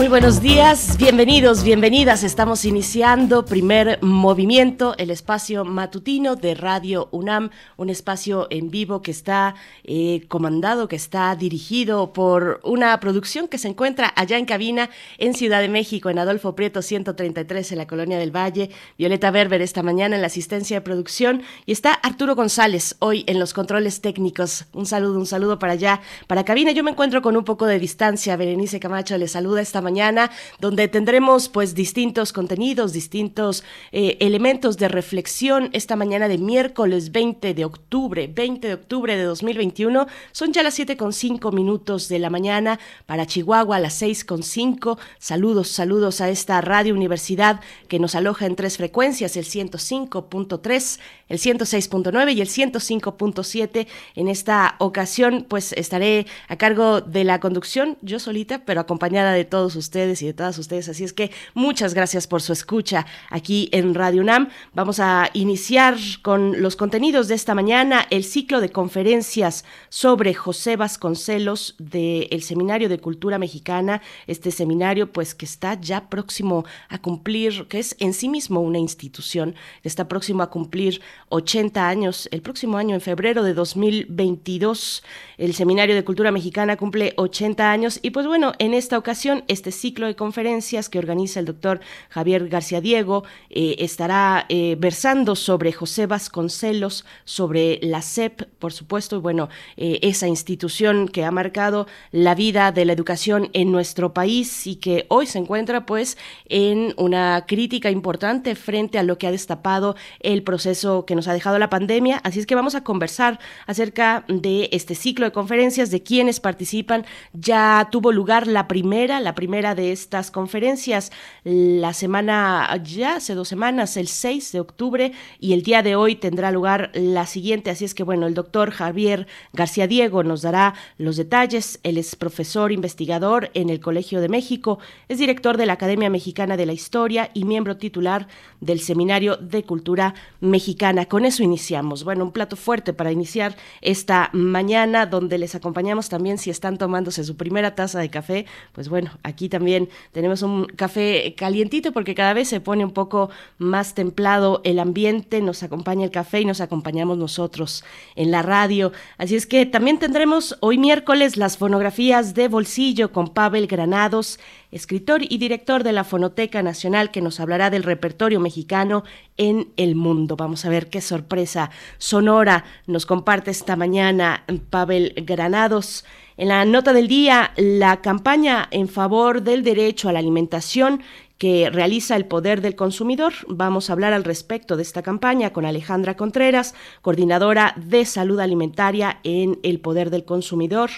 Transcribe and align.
Muy 0.00 0.08
buenos 0.08 0.40
días, 0.40 0.96
bienvenidos, 0.96 1.62
bienvenidas. 1.62 2.24
Estamos 2.24 2.64
iniciando 2.64 3.44
primer 3.44 3.98
movimiento, 4.02 4.94
el 4.96 5.10
espacio 5.10 5.66
matutino 5.66 6.36
de 6.36 6.54
Radio 6.54 7.10
UNAM, 7.12 7.50
un 7.76 7.90
espacio 7.90 8.46
en 8.48 8.70
vivo 8.70 9.02
que 9.02 9.10
está 9.10 9.56
eh, 9.84 10.22
comandado, 10.28 10.88
que 10.88 10.96
está 10.96 11.36
dirigido 11.36 12.14
por 12.14 12.62
una 12.64 12.98
producción 12.98 13.46
que 13.46 13.58
se 13.58 13.68
encuentra 13.68 14.10
allá 14.16 14.38
en 14.38 14.46
cabina 14.46 14.88
en 15.18 15.34
Ciudad 15.34 15.60
de 15.60 15.68
México, 15.68 16.08
en 16.08 16.18
Adolfo 16.18 16.54
Prieto 16.54 16.80
133, 16.80 17.72
en 17.72 17.76
la 17.76 17.86
Colonia 17.86 18.16
del 18.16 18.34
Valle. 18.34 18.70
Violeta 18.96 19.30
Berber 19.30 19.60
esta 19.60 19.82
mañana 19.82 20.16
en 20.16 20.22
la 20.22 20.28
asistencia 20.28 20.78
de 20.78 20.80
producción 20.80 21.42
y 21.66 21.72
está 21.72 21.92
Arturo 21.92 22.34
González 22.34 22.96
hoy 23.00 23.24
en 23.26 23.38
los 23.38 23.52
controles 23.52 24.00
técnicos. 24.00 24.64
Un 24.72 24.86
saludo, 24.86 25.18
un 25.18 25.26
saludo 25.26 25.58
para 25.58 25.74
allá, 25.74 26.00
para 26.26 26.46
cabina. 26.46 26.72
Yo 26.72 26.84
me 26.84 26.92
encuentro 26.92 27.20
con 27.20 27.36
un 27.36 27.44
poco 27.44 27.66
de 27.66 27.78
distancia. 27.78 28.38
Berenice 28.38 28.80
Camacho 28.80 29.18
le 29.18 29.28
saluda 29.28 29.60
esta 29.60 29.82
mañana 29.82 29.89
mañana, 29.90 30.30
donde 30.60 30.86
tendremos 30.86 31.48
pues 31.48 31.74
distintos 31.74 32.32
contenidos, 32.32 32.92
distintos 32.92 33.64
eh, 33.90 34.16
elementos 34.20 34.76
de 34.76 34.86
reflexión 34.86 35.68
esta 35.72 35.96
mañana 35.96 36.28
de 36.28 36.38
miércoles 36.38 37.10
20 37.10 37.54
de 37.54 37.64
octubre, 37.64 38.28
20 38.28 38.68
de 38.68 38.74
octubre 38.74 39.16
de 39.16 39.24
2021. 39.24 40.06
Son 40.30 40.52
ya 40.52 40.62
las 40.62 40.74
7 40.74 40.96
con 40.96 41.12
5 41.12 41.50
minutos 41.50 42.08
de 42.08 42.20
la 42.20 42.30
mañana 42.30 42.78
para 43.06 43.26
Chihuahua, 43.26 43.80
las 43.80 43.94
6 43.94 44.24
con 44.24 44.44
5. 44.44 44.96
Saludos, 45.18 45.68
saludos 45.70 46.20
a 46.20 46.28
esta 46.28 46.60
radio 46.60 46.94
universidad 46.94 47.60
que 47.88 47.98
nos 47.98 48.14
aloja 48.14 48.46
en 48.46 48.54
tres 48.54 48.76
frecuencias, 48.76 49.36
el 49.36 49.44
105.3, 49.44 51.00
el 51.28 51.38
106.9 51.38 52.32
y 52.32 52.40
el 52.40 52.48
105.7. 52.48 53.88
En 54.14 54.28
esta 54.28 54.76
ocasión 54.78 55.46
pues 55.48 55.72
estaré 55.72 56.26
a 56.46 56.54
cargo 56.56 57.00
de 57.00 57.24
la 57.24 57.40
conducción, 57.40 57.98
yo 58.02 58.20
solita, 58.20 58.64
pero 58.64 58.80
acompañada 58.80 59.32
de 59.32 59.44
todos 59.44 59.74
ustedes 59.74 59.79
y 60.20 60.26
de 60.26 60.34
todas 60.34 60.58
ustedes. 60.58 60.88
Así 60.88 61.04
es 61.04 61.12
que 61.12 61.30
muchas 61.54 61.94
gracias 61.94 62.26
por 62.26 62.42
su 62.42 62.52
escucha 62.52 63.06
aquí 63.30 63.68
en 63.72 63.94
Radio 63.94 64.22
UNAM. 64.22 64.48
Vamos 64.74 65.00
a 65.00 65.30
iniciar 65.32 65.96
con 66.22 66.60
los 66.60 66.76
contenidos 66.76 67.28
de 67.28 67.34
esta 67.34 67.54
mañana, 67.54 68.06
el 68.10 68.24
ciclo 68.24 68.60
de 68.60 68.70
conferencias 68.70 69.64
sobre 69.88 70.34
José 70.34 70.76
Vasconcelos 70.76 71.74
del 71.78 72.42
Seminario 72.42 72.88
de 72.88 72.98
Cultura 72.98 73.38
Mexicana. 73.38 74.02
Este 74.26 74.50
seminario, 74.50 75.12
pues 75.12 75.34
que 75.34 75.46
está 75.46 75.80
ya 75.80 76.08
próximo 76.08 76.64
a 76.88 76.98
cumplir, 76.98 77.66
que 77.68 77.78
es 77.78 77.96
en 78.00 78.12
sí 78.12 78.28
mismo 78.28 78.60
una 78.60 78.78
institución, 78.78 79.54
está 79.82 80.08
próximo 80.08 80.42
a 80.42 80.50
cumplir 80.50 81.00
80 81.30 81.88
años. 81.88 82.28
El 82.32 82.42
próximo 82.42 82.76
año, 82.76 82.94
en 82.94 83.00
febrero 83.00 83.42
de 83.42 83.54
2022, 83.54 85.02
el 85.38 85.54
Seminario 85.54 85.94
de 85.94 86.04
Cultura 86.04 86.32
Mexicana 86.32 86.76
cumple 86.76 87.14
80 87.16 87.70
años. 87.70 87.98
Y 88.02 88.10
pues 88.10 88.26
bueno, 88.26 88.52
en 88.58 88.74
esta 88.74 88.98
ocasión, 88.98 89.44
este 89.60 89.72
ciclo 89.72 90.06
de 90.06 90.16
conferencias 90.16 90.88
que 90.88 90.98
organiza 90.98 91.38
el 91.38 91.44
doctor 91.44 91.80
Javier 92.08 92.48
García 92.48 92.80
Diego. 92.80 93.24
Eh, 93.50 93.76
estará 93.80 94.46
eh, 94.48 94.76
versando 94.78 95.36
sobre 95.36 95.70
José 95.72 96.06
Vasconcelos, 96.06 97.04
sobre 97.24 97.78
la 97.82 98.00
SEP, 98.00 98.44
por 98.58 98.72
supuesto, 98.72 99.16
y 99.16 99.20
bueno, 99.20 99.50
eh, 99.76 99.98
esa 100.00 100.28
institución 100.28 101.08
que 101.08 101.24
ha 101.24 101.30
marcado 101.30 101.86
la 102.10 102.34
vida 102.34 102.72
de 102.72 102.86
la 102.86 102.94
educación 102.94 103.50
en 103.52 103.70
nuestro 103.70 104.14
país 104.14 104.66
y 104.66 104.76
que 104.76 105.04
hoy 105.08 105.26
se 105.26 105.38
encuentra 105.38 105.84
pues 105.84 106.16
en 106.48 106.94
una 106.96 107.44
crítica 107.46 107.90
importante 107.90 108.54
frente 108.54 108.98
a 108.98 109.02
lo 109.02 109.18
que 109.18 109.26
ha 109.26 109.30
destapado 109.30 109.94
el 110.20 110.42
proceso 110.42 111.04
que 111.04 111.14
nos 111.14 111.28
ha 111.28 111.34
dejado 111.34 111.58
la 111.58 111.68
pandemia. 111.68 112.20
Así 112.24 112.40
es 112.40 112.46
que 112.46 112.54
vamos 112.54 112.74
a 112.74 112.82
conversar 112.82 113.38
acerca 113.66 114.24
de 114.26 114.70
este 114.72 114.94
ciclo 114.94 115.26
de 115.26 115.32
conferencias, 115.32 115.90
de 115.90 116.02
quienes 116.02 116.40
participan. 116.40 117.04
Ya 117.34 117.88
tuvo 117.90 118.10
lugar 118.10 118.46
la 118.46 118.66
primera, 118.66 119.20
la 119.20 119.34
primera 119.34 119.49
de 119.50 119.90
estas 119.90 120.30
conferencias 120.30 121.10
la 121.42 121.92
semana, 121.92 122.80
ya 122.84 123.16
hace 123.16 123.34
dos 123.34 123.48
semanas, 123.48 123.96
el 123.96 124.06
6 124.06 124.52
de 124.52 124.60
octubre, 124.60 125.12
y 125.40 125.54
el 125.54 125.62
día 125.62 125.82
de 125.82 125.96
hoy 125.96 126.14
tendrá 126.14 126.52
lugar 126.52 126.92
la 126.94 127.26
siguiente. 127.26 127.68
Así 127.70 127.84
es 127.84 127.92
que, 127.92 128.04
bueno, 128.04 128.28
el 128.28 128.34
doctor 128.34 128.70
Javier 128.70 129.26
García 129.52 129.88
Diego 129.88 130.22
nos 130.22 130.42
dará 130.42 130.74
los 130.98 131.16
detalles. 131.16 131.80
Él 131.82 131.98
es 131.98 132.14
profesor 132.14 132.70
investigador 132.70 133.50
en 133.54 133.70
el 133.70 133.80
Colegio 133.80 134.20
de 134.20 134.28
México, 134.28 134.78
es 135.08 135.18
director 135.18 135.56
de 135.56 135.66
la 135.66 135.72
Academia 135.72 136.10
Mexicana 136.10 136.56
de 136.56 136.66
la 136.66 136.72
Historia 136.72 137.30
y 137.34 137.44
miembro 137.44 137.76
titular 137.76 138.28
del 138.60 138.80
Seminario 138.80 139.36
de 139.36 139.64
Cultura 139.64 140.14
Mexicana. 140.40 141.06
Con 141.06 141.24
eso 141.24 141.42
iniciamos. 141.42 142.04
Bueno, 142.04 142.24
un 142.24 142.32
plato 142.32 142.54
fuerte 142.54 142.92
para 142.92 143.10
iniciar 143.10 143.56
esta 143.80 144.30
mañana, 144.32 145.06
donde 145.06 145.38
les 145.38 145.56
acompañamos 145.56 146.08
también 146.08 146.38
si 146.38 146.50
están 146.50 146.78
tomándose 146.78 147.24
su 147.24 147.36
primera 147.36 147.74
taza 147.74 147.98
de 147.98 148.10
café. 148.10 148.46
Pues 148.72 148.88
bueno, 148.88 149.10
aquí 149.24 149.39
también 149.48 149.88
tenemos 150.12 150.42
un 150.42 150.66
café 150.66 151.34
calientito 151.36 151.92
porque 151.92 152.14
cada 152.14 152.34
vez 152.34 152.48
se 152.48 152.60
pone 152.60 152.84
un 152.84 152.92
poco 152.92 153.30
más 153.58 153.94
templado 153.94 154.60
el 154.64 154.78
ambiente, 154.78 155.40
nos 155.40 155.62
acompaña 155.62 156.04
el 156.04 156.10
café 156.10 156.40
y 156.40 156.44
nos 156.44 156.60
acompañamos 156.60 157.18
nosotros 157.18 157.84
en 158.16 158.30
la 158.30 158.42
radio. 158.42 158.92
Así 159.18 159.36
es 159.36 159.46
que 159.46 159.66
también 159.66 159.98
tendremos 159.98 160.56
hoy 160.60 160.78
miércoles 160.78 161.36
las 161.36 161.56
fonografías 161.56 162.34
de 162.34 162.48
bolsillo 162.48 163.12
con 163.12 163.28
Pavel 163.28 163.66
Granados, 163.66 164.38
escritor 164.70 165.22
y 165.22 165.38
director 165.38 165.82
de 165.82 165.92
la 165.92 166.04
Fonoteca 166.04 166.62
Nacional 166.62 167.10
que 167.10 167.20
nos 167.20 167.40
hablará 167.40 167.70
del 167.70 167.82
repertorio 167.82 168.40
mexicano 168.40 169.04
en 169.36 169.72
el 169.76 169.94
mundo. 169.94 170.36
Vamos 170.36 170.64
a 170.64 170.68
ver 170.68 170.88
qué 170.88 171.00
sorpresa 171.00 171.70
sonora 171.98 172.64
nos 172.86 173.06
comparte 173.06 173.50
esta 173.50 173.76
mañana 173.76 174.44
Pavel 174.70 175.14
Granados. 175.26 176.04
En 176.40 176.48
la 176.48 176.64
nota 176.64 176.94
del 176.94 177.06
día, 177.06 177.52
la 177.58 178.00
campaña 178.00 178.66
en 178.70 178.88
favor 178.88 179.42
del 179.42 179.62
derecho 179.62 180.08
a 180.08 180.12
la 180.14 180.20
alimentación 180.20 181.02
que 181.36 181.68
realiza 181.68 182.16
el 182.16 182.24
Poder 182.24 182.62
del 182.62 182.76
Consumidor. 182.76 183.34
Vamos 183.46 183.90
a 183.90 183.92
hablar 183.92 184.14
al 184.14 184.24
respecto 184.24 184.78
de 184.78 184.82
esta 184.82 185.02
campaña 185.02 185.52
con 185.52 185.66
Alejandra 185.66 186.16
Contreras, 186.16 186.74
coordinadora 187.02 187.74
de 187.76 188.06
salud 188.06 188.40
alimentaria 188.40 189.20
en 189.22 189.58
el 189.62 189.80
Poder 189.80 190.08
del 190.08 190.24
Consumidor. 190.24 190.88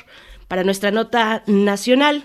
Para 0.46 0.62
nuestra 0.62 0.92
nota 0.92 1.42
nacional, 1.48 2.22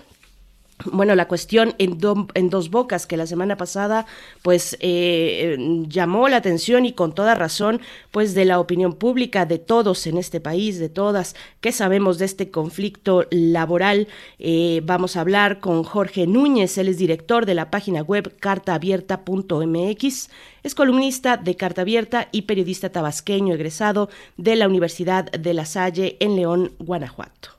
bueno, 0.84 1.14
la 1.14 1.28
cuestión 1.28 1.74
en, 1.78 1.98
dos 1.98 2.70
bocas 2.70 3.06
que 3.06 3.16
la 3.16 3.26
semana 3.26 3.56
pasada 3.56 4.06
pues 4.42 4.76
eh, 4.80 5.56
llamó 5.88 6.28
la 6.28 6.36
atención 6.36 6.86
y 6.86 6.92
con 6.92 7.14
toda 7.14 7.34
razón 7.34 7.80
pues 8.10 8.34
de 8.34 8.44
la 8.44 8.60
opinión 8.60 8.92
pública 8.94 9.44
de 9.46 9.58
todos 9.58 10.06
en 10.06 10.18
este 10.18 10.40
país, 10.40 10.78
de 10.78 10.88
todas, 10.88 11.34
¿qué 11.60 11.72
sabemos 11.72 12.18
de 12.18 12.26
este 12.26 12.50
conflicto 12.50 13.26
laboral? 13.30 14.06
Eh, 14.38 14.80
vamos 14.84 15.16
a 15.16 15.20
hablar 15.22 15.58
con 15.60 15.82
Jorge 15.82 16.26
Núñez, 16.26 16.78
él 16.78 16.88
es 16.88 16.98
director 16.98 17.46
de 17.46 17.54
la 17.54 17.70
página 17.70 18.02
web 18.02 18.36
cartaabierta.mx, 18.38 20.30
es 20.62 20.74
columnista 20.74 21.36
de 21.36 21.56
Carta 21.56 21.82
Abierta 21.82 22.28
y 22.32 22.42
periodista 22.42 22.90
tabasqueño 22.90 23.54
egresado 23.54 24.08
de 24.36 24.56
la 24.56 24.68
Universidad 24.68 25.30
de 25.30 25.54
La 25.54 25.64
Salle 25.64 26.16
en 26.20 26.36
León, 26.36 26.72
Guanajuato. 26.78 27.57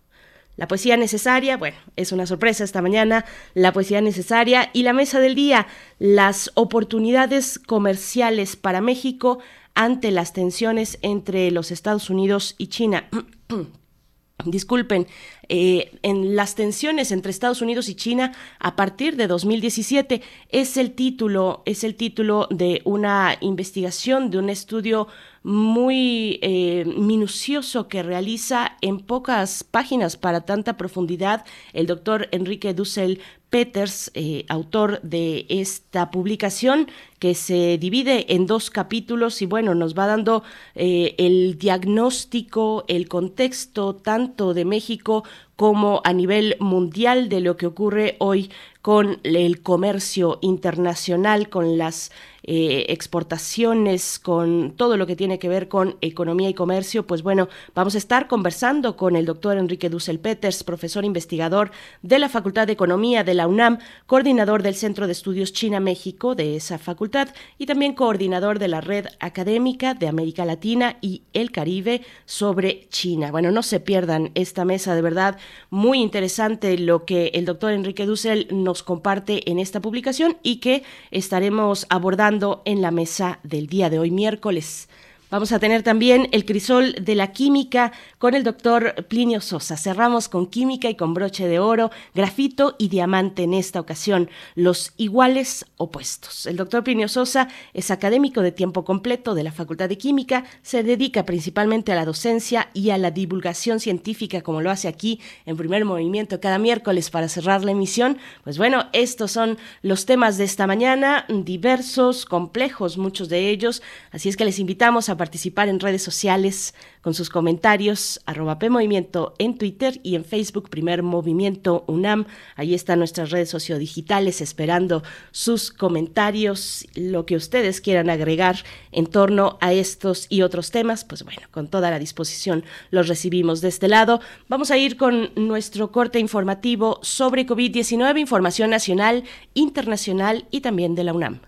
La 0.59 0.67
poesía 0.67 0.97
necesaria, 0.97 1.55
bueno, 1.55 1.77
es 1.95 2.11
una 2.11 2.25
sorpresa 2.25 2.65
esta 2.65 2.81
mañana, 2.81 3.23
la 3.53 3.71
poesía 3.71 4.01
necesaria 4.01 4.69
y 4.73 4.83
la 4.83 4.91
mesa 4.91 5.21
del 5.21 5.33
día, 5.33 5.67
las 5.99 6.51
oportunidades 6.53 7.59
comerciales 7.59 8.57
para 8.57 8.81
México 8.81 9.39
ante 9.73 10.11
las 10.11 10.33
tensiones 10.33 10.99
entre 11.01 11.49
los 11.51 11.71
Estados 11.71 12.09
Unidos 12.09 12.55
y 12.57 12.67
China. 12.67 13.07
Disculpen, 14.45 15.07
eh, 15.47 15.97
en 16.01 16.35
las 16.35 16.55
tensiones 16.55 17.13
entre 17.13 17.31
Estados 17.31 17.61
Unidos 17.61 17.87
y 17.87 17.95
China 17.95 18.33
a 18.59 18.75
partir 18.75 19.15
de 19.15 19.27
2017 19.27 20.21
es 20.49 20.75
el 20.75 20.91
título 20.91 21.63
es 21.65 21.83
el 21.83 21.95
título 21.95 22.47
de 22.49 22.81
una 22.83 23.37
investigación 23.41 24.29
de 24.29 24.37
un 24.37 24.49
estudio 24.49 25.07
muy 25.43 26.39
eh, 26.41 26.85
minucioso 26.85 27.87
que 27.87 28.03
realiza 28.03 28.77
en 28.81 28.99
pocas 28.99 29.63
páginas 29.63 30.17
para 30.17 30.41
tanta 30.41 30.77
profundidad 30.77 31.45
el 31.73 31.87
doctor 31.87 32.27
Enrique 32.31 32.73
Dussel 32.73 33.21
Peters, 33.49 34.11
eh, 34.13 34.45
autor 34.47 35.01
de 35.01 35.47
esta 35.49 36.11
publicación 36.11 36.87
que 37.17 37.33
se 37.33 37.79
divide 37.79 38.33
en 38.33 38.45
dos 38.45 38.69
capítulos 38.69 39.41
y 39.41 39.47
bueno, 39.47 39.73
nos 39.73 39.97
va 39.97 40.05
dando 40.05 40.43
eh, 40.75 41.15
el 41.17 41.57
diagnóstico, 41.57 42.85
el 42.87 43.07
contexto 43.07 43.95
tanto 43.95 44.53
de 44.53 44.65
México 44.65 45.23
como 45.55 46.01
a 46.03 46.13
nivel 46.13 46.57
mundial 46.59 47.27
de 47.27 47.41
lo 47.41 47.57
que 47.57 47.65
ocurre 47.65 48.17
hoy 48.19 48.51
con 48.81 49.19
el 49.23 49.61
comercio 49.61 50.37
internacional, 50.41 51.49
con 51.49 51.77
las 51.77 52.11
eh, 52.51 52.91
exportaciones, 52.91 54.17
con 54.17 54.71
todo 54.71 54.97
lo 54.97 55.05
que 55.05 55.15
tiene 55.15 55.37
que 55.37 55.47
ver 55.47 55.67
con 55.67 55.97
economía 56.01 56.49
y 56.49 56.55
comercio, 56.55 57.05
pues 57.05 57.21
bueno, 57.21 57.47
vamos 57.75 57.93
a 57.93 57.99
estar 57.99 58.27
conversando 58.27 58.97
con 58.97 59.15
el 59.15 59.27
doctor 59.27 59.59
Enrique 59.59 59.87
Dussel 59.87 60.17
Peters, 60.17 60.63
profesor 60.63 61.05
investigador 61.05 61.69
de 62.01 62.17
la 62.17 62.27
Facultad 62.27 62.65
de 62.65 62.73
Economía 62.73 63.23
de 63.23 63.35
la 63.35 63.45
UNAM, 63.45 63.77
coordinador 64.07 64.63
del 64.63 64.73
Centro 64.73 65.05
de 65.05 65.11
Estudios 65.11 65.53
China-México 65.53 66.33
de 66.33 66.55
esa 66.55 66.79
facultad 66.79 67.29
y 67.59 67.67
también 67.67 67.93
coordinador 67.93 68.57
de 68.57 68.67
la 68.67 68.81
Red 68.81 69.05
Académica 69.19 69.93
de 69.93 70.07
América 70.07 70.43
Latina 70.43 70.97
y 71.01 71.21
el 71.33 71.51
Caribe 71.51 72.01
sobre 72.25 72.87
China. 72.89 73.29
Bueno, 73.29 73.51
no 73.51 73.61
se 73.61 73.79
pierdan 73.79 74.31
esta 74.33 74.65
mesa, 74.65 74.95
de 74.95 75.03
verdad, 75.03 75.37
muy 75.69 76.01
interesante 76.01 76.79
lo 76.79 77.05
que 77.05 77.27
el 77.35 77.45
doctor 77.45 77.73
Enrique 77.73 78.07
Dussel 78.07 78.47
nos 78.49 78.81
comparte 78.81 79.51
en 79.51 79.59
esta 79.59 79.81
publicación 79.81 80.37
y 80.41 80.55
que 80.55 80.81
estaremos 81.11 81.85
abordando 81.89 82.38
en 82.65 82.81
la 82.81 82.91
mesa 82.91 83.39
del 83.43 83.67
día 83.67 83.89
de 83.89 83.99
hoy, 83.99 84.11
miércoles. 84.11 84.87
Vamos 85.31 85.51
a 85.51 85.59
tener 85.59 85.83
también 85.83 86.27
el 86.31 86.43
crisol 86.43 86.95
de 86.99 87.13
la 87.13 87.31
química 87.31 87.91
con 88.17 88.33
el 88.33 88.43
doctor 88.43 88.95
Plinio 89.07 89.41
Sosa. 89.41 89.77
Cerramos 89.77 90.27
con 90.27 90.47
química 90.47 90.89
y 90.89 90.95
con 90.95 91.13
broche 91.13 91.47
de 91.47 91.59
oro, 91.59 91.91
grafito 92.15 92.75
y 92.79 92.87
diamante 92.87 93.43
en 93.43 93.53
esta 93.53 93.79
ocasión, 93.79 94.31
los 94.55 94.91
iguales 94.97 95.67
opuestos. 95.77 96.47
El 96.47 96.55
doctor 96.55 96.83
Plinio 96.83 97.07
Sosa 97.07 97.47
es 97.75 97.91
académico 97.91 98.41
de 98.41 98.51
tiempo 98.51 98.83
completo 98.83 99.35
de 99.35 99.43
la 99.43 99.51
Facultad 99.51 99.87
de 99.87 99.99
Química, 99.99 100.45
se 100.63 100.81
dedica 100.81 101.25
principalmente 101.25 101.91
a 101.91 101.95
la 101.95 102.05
docencia 102.05 102.69
y 102.73 102.89
a 102.89 102.97
la 102.97 103.11
divulgación 103.11 103.79
científica, 103.79 104.41
como 104.41 104.61
lo 104.61 104.71
hace 104.71 104.87
aquí 104.87 105.19
en 105.45 105.57
primer 105.57 105.85
movimiento 105.85 106.41
cada 106.41 106.57
miércoles 106.57 107.11
para 107.11 107.29
cerrar 107.29 107.63
la 107.63 107.71
emisión. 107.71 108.17
Pues 108.43 108.57
bueno, 108.57 108.87
estos 108.93 109.31
son 109.31 109.59
los 109.83 110.07
temas 110.07 110.39
de 110.39 110.45
esta 110.45 110.65
mañana, 110.65 111.27
diversos, 111.29 112.25
complejos, 112.25 112.97
muchos 112.97 113.29
de 113.29 113.51
ellos, 113.51 113.83
así 114.11 114.27
es 114.27 114.35
que 114.35 114.45
les 114.45 114.57
invitamos 114.57 115.07
a 115.09 115.18
participar 115.19 115.67
en 115.67 115.81
redes 115.81 116.01
sociales 116.01 116.73
con 117.01 117.13
sus 117.13 117.29
comentarios, 117.29 118.21
arroba 118.25 118.57
PMovimiento 118.57 119.35
en 119.37 119.57
Twitter 119.57 119.99
y 120.01 120.15
en 120.15 120.23
Facebook 120.23 120.69
Primer 120.69 121.03
Movimiento 121.03 121.83
UNAM. 121.87 122.25
Ahí 122.55 122.73
están 122.73 122.99
nuestras 122.99 123.29
redes 123.29 123.49
sociodigitales 123.49 124.39
esperando 124.39 125.03
sus 125.31 125.71
comentarios, 125.71 126.87
lo 126.95 127.25
que 127.25 127.35
ustedes 127.35 127.81
quieran 127.81 128.09
agregar 128.09 128.63
en 128.93 129.07
torno 129.07 129.57
a 129.59 129.73
estos 129.73 130.25
y 130.29 130.41
otros 130.41 130.71
temas, 130.71 131.03
pues 131.03 131.23
bueno, 131.23 131.41
con 131.51 131.67
toda 131.67 131.91
la 131.91 131.99
disposición 131.99 132.63
los 132.89 133.09
recibimos 133.09 133.59
de 133.59 133.67
este 133.67 133.89
lado. 133.89 134.21
Vamos 134.47 134.71
a 134.71 134.77
ir 134.77 134.95
con 134.95 135.31
nuestro 135.35 135.91
corte 135.91 136.19
informativo 136.19 136.99
sobre 137.01 137.45
COVID-19, 137.45 138.19
información 138.19 138.69
nacional, 138.69 139.25
internacional 139.53 140.47
y 140.49 140.61
también 140.61 140.95
de 140.95 141.03
la 141.03 141.13
UNAM. 141.13 141.41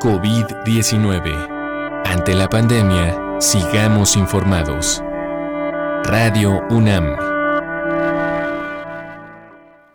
COVID-19. 0.00 2.02
Ante 2.04 2.34
la 2.34 2.48
pandemia, 2.48 3.40
sigamos 3.40 4.16
informados. 4.16 5.02
Radio 6.04 6.60
UNAM. 6.68 7.16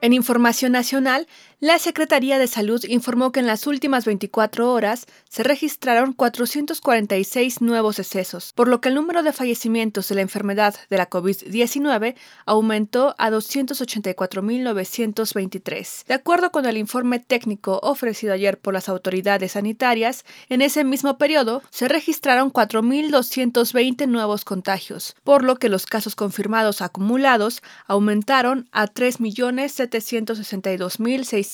En 0.01 0.13
información 0.13 0.71
nacional, 0.71 1.27
la 1.61 1.77
Secretaría 1.77 2.39
de 2.39 2.47
Salud 2.47 2.83
informó 2.85 3.31
que 3.31 3.39
en 3.39 3.45
las 3.45 3.67
últimas 3.67 4.05
24 4.05 4.73
horas 4.73 5.05
se 5.29 5.43
registraron 5.43 6.11
446 6.11 7.61
nuevos 7.61 7.99
excesos, 7.99 8.51
por 8.53 8.67
lo 8.67 8.81
que 8.81 8.89
el 8.89 8.95
número 8.95 9.21
de 9.21 9.31
fallecimientos 9.31 10.09
de 10.09 10.15
la 10.15 10.21
enfermedad 10.21 10.73
de 10.89 10.97
la 10.97 11.07
COVID-19 11.07 12.15
aumentó 12.47 13.13
a 13.19 13.29
284.923. 13.29 16.05
De 16.07 16.15
acuerdo 16.15 16.51
con 16.51 16.65
el 16.65 16.77
informe 16.77 17.19
técnico 17.19 17.79
ofrecido 17.83 18.33
ayer 18.33 18.57
por 18.57 18.73
las 18.73 18.89
autoridades 18.89 19.51
sanitarias, 19.51 20.25
en 20.49 20.63
ese 20.63 20.83
mismo 20.83 21.19
periodo 21.19 21.61
se 21.69 21.87
registraron 21.87 22.51
4.220 22.51 24.07
nuevos 24.07 24.45
contagios, 24.45 25.15
por 25.23 25.43
lo 25.43 25.57
que 25.57 25.69
los 25.69 25.85
casos 25.85 26.15
confirmados 26.15 26.81
acumulados 26.81 27.61
aumentaron 27.85 28.67
a 28.71 28.87
3.762.600 28.87 31.50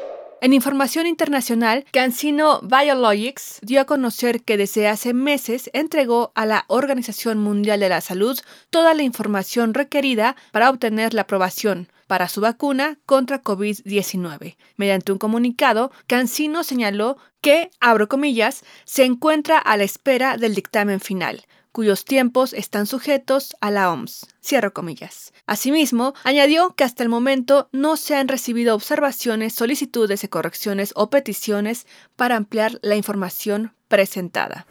En 0.44 0.52
información 0.52 1.06
internacional, 1.06 1.86
CanSino 1.90 2.60
Biologics 2.60 3.60
dio 3.62 3.80
a 3.80 3.86
conocer 3.86 4.42
que 4.42 4.58
desde 4.58 4.88
hace 4.88 5.14
meses 5.14 5.70
entregó 5.72 6.32
a 6.34 6.44
la 6.44 6.66
Organización 6.68 7.38
Mundial 7.38 7.80
de 7.80 7.88
la 7.88 8.02
Salud 8.02 8.38
toda 8.68 8.92
la 8.92 9.02
información 9.02 9.72
requerida 9.72 10.36
para 10.52 10.68
obtener 10.68 11.14
la 11.14 11.22
aprobación 11.22 11.88
para 12.06 12.28
su 12.28 12.42
vacuna 12.42 12.98
contra 13.06 13.42
COVID-19. 13.42 14.56
Mediante 14.76 15.12
un 15.12 15.18
comunicado, 15.18 15.90
CanSino 16.06 16.62
señaló 16.62 17.16
que, 17.40 17.70
abro 17.80 18.06
comillas, 18.06 18.64
se 18.84 19.06
encuentra 19.06 19.56
a 19.56 19.78
la 19.78 19.84
espera 19.84 20.36
del 20.36 20.54
dictamen 20.54 21.00
final, 21.00 21.46
cuyos 21.74 22.04
tiempos 22.04 22.52
están 22.52 22.86
sujetos 22.86 23.56
a 23.60 23.72
la 23.72 23.90
OMS. 23.90 24.28
Cierro 24.40 24.72
comillas. 24.72 25.32
Asimismo, 25.44 26.14
añadió 26.22 26.76
que 26.76 26.84
hasta 26.84 27.02
el 27.02 27.08
momento 27.08 27.68
no 27.72 27.96
se 27.96 28.14
han 28.14 28.28
recibido 28.28 28.76
observaciones, 28.76 29.54
solicitudes 29.54 30.22
de 30.22 30.28
correcciones 30.28 30.92
o 30.94 31.10
peticiones 31.10 31.88
para 32.14 32.36
ampliar 32.36 32.78
la 32.82 32.94
información 32.94 33.74
presentada. 33.88 34.66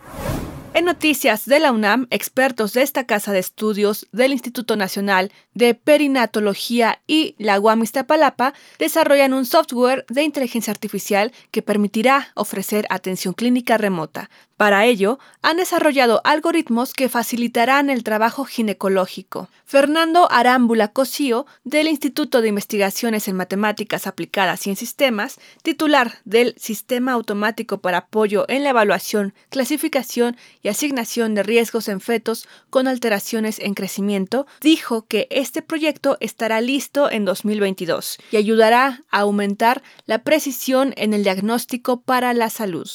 En 0.76 0.86
noticias 0.86 1.46
de 1.46 1.60
la 1.60 1.72
UNAM, 1.72 2.08
expertos 2.10 2.74
de 2.74 2.82
esta 2.82 3.06
casa 3.06 3.32
de 3.32 3.38
estudios 3.38 4.08
del 4.12 4.32
Instituto 4.32 4.76
Nacional 4.76 5.32
de 5.54 5.76
Perinatología 5.76 7.00
y 7.06 7.36
la 7.38 7.60
UAM 7.60 7.84
Iztapalapa 7.84 8.56
desarrollan 8.80 9.36
un 9.36 9.46
software 9.46 10.04
de 10.10 10.24
inteligencia 10.24 10.72
artificial 10.72 11.32
que 11.52 11.62
permitirá 11.62 12.30
ofrecer 12.34 12.88
atención 12.90 13.36
clínica 13.36 13.78
remota. 13.78 14.32
Para 14.64 14.86
ello, 14.86 15.20
han 15.42 15.58
desarrollado 15.58 16.22
algoritmos 16.24 16.94
que 16.94 17.10
facilitarán 17.10 17.90
el 17.90 18.06
trabajo 18.06 18.46
ginecológico. 18.46 19.50
Fernando 19.66 20.32
Arámbula 20.32 20.88
Cosío, 20.88 21.46
del 21.66 21.90
Instituto 21.90 22.42
de 22.42 22.48
Investigaciones 22.48 23.28
en 23.28 23.36
Matemáticas 23.36 24.08
Aplicadas 24.08 24.66
y 24.66 24.70
en 24.70 24.78
Sistemas, 24.78 25.38
titular 25.64 26.20
del 26.24 26.56
Sistema 26.58 27.12
Automático 27.12 27.80
para 27.80 27.98
Apoyo 27.98 28.46
en 28.48 28.64
la 28.64 28.70
Evaluación, 28.70 29.34
Clasificación 29.50 30.38
y 30.62 30.70
Asignación 30.70 31.36
de 31.36 31.44
Riesgos 31.44 31.90
en 31.90 32.00
Fetos 32.00 32.48
con 32.70 32.88
Alteraciones 32.88 33.60
en 33.60 33.74
Crecimiento, 33.74 34.48
dijo 34.62 35.08
que 35.08 35.28
este 35.30 35.62
proyecto 35.62 36.16
estará 36.22 36.62
listo 36.62 37.12
en 37.12 37.26
2022 37.26 38.18
y 38.32 38.38
ayudará 38.38 39.04
a 39.12 39.20
aumentar 39.20 39.84
la 40.06 40.20
precisión 40.20 40.94
en 40.96 41.14
el 41.14 41.24
diagnóstico 41.24 42.00
para 42.00 42.34
la 42.34 42.50
salud. 42.50 42.90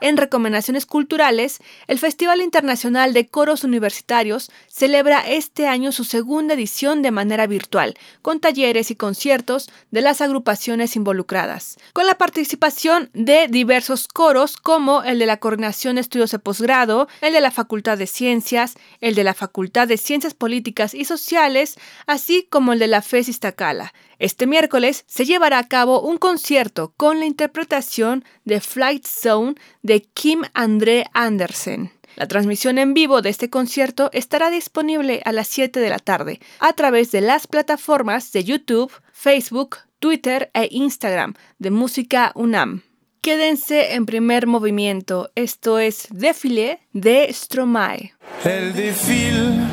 En 0.00 0.16
recomendaciones 0.16 0.86
culturales, 0.86 1.58
el 1.86 1.98
Festival 1.98 2.40
Internacional 2.40 3.12
de 3.12 3.28
Coros 3.28 3.64
Universitarios 3.64 4.50
celebra 4.66 5.20
este 5.20 5.66
año 5.66 5.92
su 5.92 6.04
segunda 6.04 6.54
edición 6.54 7.02
de 7.02 7.10
manera 7.10 7.46
virtual, 7.46 7.94
con 8.22 8.40
talleres 8.40 8.90
y 8.90 8.96
conciertos 8.96 9.70
de 9.90 10.00
las 10.00 10.22
agrupaciones 10.22 10.96
involucradas, 10.96 11.76
con 11.92 12.06
la 12.06 12.16
participación 12.16 13.10
de 13.12 13.46
diversos 13.48 14.08
coros 14.08 14.56
como 14.56 15.02
el 15.02 15.18
de 15.18 15.26
la 15.26 15.36
Coordinación 15.36 15.96
de 15.96 16.00
Estudios 16.00 16.30
de 16.30 16.38
Posgrado, 16.38 17.06
el 17.20 17.34
de 17.34 17.42
la 17.42 17.50
Facultad 17.50 17.98
de 17.98 18.06
Ciencias, 18.06 18.76
el 19.02 19.14
de 19.14 19.24
la 19.24 19.34
Facultad 19.34 19.86
de 19.86 19.98
Ciencias 19.98 20.32
Políticas 20.32 20.94
y 20.94 21.04
Sociales, 21.04 21.76
así 22.06 22.46
como 22.48 22.72
el 22.72 22.78
de 22.78 22.86
la 22.86 23.02
FES 23.02 23.28
Iztacala, 23.28 23.92
este 24.20 24.46
miércoles 24.46 25.04
se 25.08 25.24
llevará 25.24 25.58
a 25.58 25.66
cabo 25.66 26.02
un 26.02 26.18
concierto 26.18 26.92
con 26.96 27.18
la 27.18 27.26
interpretación 27.26 28.22
de 28.44 28.60
Flight 28.60 29.06
Zone 29.06 29.54
de 29.82 30.02
Kim 30.02 30.42
André 30.52 31.06
Andersen. 31.14 31.90
La 32.16 32.28
transmisión 32.28 32.76
en 32.78 32.92
vivo 32.92 33.22
de 33.22 33.30
este 33.30 33.48
concierto 33.48 34.10
estará 34.12 34.50
disponible 34.50 35.22
a 35.24 35.32
las 35.32 35.48
7 35.48 35.80
de 35.80 35.88
la 35.88 35.98
tarde 35.98 36.38
a 36.58 36.74
través 36.74 37.10
de 37.12 37.22
las 37.22 37.46
plataformas 37.46 38.30
de 38.32 38.44
YouTube, 38.44 38.92
Facebook, 39.12 39.78
Twitter 40.00 40.50
e 40.52 40.68
Instagram 40.70 41.34
de 41.58 41.70
Música 41.70 42.32
UNAM. 42.34 42.82
Quédense 43.22 43.94
en 43.94 44.04
primer 44.04 44.46
movimiento, 44.46 45.30
esto 45.34 45.78
es 45.78 46.08
Défilé 46.10 46.80
de 46.92 47.32
Stromae. 47.32 48.14
El 48.44 48.74
défile, 48.74 49.66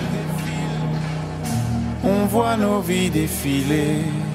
on 2.04 2.30
voit 2.30 2.58
nos 2.58 2.86
vies. 2.86 4.27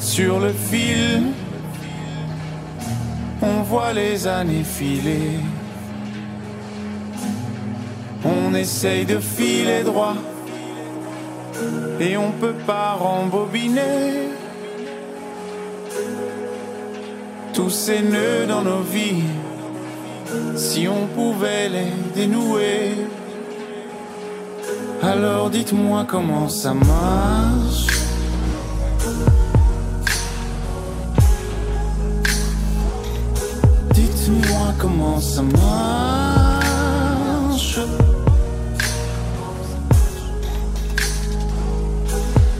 Sur 0.00 0.40
le 0.40 0.52
fil 0.52 1.32
on 3.42 3.62
voit 3.62 3.92
les 3.92 4.26
années 4.26 4.64
filer. 4.64 5.40
On 8.24 8.54
essaye 8.54 9.06
de 9.06 9.18
filer 9.18 9.82
droit 9.82 10.14
et 11.98 12.16
on 12.16 12.32
peut 12.32 12.58
pas 12.66 12.92
rembobiner 12.92 14.28
tous 17.54 17.70
ces 17.70 18.02
nœuds 18.02 18.46
dans 18.46 18.62
nos 18.62 18.82
vies. 18.82 19.24
Si 20.54 20.86
on 20.86 21.06
pouvait 21.06 21.68
les 21.68 21.92
dénouer, 22.14 22.92
alors 25.02 25.48
dites-moi 25.48 26.04
comment 26.06 26.48
ça 26.48 26.74
marche. 26.74 27.86
Dites-moi 34.30 34.74
comment 34.78 35.20
ça 35.20 35.42
marche. 35.42 36.70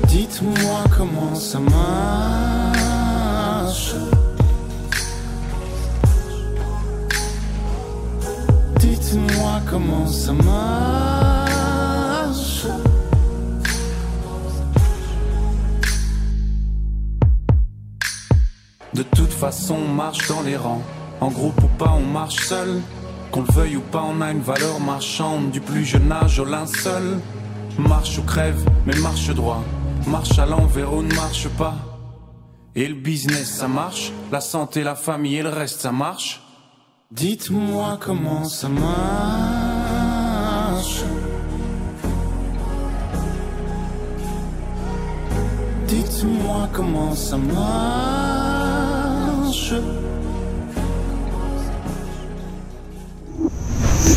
Dites-moi 0.09 0.85
comment 0.97 1.35
ça 1.37 1.61
marche. 1.61 2.75
Dites-moi 8.81 9.61
comment 9.71 10.07
ça 10.09 10.33
marche. 10.33 11.47
De 18.93 19.03
toute 19.05 19.33
façon, 19.33 19.77
on 19.77 19.89
marche 19.95 20.27
dans 20.27 20.43
les 20.43 20.57
rangs. 20.57 20.83
En 21.21 21.29
groupe 21.29 21.62
ou 21.62 21.69
pas, 21.79 21.91
on 21.91 22.00
marche 22.00 22.47
seul. 22.47 22.81
Qu'on 23.31 23.43
le 23.43 23.53
veuille 23.53 23.77
ou 23.77 23.83
pas, 23.83 24.03
on 24.03 24.21
a 24.23 24.31
une 24.31 24.41
valeur 24.41 24.81
marchande. 24.81 25.50
Du 25.50 25.61
plus 25.61 25.85
jeune 25.85 26.11
âge 26.11 26.41
au 26.41 26.45
linceul. 26.45 27.21
Marche 27.79 28.19
ou 28.19 28.23
crève, 28.23 28.65
mais 28.87 28.97
marche 28.97 29.29
droit. 29.31 29.62
Marche 30.07 30.39
à 30.39 30.47
l'envers 30.47 30.95
ou 30.95 31.03
ne 31.03 31.15
marche 31.15 31.49
pas. 31.49 31.75
Et 32.75 32.89
le 32.89 32.95
business, 32.95 33.50
ça 33.50 33.69
marche. 33.69 34.12
La 34.33 34.41
santé, 34.41 34.83
la 34.83 34.95
famille 34.95 35.37
et 35.37 35.43
le 35.43 35.50
reste, 35.50 35.81
ça 35.81 35.93
marche. 35.93 36.41
Dites-moi 37.11 37.99
comment 38.00 38.45
ça 38.45 38.69
marche. 38.69 38.85
Dites-moi 45.87 46.69
comment 46.73 47.15
ça 47.15 47.37
marche. 47.37 47.61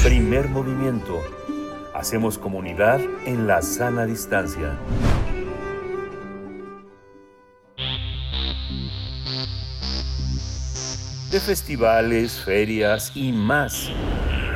Primer 0.01 0.49
movimiento. 0.49 1.21
Hacemos 1.93 2.37
comunidad 2.37 2.99
en 3.25 3.47
la 3.47 3.61
sana 3.61 4.05
distancia. 4.05 4.77
De 11.31 11.39
festivales, 11.39 12.41
ferias 12.43 13.11
y 13.15 13.31
más. 13.31 13.89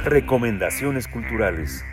Recomendaciones 0.03 1.08
culturales. 1.08 1.84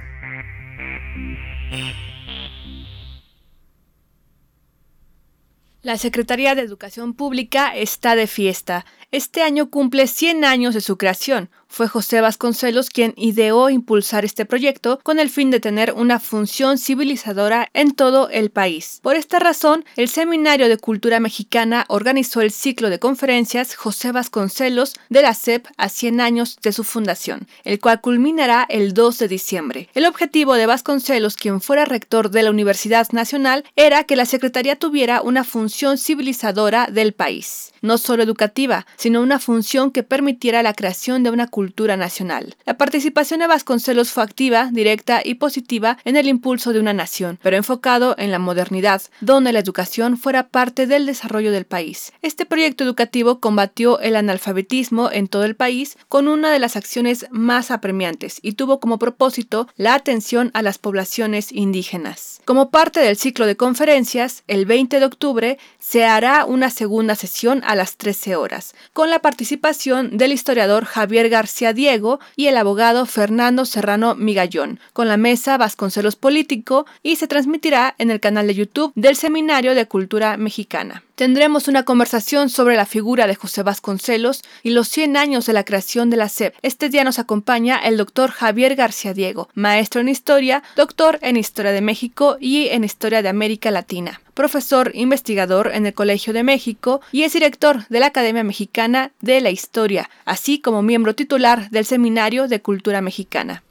La 5.84 5.98
Secretaría 5.98 6.54
de 6.54 6.62
Educación 6.62 7.12
Pública 7.12 7.76
está 7.76 8.16
de 8.16 8.26
fiesta. 8.26 8.86
Este 9.10 9.42
año 9.42 9.68
cumple 9.68 10.06
100 10.06 10.42
años 10.42 10.72
de 10.72 10.80
su 10.80 10.96
creación. 10.96 11.50
Fue 11.74 11.88
José 11.88 12.20
Vasconcelos 12.20 12.88
quien 12.88 13.14
ideó 13.16 13.68
impulsar 13.68 14.24
este 14.24 14.44
proyecto 14.44 15.00
con 15.02 15.18
el 15.18 15.28
fin 15.28 15.50
de 15.50 15.58
tener 15.58 15.92
una 15.92 16.20
función 16.20 16.78
civilizadora 16.78 17.68
en 17.74 17.96
todo 17.96 18.28
el 18.30 18.50
país. 18.50 19.00
Por 19.02 19.16
esta 19.16 19.40
razón, 19.40 19.84
el 19.96 20.08
Seminario 20.08 20.68
de 20.68 20.78
Cultura 20.78 21.18
Mexicana 21.18 21.84
organizó 21.88 22.42
el 22.42 22.52
ciclo 22.52 22.90
de 22.90 23.00
conferencias 23.00 23.74
José 23.74 24.12
Vasconcelos 24.12 24.94
de 25.08 25.22
la 25.22 25.34
SEP 25.34 25.66
a 25.76 25.88
100 25.88 26.20
años 26.20 26.58
de 26.62 26.70
su 26.70 26.84
fundación, 26.84 27.48
el 27.64 27.80
cual 27.80 28.00
culminará 28.00 28.64
el 28.68 28.94
2 28.94 29.18
de 29.18 29.26
diciembre. 29.26 29.88
El 29.94 30.06
objetivo 30.06 30.54
de 30.54 30.66
Vasconcelos, 30.66 31.34
quien 31.34 31.60
fuera 31.60 31.86
rector 31.86 32.30
de 32.30 32.44
la 32.44 32.50
Universidad 32.50 33.08
Nacional, 33.10 33.64
era 33.74 34.04
que 34.04 34.14
la 34.14 34.26
Secretaría 34.26 34.76
tuviera 34.76 35.22
una 35.22 35.42
función 35.42 35.98
civilizadora 35.98 36.86
del 36.86 37.14
país, 37.14 37.72
no 37.82 37.98
solo 37.98 38.22
educativa, 38.22 38.86
sino 38.94 39.20
una 39.20 39.40
función 39.40 39.90
que 39.90 40.04
permitiera 40.04 40.62
la 40.62 40.74
creación 40.74 41.24
de 41.24 41.30
una 41.30 41.48
cultura 41.48 41.63
nacional. 41.96 42.56
La 42.64 42.76
participación 42.76 43.40
de 43.40 43.46
Vasconcelos 43.46 44.10
fue 44.10 44.22
activa, 44.22 44.70
directa 44.72 45.20
y 45.24 45.34
positiva 45.34 45.98
en 46.04 46.16
el 46.16 46.28
impulso 46.28 46.72
de 46.72 46.80
una 46.80 46.92
nación, 46.92 47.38
pero 47.42 47.56
enfocado 47.56 48.14
en 48.18 48.30
la 48.30 48.38
modernidad, 48.38 49.02
donde 49.20 49.52
la 49.52 49.58
educación 49.58 50.16
fuera 50.16 50.48
parte 50.48 50.86
del 50.86 51.06
desarrollo 51.06 51.52
del 51.52 51.64
país. 51.64 52.12
Este 52.22 52.46
proyecto 52.46 52.84
educativo 52.84 53.40
combatió 53.40 54.00
el 54.00 54.16
analfabetismo 54.16 55.10
en 55.10 55.28
todo 55.28 55.44
el 55.44 55.56
país 55.56 55.96
con 56.08 56.28
una 56.28 56.50
de 56.50 56.58
las 56.58 56.76
acciones 56.76 57.26
más 57.30 57.70
apremiantes 57.70 58.38
y 58.42 58.52
tuvo 58.52 58.80
como 58.80 58.98
propósito 58.98 59.68
la 59.76 59.94
atención 59.94 60.50
a 60.54 60.62
las 60.62 60.78
poblaciones 60.78 61.52
indígenas. 61.52 62.33
Como 62.44 62.70
parte 62.70 63.00
del 63.00 63.16
ciclo 63.16 63.46
de 63.46 63.56
conferencias, 63.56 64.44
el 64.48 64.66
20 64.66 65.00
de 65.00 65.06
octubre 65.06 65.58
se 65.78 66.04
hará 66.04 66.44
una 66.44 66.68
segunda 66.68 67.14
sesión 67.14 67.62
a 67.64 67.74
las 67.74 67.96
13 67.96 68.36
horas, 68.36 68.74
con 68.92 69.08
la 69.08 69.20
participación 69.20 70.18
del 70.18 70.32
historiador 70.32 70.84
Javier 70.84 71.30
García 71.30 71.72
Diego 71.72 72.20
y 72.36 72.48
el 72.48 72.58
abogado 72.58 73.06
Fernando 73.06 73.64
Serrano 73.64 74.14
Migallón, 74.14 74.78
con 74.92 75.08
la 75.08 75.16
mesa 75.16 75.56
Vasconcelos 75.56 76.16
Político 76.16 76.84
y 77.02 77.16
se 77.16 77.28
transmitirá 77.28 77.94
en 77.96 78.10
el 78.10 78.20
canal 78.20 78.46
de 78.46 78.54
YouTube 78.54 78.92
del 78.94 79.16
Seminario 79.16 79.74
de 79.74 79.86
Cultura 79.86 80.36
Mexicana. 80.36 81.03
Tendremos 81.14 81.68
una 81.68 81.84
conversación 81.84 82.50
sobre 82.50 82.74
la 82.74 82.86
figura 82.86 83.28
de 83.28 83.36
José 83.36 83.62
Vasconcelos 83.62 84.42
y 84.64 84.70
los 84.70 84.88
100 84.88 85.16
años 85.16 85.46
de 85.46 85.52
la 85.52 85.64
creación 85.64 86.10
de 86.10 86.16
la 86.16 86.28
SEP. 86.28 86.56
Este 86.62 86.88
día 86.88 87.04
nos 87.04 87.20
acompaña 87.20 87.76
el 87.76 87.96
doctor 87.96 88.32
Javier 88.32 88.74
García 88.74 89.14
Diego, 89.14 89.48
maestro 89.54 90.00
en 90.00 90.08
historia, 90.08 90.64
doctor 90.74 91.20
en 91.22 91.36
historia 91.36 91.70
de 91.70 91.82
México 91.82 92.36
y 92.40 92.66
en 92.70 92.82
historia 92.82 93.22
de 93.22 93.28
América 93.28 93.70
Latina, 93.70 94.20
profesor 94.34 94.90
investigador 94.92 95.70
en 95.72 95.86
el 95.86 95.94
Colegio 95.94 96.32
de 96.32 96.42
México 96.42 97.00
y 97.12 97.22
es 97.22 97.32
director 97.32 97.86
de 97.86 98.00
la 98.00 98.06
Academia 98.06 98.42
Mexicana 98.42 99.12
de 99.20 99.40
la 99.40 99.52
Historia, 99.52 100.10
así 100.24 100.58
como 100.58 100.82
miembro 100.82 101.14
titular 101.14 101.70
del 101.70 101.84
Seminario 101.84 102.48
de 102.48 102.60
Cultura 102.60 103.00
Mexicana. 103.00 103.62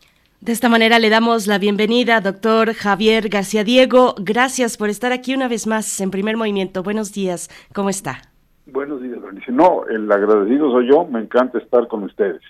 De 0.43 0.51
esta 0.51 0.67
manera 0.67 0.99
le 0.99 1.09
damos 1.09 1.47
la 1.47 1.57
bienvenida, 1.57 2.19
doctor 2.19 2.73
Javier 2.73 3.29
García 3.29 3.63
Diego. 3.63 4.13
Gracias 4.19 4.75
por 4.75 4.89
estar 4.89 5.13
aquí 5.13 5.33
una 5.33 5.47
vez 5.47 5.67
más 5.67 6.01
en 6.01 6.11
Primer 6.11 6.35
Movimiento. 6.35 6.83
Buenos 6.83 7.13
días, 7.13 7.49
¿cómo 7.73 7.89
está? 7.89 8.23
Buenos 8.65 9.01
días, 9.01 9.21
Bernice. 9.21 9.53
No, 9.53 9.85
el 9.87 10.11
agradecido 10.11 10.69
soy 10.69 10.89
yo, 10.89 11.05
me 11.05 11.21
encanta 11.21 11.59
estar 11.59 11.87
con 11.87 12.03
ustedes. 12.03 12.41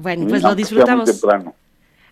Bueno, 0.00 0.28
pues 0.30 0.42
lo 0.42 0.54
disfrutamos. 0.54 1.04
Sea 1.04 1.12
muy 1.12 1.20
temprano. 1.20 1.54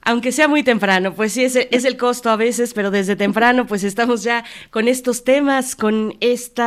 Aunque 0.02 0.32
sea 0.32 0.48
muy 0.48 0.62
temprano, 0.62 1.14
pues 1.14 1.34
sí, 1.34 1.44
es, 1.44 1.56
el 1.56 1.96
costo 1.98 2.30
a 2.30 2.36
veces, 2.36 2.72
pero 2.72 2.90
desde 2.90 3.16
temprano 3.16 3.66
pues 3.66 3.84
estamos 3.84 4.22
ya 4.22 4.44
con 4.70 4.88
estos 4.88 5.24
temas, 5.24 5.76
con 5.76 6.16
este 6.20 6.62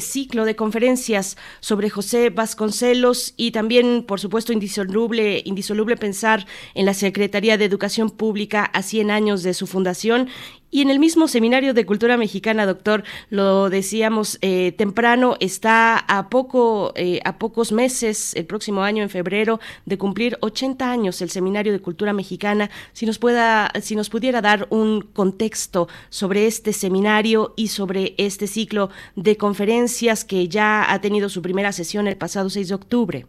ciclo 0.00 0.44
de 0.44 0.54
conferencias 0.54 1.36
sobre 1.58 1.90
José 1.90 2.30
Vasconcelos 2.30 3.34
y 3.36 3.50
también, 3.50 4.04
por 4.06 4.20
supuesto, 4.20 4.52
indisoluble, 4.52 5.42
indisoluble 5.44 5.96
pensar 5.96 6.46
en 6.74 6.86
la 6.86 6.94
Secretaría 6.94 7.58
de 7.58 7.64
Educación 7.64 8.10
Pública 8.10 8.64
a 8.64 8.82
100 8.82 9.10
años 9.10 9.42
de 9.42 9.54
su 9.54 9.66
fundación 9.66 10.28
y 10.72 10.80
en 10.80 10.88
el 10.88 10.98
mismo 10.98 11.28
Seminario 11.28 11.74
de 11.74 11.84
Cultura 11.84 12.16
Mexicana, 12.16 12.64
doctor, 12.64 13.04
lo 13.28 13.68
decíamos 13.68 14.38
eh, 14.40 14.72
temprano, 14.72 15.36
está 15.38 15.98
a 15.98 16.30
poco, 16.30 16.94
eh, 16.96 17.20
a 17.26 17.38
pocos 17.38 17.72
meses, 17.72 18.34
el 18.34 18.46
próximo 18.46 18.82
año, 18.82 19.02
en 19.02 19.10
febrero, 19.10 19.60
de 19.84 19.98
cumplir 19.98 20.38
80 20.40 20.90
años 20.90 21.20
el 21.20 21.28
Seminario 21.28 21.72
de 21.72 21.80
Cultura 21.80 22.14
Mexicana. 22.14 22.70
Si 22.94 23.04
nos 23.04 23.18
pueda, 23.18 23.70
si 23.82 23.94
nos 23.96 24.08
pudiera 24.08 24.40
dar 24.40 24.66
un 24.70 25.02
contexto 25.02 25.88
sobre 26.08 26.46
este 26.46 26.72
seminario 26.72 27.52
y 27.54 27.68
sobre 27.68 28.14
este 28.16 28.46
ciclo 28.46 28.88
de 29.14 29.36
conferencias 29.36 30.24
que 30.24 30.48
ya 30.48 30.90
ha 30.90 31.02
tenido 31.02 31.28
su 31.28 31.42
primera 31.42 31.72
sesión 31.72 32.08
el 32.08 32.16
pasado 32.16 32.48
6 32.48 32.68
de 32.68 32.74
octubre. 32.74 33.26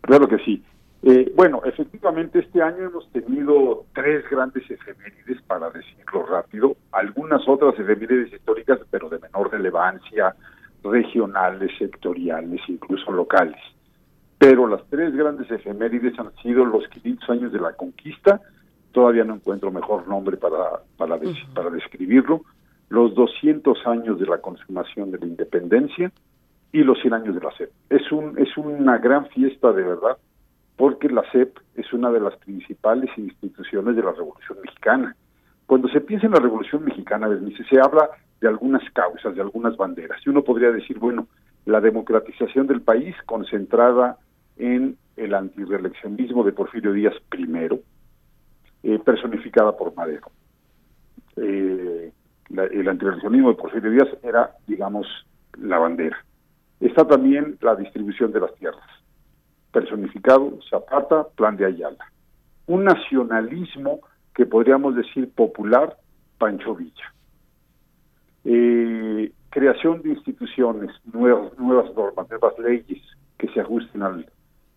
Claro 0.00 0.26
que 0.26 0.38
sí. 0.38 0.62
Eh, 1.02 1.32
bueno, 1.36 1.60
efectivamente 1.64 2.40
este 2.40 2.62
año 2.62 2.86
hemos 2.86 3.10
tenido 3.12 3.84
tres 3.94 4.24
grandes 4.30 4.68
efemérides, 4.70 5.42
para 5.42 5.70
decirlo 5.70 6.26
rápido, 6.26 6.76
algunas 6.92 7.46
otras 7.48 7.78
efemérides 7.78 8.32
históricas, 8.32 8.80
pero 8.90 9.08
de 9.08 9.18
menor 9.18 9.52
relevancia, 9.52 10.34
regionales, 10.82 11.70
sectoriales, 11.78 12.60
incluso 12.68 13.12
locales. 13.12 13.60
Pero 14.38 14.66
las 14.66 14.82
tres 14.88 15.14
grandes 15.14 15.50
efemérides 15.50 16.18
han 16.18 16.34
sido 16.42 16.64
los 16.64 16.86
500 16.88 17.30
años 17.30 17.52
de 17.52 17.60
la 17.60 17.72
conquista, 17.72 18.40
todavía 18.92 19.24
no 19.24 19.34
encuentro 19.34 19.70
mejor 19.70 20.08
nombre 20.08 20.36
para, 20.36 20.80
para, 20.96 21.18
para 21.54 21.70
describirlo, 21.70 22.42
los 22.88 23.14
200 23.14 23.86
años 23.86 24.18
de 24.18 24.26
la 24.26 24.38
consumación 24.38 25.10
de 25.10 25.18
la 25.18 25.26
independencia 25.26 26.12
y 26.72 26.82
los 26.82 27.00
100 27.00 27.14
años 27.14 27.34
de 27.34 27.40
la 27.40 27.50
SEP. 27.52 27.70
Es, 27.90 28.10
un, 28.12 28.38
es 28.38 28.56
una 28.56 28.98
gran 28.98 29.26
fiesta 29.28 29.72
de 29.72 29.82
verdad, 29.82 30.16
porque 30.76 31.08
la 31.08 31.22
SEP 31.32 31.58
es 31.74 31.92
una 31.92 32.10
de 32.10 32.20
las 32.20 32.36
principales 32.36 33.10
instituciones 33.16 33.96
de 33.96 34.02
la 34.02 34.12
Revolución 34.12 34.58
Mexicana. 34.62 35.16
Cuando 35.66 35.88
se 35.88 36.00
piensa 36.00 36.26
en 36.26 36.32
la 36.32 36.40
Revolución 36.40 36.84
Mexicana, 36.84 37.28
se 37.68 37.80
habla 37.80 38.10
de 38.40 38.48
algunas 38.48 38.82
causas, 38.90 39.34
de 39.34 39.40
algunas 39.40 39.76
banderas, 39.76 40.20
y 40.24 40.30
uno 40.30 40.42
podría 40.42 40.70
decir, 40.70 40.98
bueno, 40.98 41.26
la 41.64 41.80
democratización 41.80 42.66
del 42.66 42.82
país 42.82 43.16
concentrada 43.24 44.18
en 44.56 44.96
el 45.16 45.34
antireeleccionismo 45.34 46.44
de 46.44 46.52
Porfirio 46.52 46.92
Díaz 46.92 47.14
primero, 47.28 47.80
eh, 48.82 48.98
personificada 48.98 49.76
por 49.76 49.94
Madero. 49.96 50.30
Eh, 51.36 52.12
el 52.48 52.88
antireeleccionismo 52.88 53.48
de 53.48 53.56
Porfirio 53.56 53.90
Díaz 53.90 54.08
era, 54.22 54.52
digamos, 54.66 55.06
la 55.58 55.78
bandera. 55.78 56.18
Está 56.80 57.06
también 57.06 57.56
la 57.62 57.74
distribución 57.74 58.30
de 58.32 58.40
las 58.40 58.54
tierras, 58.54 58.84
personificado 59.76 60.58
Zapata, 60.70 61.28
Plan 61.36 61.54
de 61.58 61.66
Ayala. 61.66 62.10
Un 62.66 62.84
nacionalismo 62.84 64.00
que 64.34 64.46
podríamos 64.46 64.96
decir 64.96 65.30
popular, 65.30 65.98
Pancho 66.38 66.74
Villa. 66.74 67.12
Eh, 68.46 69.30
creación 69.50 70.00
de 70.00 70.12
instituciones, 70.14 70.90
nuevas, 71.12 71.52
nuevas 71.58 71.94
normas, 71.94 72.26
nuevas 72.30 72.58
leyes 72.58 73.02
que 73.36 73.48
se 73.48 73.60
ajusten 73.60 74.02
al, 74.02 74.26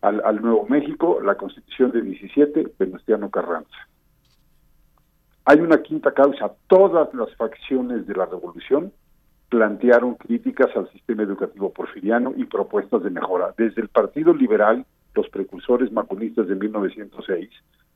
al, 0.02 0.42
Nuevo 0.42 0.66
México, 0.68 1.18
la 1.22 1.34
Constitución 1.34 1.92
de 1.92 2.02
17, 2.02 2.74
Venustiano 2.78 3.30
Carranza. 3.30 3.88
Hay 5.46 5.60
una 5.60 5.80
quinta 5.80 6.12
causa, 6.12 6.52
todas 6.66 7.08
las 7.14 7.34
facciones 7.36 8.06
de 8.06 8.14
la 8.14 8.26
revolución 8.26 8.92
plantearon 9.50 10.14
críticas 10.14 10.74
al 10.76 10.90
sistema 10.92 11.24
educativo 11.24 11.70
porfiriano 11.70 12.32
y 12.36 12.44
propuestas 12.44 13.02
de 13.02 13.10
mejora, 13.10 13.52
desde 13.58 13.82
el 13.82 13.88
Partido 13.88 14.32
Liberal, 14.32 14.86
los 15.14 15.28
precursores 15.28 15.90
maconistas 15.92 16.46
de 16.46 16.54
1906, 16.54 17.50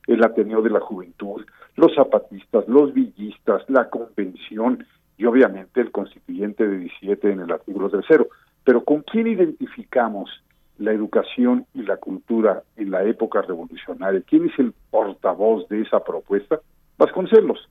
el 0.07 0.23
Ateneo 0.23 0.61
de 0.61 0.69
la 0.69 0.81
Juventud, 0.81 1.45
los 1.77 1.95
zapatistas, 1.95 2.67
los 2.67 2.93
villistas, 2.93 3.63
la 3.69 3.89
Convención, 3.89 4.85
y 5.17 5.25
obviamente 5.25 5.79
el 5.79 5.91
constituyente 5.91 6.67
de 6.67 6.77
17 6.77 7.31
en 7.31 7.39
el 7.39 7.51
artículo 7.51 7.89
tercero. 7.89 8.27
Pero 8.65 8.83
¿con 8.83 9.01
quién 9.03 9.27
identificamos 9.27 10.29
la 10.77 10.91
educación 10.91 11.65
y 11.73 11.83
la 11.83 11.95
cultura 11.97 12.63
en 12.75 12.91
la 12.91 13.03
época 13.05 13.41
revolucionaria? 13.41 14.21
¿Quién 14.27 14.49
es 14.49 14.59
el 14.59 14.73
portavoz 14.91 15.69
de 15.69 15.81
esa 15.81 16.03
propuesta? 16.03 16.59
Vasconcelos. 16.97 17.69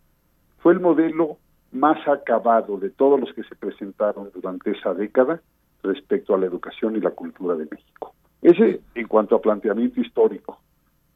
Fue 0.61 0.73
el 0.73 0.81
modelo 0.81 1.37
más 1.75 2.07
acabado 2.09 2.79
de 2.79 2.91
todos 2.91 3.21
los 3.21 3.33
que 3.35 3.43
se 3.43 3.57
presentaron 3.57 4.31
durante 4.33 4.71
esa 4.71 4.95
década 4.95 5.41
respecto 5.83 6.35
a 6.35 6.39
la 6.39 6.47
educación 6.47 6.97
y 6.97 7.01
la 7.01 7.11
cultura 7.11 7.57
de 7.57 7.67
México. 7.71 8.15
Ese 8.41 8.81
en 8.95 9.09
cuanto 9.09 9.37
a 9.37 9.41
planteamiento 9.41 10.01
histórico. 10.01 10.61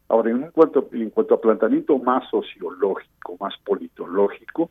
Ahora, 0.08 0.30
en 0.30 0.50
cuanto, 0.50 0.88
en 0.92 1.10
cuanto 1.10 1.34
a 1.34 1.40
planteamiento 1.40 1.98
más 1.98 2.28
sociológico, 2.30 3.36
más 3.38 3.54
politológico, 3.64 4.70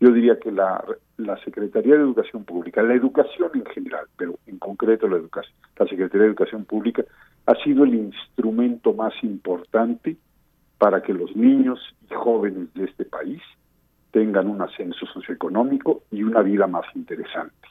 yo 0.00 0.10
diría 0.12 0.38
que 0.38 0.50
la, 0.50 0.82
la 1.18 1.36
Secretaría 1.44 1.94
de 1.94 2.00
Educación 2.00 2.44
Pública, 2.44 2.82
la 2.82 2.94
educación 2.94 3.50
en 3.54 3.66
general, 3.66 4.06
pero 4.16 4.38
en 4.46 4.58
concreto 4.58 5.08
la 5.08 5.16
educación, 5.16 5.54
la 5.76 5.86
Secretaría 5.86 6.22
de 6.22 6.28
Educación 6.28 6.64
Pública 6.64 7.04
ha 7.46 7.54
sido 7.62 7.84
el 7.84 7.94
instrumento 7.94 8.92
más 8.92 9.12
importante 9.22 10.16
para 10.78 11.02
que 11.02 11.12
los 11.12 11.34
niños 11.36 11.78
y 12.08 12.14
jóvenes 12.14 12.72
de 12.74 12.84
este 12.84 13.04
país 13.04 13.42
tengan 14.10 14.48
un 14.48 14.62
ascenso 14.62 15.06
socioeconómico 15.06 16.02
y 16.10 16.22
una 16.22 16.42
vida 16.42 16.66
más 16.66 16.86
interesante. 16.94 17.68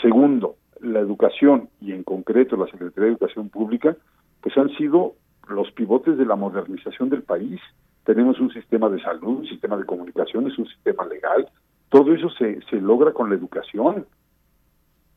Segundo, 0.00 0.56
la 0.80 1.00
educación 1.00 1.68
y 1.80 1.92
en 1.92 2.04
concreto 2.04 2.56
la 2.56 2.66
Secretaría 2.66 3.06
de 3.06 3.10
Educación 3.12 3.48
Pública, 3.48 3.96
pues 4.40 4.56
han 4.56 4.70
sido 4.76 5.14
los 5.48 5.70
pivotes 5.72 6.16
de 6.16 6.26
la 6.26 6.36
modernización 6.36 7.08
del 7.08 7.22
país 7.22 7.60
tenemos 8.08 8.40
un 8.40 8.50
sistema 8.50 8.88
de 8.88 9.02
salud, 9.02 9.40
un 9.40 9.46
sistema 9.46 9.76
de 9.76 9.84
comunicaciones, 9.84 10.58
un 10.58 10.66
sistema 10.66 11.04
legal. 11.04 11.46
Todo 11.90 12.14
eso 12.14 12.30
se, 12.30 12.58
se 12.70 12.80
logra 12.80 13.12
con 13.12 13.28
la 13.28 13.36
educación. 13.36 14.06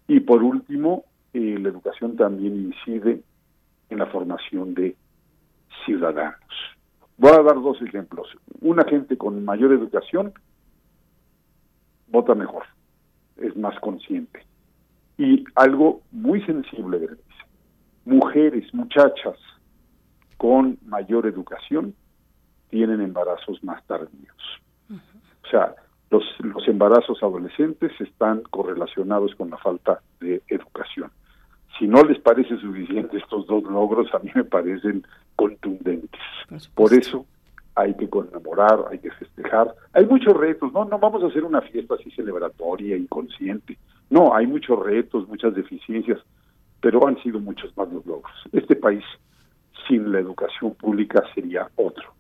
Y 0.10 0.20
por 0.20 0.44
último, 0.44 1.06
eh, 1.32 1.58
la 1.58 1.70
educación 1.70 2.18
también 2.18 2.54
incide 2.54 3.22
en 3.90 3.98
la 3.98 4.08
formación 4.08 4.74
de 4.74 4.98
ciudadanos. 5.86 6.54
Voy 7.22 7.34
a 7.34 7.44
dar 7.44 7.62
dos 7.62 7.80
ejemplos. 7.84 8.28
Una 8.62 8.84
gente 8.84 9.16
con 9.16 9.46
mayor 9.46 9.72
educación 9.74 10.34
vota 12.08 12.34
mejor, 12.34 12.64
es 13.38 13.56
más 13.56 13.80
consciente. 13.80 14.44
Y 15.20 15.46
algo 15.54 16.02
muy 16.12 16.42
sensible, 16.46 17.10
mujeres, 18.06 18.74
muchachas 18.74 19.38
con 20.38 20.80
mayor 20.84 21.28
educación 21.28 21.94
tienen 22.72 23.02
embarazos 23.02 23.64
más 23.64 23.86
tardíos. 23.86 24.44
O 24.90 25.48
sea, 25.48 25.76
los, 26.10 26.24
los 26.40 26.68
embarazos 26.68 27.22
adolescentes 27.22 27.92
están 28.02 28.42
correlacionados 28.50 29.36
con 29.36 29.52
la 29.52 29.60
falta 29.60 30.02
de 30.20 30.42
educación. 30.48 31.12
Si 31.78 31.88
no 31.88 32.04
les 32.04 32.20
parece 32.20 32.58
suficiente 32.58 33.18
estos 33.18 33.48
dos 33.48 33.64
logros, 33.64 34.14
a 34.14 34.20
mí 34.20 34.30
me 34.36 34.44
parecen 34.44 35.04
contundentes. 35.36 36.22
Por 36.76 36.94
eso 36.94 37.26
hay 37.76 37.94
que 37.96 38.10
conmemorar, 38.10 38.86
hay 38.92 39.00
que 39.00 39.12
festejar. 39.12 39.74
Hay 39.94 40.06
muchos 40.06 40.36
retos, 40.36 40.72
no, 40.74 40.86
no 40.86 41.00
vamos 41.00 41.24
a 41.24 41.28
hacer 41.28 41.44
una 41.44 41.62
fiesta 41.62 41.96
así 41.96 42.12
celebratoria, 42.12 42.98
inconsciente. 42.98 43.78
No, 44.10 44.36
hay 44.36 44.46
muchos 44.46 44.78
retos, 44.80 45.28
muchas 45.28 45.56
deficiencias, 45.56 46.20
pero 46.82 47.08
han 47.08 47.22
sido 47.24 47.40
muchos 47.40 47.76
más 47.78 47.92
los 47.92 48.06
logros. 48.06 48.32
Este 48.52 48.76
país 48.76 49.04
sin 49.88 50.12
la 50.12 50.20
educación 50.20 50.76
pública 50.76 51.24
sería 51.34 51.70
otro. 51.76 52.14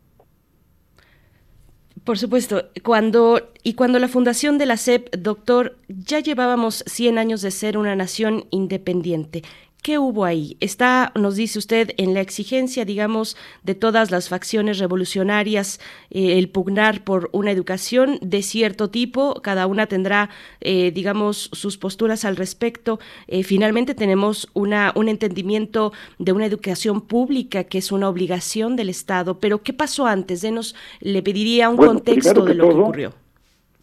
Por 2.04 2.18
supuesto, 2.18 2.66
cuando 2.84 3.52
y 3.64 3.74
cuando 3.74 4.00
la 4.00 4.08
fundación 4.08 4.58
de 4.58 4.66
la 4.66 4.78
SEP, 4.78 5.16
doctor, 5.16 5.78
ya 5.88 6.20
llevábamos 6.20 6.84
100 6.88 7.20
años 7.20 7.42
de 7.42 7.52
ser 7.52 7.78
una 7.78 7.96
nación 7.96 8.46
independiente. 8.50 9.44
¿Qué 9.82 9.98
hubo 9.98 10.26
ahí? 10.26 10.58
Está, 10.60 11.12
nos 11.20 11.36
dice 11.36 11.58
usted, 11.58 11.90
en 11.98 12.14
la 12.14 12.22
exigencia, 12.22 12.86
digamos, 12.86 13.36
de 13.64 13.74
todas 13.74 14.12
las 14.12 14.30
facciones 14.30 14.78
revolucionarias, 14.78 15.80
eh, 16.12 16.38
el 16.38 16.50
pugnar 16.50 17.04
por 17.04 17.30
una 17.32 17.50
educación 17.50 18.20
de 18.22 18.44
cierto 18.44 18.92
tipo, 18.92 19.42
cada 19.42 19.66
una 19.66 19.88
tendrá, 19.88 20.30
eh, 20.60 20.92
digamos, 20.92 21.50
sus 21.54 21.80
posturas 21.80 22.26
al 22.26 22.36
respecto. 22.36 23.00
Eh, 23.26 23.42
finalmente 23.44 23.96
tenemos 23.96 24.52
una, 24.54 24.94
un 24.96 25.10
entendimiento 25.10 25.94
de 26.20 26.32
una 26.32 26.46
educación 26.46 27.02
pública 27.02 27.64
que 27.64 27.80
es 27.80 27.92
una 27.92 28.08
obligación 28.08 28.76
del 28.76 28.90
Estado, 28.90 29.40
pero 29.40 29.64
¿qué 29.64 29.74
pasó 29.74 30.06
antes? 30.06 30.42
Denos, 30.44 30.76
le 31.00 31.24
pediría 31.24 31.72
un 31.72 31.78
contexto 31.78 32.46
de 32.46 32.54
lo 32.54 32.70
que 32.70 32.76
ocurrió. 32.76 33.14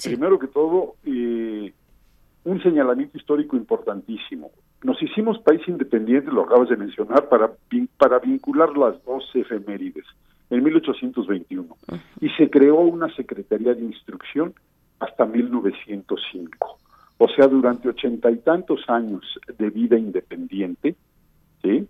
Primero 0.01 0.39
que 0.39 0.47
todo, 0.47 0.95
un 1.05 2.63
señalamiento 2.63 3.19
histórico 3.19 3.57
importantísimo 3.57 4.53
nos 4.83 5.03
hicimos 5.03 5.39
país 5.41 5.61
independiente, 5.67 6.31
lo 6.31 6.43
acabas 6.43 6.69
de 6.69 6.77
mencionar, 6.77 7.29
para, 7.29 7.51
para 7.97 8.19
vincular 8.19 8.77
las 8.77 9.03
dos 9.05 9.29
efemérides 9.35 10.05
en 10.51 10.63
1821 10.63 11.77
y 12.21 12.31
se 12.31 12.49
creó 12.49 12.81
una 12.81 13.15
Secretaría 13.15 13.75
de 13.75 13.83
Instrucción 13.83 14.55
hasta 15.01 15.27
1905. 15.27 16.79
O 17.19 17.29
sea, 17.29 17.49
durante 17.49 17.89
ochenta 17.89 18.31
y 18.31 18.37
tantos 18.39 18.81
años 18.89 19.23
de 19.59 19.71
vida 19.71 19.99
independiente, 19.99 20.95
¿sí? 21.63 21.89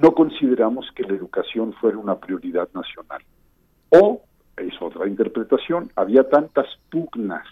no 0.00 0.14
consideramos 0.14 0.90
que 0.94 1.02
la 1.02 1.14
educación 1.14 1.72
fuera 1.74 1.98
una 1.98 2.18
prioridad 2.18 2.68
nacional. 2.74 3.22
O, 3.90 4.22
es 4.56 4.74
otra 4.80 5.08
interpretación, 5.08 5.90
había 5.96 6.28
tantas 6.28 6.66
pugnas 6.90 7.46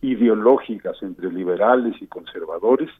ideológicas 0.00 0.96
entre 1.02 1.32
liberales 1.32 1.94
y 2.00 2.06
conservadores 2.06 2.90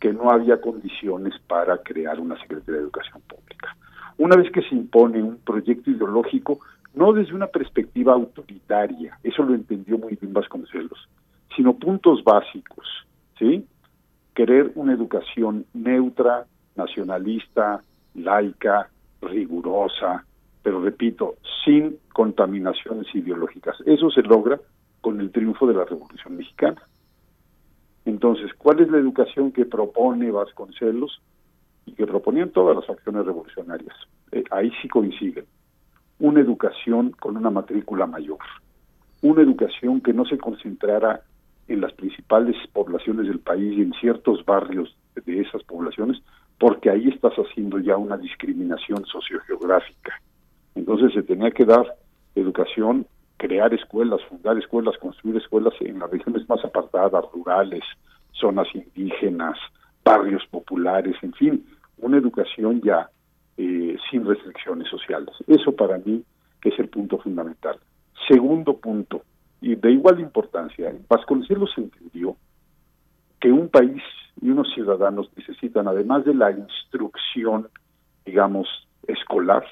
que 0.00 0.12
no 0.12 0.30
había 0.30 0.60
condiciones 0.60 1.34
para 1.46 1.78
crear 1.78 2.20
una 2.20 2.38
Secretaría 2.40 2.76
de 2.76 2.84
Educación 2.84 3.22
Pública. 3.22 3.76
Una 4.16 4.36
vez 4.36 4.50
que 4.52 4.62
se 4.62 4.74
impone 4.74 5.22
un 5.22 5.38
proyecto 5.38 5.90
ideológico, 5.90 6.60
no 6.94 7.12
desde 7.12 7.34
una 7.34 7.46
perspectiva 7.46 8.12
autoritaria, 8.12 9.18
eso 9.22 9.42
lo 9.42 9.54
entendió 9.54 9.98
muy 9.98 10.16
bien 10.16 10.32
Vasconcelos, 10.32 11.08
sino 11.54 11.74
puntos 11.74 12.22
básicos, 12.24 12.86
¿sí? 13.38 13.64
Querer 14.34 14.72
una 14.74 14.92
educación 14.92 15.66
neutra, 15.74 16.46
nacionalista, 16.76 17.82
laica, 18.14 18.88
rigurosa, 19.20 20.24
pero 20.62 20.80
repito, 20.82 21.36
sin 21.64 21.98
contaminaciones 22.12 23.06
ideológicas. 23.14 23.76
Eso 23.86 24.10
se 24.10 24.22
logra 24.22 24.60
con 25.00 25.20
el 25.20 25.30
triunfo 25.30 25.66
de 25.66 25.74
la 25.74 25.84
Revolución 25.84 26.36
Mexicana. 26.36 26.82
Entonces, 28.08 28.50
¿cuál 28.56 28.80
es 28.80 28.88
la 28.88 28.96
educación 28.96 29.52
que 29.52 29.66
propone 29.66 30.30
Vasconcelos 30.30 31.20
y 31.84 31.92
que 31.92 32.06
proponían 32.06 32.48
todas 32.48 32.74
las 32.74 32.88
acciones 32.88 33.26
revolucionarias? 33.26 33.94
Eh, 34.32 34.44
ahí 34.50 34.72
sí 34.80 34.88
coinciden. 34.88 35.44
Una 36.18 36.40
educación 36.40 37.10
con 37.10 37.36
una 37.36 37.50
matrícula 37.50 38.06
mayor, 38.06 38.38
una 39.20 39.42
educación 39.42 40.00
que 40.00 40.14
no 40.14 40.24
se 40.24 40.38
concentrara 40.38 41.20
en 41.68 41.82
las 41.82 41.92
principales 41.92 42.56
poblaciones 42.72 43.26
del 43.26 43.40
país 43.40 43.76
y 43.76 43.82
en 43.82 43.92
ciertos 44.00 44.42
barrios 44.46 44.96
de 45.14 45.40
esas 45.42 45.62
poblaciones, 45.64 46.16
porque 46.58 46.88
ahí 46.88 47.08
estás 47.08 47.34
haciendo 47.34 47.78
ya 47.78 47.98
una 47.98 48.16
discriminación 48.16 49.04
sociogeográfica. 49.04 50.18
Entonces 50.74 51.12
se 51.12 51.24
tenía 51.24 51.50
que 51.50 51.66
dar 51.66 51.84
educación, 52.34 53.06
crear 53.38 53.72
escuelas, 53.72 54.20
fundar 54.28 54.58
escuelas, 54.58 54.98
construir 54.98 55.36
escuelas 55.36 55.72
en 55.80 55.98
las 55.98 56.10
regiones 56.10 56.46
más 56.48 56.62
apartadas, 56.64 57.24
rurales, 57.32 57.82
zonas 58.32 58.68
indígenas, 58.74 59.56
barrios 60.04 60.44
populares, 60.50 61.16
en 61.22 61.32
fin, 61.32 61.66
una 61.98 62.18
educación 62.18 62.80
ya 62.82 63.08
eh, 63.56 63.96
sin 64.10 64.26
restricciones 64.26 64.88
sociales. 64.88 65.34
Eso 65.46 65.72
para 65.72 65.98
mí 65.98 66.22
es 66.62 66.78
el 66.78 66.88
punto 66.88 67.18
fundamental. 67.18 67.78
Segundo 68.28 68.76
punto, 68.76 69.22
y 69.60 69.74
de 69.74 69.92
igual 69.92 70.20
importancia, 70.20 70.92
Vasconcelos 71.08 71.70
entendió 71.76 72.36
que 73.40 73.50
un 73.50 73.68
país 73.68 74.02
y 74.40 74.50
unos 74.50 74.72
ciudadanos 74.74 75.30
necesitan, 75.36 75.88
además 75.88 76.24
de 76.24 76.34
la 76.34 76.50
instrucción, 76.50 77.68
digamos, 78.24 78.68
escolar, 79.06 79.64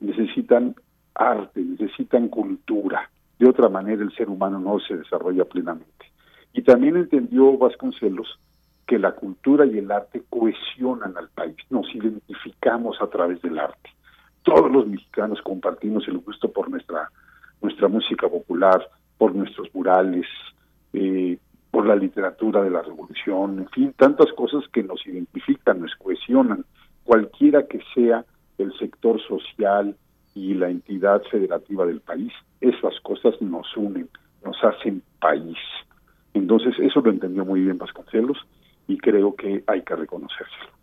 necesitan 0.00 0.74
arte, 1.14 1.60
necesitan 1.60 2.28
cultura. 2.28 3.10
De 3.38 3.48
otra 3.48 3.68
manera 3.68 4.02
el 4.02 4.14
ser 4.14 4.28
humano 4.28 4.58
no 4.58 4.78
se 4.80 4.96
desarrolla 4.96 5.44
plenamente. 5.44 6.06
Y 6.52 6.62
también 6.62 6.96
entendió 6.96 7.56
Vasconcelos 7.58 8.38
que 8.86 8.98
la 8.98 9.12
cultura 9.12 9.66
y 9.66 9.78
el 9.78 9.90
arte 9.90 10.22
cohesionan 10.28 11.16
al 11.16 11.28
país, 11.30 11.56
nos 11.70 11.92
identificamos 11.94 13.00
a 13.00 13.06
través 13.06 13.40
del 13.42 13.58
arte. 13.58 13.90
Todos 14.42 14.70
los 14.70 14.86
mexicanos 14.86 15.40
compartimos 15.42 16.06
el 16.06 16.18
gusto 16.18 16.52
por 16.52 16.68
nuestra, 16.70 17.10
nuestra 17.62 17.88
música 17.88 18.28
popular, 18.28 18.86
por 19.16 19.34
nuestros 19.34 19.74
murales, 19.74 20.26
eh, 20.92 21.38
por 21.70 21.86
la 21.86 21.96
literatura 21.96 22.62
de 22.62 22.70
la 22.70 22.82
revolución, 22.82 23.60
en 23.60 23.68
fin, 23.70 23.94
tantas 23.96 24.30
cosas 24.32 24.62
que 24.72 24.82
nos 24.82 25.04
identifican, 25.06 25.80
nos 25.80 25.94
cohesionan, 25.96 26.64
cualquiera 27.04 27.66
que 27.66 27.80
sea 27.94 28.24
el 28.58 28.72
sector 28.78 29.20
social 29.26 29.96
y 30.34 30.54
la 30.54 30.68
entidad 30.68 31.22
federativa 31.30 31.86
del 31.86 32.00
país, 32.00 32.32
esas 32.60 32.98
cosas 33.00 33.40
nos 33.40 33.66
unen, 33.76 34.08
nos 34.44 34.56
hacen 34.64 35.02
país. 35.20 35.56
Entonces, 36.34 36.74
eso 36.80 37.00
lo 37.00 37.10
entendió 37.10 37.44
muy 37.44 37.60
bien 37.60 37.78
Vasconcelos 37.78 38.38
y 38.88 38.98
creo 38.98 39.34
que 39.36 39.62
hay 39.66 39.82
que 39.82 39.96
reconocerlo. 39.96 40.74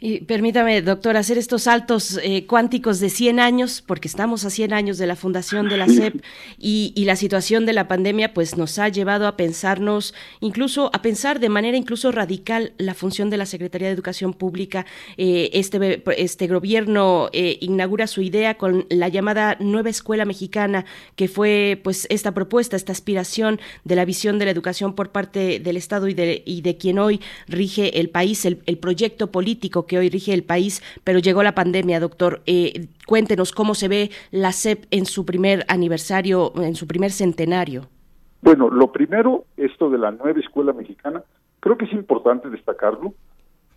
Y 0.00 0.20
permítame, 0.20 0.80
doctor, 0.80 1.16
hacer 1.16 1.38
estos 1.38 1.62
saltos 1.62 2.20
eh, 2.22 2.46
cuánticos 2.46 3.00
de 3.00 3.10
100 3.10 3.40
años, 3.40 3.82
porque 3.84 4.06
estamos 4.06 4.44
a 4.44 4.50
100 4.50 4.72
años 4.72 4.96
de 4.96 5.08
la 5.08 5.16
fundación 5.16 5.68
de 5.68 5.76
la 5.76 5.88
SEP 5.88 6.22
y, 6.56 6.94
la 7.04 7.16
situación 7.16 7.66
de 7.66 7.72
la 7.72 7.88
pandemia, 7.88 8.32
pues 8.32 8.56
nos 8.56 8.78
ha 8.78 8.88
llevado 8.88 9.26
a 9.26 9.36
pensarnos, 9.36 10.14
incluso 10.38 10.90
a 10.92 11.02
pensar 11.02 11.40
de 11.40 11.48
manera 11.48 11.76
incluso 11.76 12.12
radical 12.12 12.74
la 12.78 12.94
función 12.94 13.28
de 13.28 13.38
la 13.38 13.46
Secretaría 13.46 13.88
de 13.88 13.94
Educación 13.94 14.34
Pública. 14.34 14.86
Eh, 15.16 15.50
este, 15.54 16.04
este 16.16 16.46
gobierno 16.46 17.28
eh, 17.32 17.56
inaugura 17.60 18.06
su 18.06 18.22
idea 18.22 18.56
con 18.56 18.86
la 18.90 19.08
llamada 19.08 19.56
Nueva 19.58 19.90
Escuela 19.90 20.24
Mexicana, 20.24 20.84
que 21.16 21.26
fue 21.26 21.80
pues 21.82 22.06
esta 22.08 22.32
propuesta, 22.32 22.76
esta 22.76 22.92
aspiración 22.92 23.58
de 23.82 23.96
la 23.96 24.04
visión 24.04 24.38
de 24.38 24.44
la 24.44 24.52
educación 24.52 24.94
por 24.94 25.10
parte 25.10 25.58
del 25.58 25.76
Estado 25.76 26.06
y 26.06 26.14
de, 26.14 26.44
y 26.46 26.60
de 26.60 26.76
quien 26.76 27.00
hoy 27.00 27.20
rige 27.48 27.98
el 27.98 28.10
país, 28.10 28.44
el, 28.44 28.62
el 28.66 28.78
proyecto 28.78 29.32
político 29.32 29.87
que 29.88 29.98
hoy 29.98 30.08
rige 30.08 30.32
el 30.32 30.44
país, 30.44 30.82
pero 31.02 31.18
llegó 31.18 31.42
la 31.42 31.56
pandemia, 31.56 31.98
doctor. 31.98 32.42
Eh, 32.46 32.86
cuéntenos 33.06 33.50
cómo 33.52 33.74
se 33.74 33.88
ve 33.88 34.10
la 34.30 34.52
SEP 34.52 34.84
en 34.92 35.06
su 35.06 35.26
primer 35.26 35.64
aniversario, 35.68 36.52
en 36.56 36.76
su 36.76 36.86
primer 36.86 37.10
centenario. 37.10 37.88
Bueno, 38.40 38.70
lo 38.70 38.92
primero, 38.92 39.46
esto 39.56 39.90
de 39.90 39.98
la 39.98 40.12
nueva 40.12 40.38
escuela 40.38 40.72
mexicana, 40.72 41.24
creo 41.58 41.76
que 41.76 41.86
es 41.86 41.92
importante 41.92 42.48
destacarlo 42.48 43.14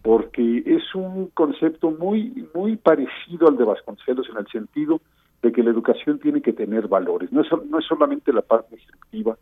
porque 0.04 0.64
es 0.66 0.96
un 0.96 1.28
concepto 1.28 1.92
muy 1.92 2.48
muy 2.56 2.76
parecido 2.76 3.48
al 3.48 3.58
de 3.58 3.64
Vasconcelos 3.64 4.28
en 4.30 4.38
el 4.38 4.48
sentido 4.48 5.02
de 5.42 5.52
que 5.52 5.64
la 5.64 5.72
educación 5.72 6.20
tiene 6.20 6.42
que 6.42 6.54
tener 6.54 6.88
valores, 6.88 7.32
no 7.32 7.42
es, 7.42 7.48
no 7.70 7.80
es 7.80 7.86
solamente 7.86 8.32
la 8.32 8.42
parte 8.42 8.76
instructiva, 8.76 9.38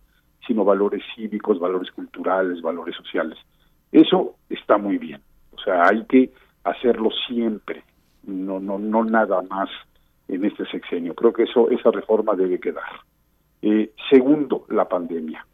sino 0.46 0.64
valores 0.64 1.04
cívicos, 1.16 1.60
valores 1.60 1.92
culturales, 1.92 2.62
valores 2.62 2.96
sociales. 2.96 3.38
Eso 3.92 4.36
está 4.50 4.78
muy 4.78 4.98
bien. 4.98 5.22
O 5.56 5.62
sea, 5.62 5.88
hay 5.88 6.06
que 6.06 6.32
hacerlo 6.64 7.10
siempre, 7.28 7.84
no, 8.24 8.60
no, 8.60 8.78
no 8.78 9.04
nada 9.04 9.42
más 9.44 9.70
en 10.28 10.46
este 10.46 10.66
sexenio. 10.66 11.16
Creo 11.16 11.34
que 11.34 11.44
eso, 11.44 11.70
esa 11.70 11.92
reforma 11.92 12.36
debe 12.36 12.60
quedar. 12.60 13.02
Eh, 13.62 13.92
segundo, 14.10 14.66
la 14.70 14.88
pandemia. 14.88 15.46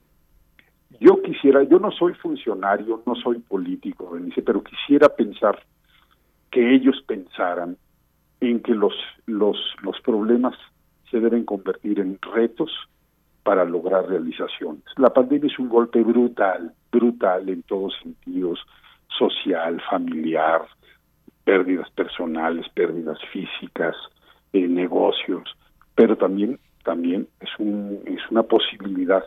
Yo 1.00 1.22
quisiera, 1.22 1.64
yo 1.64 1.80
no 1.80 1.92
soy 1.92 2.14
funcionario, 2.14 3.02
no 3.06 3.16
soy 3.16 3.40
político, 3.40 4.12
pero 4.46 4.64
quisiera 4.64 5.10
pensar 5.10 5.62
que 6.52 6.74
ellos 6.74 7.04
pensaran 7.06 7.78
en 8.40 8.62
que 8.62 8.74
los, 8.74 8.94
los, 9.26 9.58
los 9.82 10.00
problemas 10.02 10.56
se 11.10 11.20
deben 11.20 11.44
convertir 11.44 12.00
en 12.00 12.20
retos 12.34 12.72
para 13.44 13.66
lograr 13.66 14.08
realizaciones. 14.08 14.84
La 14.98 15.12
pandemia 15.12 15.52
es 15.52 15.60
un 15.60 15.70
golpe 15.70 16.02
brutal, 16.02 16.74
brutal 16.92 17.50
en 17.50 17.62
todos 17.64 17.94
sentidos, 18.02 18.60
social, 19.18 19.82
familiar, 19.90 20.66
pérdidas 21.46 21.90
personales, 21.92 22.68
pérdidas 22.74 23.20
físicas, 23.32 23.96
eh, 24.52 24.68
negocios, 24.68 25.44
pero 25.96 26.18
también 26.18 26.60
también 26.84 27.28
es 27.40 27.50
un 27.58 28.02
es 28.06 28.20
una 28.30 28.44
posibilidad. 28.44 29.24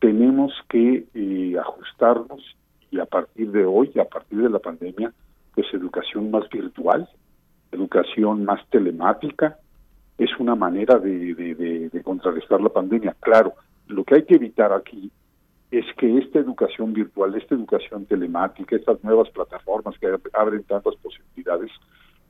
Tenemos 0.00 0.52
que 0.68 1.06
eh, 1.14 1.56
ajustarnos 1.58 2.42
y 2.90 2.98
a 2.98 3.06
partir 3.06 3.50
de 3.52 3.64
hoy, 3.64 3.92
a 4.00 4.04
partir 4.04 4.42
de 4.42 4.50
la 4.50 4.58
pandemia, 4.58 5.12
pues 5.54 5.66
educación 5.72 6.30
más 6.30 6.48
virtual, 6.50 7.08
educación 7.72 8.44
más 8.44 8.60
telemática, 8.70 9.58
es 10.18 10.30
una 10.38 10.54
manera 10.54 10.98
de, 10.98 12.02
contrarrestar 12.04 12.60
la 12.60 12.68
pandemia. 12.68 13.16
Claro, 13.20 13.54
lo 13.88 14.04
que 14.04 14.16
hay 14.16 14.24
que 14.24 14.36
evitar 14.36 14.72
aquí 14.72 15.10
es 15.78 15.86
que 15.96 16.18
esta 16.18 16.38
educación 16.38 16.92
virtual, 16.92 17.34
esta 17.34 17.54
educación 17.54 18.06
telemática, 18.06 18.76
estas 18.76 19.02
nuevas 19.02 19.28
plataformas 19.30 19.98
que 19.98 20.06
abren 20.32 20.62
tantas 20.64 20.94
posibilidades, 20.96 21.70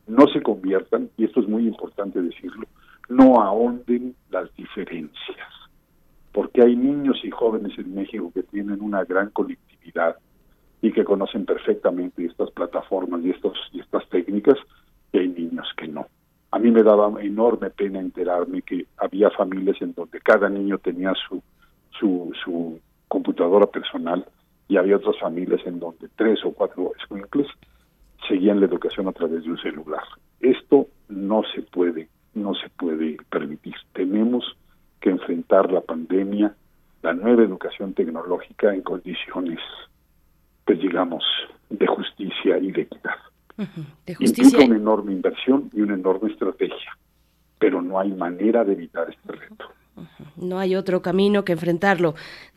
no 0.06 0.26
se 0.28 0.42
conviertan, 0.42 1.10
y 1.16 1.24
esto 1.24 1.40
es 1.40 1.48
muy 1.48 1.66
importante 1.66 2.22
decirlo, 2.22 2.66
no 3.08 3.42
ahonden 3.42 4.14
las 4.30 4.54
diferencias, 4.54 5.48
porque 6.32 6.62
hay 6.62 6.74
niños 6.74 7.18
y 7.22 7.30
jóvenes 7.30 7.78
en 7.78 7.94
México 7.94 8.30
que 8.32 8.42
tienen 8.44 8.80
una 8.80 9.04
gran 9.04 9.30
colectividad 9.30 10.16
y 10.80 10.92
que 10.92 11.04
conocen 11.04 11.44
perfectamente 11.44 12.24
estas 12.24 12.50
plataformas 12.50 13.22
y, 13.24 13.30
estos, 13.30 13.58
y 13.72 13.80
estas 13.80 14.08
técnicas, 14.08 14.56
y 15.12 15.18
hay 15.18 15.28
niños 15.28 15.68
que 15.76 15.88
no. 15.88 16.06
A 16.50 16.58
mí 16.58 16.70
me 16.70 16.82
daba 16.82 17.22
enorme 17.22 17.70
pena 17.70 18.00
enterarme 18.00 18.62
que 18.62 18.86
había 18.96 19.28
familias 19.30 19.76
en 19.80 19.92
donde 19.92 20.20
cada 20.20 20.48
niño 20.48 20.78
tenía 20.78 21.12
su, 21.28 21.42
su 21.98 22.80
computadora 23.14 23.66
personal 23.66 24.26
y 24.66 24.76
había 24.76 24.96
otras 24.96 25.16
familias 25.20 25.60
en 25.66 25.78
donde 25.78 26.08
tres 26.16 26.44
o 26.44 26.52
cuatro 26.52 26.90
escuincles 26.98 27.46
seguían 28.28 28.58
la 28.58 28.66
educación 28.66 29.06
a 29.06 29.12
través 29.12 29.44
de 29.44 29.50
un 29.50 29.58
celular. 29.58 30.02
Esto 30.40 30.88
no 31.08 31.42
se 31.54 31.62
puede, 31.62 32.08
no 32.34 32.54
se 32.54 32.68
puede 32.70 33.16
permitir. 33.30 33.74
Tenemos 33.92 34.44
que 35.00 35.10
enfrentar 35.10 35.70
la 35.70 35.80
pandemia, 35.80 36.56
la 37.02 37.12
nueva 37.12 37.44
educación 37.44 37.94
tecnológica 37.94 38.74
en 38.74 38.82
condiciones, 38.82 39.60
pues 40.64 40.80
digamos, 40.80 41.22
de 41.70 41.86
justicia 41.86 42.58
y 42.58 42.72
de 42.72 42.82
equidad. 42.82 43.18
de 44.06 44.14
justicia. 44.16 44.44
Implica 44.44 44.64
una 44.66 44.76
enorme 44.76 45.12
inversión 45.12 45.70
y 45.72 45.82
una 45.82 45.94
enorme 45.94 46.32
estrategia, 46.32 46.98
pero 47.60 47.80
no 47.80 48.00
hay 48.00 48.10
manera 48.12 48.64
de 48.64 48.72
evitar 48.72 49.08
este 49.08 49.32
reto. 49.32 49.66
No 50.36 50.58
hay 50.58 50.74
otro 50.74 51.02
camino 51.02 51.44
que 51.44 51.52
enfrentarlo 51.52 52.14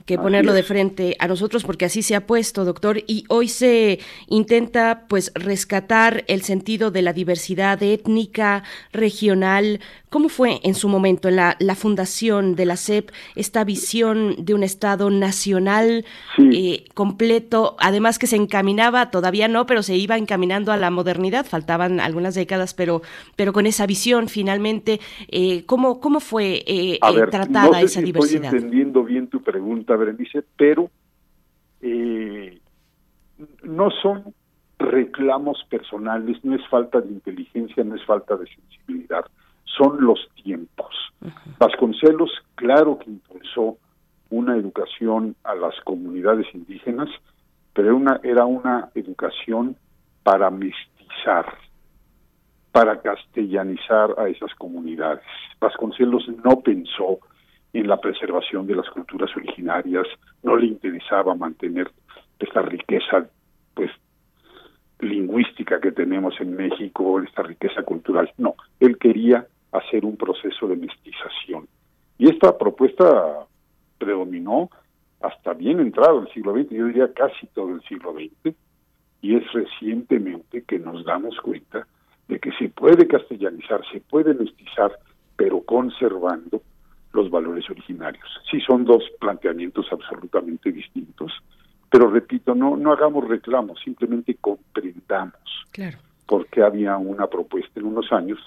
que 0.07 0.17
ponerlo 0.17 0.53
de 0.53 0.63
frente 0.63 1.17
a 1.19 1.27
nosotros 1.27 1.65
porque 1.65 1.83
así 1.83 2.01
se 2.01 2.15
ha 2.15 2.25
puesto, 2.25 2.63
doctor, 2.63 3.03
y 3.07 3.25
hoy 3.27 3.49
se 3.49 3.99
intenta 4.27 5.03
pues 5.09 5.33
rescatar 5.35 6.23
el 6.27 6.43
sentido 6.43 6.91
de 6.91 7.01
la 7.01 7.11
diversidad 7.11 7.83
étnica, 7.83 8.63
regional. 8.93 9.81
¿Cómo 10.09 10.29
fue 10.29 10.61
en 10.63 10.75
su 10.75 10.87
momento 10.87 11.29
la, 11.29 11.57
la 11.59 11.75
fundación 11.75 12.55
de 12.55 12.65
la 12.65 12.77
SEP 12.77 13.11
esta 13.35 13.65
visión 13.65 14.35
de 14.37 14.53
un 14.53 14.63
Estado 14.63 15.09
nacional 15.09 16.05
eh, 16.37 16.85
completo, 16.93 17.75
además 17.77 18.17
que 18.17 18.27
se 18.27 18.37
encaminaba, 18.37 19.11
todavía 19.11 19.49
no, 19.49 19.65
pero 19.65 19.83
se 19.83 19.97
iba 19.97 20.17
encaminando 20.17 20.71
a 20.71 20.77
la 20.77 20.89
modernidad, 20.89 21.45
faltaban 21.45 21.99
algunas 21.99 22.35
décadas, 22.35 22.73
pero, 22.73 23.01
pero 23.35 23.51
con 23.51 23.65
esa 23.65 23.85
visión 23.85 24.29
finalmente, 24.29 25.01
eh, 25.27 25.65
¿cómo, 25.65 25.99
¿cómo 25.99 26.21
fue 26.21 26.63
eh, 26.65 26.99
tratada 27.29 27.81
esa 27.81 28.01
diversidad? 28.01 28.45
Estoy 28.45 28.59
entendiendo 28.59 29.03
bien 29.03 29.27
tu 29.27 29.41
pregunta, 29.41 29.95
Berenice, 29.95 30.43
pero 30.55 30.89
eh, 31.81 32.59
no 33.63 33.89
son 33.91 34.33
reclamos 34.79 35.63
personales, 35.69 36.43
no 36.43 36.55
es 36.55 36.67
falta 36.69 37.01
de 37.01 37.11
inteligencia, 37.11 37.83
no 37.83 37.95
es 37.95 38.05
falta 38.05 38.35
de 38.37 38.45
sensibilidad, 38.47 39.25
son 39.65 40.03
los 40.05 40.19
tiempos. 40.43 40.95
Vasconcelos, 41.57 42.31
claro 42.55 42.99
que 42.99 43.09
impulsó 43.09 43.77
una 44.29 44.55
educación 44.55 44.77
educación 44.77 45.35
a 45.43 45.55
las 45.55 45.75
comunidades 45.81 46.47
indígenas, 46.53 47.09
pero 47.73 47.89
era 47.89 47.95
una, 47.95 48.19
era 48.23 48.45
una 48.45 48.89
educación 48.95 49.75
para 50.23 50.49
mestizar, 50.49 51.45
para 52.71 53.01
castellanizar 53.01 54.13
a 54.17 54.27
esas 54.29 54.53
comunidades. 54.55 55.23
Vasconcelos 55.59 56.27
no 56.43 56.61
pensó 56.61 57.19
en 57.73 57.87
la 57.87 57.99
preservación 57.99 58.67
de 58.67 58.75
las 58.75 58.89
culturas 58.89 59.29
originarias, 59.35 60.07
no 60.43 60.55
le 60.55 60.67
interesaba 60.67 61.35
mantener 61.35 61.91
esta 62.39 62.61
riqueza 62.61 63.27
pues 63.73 63.91
lingüística 64.99 65.79
que 65.79 65.91
tenemos 65.91 66.39
en 66.39 66.55
México, 66.55 67.21
esta 67.21 67.43
riqueza 67.43 67.83
cultural. 67.83 68.31
No, 68.37 68.55
él 68.79 68.97
quería 68.97 69.45
hacer 69.71 70.05
un 70.05 70.17
proceso 70.17 70.67
de 70.67 70.75
mestización. 70.75 71.67
Y 72.17 72.29
esta 72.29 72.57
propuesta 72.57 73.45
predominó 73.97 74.69
hasta 75.21 75.53
bien 75.53 75.79
entrado 75.79 76.21
el 76.21 76.29
siglo 76.33 76.53
XX, 76.53 76.69
yo 76.69 76.85
diría 76.85 77.13
casi 77.13 77.47
todo 77.47 77.75
el 77.75 77.81
siglo 77.83 78.13
XX, 78.13 78.55
y 79.21 79.35
es 79.35 79.51
recientemente 79.51 80.63
que 80.63 80.79
nos 80.79 81.03
damos 81.05 81.39
cuenta 81.41 81.87
de 82.27 82.39
que 82.39 82.51
se 82.53 82.69
puede 82.69 83.07
castellanizar, 83.07 83.81
se 83.91 84.01
puede 84.01 84.33
mestizar, 84.33 84.91
pero 85.35 85.61
conservando 85.61 86.61
los 87.13 87.29
valores 87.29 87.69
originarios. 87.69 88.27
Sí 88.49 88.59
son 88.61 88.85
dos 88.85 89.03
planteamientos 89.19 89.87
absolutamente 89.91 90.71
distintos, 90.71 91.31
pero 91.89 92.09
repito, 92.09 92.53
no, 92.53 92.75
no 92.75 92.91
hagamos 92.91 93.27
reclamos, 93.27 93.79
simplemente 93.83 94.35
comprendamos 94.35 95.65
claro. 95.71 95.97
por 96.25 96.47
qué 96.47 96.61
había 96.61 96.97
una 96.97 97.27
propuesta 97.27 97.79
en 97.79 97.85
unos 97.85 98.11
años 98.11 98.39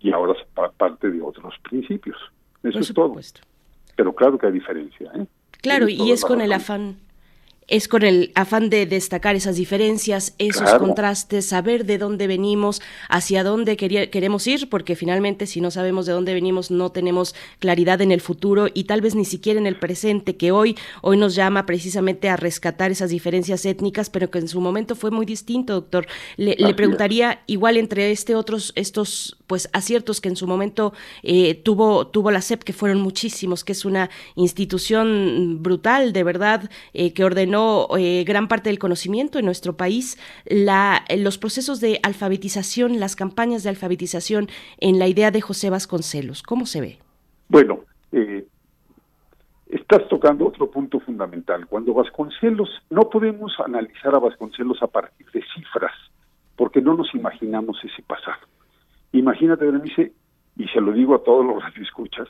y 0.00 0.12
ahora 0.12 0.34
se 0.34 0.44
parte 0.76 1.10
de 1.10 1.22
otros 1.22 1.54
principios. 1.62 2.18
Eso 2.62 2.78
es 2.78 2.92
todo. 2.92 3.14
Pero 3.96 4.14
claro 4.14 4.38
que 4.38 4.46
hay 4.46 4.52
diferencia. 4.52 5.10
¿eh? 5.14 5.26
Claro, 5.62 5.88
y 5.88 6.10
es 6.10 6.24
con 6.24 6.40
el 6.40 6.52
afán 6.52 6.96
es 7.66 7.88
con 7.88 8.02
el 8.02 8.30
afán 8.34 8.68
de 8.68 8.86
destacar 8.86 9.36
esas 9.36 9.56
diferencias, 9.56 10.34
esos 10.38 10.74
contrastes, 10.74 11.46
saber 11.46 11.86
de 11.86 11.98
dónde 11.98 12.26
venimos, 12.26 12.82
hacia 13.08 13.42
dónde 13.42 13.76
queremos 13.76 14.46
ir, 14.46 14.68
porque 14.68 14.96
finalmente 14.96 15.46
si 15.46 15.60
no 15.60 15.70
sabemos 15.70 16.06
de 16.06 16.12
dónde 16.12 16.34
venimos 16.34 16.70
no 16.70 16.92
tenemos 16.92 17.34
claridad 17.58 18.00
en 18.02 18.12
el 18.12 18.20
futuro 18.20 18.66
y 18.72 18.84
tal 18.84 19.00
vez 19.00 19.14
ni 19.14 19.24
siquiera 19.24 19.58
en 19.58 19.66
el 19.66 19.78
presente, 19.78 20.36
que 20.36 20.52
hoy, 20.52 20.76
hoy 21.00 21.16
nos 21.16 21.34
llama 21.34 21.64
precisamente 21.64 22.28
a 22.28 22.36
rescatar 22.36 22.90
esas 22.90 23.10
diferencias 23.10 23.64
étnicas, 23.64 24.10
pero 24.10 24.30
que 24.30 24.38
en 24.38 24.48
su 24.48 24.60
momento 24.60 24.94
fue 24.94 25.10
muy 25.10 25.24
distinto, 25.24 25.74
doctor. 25.74 26.06
Le, 26.36 26.74
preguntaría 26.74 27.42
igual 27.46 27.76
entre 27.76 28.10
este 28.10 28.34
otros, 28.34 28.72
estos 28.74 29.38
pues 29.46 29.68
aciertos 29.72 30.20
que 30.20 30.28
en 30.28 30.36
su 30.36 30.46
momento 30.46 30.92
eh, 31.22 31.54
tuvo, 31.54 32.08
tuvo 32.08 32.30
la 32.30 32.40
SEP, 32.40 32.62
que 32.62 32.72
fueron 32.72 33.00
muchísimos, 33.00 33.64
que 33.64 33.72
es 33.72 33.84
una 33.84 34.10
institución 34.34 35.62
brutal, 35.62 36.12
de 36.12 36.24
verdad, 36.24 36.70
eh, 36.92 37.12
que 37.12 37.24
ordenó 37.24 37.53
eh, 37.96 38.24
gran 38.24 38.48
parte 38.48 38.70
del 38.70 38.78
conocimiento 38.78 39.38
en 39.38 39.44
nuestro 39.44 39.76
país, 39.76 40.18
la, 40.44 41.04
los 41.16 41.38
procesos 41.38 41.80
de 41.80 42.00
alfabetización, 42.02 43.00
las 43.00 43.16
campañas 43.16 43.62
de 43.62 43.70
alfabetización 43.70 44.48
en 44.78 44.98
la 44.98 45.06
idea 45.06 45.30
de 45.30 45.40
José 45.40 45.70
Vasconcelos. 45.70 46.42
¿Cómo 46.42 46.66
se 46.66 46.80
ve? 46.80 46.98
Bueno, 47.48 47.80
eh, 48.12 48.46
estás 49.68 50.08
tocando 50.08 50.46
otro 50.46 50.70
punto 50.70 51.00
fundamental. 51.00 51.66
Cuando 51.66 51.94
Vasconcelos, 51.94 52.70
no 52.90 53.08
podemos 53.10 53.52
analizar 53.64 54.14
a 54.14 54.18
Vasconcelos 54.18 54.82
a 54.82 54.86
partir 54.86 55.26
de 55.32 55.42
cifras, 55.54 55.92
porque 56.56 56.80
no 56.80 56.94
nos 56.94 57.14
imaginamos 57.14 57.78
ese 57.84 58.02
pasado. 58.02 58.46
Imagínate, 59.12 59.64
Berenice, 59.64 60.12
y 60.56 60.66
se 60.68 60.80
lo 60.80 60.92
digo 60.92 61.14
a 61.14 61.22
todos 61.22 61.44
los 61.44 61.62
radioescuchas, 61.62 62.28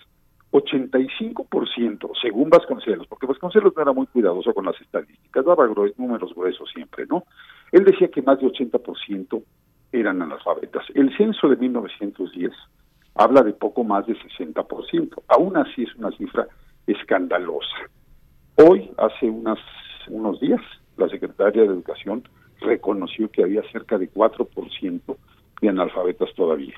85%, 0.55 2.11
según 2.23 2.49
Vasconcelos, 2.49 3.09
porque 3.09 3.27
Vasconcelos 3.27 3.73
no 3.75 3.83
era 3.83 3.93
muy 3.93 4.07
cuidadoso 4.07 4.55
con 4.55 4.65
las 4.65 4.81
estadísticas, 4.81 5.45
daba 5.45 5.69
números 5.97 6.33
gruesos 6.33 6.71
siempre, 6.73 7.07
¿no? 7.07 7.25
Él 7.73 7.85
decía 7.85 8.09
que 8.09 8.23
más 8.23 8.39
de 8.39 8.47
80% 8.47 9.43
eran 9.91 10.23
analfabetas. 10.23 10.85
El 10.95 11.15
censo 11.17 11.49
de 11.49 11.57
1910 11.57 12.53
habla 13.17 13.43
de 13.43 13.53
poco 13.53 13.83
más 13.83 14.07
de 14.07 14.15
60%. 14.15 15.23
Aún 15.27 15.57
así 15.57 15.83
es 15.83 15.95
una 15.97 16.13
cifra 16.13 16.47
escandalosa. 16.87 17.91
Hoy, 18.57 18.93
hace 18.97 19.29
unas, 19.29 19.59
unos 20.09 20.39
días, 20.39 20.61
la 20.97 21.09
secretaria 21.09 21.63
de 21.63 21.69
Educación 21.69 22.29
reconoció 22.61 23.29
que 23.29 23.43
había 23.43 23.63
cerca 23.73 23.99
de 23.99 24.09
4% 24.09 25.17
de 25.61 25.69
analfabetas 25.69 26.33
todavía 26.37 26.77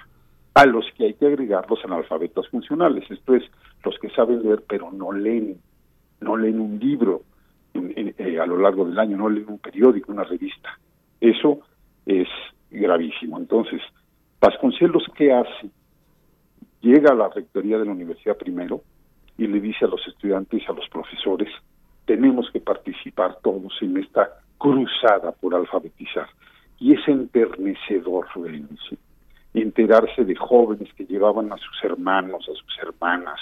a 0.57 0.65
los 0.65 0.87
que 0.97 1.05
hay 1.05 1.15
que 1.15 1.27
agregar 1.27 1.69
los 1.69 1.85
analfabetas 1.85 2.49
funcionales, 2.49 3.05
esto 3.11 3.35
es, 3.35 3.43
los 3.85 3.99
que 3.99 4.09
saben 4.09 4.43
leer 4.43 4.65
pero 4.67 4.91
no 4.91 5.13
leen, 5.13 5.61
no 6.23 6.35
leen 6.35 6.59
un 6.59 6.79
libro 6.79 7.25
eh, 7.75 8.41
a 8.41 8.47
lo 8.47 8.57
largo 8.57 8.87
del 8.87 8.99
año, 8.99 9.19
no 9.19 9.29
leen 9.29 9.51
un 9.51 9.59
periódico, 9.59 10.13
una 10.13 10.25
revista. 10.25 10.79
Eso 11.21 11.61
es 12.07 12.27
gravísimo. 12.71 13.39
Entonces, 13.39 13.83
Vasconcelos, 14.41 15.05
¿qué 15.15 15.31
hace? 15.35 15.69
Llega 16.81 17.13
a 17.13 17.15
la 17.15 17.29
rectoría 17.29 17.77
de 17.77 17.85
la 17.85 17.93
universidad 17.93 18.39
primero 18.39 18.81
y 19.37 19.47
le 19.47 19.61
dice 19.61 19.85
a 19.85 19.89
los 19.89 20.01
estudiantes 20.09 20.67
a 20.71 20.73
los 20.73 20.89
profesores, 20.89 21.51
tenemos 22.07 22.51
que 22.51 22.61
participar 22.61 23.37
todos 23.43 23.75
en 23.83 23.99
esta 23.99 24.41
cruzada 24.57 25.33
por 25.33 25.55
alfabetizar. 25.55 26.29
Y 26.79 26.95
es 26.95 27.07
enternecedor, 27.07 28.27
Enterarse 29.57 30.25
de 30.25 30.37
jóvenes 30.37 30.93
que 30.95 31.07
llevaban 31.07 31.53
a 31.53 31.57
sus 31.57 31.83
hermanos, 31.83 32.47
a 32.49 32.53
sus 32.53 32.79
hermanas. 32.83 33.41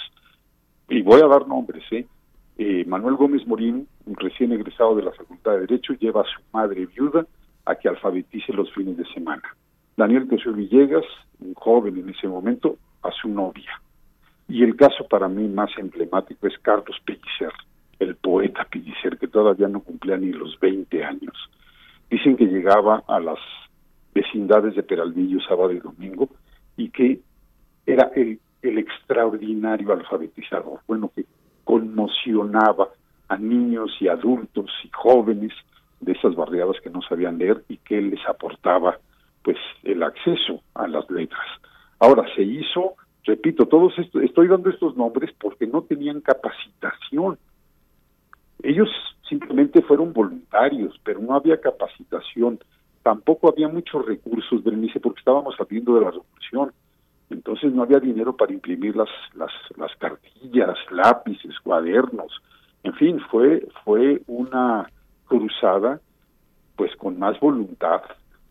Y 0.89 1.01
voy 1.01 1.21
a 1.21 1.27
dar 1.27 1.47
nombres, 1.47 1.83
¿eh? 1.91 2.05
eh 2.57 2.85
Manuel 2.87 3.15
Gómez 3.15 3.45
Morín, 3.45 3.87
recién 4.05 4.53
egresado 4.53 4.95
de 4.95 5.03
la 5.03 5.11
Facultad 5.11 5.51
de 5.51 5.59
Derecho, 5.61 5.93
lleva 5.93 6.21
a 6.21 6.23
su 6.23 6.41
madre 6.53 6.85
viuda 6.85 7.25
a 7.65 7.75
que 7.75 7.89
alfabetice 7.89 8.53
los 8.53 8.71
fines 8.73 8.95
de 8.97 9.05
semana. 9.13 9.43
Daniel 9.97 10.27
Teseo 10.29 10.53
Villegas, 10.53 11.05
un 11.39 11.53
joven 11.53 11.97
en 11.97 12.09
ese 12.09 12.27
momento, 12.27 12.77
a 13.01 13.11
su 13.11 13.27
novia. 13.27 13.81
Y 14.47 14.63
el 14.63 14.75
caso 14.75 15.07
para 15.07 15.27
mí 15.27 15.47
más 15.47 15.71
emblemático 15.77 16.47
es 16.47 16.57
Carlos 16.59 16.97
Pellicer, 17.03 17.51
el 17.99 18.15
poeta 18.15 18.65
Pellicer, 18.65 19.17
que 19.17 19.27
todavía 19.27 19.67
no 19.67 19.81
cumplía 19.81 20.17
ni 20.17 20.31
los 20.31 20.59
20 20.59 21.03
años. 21.03 21.35
Dicen 22.09 22.37
que 22.37 22.45
llegaba 22.45 23.03
a 23.07 23.19
las 23.19 23.39
vecindades 24.15 24.75
de 24.75 24.83
Peralvillo 24.83 25.39
sábado 25.41 25.73
y 25.73 25.79
domingo 25.79 26.29
y 26.77 26.89
que 26.89 27.19
era 27.85 28.09
el, 28.15 28.39
extraordinario 28.63 29.93
alfabetizador, 29.93 30.79
bueno, 30.87 31.11
que 31.15 31.25
conmocionaba 31.63 32.89
a 33.27 33.37
niños 33.37 33.91
y 33.99 34.07
adultos 34.07 34.71
y 34.83 34.89
jóvenes 34.89 35.51
de 35.99 36.13
esas 36.13 36.33
barriadas 36.33 36.77
que 36.81 36.89
no 36.89 37.01
sabían 37.03 37.37
leer 37.37 37.63
y 37.67 37.77
que 37.77 38.01
les 38.01 38.27
aportaba 38.27 38.97
pues 39.43 39.57
el 39.83 40.01
acceso 40.01 40.63
a 40.73 40.87
las 40.87 41.07
letras. 41.11 41.45
Ahora 41.99 42.25
se 42.35 42.41
hizo, 42.41 42.95
repito, 43.23 43.67
todos 43.67 43.93
esto, 43.99 44.19
estoy 44.19 44.47
dando 44.47 44.71
estos 44.71 44.97
nombres 44.97 45.31
porque 45.39 45.67
no 45.67 45.83
tenían 45.83 46.21
capacitación. 46.21 47.37
Ellos 48.63 48.89
simplemente 49.29 49.83
fueron 49.83 50.11
voluntarios, 50.11 50.99
pero 51.03 51.19
no 51.19 51.35
había 51.35 51.61
capacitación 51.61 52.59
tampoco 53.05 53.49
había 53.49 53.67
muchos 53.67 54.03
recursos, 54.03 54.63
Berenice, 54.63 54.99
porque 54.99 55.19
estábamos 55.19 55.55
saliendo 55.55 55.93
de 55.93 56.01
la 56.01 56.09
revolución. 56.09 56.73
Entonces 57.29 57.71
no 57.71 57.83
había 57.83 57.99
dinero 57.99 58.35
para 58.35 58.51
imprimir 58.51 58.95
las, 58.95 59.09
las, 59.35 59.51
las 59.77 59.95
cartillas, 59.97 60.75
lápices, 60.89 61.53
cuadernos. 61.59 62.41
En 62.81 62.93
fin, 62.95 63.19
fue, 63.29 63.67
fue 63.83 64.23
una 64.25 64.89
cruzada 65.27 66.01
pues 66.75 66.95
con 66.95 67.19
más 67.19 67.39
voluntad 67.39 68.01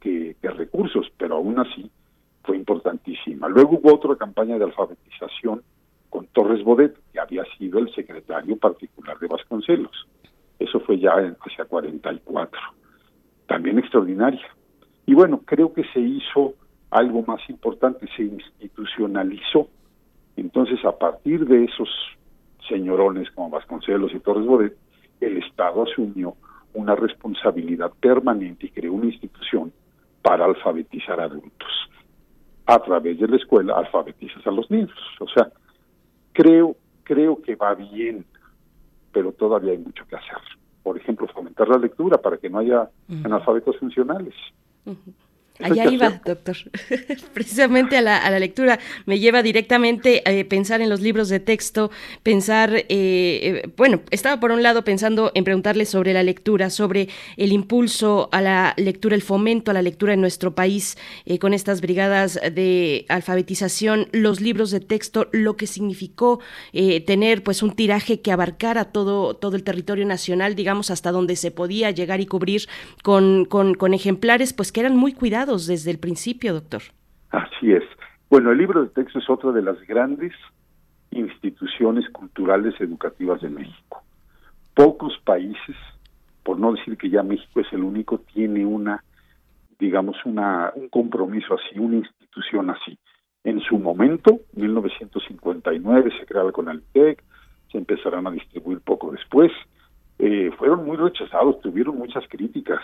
que, 0.01 0.37
que 0.41 0.51
recursos, 0.51 1.09
pero 1.19 1.35
aún 1.35 1.59
así 1.59 1.91
fue 2.45 2.57
importantísima. 2.57 3.49
Luego 3.49 3.81
hubo 3.81 3.93
otra 3.93 4.15
campaña 4.15 4.57
de 4.57 4.67
alfabetización 4.67 5.65
con 6.11 6.29
Torres 6.29 6.63
Bodet, 6.63 6.97
que 7.13 7.19
había 7.19 7.43
sido 7.59 7.81
el 7.81 7.93
secretario 7.93 8.57
particular 8.57 9.19
de 9.19 9.27
Vasconcelos. 9.27 10.07
Eso 10.61 10.79
fue 10.79 11.01
ya 11.01 11.15
hacia 11.45 11.65
44 11.65 12.61
también 13.47 13.79
extraordinaria. 13.79 14.47
Y 15.07 15.15
bueno, 15.15 15.41
creo 15.45 15.73
que 15.73 15.85
se 15.93 16.01
hizo 16.01 16.55
algo 16.91 17.23
más 17.27 17.41
importante, 17.49 18.09
se 18.17 18.23
institucionalizó. 18.23 19.69
Entonces, 20.37 20.85
a 20.85 20.97
partir 20.97 21.47
de 21.47 21.65
esos 21.65 21.89
señorones 22.69 23.31
como 23.33 23.51
Vasconcelos 23.51 24.13
y 24.15 24.21
Torres 24.21 24.47
Bodet, 24.47 24.77
el 25.21 25.39
Estado 25.39 25.85
asumió 25.85 26.37
una 26.73 26.95
responsabilidad 26.95 27.93
permanente 28.01 28.67
y 28.67 28.71
creó 28.71 28.95
una 28.95 29.07
institución 29.07 29.73
para 30.23 30.45
alfabetizar 30.45 31.21
adultos. 31.21 31.69
A 32.67 32.79
través 32.79 33.19
de 33.19 33.29
la 33.29 33.37
escuela 33.37 33.77
alfabetizas 33.77 34.45
a 34.47 34.51
los 34.51 34.71
niños. 34.71 34.99
O 35.21 35.29
sea, 35.29 35.51
creo, 36.33 36.77
creo 37.03 37.41
que 37.43 37.57
va 37.57 37.75
bien, 37.75 38.25
pero 39.13 39.33
todavía 39.33 39.73
hay 39.73 39.79
mucho 39.79 40.07
que 40.07 40.17
hacer 40.17 40.39
por 40.85 40.99
ejemplo, 40.99 41.27
fomentar 41.29 41.67
la 41.69 41.79
lectura 41.79 42.19
para 42.19 42.37
que 42.37 42.49
no 42.49 42.59
haya 42.59 42.89
analfabetos 43.25 43.77
funcionales. 43.79 44.35
Allá 45.61 45.89
iba, 45.89 46.21
doctor. 46.25 46.57
Precisamente 47.33 47.97
a 47.97 48.03
la, 48.03 48.19
a 48.19 48.29
la, 48.29 48.41
lectura 48.41 48.81
me 49.07 49.21
lleva 49.21 49.41
directamente 49.41 50.21
a 50.27 50.33
eh, 50.33 50.45
pensar 50.45 50.81
en 50.81 50.89
los 50.89 51.01
libros 51.01 51.29
de 51.29 51.39
texto, 51.39 51.93
pensar, 52.25 52.75
eh, 52.75 52.85
eh, 52.89 53.71
bueno, 53.77 54.03
estaba 54.11 54.41
por 54.41 54.51
un 54.51 54.65
lado 54.65 54.83
pensando 54.83 55.31
en 55.33 55.45
preguntarle 55.45 55.87
sobre 55.87 56.13
la 56.13 56.25
lectura, 56.25 56.71
sobre 56.71 57.09
el 57.37 57.53
impulso 57.53 58.29
a 58.33 58.41
la 58.41 58.75
lectura, 58.79 59.15
el 59.15 59.23
fomento 59.23 59.71
a 59.71 59.75
la 59.75 59.83
lectura 59.83 60.15
en 60.15 60.21
nuestro 60.21 60.57
país 60.57 60.99
con 61.41 61.55
estas 61.55 61.81
brigadas 61.81 62.41
de 62.53 63.07
alfabetización, 63.09 64.09
los 64.11 64.41
libros 64.41 64.73
de 64.73 64.81
texto, 64.81 65.29
lo 65.31 65.57
que 65.57 65.69
significó 65.69 66.41
tener 67.07 67.43
pues 67.45 67.63
un 67.63 67.73
tiraje 67.73 68.21
que 68.21 68.33
abarcara 68.33 68.87
todo, 68.87 69.35
todo 69.35 69.55
el 69.55 69.63
territorio 69.63 70.05
nacional, 70.05 70.57
digamos, 70.57 70.91
hasta 70.91 71.13
donde 71.13 71.37
se 71.37 71.51
podía 71.51 71.91
llegar 71.93 72.21
y 72.21 72.27
cubrir 72.27 72.69
con, 73.03 73.45
con, 73.45 73.75
con 73.75 73.95
ejemplares 73.95 74.53
pues 74.53 74.73
que 74.73 74.81
eran 74.81 74.97
muy 74.97 75.13
cuidados 75.13 75.44
desde 75.47 75.91
el 75.91 75.99
principio, 75.99 76.55
doctor. 76.55 76.83
Así 77.31 77.73
es. 77.73 77.83
Bueno, 78.31 78.51
el 78.51 78.59
libro 78.59 78.83
de 78.83 78.91
texto 78.91 79.19
es 79.19 79.29
otra 79.29 79.53
de 79.53 79.63
las 79.63 79.81
grandes 79.87 80.33
instituciones 81.11 82.09
culturales 82.11 82.75
educativas 82.81 83.41
de 83.43 83.51
México. 83.51 84.03
Pocos 84.75 85.19
países, 85.25 85.77
por 86.43 86.59
no 86.59 86.73
decir 86.73 86.97
que 86.97 87.11
ya 87.11 87.23
México 87.23 87.61
es 87.61 87.73
el 87.73 87.85
único, 87.85 88.19
tiene 88.19 88.67
una, 88.67 89.05
digamos, 89.79 90.17
una, 90.25 90.73
un 90.75 90.89
compromiso 90.89 91.55
así, 91.55 91.79
una 91.79 91.97
institución 91.97 92.71
así. 92.71 92.99
En 93.45 93.61
su 93.61 93.79
momento, 93.79 94.41
1959, 94.55 96.11
se 96.19 96.27
crea 96.27 96.43
el 96.43 96.53
CONALITEC, 96.53 97.23
se 97.71 97.79
empezarán 97.79 98.27
a 98.27 98.31
distribuir 98.31 98.81
poco 98.81 99.13
después. 99.13 99.53
Eh, 100.19 100.51
fueron 100.59 100.85
muy 100.87 100.97
rechazados, 100.97 101.61
tuvieron 101.61 101.99
muchas 101.99 102.25
críticas 102.29 102.81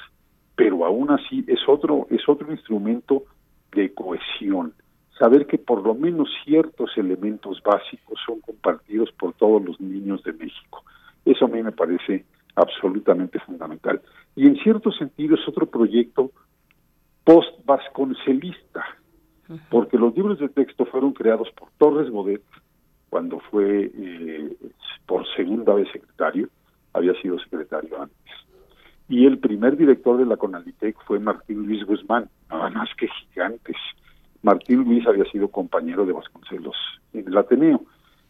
pero 0.56 0.84
aún 0.84 1.10
así 1.10 1.44
es 1.46 1.60
otro 1.68 2.06
es 2.10 2.28
otro 2.28 2.50
instrumento 2.50 3.24
de 3.72 3.92
cohesión. 3.94 4.74
Saber 5.18 5.46
que 5.46 5.58
por 5.58 5.82
lo 5.86 5.94
menos 5.94 6.28
ciertos 6.44 6.90
elementos 6.96 7.62
básicos 7.62 8.18
son 8.24 8.40
compartidos 8.40 9.10
por 9.12 9.34
todos 9.34 9.62
los 9.62 9.80
niños 9.80 10.22
de 10.24 10.32
México. 10.32 10.82
Eso 11.24 11.44
a 11.44 11.48
mí 11.48 11.62
me 11.62 11.72
parece 11.72 12.24
absolutamente 12.54 13.38
fundamental. 13.40 14.00
Y 14.34 14.46
en 14.46 14.56
cierto 14.56 14.90
sentido 14.92 15.34
es 15.34 15.46
otro 15.46 15.66
proyecto 15.66 16.30
post 17.24 17.64
vasconcelista 17.64 18.84
porque 19.68 19.98
los 19.98 20.14
libros 20.14 20.38
de 20.38 20.48
texto 20.48 20.86
fueron 20.86 21.12
creados 21.12 21.48
por 21.52 21.70
Torres 21.78 22.10
Bodet 22.10 22.42
cuando 23.08 23.40
fue 23.50 23.90
eh, 23.92 24.56
por 25.06 25.26
segunda 25.34 25.74
vez 25.74 25.88
secretario 25.92 26.48
había 26.92 27.14
sido 27.20 27.38
secretario 27.40 28.00
antes 28.00 28.16
y 29.10 29.26
el 29.26 29.38
primer 29.38 29.76
director 29.76 30.16
de 30.16 30.24
la 30.24 30.36
Conalitec 30.36 30.96
fue 31.04 31.18
Martín 31.18 31.66
Luis 31.66 31.84
Guzmán, 31.84 32.30
nada 32.48 32.70
más 32.70 32.88
que 32.96 33.08
gigantes. 33.08 33.76
Martín 34.40 34.84
Luis 34.84 35.04
había 35.04 35.24
sido 35.24 35.48
compañero 35.48 36.06
de 36.06 36.12
Vasconcelos 36.12 36.76
en 37.12 37.26
el 37.26 37.36
Ateneo. 37.36 37.82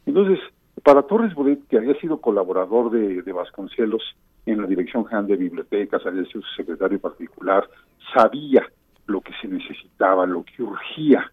Entonces, 0.07 0.39
para 0.83 1.03
Torres 1.03 1.35
Bodet, 1.35 1.67
que 1.67 1.77
había 1.77 1.93
sido 1.99 2.19
colaborador 2.19 2.89
de, 2.89 3.31
Vasconcelos 3.31 4.01
en 4.47 4.59
la 4.59 4.65
Dirección 4.65 5.05
General 5.05 5.27
de 5.27 5.37
Bibliotecas, 5.37 6.03
había 6.03 6.25
sido 6.25 6.41
su 6.41 6.55
secretario 6.55 6.99
particular, 6.99 7.63
sabía 8.15 8.65
lo 9.05 9.21
que 9.21 9.33
se 9.39 9.47
necesitaba, 9.47 10.25
lo 10.25 10.43
que 10.43 10.63
urgía 10.63 11.31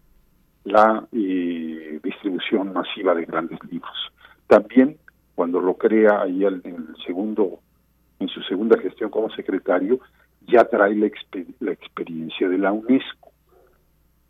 la 0.63 1.07
eh, 1.11 1.99
distribución 2.03 2.71
masiva 2.71 3.15
de 3.15 3.25
grandes 3.25 3.57
libros. 3.71 3.97
También, 4.45 4.97
cuando 5.33 5.59
lo 5.59 5.73
crea 5.73 6.21
ahí 6.21 6.45
en 6.45 6.61
el 6.63 6.95
segundo 7.03 7.61
en 8.19 8.27
su 8.27 8.41
segunda 8.43 8.79
gestión 8.79 9.09
como 9.09 9.29
secretario, 9.31 9.99
ya 10.47 10.65
trae 10.65 10.95
la, 10.95 11.09
la 11.59 11.71
experiencia 11.71 12.49
de 12.49 12.57
la 12.57 12.71
UNESCO. 12.71 13.31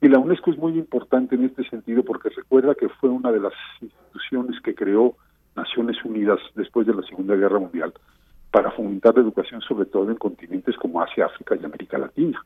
Y 0.01 0.07
la 0.07 0.19
UNESCO 0.19 0.51
es 0.51 0.57
muy 0.57 0.77
importante 0.77 1.35
en 1.35 1.45
este 1.45 1.67
sentido 1.69 2.03
porque 2.03 2.29
recuerda 2.29 2.75
que 2.75 2.87
fue 2.87 3.09
una 3.09 3.31
de 3.31 3.41
las 3.41 3.53
instituciones 3.81 4.61
que 4.61 4.73
creó 4.73 5.15
Naciones 5.55 5.97
Unidas 6.05 6.39
después 6.55 6.87
de 6.87 6.93
la 6.93 7.01
Segunda 7.03 7.35
Guerra 7.35 7.59
Mundial 7.59 7.93
para 8.51 8.71
fomentar 8.71 9.15
la 9.15 9.21
educación 9.21 9.61
sobre 9.61 9.85
todo 9.85 10.09
en 10.09 10.15
continentes 10.15 10.75
como 10.77 11.01
Asia, 11.01 11.25
África 11.25 11.55
y 11.55 11.65
América 11.65 11.97
Latina. 11.97 12.43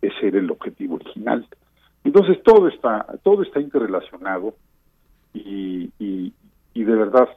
Ese 0.00 0.28
era 0.28 0.38
el 0.38 0.50
objetivo 0.50 0.96
original. 0.96 1.46
Entonces 2.04 2.42
todo 2.42 2.68
está 2.68 3.06
todo 3.22 3.42
está 3.42 3.60
interrelacionado 3.60 4.54
y, 5.32 5.90
y, 5.98 6.32
de 6.74 6.96
verdad 6.96 7.28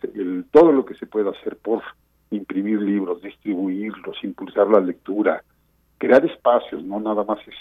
todo 0.51 0.71
lo 0.71 0.85
que 0.85 0.95
se 0.95 1.05
puede 1.05 1.29
hacer 1.29 1.55
por 1.57 1.81
imprimir 2.35 2.81
libros, 2.81 3.21
distribuirlos, 3.21 4.23
impulsar 4.23 4.67
la 4.67 4.79
lectura, 4.79 5.43
crear 5.97 6.25
espacios, 6.25 6.83
no 6.83 6.99
nada 6.99 7.23
más 7.23 7.39
es 7.47 7.55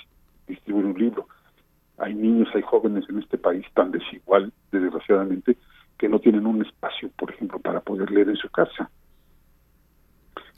distribuir 0.46 0.86
un 0.86 0.98
libro. 0.98 1.26
Hay 1.98 2.14
niños, 2.14 2.48
hay 2.54 2.62
jóvenes 2.62 3.04
en 3.08 3.20
este 3.20 3.38
país 3.38 3.64
tan 3.74 3.90
desigual, 3.90 4.52
desgraciadamente, 4.72 5.56
que 5.96 6.08
no 6.08 6.18
tienen 6.18 6.46
un 6.46 6.64
espacio, 6.64 7.10
por 7.16 7.30
ejemplo, 7.30 7.58
para 7.60 7.80
poder 7.80 8.10
leer 8.10 8.28
en 8.28 8.36
su 8.36 8.48
casa. 8.50 8.90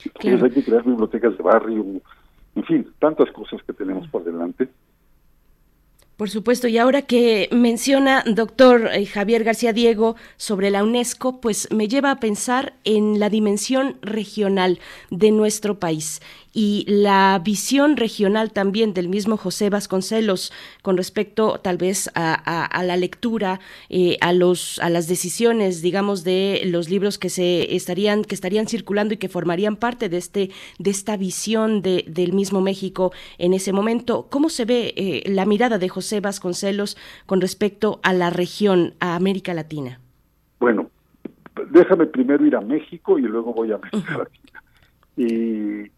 Entonces 0.05 0.43
hay 0.43 0.51
que 0.51 0.65
crear 0.65 0.85
bibliotecas 0.85 1.37
de 1.37 1.43
barrio, 1.43 1.85
en 2.55 2.65
fin, 2.65 2.93
tantas 2.99 3.31
cosas 3.33 3.63
que 3.63 3.73
tenemos 3.73 4.09
por 4.09 4.25
delante 4.25 4.69
por 6.17 6.31
supuesto, 6.31 6.67
y 6.67 6.79
ahora 6.79 7.03
que 7.03 7.49
menciona 7.53 8.25
doctor 8.27 8.89
eh, 8.93 9.05
Javier 9.05 9.45
García 9.45 9.73
Diego 9.73 10.17
sobre 10.39 10.71
la 10.71 10.83
UNESCO, 10.83 11.41
pues 11.41 11.69
me 11.71 11.89
lleva 11.89 12.11
a 12.11 12.21
pensar 12.21 12.75
en 12.85 13.21
la 13.21 13.29
dimensión 13.29 13.99
regional 14.01 14.81
de 15.11 15.31
nuestro 15.31 15.79
país 15.79 16.21
y 16.57 16.87
la 16.89 17.39
visión 17.45 17.99
regional 17.99 18.51
también 18.51 18.95
del 18.95 19.11
mismo 19.11 19.37
José 19.37 19.69
Vasconcelos 19.69 20.55
con 20.81 20.97
respecto 20.97 21.61
tal 21.61 21.77
vez 21.77 22.11
a, 22.15 22.83
la 22.83 22.97
lectura, 22.97 23.61
eh, 23.91 24.17
a 24.23 24.33
los 24.33 24.79
a 24.79 24.89
las 24.89 25.07
decisiones, 25.07 25.83
digamos, 25.83 26.25
de 26.25 26.63
los 26.65 26.89
libros 26.89 27.19
que 27.19 27.29
se 27.29 27.77
estarían 27.77 28.25
que 28.25 28.35
estarían 28.35 28.69
circulando 28.69 29.13
y 29.13 29.19
que 29.19 29.29
formarían 29.29 29.77
parte 29.77 30.09
de 30.09 30.17
este 30.17 30.51
de 30.79 30.91
esta 30.91 31.19
visión 31.19 31.83
de, 31.83 32.07
del 32.09 32.33
mismo 32.33 32.63
México 32.63 33.13
en 33.37 33.53
ese 33.53 33.75
momento. 33.75 34.27
¿Cómo 34.31 34.49
se 34.49 34.65
ve 34.65 34.95
eh, 34.97 35.25
la 35.27 35.45
mirada 35.45 35.77
de 35.77 35.91
José 35.91 36.21
Vasconcelos 36.21 36.97
con 37.27 37.43
respecto 37.43 38.01
a 38.03 38.15
la 38.15 38.31
región, 38.31 38.95
a 38.99 39.15
América 39.15 39.53
Latina? 39.53 40.01
Bueno, 40.59 40.91
déjame 41.71 42.07
primero 42.07 42.47
ir 42.47 42.57
a 42.57 42.63
México 42.63 43.19
y 43.19 43.23
luego 43.23 43.53
voy 43.53 43.73
a 43.73 43.75
América 43.75 44.17
Latina. 44.17 44.63
Y 45.19 45.96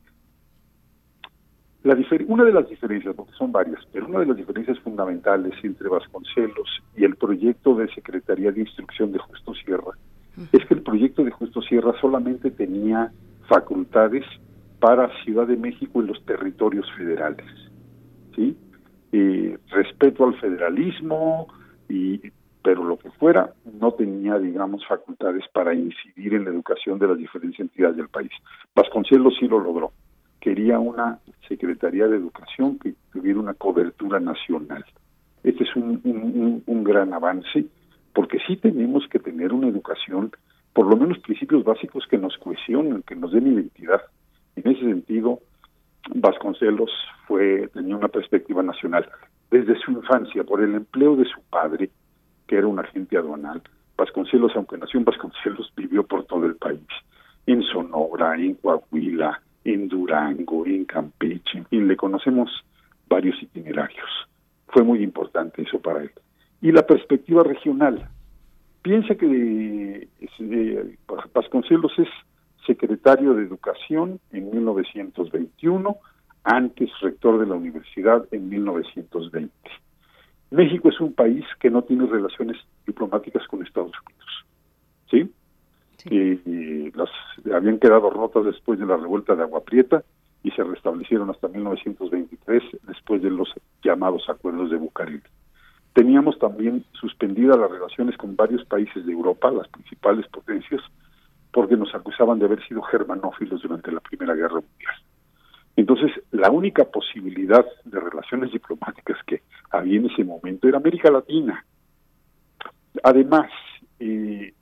la 1.85 1.97
una 2.27 2.45
de 2.45 2.53
las 2.53 2.69
diferencias, 2.69 3.15
porque 3.15 3.33
son 3.35 3.53
varias, 3.53 3.81
pero 3.93 4.07
una 4.07 4.21
de 4.21 4.27
las 4.27 4.37
diferencias 4.37 4.79
fundamentales 4.81 5.55
entre 5.63 5.89
Vasconcelos 5.89 6.83
y 6.97 7.05
el 7.05 7.15
proyecto 7.15 7.77
de 7.77 7.89
Secretaría 7.95 8.51
de 8.51 8.63
Instrucción 8.63 9.13
de 9.13 9.19
Justo 9.19 9.55
Sierra 9.55 9.93
es 10.53 10.65
que 10.67 10.75
el 10.75 10.83
proyecto 10.83 11.25
de 11.25 11.31
Justo 11.31 11.63
Sierra 11.63 11.93
solamente 12.01 12.51
tenía 12.51 13.13
facultades 13.49 14.25
para 14.81 15.11
Ciudad 15.25 15.47
de 15.47 15.57
México 15.57 16.03
y 16.03 16.07
los 16.07 16.25
territorios 16.25 16.87
federales. 16.97 17.47
¿sí? 18.37 18.57
Eh, 19.13 19.59
respeto 19.71 20.25
al 20.25 20.39
federalismo, 20.39 21.49
y, 21.89 22.21
pero 22.63 22.85
lo 22.85 22.99
que 22.99 23.11
fuera, 23.13 23.53
no 23.81 23.93
tenía, 23.93 24.39
digamos, 24.39 24.87
facultades 24.87 25.45
para 25.53 25.75
incidir 25.75 26.35
en 26.35 26.45
la 26.45 26.51
educación 26.51 26.99
de 26.99 27.09
las 27.09 27.19
diferentes 27.19 27.59
entidades 27.59 27.97
del 27.97 28.09
país. 28.09 28.31
Vasconcelos 28.75 29.35
sí 29.41 29.49
lo 29.49 29.59
logró 29.59 29.93
quería 30.49 30.79
una 30.79 31.19
Secretaría 31.47 32.07
de 32.07 32.17
Educación 32.17 32.79
que 32.79 32.95
tuviera 33.13 33.39
una 33.39 33.53
cobertura 33.53 34.19
nacional. 34.19 34.83
Este 35.45 35.65
es 35.65 35.77
un, 35.77 36.85
gran 36.85 37.13
avance, 37.13 37.67
porque 38.15 38.39
sí 38.47 38.57
tenemos 38.57 39.07
que 39.09 39.19
tener 39.19 39.53
una 39.53 39.69
educación, 39.69 40.33
por 40.73 40.87
lo 40.87 40.97
menos 40.97 41.19
principios 41.19 41.65
básicos 41.65 42.07
que 42.09 42.17
nos 42.17 42.39
cohesionen, 42.39 43.03
que 43.03 43.15
nos 43.15 43.33
den 43.33 43.53
identidad. 43.53 44.01
En 44.57 44.73
ese 44.73 44.81
sentido, 44.81 45.41
Vasconcelos 46.15 46.91
fue 47.27 47.69
tenía 47.75 47.97
una 47.97 48.09
perspectiva 48.09 48.63
nacional. 48.63 49.07
Desde 49.51 49.79
su 49.81 49.91
infancia, 49.91 50.45
por 50.45 50.63
el 50.63 50.75
empleo 50.75 51.15
de 51.17 51.27
su 51.27 51.43
padre, 51.51 51.91
que 52.47 52.57
era 52.57 52.67
un 52.67 52.79
agente 52.79 53.19
aduanal, 53.19 53.61
Vasconcelos, 53.99 54.53
aunque 54.57 54.79
nació 54.79 54.99
en 54.99 55.05
Vasconcelos, 55.05 55.71
vivió 55.77 56.05
por 56.05 56.25
todo 56.25 56.47
el 56.47 56.57
país, 56.57 56.89
en 57.45 57.63
Sonora, 57.65 58.35
en 58.37 58.55
Coahuila, 58.55 59.43
en 59.73 59.89
Durango, 59.89 60.67
en 60.67 60.85
Campeche, 60.85 61.65
fin, 61.69 61.87
le 61.87 61.97
conocemos 61.97 62.51
varios 63.09 63.41
itinerarios. 63.43 64.09
Fue 64.69 64.83
muy 64.83 65.03
importante 65.03 65.63
eso 65.63 65.81
para 65.81 66.03
él. 66.03 66.11
Y 66.61 66.73
la 66.73 66.87
perspectiva 66.87 67.43
regional. 67.43 68.09
Piensa 68.83 69.15
que 69.15 70.09
eh, 70.41 70.97
Vasconcelos 71.35 71.93
es 71.99 72.09
secretario 72.67 73.35
de 73.35 73.45
Educación 73.45 74.21
en 74.33 74.51
1921, 74.51 75.97
antes 76.45 76.91
rector 77.01 77.39
de 77.39 77.47
la 77.47 77.55
universidad 77.55 78.27
en 78.31 78.49
1920. 78.49 79.53
México 80.51 80.89
es 80.89 81.01
un 81.01 81.13
país 81.13 81.45
que 81.61 81.71
no 81.71 81.83
tiene 81.83 82.07
relaciones 82.07 82.57
diplomáticas 82.87 83.47
con 83.49 83.63
Estados 83.63 83.93
Unidos. 84.07 84.47
¿Sí? 85.11 85.35
Y 86.05 86.91
las 86.93 87.11
habían 87.53 87.79
quedado 87.79 88.11
rotas 88.11 88.45
después 88.45 88.79
de 88.79 88.87
la 88.87 88.97
revuelta 88.97 89.35
de 89.35 89.43
Agua 89.43 89.65
Prieta 89.65 90.05
y 90.43 90.51
se 90.53 90.63
restablecieron 90.63 91.31
hasta 91.31 91.49
1923 91.49 92.63
después 92.85 93.23
de 93.23 93.31
los 93.31 93.49
llamados 93.83 94.29
acuerdos 94.29 94.71
de 94.71 94.77
Bucareli. 94.77 95.23
Teníamos 95.93 96.39
también 96.39 96.85
suspendidas 96.93 97.59
las 97.59 97.71
relaciones 97.71 98.17
con 98.17 98.37
varios 98.37 98.65
países 98.67 99.05
de 99.05 99.13
Europa, 99.13 99.51
las 99.51 99.69
principales 99.69 100.27
potencias, 100.29 100.81
porque 101.53 101.77
nos 101.77 101.93
acusaban 101.95 102.39
de 102.39 102.45
haber 102.45 102.65
sido 102.69 102.83
germanófilos 102.83 103.63
durante 103.63 103.91
la 103.91 104.01
Primera 104.01 104.35
Guerra 104.35 104.61
Mundial. 104.61 104.95
Entonces, 105.77 106.13
la 106.31 106.51
única 106.51 106.85
posibilidad 106.85 107.65
de 107.85 108.01
relaciones 108.01 108.53
diplomáticas 108.53 109.17
que 109.27 109.43
había 109.71 109.99
en 109.99 110.07
ese 110.07 110.25
momento 110.25 110.69
era 110.69 110.79
América 110.79 111.11
Latina. 111.11 111.65
Además, 113.03 113.51
eh, 113.99 114.55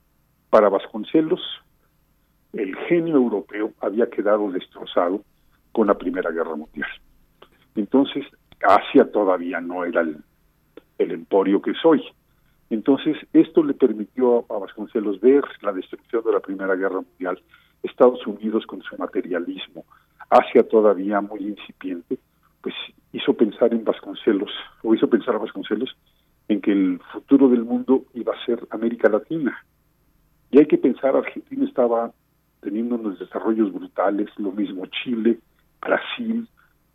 para 0.57 0.71
Vasconcelos, 0.71 1.43
el 2.55 2.75
genio 2.89 3.17
europeo 3.17 3.75
había 3.83 4.09
quedado 4.09 4.51
destrozado 4.51 5.23
con 5.71 5.87
la 5.87 5.99
Primera 5.99 6.31
Guerra 6.31 6.57
Mundial. 6.57 6.89
Entonces, 7.75 8.25
Asia 8.67 9.13
todavía 9.13 9.61
no 9.61 9.85
era 9.85 10.01
el, 10.01 10.17
el 10.97 11.11
emporio 11.11 11.61
que 11.61 11.75
soy. 11.75 12.03
Entonces, 12.71 13.19
esto 13.35 13.63
le 13.63 13.75
permitió 13.75 14.47
a 14.49 14.59
Vasconcelos 14.59 15.21
ver 15.21 15.45
la 15.61 15.75
destrucción 15.75 16.25
de 16.25 16.33
la 16.33 16.41
Primera 16.41 16.75
Guerra 16.75 17.03
Mundial, 17.03 17.39
Estados 17.83 18.27
Unidos 18.27 18.65
con 18.65 18.81
su 18.81 18.97
materialismo, 18.97 19.85
Asia 20.31 20.67
todavía 20.67 21.21
muy 21.21 21.41
incipiente, 21.41 22.17
pues 22.63 22.75
hizo 23.13 23.35
pensar 23.35 23.75
en 23.75 23.85
Vasconcelos, 23.85 24.53
o 24.83 24.95
hizo 24.95 25.11
pensar 25.11 25.35
a 25.35 25.39
Vasconcelos 25.39 25.95
en 26.49 26.63
que 26.63 26.73
el 26.73 26.99
futuro 27.13 27.47
del 27.51 27.63
mundo 27.63 28.07
iba 28.15 28.33
a 28.33 28.47
ser 28.47 28.67
América 28.71 29.11
Latina. 29.11 29.63
Y 30.51 30.59
hay 30.59 30.67
que 30.67 30.79
pensar, 30.79 31.17
Argentina 31.17 31.65
estaba 31.65 32.13
teniendo 32.61 32.97
unos 32.97 33.19
desarrollos 33.19 33.73
brutales, 33.73 34.29
lo 34.39 34.53
mismo 34.53 34.87
Chile, 34.87 35.39
Brasil, 35.81 36.49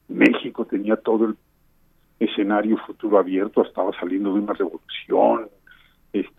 México 0.08 0.66
tenía 0.66 0.96
todo 0.98 1.26
el 1.26 1.38
escenario 2.20 2.78
futuro 2.86 3.18
abierto, 3.18 3.64
estaba 3.64 3.92
saliendo 4.00 4.34
de 4.34 4.40
una 4.42 4.54
revolución, 4.54 5.50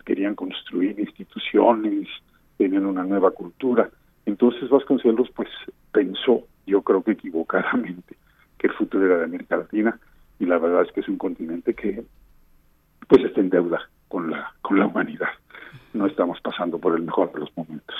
querían 0.05 0.35
construir 0.35 0.99
instituciones, 0.99 2.07
tenían 2.57 2.85
una 2.85 3.03
nueva 3.03 3.31
cultura. 3.31 3.89
Entonces 4.25 4.69
Vasconcelos 4.69 5.29
pues 5.35 5.49
pensó, 5.91 6.43
yo 6.65 6.81
creo 6.81 7.03
que 7.03 7.11
equivocadamente, 7.11 8.15
que 8.57 8.67
el 8.67 8.73
futuro 8.73 9.05
era 9.05 9.17
de 9.17 9.25
América 9.25 9.57
Latina 9.57 9.99
y 10.39 10.45
la 10.45 10.57
verdad 10.57 10.83
es 10.83 10.91
que 10.91 11.01
es 11.01 11.07
un 11.07 11.17
continente 11.17 11.73
que 11.73 12.03
pues 13.07 13.23
está 13.23 13.41
en 13.41 13.49
deuda 13.49 13.81
con 14.07 14.31
la 14.31 14.53
con 14.61 14.79
la 14.79 14.87
humanidad. 14.87 15.29
No 15.93 16.05
estamos 16.07 16.39
pasando 16.41 16.79
por 16.79 16.95
el 16.95 17.03
mejor 17.03 17.31
de 17.33 17.39
los 17.41 17.57
momentos. 17.57 17.95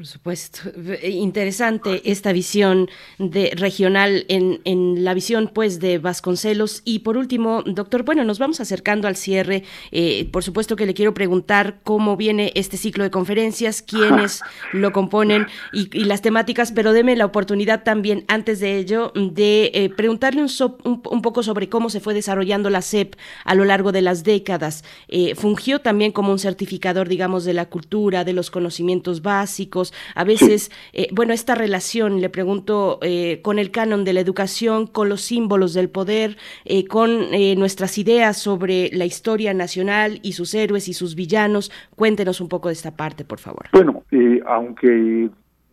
Por 0.00 0.06
supuesto, 0.06 0.60
interesante 1.02 2.00
esta 2.10 2.32
visión 2.32 2.88
de 3.18 3.52
regional 3.54 4.24
en, 4.28 4.62
en, 4.64 5.04
la 5.04 5.12
visión 5.12 5.50
pues 5.52 5.78
de 5.78 5.98
Vasconcelos 5.98 6.80
y 6.86 7.00
por 7.00 7.18
último, 7.18 7.62
doctor, 7.66 8.02
bueno, 8.02 8.24
nos 8.24 8.38
vamos 8.38 8.60
acercando 8.60 9.08
al 9.08 9.16
cierre. 9.16 9.62
Eh, 9.92 10.26
por 10.32 10.42
supuesto 10.42 10.74
que 10.74 10.86
le 10.86 10.94
quiero 10.94 11.12
preguntar 11.12 11.80
cómo 11.84 12.16
viene 12.16 12.50
este 12.54 12.78
ciclo 12.78 13.04
de 13.04 13.10
conferencias, 13.10 13.82
quiénes 13.82 14.40
lo 14.72 14.90
componen 14.92 15.46
y, 15.70 15.90
las 16.04 16.22
temáticas, 16.22 16.72
pero 16.72 16.94
deme 16.94 17.14
la 17.14 17.26
oportunidad 17.26 17.82
también 17.82 18.24
antes 18.26 18.58
de 18.58 18.78
ello 18.78 19.12
de 19.14 19.70
eh, 19.74 19.90
preguntarle 19.90 20.40
un, 20.40 21.02
un, 21.10 21.20
poco 21.20 21.42
sobre 21.42 21.68
cómo 21.68 21.90
se 21.90 22.00
fue 22.00 22.14
desarrollando 22.14 22.70
la 22.70 22.80
CEP 22.80 23.16
a 23.44 23.54
lo 23.54 23.66
largo 23.66 23.92
de 23.92 24.00
las 24.00 24.24
décadas. 24.24 24.82
Eh, 25.08 25.34
fungió 25.34 25.80
también 25.80 26.10
como 26.10 26.32
un 26.32 26.38
certificador, 26.38 27.06
digamos, 27.06 27.44
de 27.44 27.52
la 27.52 27.66
cultura, 27.66 28.24
de 28.24 28.32
los 28.32 28.50
conocimientos 28.50 29.20
básicos 29.20 29.89
a 30.14 30.24
veces, 30.24 30.70
eh, 30.92 31.08
bueno, 31.12 31.32
esta 31.32 31.54
relación, 31.54 32.20
le 32.20 32.28
pregunto, 32.28 32.98
eh, 33.02 33.40
con 33.42 33.58
el 33.58 33.70
canon 33.70 34.04
de 34.04 34.12
la 34.12 34.20
educación, 34.20 34.86
con 34.86 35.08
los 35.08 35.20
símbolos 35.22 35.74
del 35.74 35.88
poder, 35.88 36.36
eh, 36.64 36.86
con 36.86 37.30
nuestras 37.58 37.98
ideas 37.98 38.36
sobre 38.38 38.90
la 38.92 39.04
historia 39.04 39.54
nacional 39.54 40.20
y 40.22 40.32
sus 40.32 40.54
héroes 40.54 40.88
y 40.88 40.92
sus 40.92 41.14
villanos. 41.14 41.70
Cuéntenos 41.96 42.40
un 42.40 42.48
poco 42.48 42.68
de 42.68 42.74
esta 42.74 42.96
parte, 42.96 43.24
por 43.24 43.38
favor. 43.38 43.66
Bueno, 43.72 44.04
aunque 44.46 45.30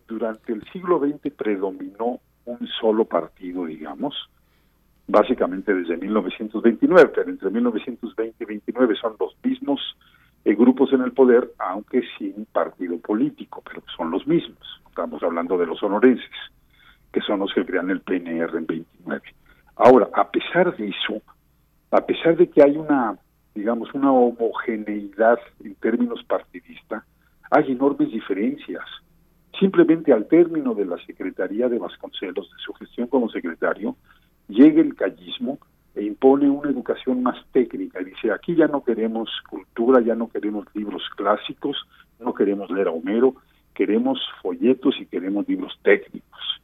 durante 0.08 0.54
el 0.54 0.64
siglo 0.72 1.00
XX 1.00 1.34
predominó 1.34 2.20
un 2.46 2.68
solo 2.80 3.06
partido, 3.06 3.66
digamos, 3.66 4.16
básicamente 5.08 5.74
desde 5.74 5.98
1929, 5.98 7.12
pero 7.14 7.30
entre 7.30 7.50
1920 7.50 8.44
y 8.44 8.46
29 8.46 8.96
son 8.96 9.16
los 9.20 9.36
mismos 9.44 9.80
grupos 10.56 10.94
en 10.94 11.02
el 11.02 11.12
poder, 11.12 11.52
aunque 11.60 12.04
sin 12.18 12.46
partido 12.46 12.98
político, 13.00 13.62
pero 13.66 13.84
son 13.96 14.12
los 14.12 14.26
mismos. 14.28 14.82
Estamos 14.88 15.22
hablando 15.24 15.58
de 15.58 15.66
los 15.66 15.80
sonorenses, 15.80 16.30
que 17.12 17.22
son 17.22 17.40
los 17.40 17.54
que 17.54 17.66
crean 17.66 17.90
el 17.90 18.02
PNR 18.02 18.58
en 18.58 18.66
29. 18.66 19.22
Ahora, 19.76 20.10
a 20.14 20.30
pesar 20.32 20.76
de 20.76 20.90
eso, 20.90 21.22
a 21.92 22.06
pesar 22.06 22.36
de 22.36 22.50
que 22.50 22.64
hay 22.64 22.78
una, 22.78 23.18
digamos, 23.54 23.94
una 23.94 24.12
homogeneidad 24.12 25.40
en 25.64 25.76
términos 25.76 26.24
partidistas, 26.24 27.04
hay 27.52 27.72
enormes 27.72 28.12
diferencias. 28.12 28.84
Simplemente 29.60 30.14
al 30.14 30.28
término 30.28 30.74
de 30.74 30.86
la 30.86 30.98
Secretaría 31.06 31.68
de 31.68 31.80
Vasconcelos, 31.80 32.50
de 32.50 32.58
su 32.64 32.74
gestión 32.74 33.08
como 33.08 33.30
secretario, 33.30 33.96
llega 34.48 34.82
el 34.82 34.96
callismo 34.96 35.60
e 35.98 36.04
impone 36.04 36.48
una 36.48 36.70
educación 36.70 37.24
más 37.24 37.44
técnica. 37.52 38.00
Dice, 38.00 38.32
aquí 38.32 38.56
ya 38.56 38.68
no 38.68 38.84
queremos 38.84 39.32
cultura, 39.50 40.00
ya 40.00 40.14
no 40.14 40.30
queremos 40.30 40.68
libros 40.76 41.02
clásicos, 41.16 41.76
no 42.20 42.36
queremos 42.36 42.70
leer 42.70 42.88
a 42.88 42.92
Homero, 42.92 43.34
queremos 43.74 44.20
folletos 44.44 44.96
y 45.00 45.08
queremos 45.08 45.48
libros 45.50 45.74
técnicos. 45.82 46.62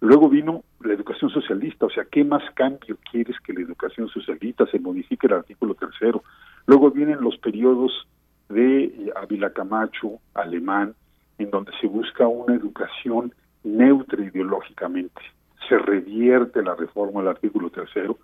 Luego 0.00 0.28
vino 0.28 0.62
la 0.80 0.92
educación 0.92 1.28
socialista, 1.30 1.86
o 1.86 1.90
sea, 1.90 2.04
¿qué 2.04 2.22
más 2.22 2.42
cambio 2.54 2.96
quieres 3.10 3.36
que 3.40 3.52
la 3.52 3.62
educación 3.62 4.08
socialista 4.08 4.64
se 4.66 4.78
modifique 4.78 5.26
el 5.26 5.32
artículo 5.32 5.74
tercero? 5.74 6.22
Luego 6.66 6.92
vienen 6.92 7.20
los 7.20 7.36
periodos 7.38 8.06
de 8.48 9.12
Ávila 9.16 9.50
Camacho, 9.50 10.20
alemán, 10.34 10.94
en 11.38 11.50
donde 11.50 11.72
se 11.80 11.88
busca 11.88 12.28
una 12.28 12.54
educación 12.54 13.34
neutra 13.64 14.22
ideológicamente. 14.22 15.20
Se 15.68 15.76
revierte 15.78 16.62
la 16.62 16.76
reforma 16.76 17.20
del 17.20 17.30
artículo 17.30 17.70
tercero 17.70 18.16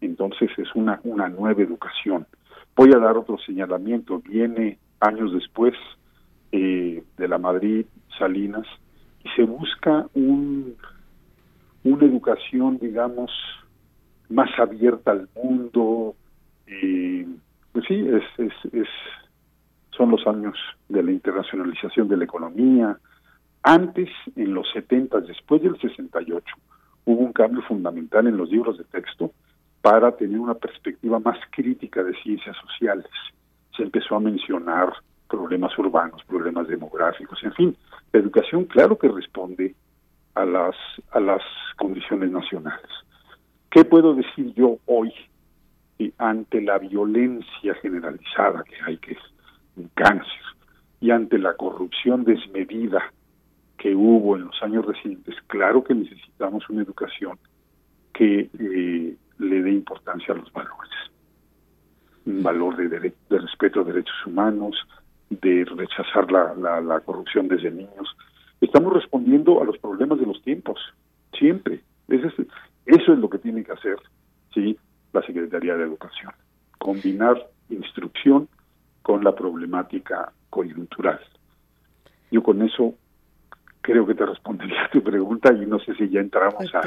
entonces 0.00 0.50
es 0.56 0.74
una, 0.74 1.00
una 1.04 1.28
nueva 1.28 1.62
educación. 1.62 2.26
Voy 2.76 2.92
a 2.94 2.98
dar 2.98 3.16
otro 3.16 3.38
señalamiento, 3.38 4.20
viene 4.20 4.78
años 5.00 5.32
después 5.32 5.74
eh, 6.52 7.02
de 7.16 7.28
la 7.28 7.38
Madrid 7.38 7.86
Salinas 8.18 8.66
y 9.24 9.28
se 9.30 9.42
busca 9.42 10.06
un, 10.14 10.76
una 11.84 12.04
educación, 12.04 12.78
digamos, 12.78 13.30
más 14.28 14.50
abierta 14.58 15.12
al 15.12 15.28
mundo. 15.34 16.14
Eh, 16.66 17.26
pues 17.72 17.84
sí, 17.86 18.06
es, 18.08 18.52
es, 18.72 18.88
son 19.90 20.10
los 20.10 20.26
años 20.26 20.56
de 20.88 21.02
la 21.02 21.10
internacionalización 21.10 22.08
de 22.08 22.16
la 22.16 22.24
economía. 22.24 22.98
Antes, 23.62 24.08
en 24.36 24.54
los 24.54 24.70
70, 24.72 25.20
después 25.20 25.62
del 25.62 25.78
68, 25.80 26.44
hubo 27.06 27.20
un 27.20 27.32
cambio 27.32 27.62
fundamental 27.62 28.26
en 28.26 28.36
los 28.36 28.50
libros 28.50 28.78
de 28.78 28.84
texto 28.84 29.32
para 29.88 30.12
tener 30.12 30.38
una 30.38 30.52
perspectiva 30.52 31.18
más 31.18 31.38
crítica 31.50 32.04
de 32.04 32.12
ciencias 32.22 32.54
sociales. 32.58 33.06
Se 33.74 33.82
empezó 33.82 34.16
a 34.16 34.20
mencionar 34.20 34.92
problemas 35.30 35.78
urbanos, 35.78 36.22
problemas 36.26 36.68
demográficos, 36.68 37.42
en 37.42 37.54
fin, 37.54 37.76
la 38.12 38.20
educación 38.20 38.66
claro 38.66 38.98
que 38.98 39.08
responde 39.08 39.74
a 40.34 40.44
las 40.44 40.76
a 41.12 41.20
las 41.20 41.40
condiciones 41.78 42.30
nacionales. 42.30 42.90
¿Qué 43.70 43.86
puedo 43.86 44.12
decir 44.14 44.52
yo 44.52 44.76
hoy 44.84 45.10
ante 46.18 46.60
la 46.60 46.76
violencia 46.78 47.74
generalizada 47.80 48.64
que 48.64 48.76
hay 48.84 48.98
que 48.98 49.12
es 49.12 49.22
un 49.76 49.88
cáncer 49.94 50.42
y 51.00 51.12
ante 51.12 51.38
la 51.38 51.54
corrupción 51.54 52.24
desmedida 52.24 53.10
que 53.78 53.94
hubo 53.94 54.36
en 54.36 54.44
los 54.48 54.62
años 54.62 54.84
recientes? 54.84 55.34
Claro 55.46 55.82
que 55.82 55.94
necesitamos 55.94 56.68
una 56.68 56.82
educación 56.82 57.38
que 58.12 58.50
eh, 58.58 59.16
le 59.38 59.62
dé 59.62 59.72
importancia 59.72 60.34
a 60.34 60.36
los 60.36 60.52
valores. 60.52 60.90
Un 62.26 62.42
valor 62.42 62.76
de, 62.76 62.88
de, 62.88 63.38
respeto 63.38 63.80
a 63.80 63.84
derechos 63.84 64.26
humanos, 64.26 64.76
de 65.30 65.64
rechazar 65.64 66.30
la, 66.30 66.80
la, 66.80 67.00
corrupción 67.00 67.48
desde 67.48 67.70
niños. 67.70 68.16
Estamos 68.60 68.92
respondiendo 68.92 69.62
a 69.62 69.64
los 69.64 69.78
problemas 69.78 70.18
de 70.18 70.26
los 70.26 70.42
tiempos, 70.42 70.78
siempre. 71.38 71.80
Eso 72.08 72.28
es, 72.86 73.18
lo 73.18 73.28
que 73.30 73.38
tiene 73.38 73.64
que 73.64 73.72
hacer 73.72 73.96
la 75.12 75.22
Secretaría 75.22 75.76
de 75.76 75.84
Educación. 75.84 76.32
Combinar 76.78 77.48
instrucción 77.68 78.48
con 79.02 79.22
la 79.22 79.34
problemática 79.34 80.32
coyuntural. 80.50 81.20
Yo 82.30 82.42
con 82.42 82.62
eso 82.62 82.94
creo 83.88 84.06
que 84.06 84.14
te 84.14 84.26
respondería 84.26 84.84
a 84.84 84.90
tu 84.90 85.02
pregunta 85.02 85.50
y 85.50 85.64
no 85.64 85.78
sé 85.78 85.94
si 85.94 86.10
ya 86.10 86.20
entramos 86.20 86.74
a 86.74 86.82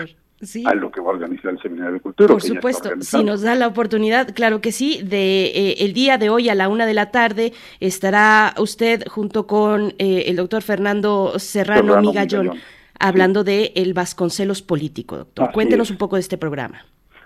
a 0.66 0.74
lo 0.76 0.92
que 0.92 1.02
va 1.02 1.08
a 1.08 1.14
organizar 1.14 1.52
el 1.52 1.60
Seminario 1.60 1.94
de 1.94 2.00
Cultura. 2.00 2.28
Por 2.28 2.42
supuesto, 2.42 2.90
si 3.02 3.24
nos 3.24 3.42
da 3.42 3.56
la 3.56 3.68
oportunidad, 3.68 4.34
claro 4.34 4.62
que 4.62 4.72
sí, 4.72 5.02
de 5.04 5.46
eh, 5.46 5.76
el 5.80 5.94
día 5.94 6.18
de 6.18 6.30
hoy 6.30 6.50
a 6.50 6.56
la 6.56 6.68
una 6.68 6.86
de 6.86 6.94
la 6.94 7.12
tarde 7.12 7.54
estará 7.80 8.54
usted 8.58 9.04
junto 9.08 9.46
con 9.48 9.94
eh, 9.98 10.26
el 10.28 10.36
doctor 10.36 10.62
Fernando 10.62 11.38
Serrano, 11.38 12.02
Migallón, 12.02 12.54
hablando 13.00 13.44
de 13.44 13.72
el 13.76 13.94
Vasconcelos 13.94 14.62
político, 14.62 15.18
doctor. 15.18 15.52
Cuéntenos 15.52 15.90
un 15.90 15.98
poco 15.98 16.16
de 16.18 16.22
este 16.22 16.38
programa. 16.38 16.86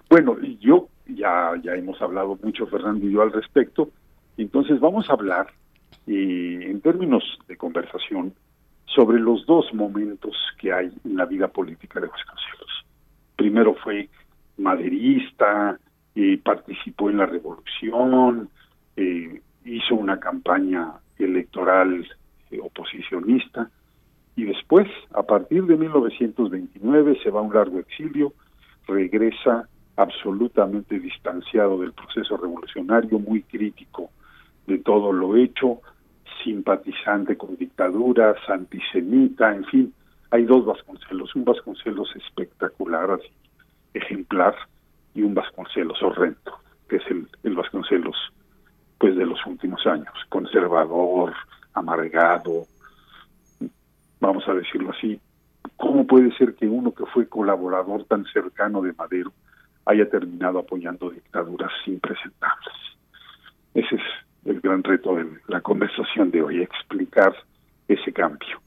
Bueno, 0.10 0.38
yo 0.60 0.88
ya, 1.08 1.52
ya 1.64 1.74
hemos 1.74 2.02
hablado 2.02 2.38
mucho 2.42 2.66
Fernando 2.68 3.06
y 3.06 3.12
yo 3.12 3.22
al 3.22 3.32
respecto. 3.32 3.90
Entonces 4.38 4.80
vamos 4.80 5.10
a 5.10 5.14
hablar 5.14 5.48
eh, 6.08 6.68
en 6.70 6.82
términos 6.82 7.24
de 7.48 7.56
conversación 7.58 8.34
sobre 8.86 9.20
los 9.20 9.46
dos 9.46 9.74
momentos 9.74 10.36
que 10.60 10.72
hay 10.72 10.92
en 11.04 11.18
la 11.18 11.26
vida 11.26 11.48
política 11.48 12.00
de 12.00 12.08
Vasconcelos. 12.08 12.86
Primero 13.36 13.76
fue 13.76 14.10
maderista, 14.58 15.78
participó 16.44 17.10
en 17.10 17.18
la 17.18 17.26
revolución, 17.26 18.50
eh, 18.96 19.42
hizo 19.66 19.96
una 19.96 20.20
campaña 20.20 20.94
electoral 21.18 22.08
eh, 22.52 22.60
oposicionista 22.62 23.70
y 24.36 24.44
después, 24.44 24.88
a 25.14 25.24
partir 25.24 25.66
de 25.66 25.78
1929, 25.78 27.20
se 27.24 27.30
va 27.30 27.40
a 27.40 27.44
un 27.44 27.54
largo 27.54 27.80
exilio, 27.80 28.34
regresa 28.88 29.68
absolutamente 29.96 31.00
distanciado 31.00 31.80
del 31.80 31.94
proceso 31.94 32.36
revolucionario, 32.38 33.18
muy 33.18 33.44
crítico 33.44 34.10
de 34.68 34.80
todo 34.80 35.14
lo 35.14 35.38
hecho, 35.38 35.82
simpatizante 36.46 37.36
con 37.36 37.58
dictaduras, 37.58 38.38
antisemita, 38.48 39.54
en 39.54 39.66
fin, 39.66 39.94
hay 40.30 40.46
dos 40.46 40.66
Vasconcelos, 40.66 41.36
un 41.36 41.44
Vasconcelos 41.44 42.16
espectacular, 42.16 43.12
así, 43.12 43.32
ejemplar, 43.94 44.56
y 45.16 45.24
un 45.24 45.34
Vasconcelos 45.34 46.02
horrendo, 46.04 46.60
que 46.88 46.98
es 46.98 47.04
el, 47.10 47.28
el 47.44 47.56
Vasconcelos 47.56 48.16
pues 48.98 49.16
de 49.18 49.26
los 49.26 49.46
últimos 49.46 49.86
años, 49.88 50.14
conservador, 50.30 51.34
amargado, 51.74 52.66
vamos 54.22 54.48
a 54.48 54.54
decirlo 54.54 54.92
así, 54.92 55.20
¿cómo 55.76 56.08
puede 56.08 56.32
ser 56.38 56.56
que 56.56 56.68
uno 56.68 56.94
que 56.94 57.06
fue 57.08 57.28
colaborador 57.28 58.06
tan 58.06 58.24
cercano 58.26 58.82
de 58.82 58.94
Madero 58.94 59.34
haya 59.86 60.10
terminado 60.10 60.60
apoyando 60.60 61.10
dictaduras 61.10 61.72
impresentables? 61.88 62.76
Ese 63.74 63.96
es 63.96 64.25
el 64.46 64.62
gran 64.62 64.84
reto 64.84 65.16
de 65.16 65.26
la 65.48 65.62
conversación 65.62 66.32
de 66.32 66.42
hoy, 66.42 66.62
explicar 66.62 67.36
ese 67.88 68.14
cambio. 68.14 68.60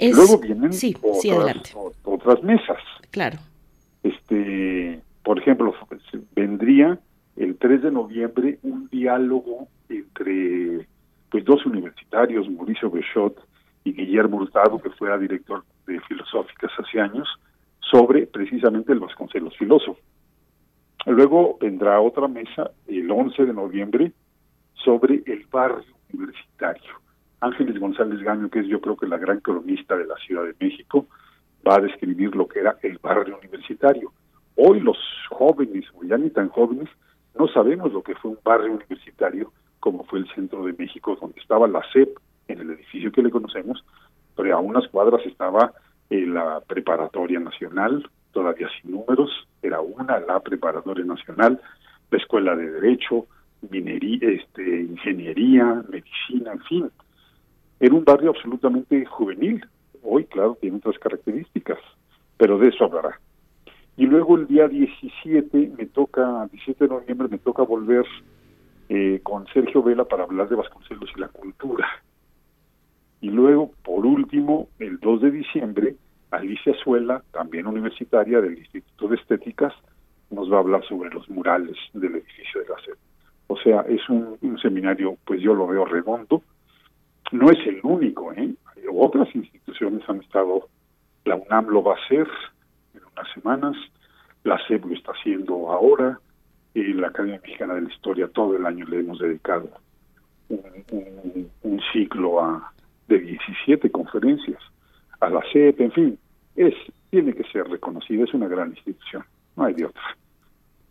Luego 0.00 0.38
vienen 0.38 0.70
otras, 1.02 1.76
otras 2.04 2.42
mesas. 2.42 2.78
Claro. 3.10 3.38
Este, 4.02 5.00
por 5.22 5.38
ejemplo, 5.38 5.74
vendría 6.34 6.98
el 7.36 7.56
3 7.56 7.82
de 7.82 7.90
noviembre 7.90 8.58
un 8.62 8.88
diálogo 8.88 9.68
entre 9.88 10.86
pues 11.30 11.44
dos 11.44 11.64
universitarios, 11.64 12.48
Mauricio 12.50 12.90
Bechot 12.90 13.36
y 13.84 13.92
Guillermo 13.92 14.38
Hurtado, 14.38 14.80
que 14.80 14.90
fuera 14.90 15.18
director 15.18 15.64
de 15.86 15.98
Filosóficas 16.00 16.70
hace 16.78 17.00
años, 17.00 17.28
sobre 17.90 18.26
precisamente 18.26 18.92
el 18.92 19.00
Vasconcelos 19.00 19.56
filósofo. 19.56 19.98
Luego 21.06 21.58
vendrá 21.60 22.00
otra 22.00 22.28
mesa 22.28 22.70
el 22.86 23.10
11 23.10 23.46
de 23.46 23.52
noviembre 23.52 24.12
sobre 24.74 25.22
el 25.26 25.46
barrio 25.50 25.94
universitario. 26.12 26.92
Ángeles 27.40 27.78
González 27.80 28.20
Gaño, 28.20 28.48
que 28.48 28.60
es 28.60 28.66
yo 28.66 28.80
creo 28.80 28.96
que 28.96 29.06
la 29.06 29.18
gran 29.18 29.40
cronista 29.40 29.96
de 29.96 30.06
la 30.06 30.16
Ciudad 30.16 30.44
de 30.44 30.54
México, 30.60 31.06
va 31.66 31.76
a 31.76 31.80
describir 31.80 32.34
lo 32.36 32.46
que 32.46 32.60
era 32.60 32.76
el 32.82 32.98
barrio 32.98 33.38
universitario. 33.38 34.12
Hoy 34.56 34.80
los 34.80 34.98
jóvenes, 35.30 35.84
o 35.94 36.04
ya 36.04 36.18
ni 36.18 36.30
tan 36.30 36.48
jóvenes, 36.48 36.88
no 37.36 37.48
sabemos 37.48 37.92
lo 37.92 38.02
que 38.02 38.14
fue 38.14 38.32
un 38.32 38.38
barrio 38.44 38.72
universitario 38.72 39.52
como 39.82 40.04
fue 40.04 40.20
el 40.20 40.32
centro 40.32 40.64
de 40.64 40.74
México, 40.74 41.18
donde 41.20 41.40
estaba 41.40 41.66
la 41.66 41.82
CEP, 41.92 42.16
en 42.46 42.60
el 42.60 42.70
edificio 42.70 43.10
que 43.10 43.22
le 43.22 43.30
conocemos, 43.30 43.84
pero 44.36 44.56
a 44.56 44.60
unas 44.60 44.86
cuadras 44.88 45.26
estaba 45.26 45.72
eh, 46.08 46.24
la 46.24 46.60
Preparatoria 46.60 47.40
Nacional, 47.40 48.08
todavía 48.32 48.68
sin 48.80 48.92
números, 48.92 49.30
era 49.62 49.80
una, 49.80 50.18
la 50.20 50.40
Preparatoria 50.40 51.04
Nacional, 51.04 51.60
la 52.10 52.18
Escuela 52.18 52.56
de 52.56 52.70
Derecho, 52.70 53.26
minería, 53.70 54.28
este, 54.30 54.82
ingeniería, 54.82 55.82
medicina, 55.88 56.52
en 56.52 56.60
fin. 56.60 56.90
Era 57.80 57.94
un 57.94 58.04
barrio 58.04 58.30
absolutamente 58.30 59.04
juvenil. 59.06 59.64
Hoy, 60.02 60.24
claro, 60.24 60.56
tiene 60.60 60.78
otras 60.78 60.98
características, 60.98 61.78
pero 62.36 62.58
de 62.58 62.68
eso 62.68 62.84
hablará. 62.84 63.20
Y 63.96 64.06
luego 64.06 64.36
el 64.36 64.46
día 64.46 64.68
17 64.68 65.72
me 65.76 65.86
toca, 65.86 66.48
17 66.50 66.84
de 66.84 66.90
noviembre 66.90 67.28
me 67.28 67.38
toca 67.38 67.62
volver 67.62 68.06
eh, 68.88 69.20
con 69.22 69.46
Sergio 69.48 69.82
Vela 69.82 70.04
para 70.04 70.24
hablar 70.24 70.48
de 70.48 70.56
Vasconcelos 70.56 71.10
y 71.16 71.20
la 71.20 71.28
cultura. 71.28 71.86
Y 73.20 73.30
luego, 73.30 73.70
por 73.84 74.04
último, 74.04 74.68
el 74.78 74.98
2 74.98 75.22
de 75.22 75.30
diciembre, 75.30 75.96
Alicia 76.32 76.74
Suela, 76.82 77.22
también 77.30 77.66
universitaria 77.66 78.40
del 78.40 78.58
Instituto 78.58 79.08
de 79.08 79.16
Estéticas, 79.16 79.74
nos 80.30 80.50
va 80.50 80.56
a 80.56 80.60
hablar 80.60 80.82
sobre 80.88 81.10
los 81.10 81.28
murales 81.28 81.76
del 81.92 82.16
edificio 82.16 82.62
de 82.62 82.68
la 82.68 82.76
sede. 82.82 82.96
O 83.48 83.56
sea, 83.58 83.82
es 83.82 84.08
un, 84.08 84.38
seminario, 84.60 85.18
pues 85.26 85.40
yo 85.42 85.54
lo 85.54 85.66
veo 85.66 85.84
redondo. 85.84 86.42
No 87.32 87.50
es 87.50 87.58
el 87.66 87.80
único, 87.82 88.32
¿eh? 88.32 88.54
Otras 88.90 89.28
instituciones 89.34 90.02
han 90.08 90.20
estado, 90.20 90.68
la 91.24 91.36
UNAM 91.36 91.68
lo 91.68 91.82
va 91.82 91.94
a 91.94 92.04
hacer, 92.04 92.26
unas 92.94 93.32
semanas, 93.34 93.76
la 94.44 94.58
SEP 94.66 94.86
lo 94.86 94.94
está 94.94 95.12
haciendo 95.12 95.70
ahora, 95.70 96.18
y 96.74 96.94
la 96.94 97.08
Academia 97.08 97.40
Mexicana 97.42 97.74
de 97.74 97.82
la 97.82 97.92
Historia 97.92 98.28
todo 98.28 98.56
el 98.56 98.64
año 98.64 98.86
le 98.86 99.00
hemos 99.00 99.18
dedicado 99.18 99.68
un, 100.48 101.50
un, 101.62 101.80
ciclo 101.92 102.42
a, 102.42 102.72
de 103.08 103.18
17 103.18 103.90
conferencias 103.90 104.60
a 105.20 105.28
la 105.28 105.42
SEP, 105.52 105.80
en 105.80 105.92
fin, 105.92 106.18
es 106.56 106.74
tiene 107.10 107.34
que 107.34 107.44
ser 107.44 107.68
reconocida, 107.68 108.24
es 108.24 108.34
una 108.34 108.48
gran 108.48 108.70
institución, 108.70 109.24
no 109.56 109.64
hay 109.64 109.74
de 109.74 109.84
otra. 109.84 110.02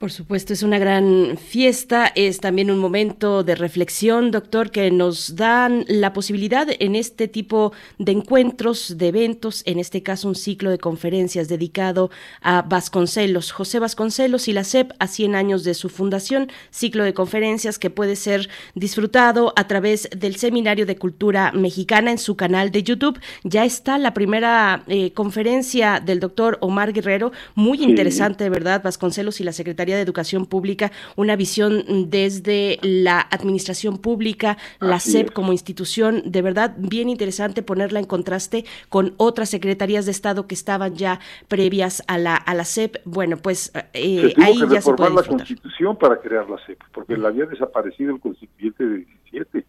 Por 0.01 0.11
supuesto, 0.11 0.51
es 0.51 0.63
una 0.63 0.79
gran 0.79 1.37
fiesta, 1.37 2.11
es 2.15 2.39
también 2.39 2.71
un 2.71 2.79
momento 2.79 3.43
de 3.43 3.53
reflexión, 3.53 4.31
doctor, 4.31 4.71
que 4.71 4.89
nos 4.89 5.35
dan 5.35 5.85
la 5.87 6.11
posibilidad 6.11 6.67
en 6.79 6.95
este 6.95 7.27
tipo 7.27 7.71
de 7.99 8.13
encuentros, 8.13 8.97
de 8.97 9.09
eventos, 9.09 9.61
en 9.67 9.77
este 9.77 10.01
caso 10.01 10.27
un 10.27 10.33
ciclo 10.33 10.71
de 10.71 10.79
conferencias 10.79 11.49
dedicado 11.49 12.09
a 12.41 12.63
Vasconcelos, 12.63 13.51
José 13.51 13.77
Vasconcelos 13.77 14.47
y 14.47 14.53
la 14.53 14.63
SEP 14.63 14.91
a 14.97 15.05
100 15.05 15.35
años 15.35 15.63
de 15.63 15.75
su 15.75 15.87
fundación, 15.87 16.51
ciclo 16.71 17.03
de 17.03 17.13
conferencias 17.13 17.77
que 17.77 17.91
puede 17.91 18.15
ser 18.15 18.49
disfrutado 18.73 19.53
a 19.55 19.67
través 19.67 20.09
del 20.17 20.35
Seminario 20.37 20.87
de 20.87 20.95
Cultura 20.95 21.51
Mexicana 21.51 22.09
en 22.09 22.17
su 22.17 22.35
canal 22.35 22.71
de 22.71 22.81
YouTube. 22.81 23.19
Ya 23.43 23.65
está 23.65 23.99
la 23.99 24.15
primera 24.15 24.83
eh, 24.87 25.13
conferencia 25.13 26.01
del 26.03 26.19
doctor 26.19 26.57
Omar 26.61 26.91
Guerrero, 26.91 27.31
muy 27.53 27.83
interesante, 27.83 28.49
¿verdad? 28.49 28.81
Vasconcelos 28.81 29.39
y 29.39 29.43
la 29.43 29.53
Secretaría 29.91 29.97
de 29.97 30.03
Educación 30.03 30.45
Pública, 30.45 30.91
una 31.15 31.35
visión 31.35 31.83
desde 32.09 32.79
la 32.81 33.19
administración 33.19 33.97
pública, 33.97 34.57
la 34.79 34.99
SEP 34.99 35.31
como 35.33 35.51
institución, 35.51 36.23
de 36.25 36.41
verdad 36.41 36.75
bien 36.77 37.09
interesante 37.09 37.61
ponerla 37.61 37.99
en 37.99 38.05
contraste 38.05 38.63
con 38.89 39.13
otras 39.17 39.49
secretarías 39.49 40.05
de 40.05 40.11
Estado 40.11 40.47
que 40.47 40.55
estaban 40.55 40.95
ya 40.95 41.19
previas 41.47 42.03
a 42.07 42.17
la, 42.17 42.35
a 42.35 42.53
la 42.53 42.63
SEP. 42.63 42.97
Bueno, 43.05 43.37
pues 43.37 43.71
eh, 43.93 44.33
ahí 44.37 44.59
que 44.59 44.67
ya 44.67 44.81
se 44.81 44.93
puede 44.93 45.13
la 45.13 45.23
Constitución 45.23 45.97
para 45.97 46.17
crear 46.17 46.49
la 46.49 46.57
SEP, 46.65 46.79
porque 46.93 47.17
la 47.17 47.29
había 47.29 47.45
desaparecido 47.45 48.13
el 48.15 48.21
constituyente 48.21 48.85
de 48.85 48.97
17. 49.31 49.65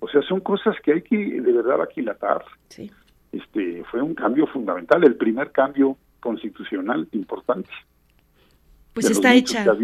O 0.00 0.08
sea, 0.08 0.22
son 0.22 0.40
cosas 0.40 0.74
que 0.82 0.92
hay 0.92 1.02
que 1.02 1.16
de 1.16 1.52
verdad 1.52 1.80
aquilatar. 1.82 2.44
Sí. 2.68 2.90
Este, 3.30 3.84
fue 3.90 4.02
un 4.02 4.14
cambio 4.14 4.46
fundamental, 4.46 5.04
el 5.04 5.14
primer 5.14 5.52
cambio 5.52 5.96
constitucional 6.20 7.08
importante. 7.12 7.70
Pues 8.92 9.10
está 9.10 9.34
hecha. 9.34 9.64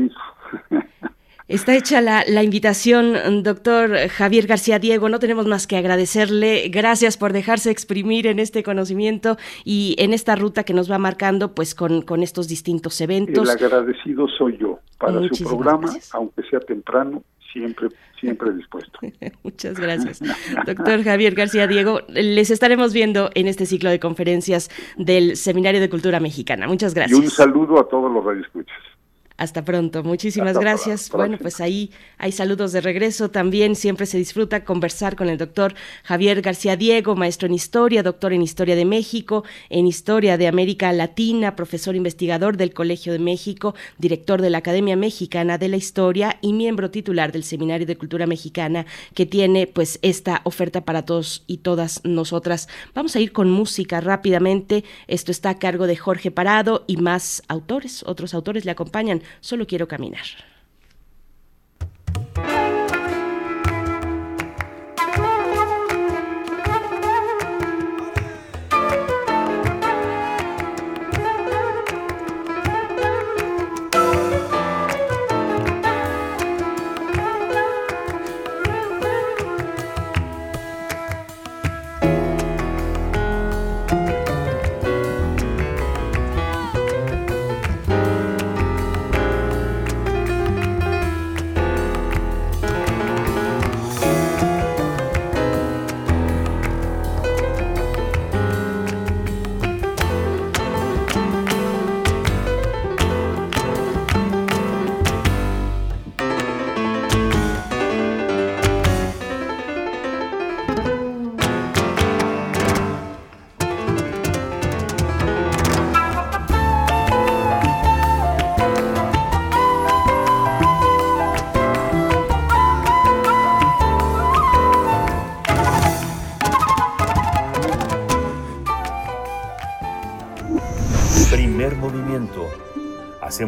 Está 1.48 1.74
hecha 1.74 2.02
la, 2.02 2.24
la, 2.28 2.42
invitación, 2.42 3.42
doctor 3.42 3.96
Javier 4.10 4.46
García 4.46 4.78
Diego. 4.78 5.08
No 5.08 5.18
tenemos 5.18 5.46
más 5.46 5.66
que 5.66 5.78
agradecerle. 5.78 6.68
Gracias 6.68 7.16
por 7.16 7.32
dejarse 7.32 7.70
exprimir 7.70 8.26
en 8.26 8.38
este 8.38 8.62
conocimiento 8.62 9.38
y 9.64 9.96
en 9.98 10.12
esta 10.12 10.36
ruta 10.36 10.64
que 10.64 10.74
nos 10.74 10.92
va 10.92 10.98
marcando, 10.98 11.54
pues 11.54 11.74
con, 11.74 12.02
con 12.02 12.22
estos 12.22 12.48
distintos 12.48 13.00
eventos. 13.00 13.48
El 13.48 13.64
agradecido 13.64 14.28
soy 14.28 14.58
yo 14.58 14.78
para 14.98 15.26
su 15.26 15.44
programa, 15.44 15.90
aunque 16.12 16.42
sea 16.50 16.60
temprano, 16.60 17.22
siempre, 17.50 17.88
siempre 18.20 18.52
dispuesto. 18.52 18.98
Muchas 19.42 19.80
gracias, 19.80 20.20
doctor 20.66 21.02
Javier 21.02 21.34
García 21.34 21.66
Diego. 21.66 22.00
Les 22.08 22.50
estaremos 22.50 22.92
viendo 22.92 23.30
en 23.34 23.46
este 23.46 23.64
ciclo 23.64 23.88
de 23.88 23.98
conferencias 24.00 24.70
del 24.98 25.36
Seminario 25.36 25.80
de 25.80 25.88
Cultura 25.88 26.20
Mexicana. 26.20 26.66
Muchas 26.66 26.92
gracias. 26.92 27.18
Y 27.18 27.22
un 27.22 27.30
saludo 27.30 27.80
a 27.80 27.88
todos 27.88 28.12
los 28.12 28.22
radioescuchas. 28.22 28.76
Hasta 29.38 29.64
pronto. 29.64 30.02
Muchísimas 30.02 30.58
gracias. 30.58 31.08
Bueno, 31.10 31.38
pues 31.40 31.60
ahí 31.60 31.92
hay 32.18 32.32
saludos 32.32 32.72
de 32.72 32.80
regreso. 32.80 33.30
También 33.30 33.76
siempre 33.76 34.04
se 34.04 34.18
disfruta 34.18 34.64
conversar 34.64 35.14
con 35.14 35.28
el 35.28 35.38
doctor 35.38 35.74
Javier 36.02 36.42
García 36.42 36.76
Diego, 36.76 37.14
maestro 37.14 37.46
en 37.46 37.54
historia, 37.54 38.02
doctor 38.02 38.32
en 38.32 38.42
historia 38.42 38.74
de 38.74 38.84
México, 38.84 39.44
en 39.70 39.86
historia 39.86 40.36
de 40.38 40.48
América 40.48 40.92
Latina, 40.92 41.54
profesor 41.54 41.94
investigador 41.94 42.56
del 42.56 42.74
Colegio 42.74 43.12
de 43.12 43.20
México, 43.20 43.76
director 43.96 44.42
de 44.42 44.50
la 44.50 44.58
Academia 44.58 44.96
Mexicana 44.96 45.56
de 45.56 45.68
la 45.68 45.76
Historia 45.76 46.38
y 46.40 46.52
miembro 46.52 46.90
titular 46.90 47.30
del 47.30 47.44
Seminario 47.44 47.86
de 47.86 47.96
Cultura 47.96 48.26
Mexicana 48.26 48.86
que 49.14 49.24
tiene 49.24 49.68
pues 49.68 50.00
esta 50.02 50.40
oferta 50.42 50.84
para 50.84 51.04
todos 51.04 51.44
y 51.46 51.58
todas 51.58 52.00
nosotras. 52.02 52.68
Vamos 52.92 53.14
a 53.14 53.20
ir 53.20 53.30
con 53.30 53.52
música 53.52 54.00
rápidamente. 54.00 54.82
Esto 55.06 55.30
está 55.30 55.50
a 55.50 55.58
cargo 55.60 55.86
de 55.86 55.94
Jorge 55.94 56.32
Parado 56.32 56.82
y 56.88 56.96
más 56.96 57.44
autores, 57.46 58.02
otros 58.04 58.34
autores 58.34 58.64
le 58.64 58.72
acompañan. 58.72 59.22
Solo 59.40 59.66
quiero 59.66 59.86
caminar. 59.88 60.24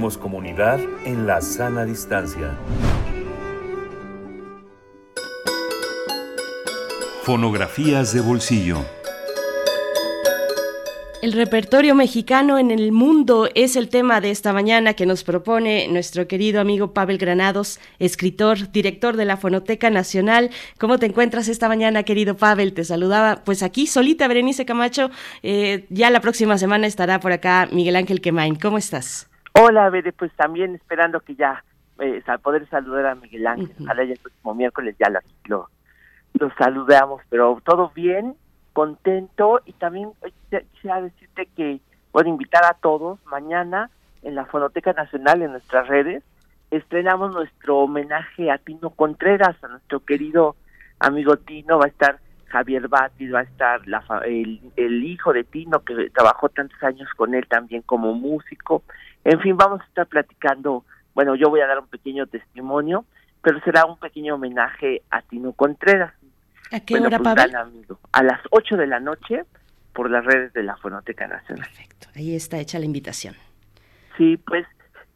Hacemos 0.00 0.16
comunidad 0.16 0.80
en 1.04 1.26
la 1.26 1.42
sana 1.42 1.84
distancia. 1.84 2.56
Fonografías 7.22 8.14
de 8.14 8.22
bolsillo. 8.22 8.78
El 11.20 11.32
repertorio 11.34 11.94
mexicano 11.94 12.56
en 12.56 12.70
el 12.70 12.92
mundo 12.92 13.50
es 13.54 13.76
el 13.76 13.90
tema 13.90 14.22
de 14.22 14.30
esta 14.30 14.54
mañana 14.54 14.94
que 14.94 15.04
nos 15.04 15.22
propone 15.22 15.86
nuestro 15.88 16.26
querido 16.26 16.62
amigo 16.62 16.94
Pavel 16.94 17.18
Granados, 17.18 17.78
escritor, 17.98 18.72
director 18.72 19.18
de 19.18 19.26
la 19.26 19.36
Fonoteca 19.36 19.90
Nacional. 19.90 20.48
¿Cómo 20.78 20.98
te 20.98 21.04
encuentras 21.04 21.46
esta 21.48 21.68
mañana, 21.68 22.04
querido 22.04 22.38
Pavel? 22.38 22.72
Te 22.72 22.84
saludaba 22.84 23.42
pues 23.44 23.62
aquí 23.62 23.86
solita, 23.86 24.28
Berenice 24.28 24.64
Camacho. 24.64 25.10
Eh, 25.42 25.84
ya 25.90 26.08
la 26.08 26.22
próxima 26.22 26.56
semana 26.56 26.86
estará 26.86 27.20
por 27.20 27.32
acá 27.32 27.68
Miguel 27.70 27.96
Ángel 27.96 28.22
Quemain. 28.22 28.54
¿Cómo 28.54 28.78
estás? 28.78 29.29
Hola, 29.62 29.90
Bede, 29.90 30.12
pues 30.12 30.32
también 30.36 30.74
esperando 30.74 31.20
que 31.20 31.34
ya 31.34 31.62
eh, 31.98 32.22
poder 32.42 32.66
saludar 32.70 33.04
a 33.04 33.14
Miguel 33.14 33.46
Ángel. 33.46 33.70
Ojalá 33.82 34.04
ya 34.04 34.12
el 34.12 34.18
próximo 34.18 34.54
miércoles 34.54 34.96
ya 34.98 35.10
lo, 35.44 35.68
lo 36.32 36.50
saludamos, 36.54 37.20
pero 37.28 37.60
todo 37.62 37.92
bien, 37.94 38.36
contento 38.72 39.60
y 39.66 39.74
también 39.74 40.12
quisiera 40.72 41.02
decirte 41.02 41.46
que 41.54 41.80
puedo 42.10 42.26
invitar 42.30 42.64
a 42.64 42.72
todos 42.72 43.18
mañana 43.26 43.90
en 44.22 44.34
la 44.34 44.46
Fonoteca 44.46 44.94
Nacional, 44.94 45.42
en 45.42 45.52
nuestras 45.52 45.86
redes, 45.88 46.24
estrenamos 46.70 47.34
nuestro 47.34 47.80
homenaje 47.80 48.50
a 48.50 48.56
Tino 48.56 48.88
Contreras, 48.88 49.62
a 49.62 49.68
nuestro 49.68 50.00
querido 50.00 50.56
amigo 51.00 51.36
Tino, 51.36 51.78
va 51.78 51.84
a 51.84 51.88
estar 51.88 52.18
Javier 52.46 52.88
Bati, 52.88 53.28
va 53.28 53.40
a 53.40 53.42
estar 53.42 53.86
la, 53.86 54.02
el, 54.24 54.60
el 54.76 55.04
hijo 55.04 55.34
de 55.34 55.44
Tino 55.44 55.80
que 55.80 56.08
trabajó 56.14 56.48
tantos 56.48 56.82
años 56.82 57.10
con 57.14 57.34
él 57.34 57.46
también 57.46 57.82
como 57.82 58.14
músico, 58.14 58.84
en 59.24 59.40
fin, 59.40 59.56
vamos 59.56 59.80
a 59.80 59.84
estar 59.84 60.06
platicando, 60.06 60.84
bueno, 61.14 61.34
yo 61.34 61.48
voy 61.50 61.60
a 61.60 61.66
dar 61.66 61.78
un 61.78 61.88
pequeño 61.88 62.26
testimonio, 62.26 63.04
pero 63.42 63.60
será 63.60 63.84
un 63.84 63.98
pequeño 63.98 64.34
homenaje 64.34 65.02
a 65.10 65.22
Tino 65.22 65.52
Contreras. 65.52 66.12
¿A 66.72 66.80
qué 66.80 66.98
hora, 66.98 67.18
pues, 67.18 67.54
Amigo, 67.54 67.98
a 68.12 68.22
las 68.22 68.40
8 68.50 68.76
de 68.76 68.86
la 68.86 69.00
noche 69.00 69.44
por 69.92 70.10
las 70.10 70.24
redes 70.24 70.52
de 70.52 70.62
la 70.62 70.76
Fonoteca 70.76 71.26
Nacional. 71.26 71.64
Perfecto, 71.64 72.08
ahí 72.14 72.34
está 72.34 72.58
hecha 72.58 72.78
la 72.78 72.84
invitación. 72.84 73.34
Sí, 74.16 74.36
pues, 74.36 74.66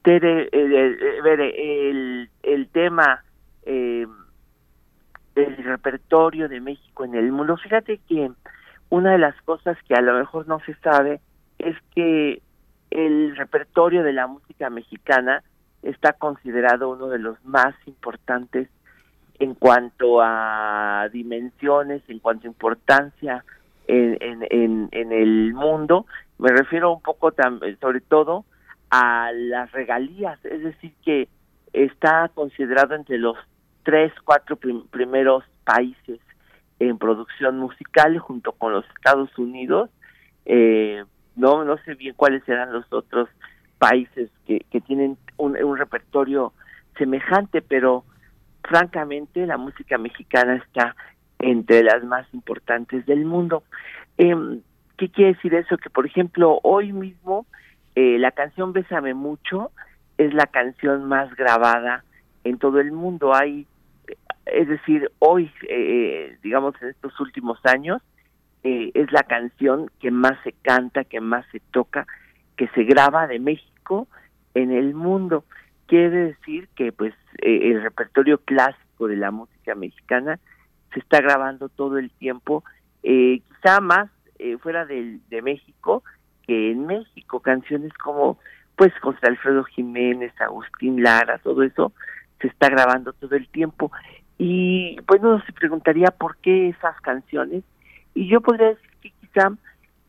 Tere, 0.02 0.44
eh, 0.44 0.48
eh, 0.52 0.96
eh, 1.24 1.90
el, 1.90 2.30
el 2.42 2.68
tema 2.68 3.24
eh, 3.64 4.06
del 5.34 5.56
repertorio 5.56 6.48
de 6.48 6.60
México 6.60 7.04
en 7.04 7.14
el 7.14 7.32
mundo, 7.32 7.56
fíjate 7.56 7.98
que 8.08 8.30
una 8.90 9.12
de 9.12 9.18
las 9.18 9.40
cosas 9.42 9.76
que 9.88 9.94
a 9.94 10.00
lo 10.00 10.14
mejor 10.18 10.46
no 10.46 10.60
se 10.60 10.74
sabe 10.76 11.20
es 11.58 11.76
que 11.94 12.42
el 12.90 13.36
repertorio 13.36 14.02
de 14.02 14.12
la 14.12 14.26
música 14.26 14.70
mexicana 14.70 15.42
está 15.82 16.14
considerado 16.14 16.90
uno 16.90 17.08
de 17.08 17.18
los 17.18 17.42
más 17.44 17.74
importantes 17.86 18.68
en 19.38 19.54
cuanto 19.54 20.20
a 20.22 21.08
dimensiones, 21.12 22.02
en 22.08 22.20
cuanto 22.20 22.46
a 22.46 22.50
importancia 22.50 23.44
en, 23.86 24.16
en, 24.20 24.88
en, 24.92 25.12
el 25.12 25.52
mundo. 25.54 26.06
Me 26.38 26.48
refiero 26.48 26.92
un 26.92 27.02
poco 27.02 27.32
sobre 27.80 28.00
todo 28.00 28.44
a 28.90 29.30
las 29.32 29.72
regalías, 29.72 30.42
es 30.44 30.62
decir, 30.62 30.94
que 31.04 31.28
está 31.72 32.30
considerado 32.32 32.94
entre 32.94 33.18
los 33.18 33.36
tres, 33.82 34.12
cuatro 34.24 34.56
primeros 34.56 35.44
países 35.64 36.20
en 36.78 36.98
producción 36.98 37.58
musical 37.58 38.18
junto 38.18 38.52
con 38.52 38.72
los 38.72 38.84
Estados 38.96 39.36
Unidos. 39.38 39.90
Eh, 40.46 41.04
no 41.36 41.64
no 41.64 41.76
sé 41.78 41.94
bien 41.94 42.14
cuáles 42.16 42.44
serán 42.44 42.72
los 42.72 42.90
otros 42.92 43.28
países 43.78 44.30
que, 44.46 44.64
tienen 44.86 45.16
un, 45.36 45.76
repertorio 45.76 46.52
semejante, 46.96 47.60
pero 47.62 48.04
francamente 48.62 49.46
la 49.46 49.56
música 49.56 49.98
mexicana 49.98 50.56
está 50.56 50.96
entre 51.38 51.82
las 51.82 52.02
más 52.04 52.26
importantes 52.32 53.04
del 53.06 53.24
mundo. 53.24 53.62
Eh, 54.16 54.60
¿Qué 54.96 55.08
quiere 55.10 55.34
decir 55.34 55.54
eso? 55.54 55.76
Que 55.76 55.90
por 55.90 56.06
ejemplo 56.06 56.60
hoy 56.62 56.92
mismo 56.92 57.46
eh, 57.94 58.18
la 58.18 58.30
canción 58.32 58.72
Bésame 58.72 59.14
mucho 59.14 59.70
es 60.18 60.32
la 60.34 60.46
canción 60.46 61.04
más 61.04 61.34
grabada 61.36 62.04
en 62.44 62.58
todo 62.58 62.80
el 62.80 62.92
mundo. 62.92 63.34
Hay, 63.34 63.66
es 64.46 64.68
decir, 64.68 65.10
hoy, 65.18 65.50
eh, 65.68 66.38
digamos 66.42 66.74
en 66.80 66.88
estos 66.88 67.18
últimos 67.20 67.58
años, 67.64 68.02
eh, 68.64 68.90
es 68.94 69.12
la 69.12 69.22
canción 69.24 69.90
que 70.00 70.10
más 70.10 70.32
se 70.42 70.52
canta, 70.52 71.04
que 71.04 71.20
más 71.20 71.44
se 71.52 71.60
toca, 71.60 72.06
que 72.56 72.66
se 72.68 72.84
graba 72.84 73.26
de 73.26 73.38
México 73.38 74.08
en 74.54 74.72
el 74.72 74.94
mundo. 74.94 75.44
Quiere 75.86 76.28
decir 76.28 76.68
que 76.74 76.90
pues 76.90 77.12
eh, 77.42 77.70
el 77.70 77.82
repertorio 77.82 78.38
clásico 78.38 79.06
de 79.06 79.16
la 79.16 79.30
música 79.30 79.74
mexicana 79.74 80.40
se 80.94 81.00
está 81.00 81.20
grabando 81.20 81.68
todo 81.68 81.98
el 81.98 82.10
tiempo, 82.10 82.64
eh, 83.02 83.42
quizá 83.48 83.80
más 83.80 84.10
fuera 84.60 84.84
de, 84.84 85.20
de 85.30 85.40
México 85.40 86.02
que 86.46 86.72
en 86.72 86.86
México, 86.86 87.40
canciones 87.40 87.92
como 87.94 88.38
pues 88.76 88.92
José 89.00 89.26
Alfredo 89.26 89.64
Jiménez, 89.64 90.32
Agustín 90.40 91.02
Lara, 91.02 91.38
todo 91.38 91.62
eso 91.62 91.92
se 92.40 92.48
está 92.48 92.68
grabando 92.68 93.12
todo 93.12 93.36
el 93.36 93.48
tiempo. 93.48 93.92
Y 94.36 94.96
pues 95.06 95.22
uno 95.22 95.42
se 95.46 95.52
preguntaría 95.52 96.10
por 96.10 96.36
qué 96.38 96.68
esas 96.70 97.00
canciones 97.00 97.62
y 98.14 98.28
yo 98.28 98.40
podría 98.40 98.68
decir 98.68 98.90
que 99.00 99.10
quizá 99.10 99.52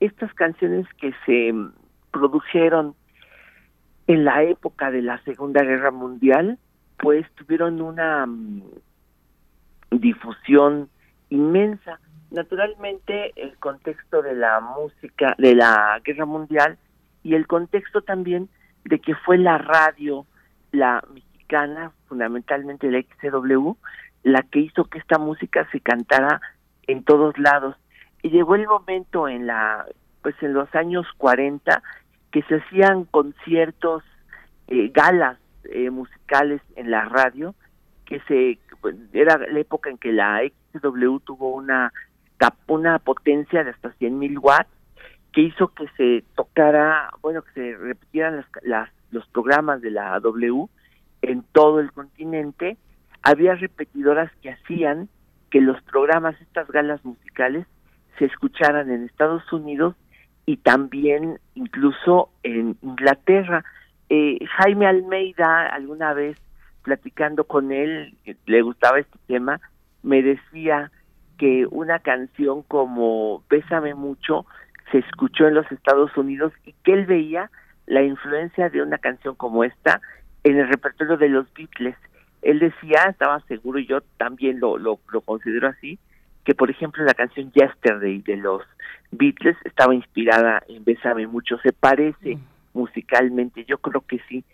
estas 0.00 0.32
canciones 0.34 0.86
que 1.00 1.12
se 1.26 1.52
produjeron 2.12 2.94
en 4.06 4.24
la 4.24 4.42
época 4.44 4.90
de 4.90 5.02
la 5.02 5.18
Segunda 5.24 5.62
Guerra 5.62 5.90
Mundial, 5.90 6.58
pues 6.98 7.26
tuvieron 7.34 7.80
una 7.80 8.26
mm, 8.26 8.62
difusión 9.90 10.88
inmensa. 11.30 11.98
Naturalmente, 12.30 13.32
el 13.36 13.56
contexto 13.58 14.22
de 14.22 14.34
la 14.34 14.60
música 14.60 15.34
de 15.38 15.54
la 15.54 16.00
Guerra 16.04 16.26
Mundial 16.26 16.78
y 17.22 17.34
el 17.34 17.46
contexto 17.46 18.02
también 18.02 18.48
de 18.84 19.00
que 19.00 19.14
fue 19.14 19.38
la 19.38 19.58
radio, 19.58 20.26
la 20.70 21.02
mexicana, 21.12 21.92
fundamentalmente 22.08 22.90
la 22.90 23.02
XCW, 23.02 23.72
la 24.22 24.42
que 24.42 24.60
hizo 24.60 24.84
que 24.84 24.98
esta 24.98 25.18
música 25.18 25.68
se 25.72 25.80
cantara 25.80 26.40
en 26.86 27.02
todos 27.02 27.36
lados 27.38 27.76
y 28.26 28.30
llegó 28.30 28.56
el 28.56 28.66
momento 28.66 29.28
en 29.28 29.46
la 29.46 29.86
pues 30.20 30.34
en 30.42 30.52
los 30.52 30.74
años 30.74 31.06
40 31.16 31.80
que 32.32 32.42
se 32.42 32.56
hacían 32.56 33.04
conciertos 33.04 34.02
eh, 34.66 34.88
galas 34.92 35.38
eh, 35.70 35.90
musicales 35.90 36.60
en 36.74 36.90
la 36.90 37.04
radio 37.04 37.54
que 38.04 38.18
se 38.26 38.58
era 39.12 39.38
la 39.38 39.60
época 39.60 39.90
en 39.90 39.98
que 39.98 40.12
la 40.12 40.40
XW 40.72 41.18
tuvo 41.20 41.54
una 41.54 41.92
una 42.66 42.98
potencia 42.98 43.62
de 43.62 43.70
hasta 43.70 43.90
100.000 43.90 44.10
mil 44.10 44.38
watts 44.40 44.70
que 45.32 45.42
hizo 45.42 45.68
que 45.68 45.86
se 45.96 46.24
tocara 46.34 47.10
bueno 47.22 47.42
que 47.42 47.52
se 47.52 47.76
repitieran 47.76 48.44
las 48.62 48.90
los 49.12 49.24
programas 49.28 49.80
de 49.82 49.92
la 49.92 50.18
W 50.18 50.66
en 51.22 51.44
todo 51.52 51.78
el 51.78 51.92
continente, 51.92 52.76
había 53.22 53.54
repetidoras 53.54 54.30
que 54.42 54.50
hacían 54.50 55.08
que 55.50 55.60
los 55.60 55.80
programas, 55.82 56.40
estas 56.40 56.68
galas 56.68 57.04
musicales, 57.04 57.66
se 58.18 58.26
escucharan 58.26 58.90
en 58.90 59.04
Estados 59.04 59.50
Unidos 59.52 59.94
y 60.46 60.58
también 60.58 61.38
incluso 61.54 62.30
en 62.42 62.76
Inglaterra. 62.82 63.64
Eh, 64.08 64.38
Jaime 64.58 64.86
Almeida, 64.86 65.66
alguna 65.66 66.14
vez 66.14 66.36
platicando 66.82 67.44
con 67.44 67.72
él, 67.72 68.16
le 68.46 68.62
gustaba 68.62 69.00
este 69.00 69.18
tema, 69.26 69.60
me 70.04 70.22
decía 70.22 70.92
que 71.36 71.66
una 71.66 71.98
canción 71.98 72.62
como 72.62 73.42
Bésame 73.50 73.94
mucho 73.94 74.46
se 74.92 74.98
escuchó 74.98 75.48
en 75.48 75.54
los 75.54 75.70
Estados 75.72 76.16
Unidos 76.16 76.52
y 76.64 76.72
que 76.84 76.92
él 76.92 77.06
veía 77.06 77.50
la 77.86 78.02
influencia 78.02 78.70
de 78.70 78.82
una 78.82 78.98
canción 78.98 79.34
como 79.34 79.64
esta 79.64 80.00
en 80.44 80.58
el 80.58 80.68
repertorio 80.68 81.16
de 81.16 81.28
los 81.28 81.52
Beatles. 81.54 81.96
Él 82.42 82.60
decía, 82.60 83.02
estaba 83.08 83.40
seguro, 83.48 83.80
y 83.80 83.86
yo 83.86 84.00
también 84.16 84.60
lo, 84.60 84.78
lo, 84.78 85.00
lo 85.10 85.20
considero 85.22 85.68
así, 85.68 85.98
que 86.46 86.54
por 86.54 86.70
ejemplo 86.70 87.04
la 87.04 87.12
canción 87.12 87.50
Yesterday 87.52 88.22
de 88.22 88.36
los 88.36 88.62
Beatles 89.10 89.56
estaba 89.64 89.94
inspirada 89.94 90.62
en 90.68 90.84
Bésame 90.84 91.26
mucho, 91.26 91.58
se 91.58 91.72
parece 91.72 92.36
mm. 92.36 92.40
musicalmente, 92.72 93.64
yo 93.64 93.78
creo 93.78 94.00
que 94.02 94.20
sí. 94.28 94.44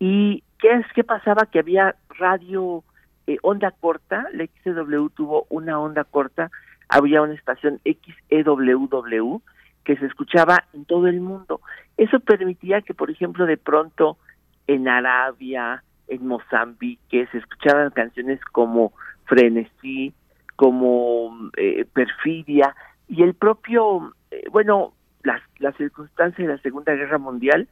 ¿Y 0.00 0.42
qué 0.58 0.72
es 0.72 0.86
qué 0.92 1.04
pasaba? 1.04 1.46
Que 1.46 1.60
había 1.60 1.94
radio 2.18 2.82
eh, 3.28 3.38
onda 3.42 3.70
corta, 3.70 4.26
la 4.32 4.44
XEW 4.64 5.08
tuvo 5.10 5.46
una 5.48 5.78
onda 5.78 6.02
corta, 6.02 6.50
había 6.88 7.22
una 7.22 7.34
estación 7.34 7.80
XEWW 7.84 9.40
que 9.84 9.96
se 9.96 10.06
escuchaba 10.06 10.64
en 10.74 10.84
todo 10.84 11.06
el 11.06 11.20
mundo. 11.20 11.60
Eso 11.96 12.18
permitía 12.18 12.82
que, 12.82 12.92
por 12.92 13.08
ejemplo, 13.08 13.46
de 13.46 13.56
pronto 13.56 14.18
en 14.66 14.88
Arabia, 14.88 15.84
en 16.08 16.26
Mozambique, 16.26 17.28
se 17.30 17.38
escucharan 17.38 17.90
canciones 17.90 18.40
como 18.50 18.92
Frenesí, 19.26 20.12
como 20.56 21.50
eh, 21.56 21.84
Perfidia, 21.92 22.74
y 23.08 23.22
el 23.22 23.34
propio, 23.34 24.14
eh, 24.30 24.44
bueno, 24.50 24.94
las, 25.22 25.40
las 25.58 25.76
circunstancias 25.76 26.46
de 26.46 26.54
la 26.54 26.62
Segunda 26.62 26.94
Guerra 26.94 27.18
Mundial 27.18 27.68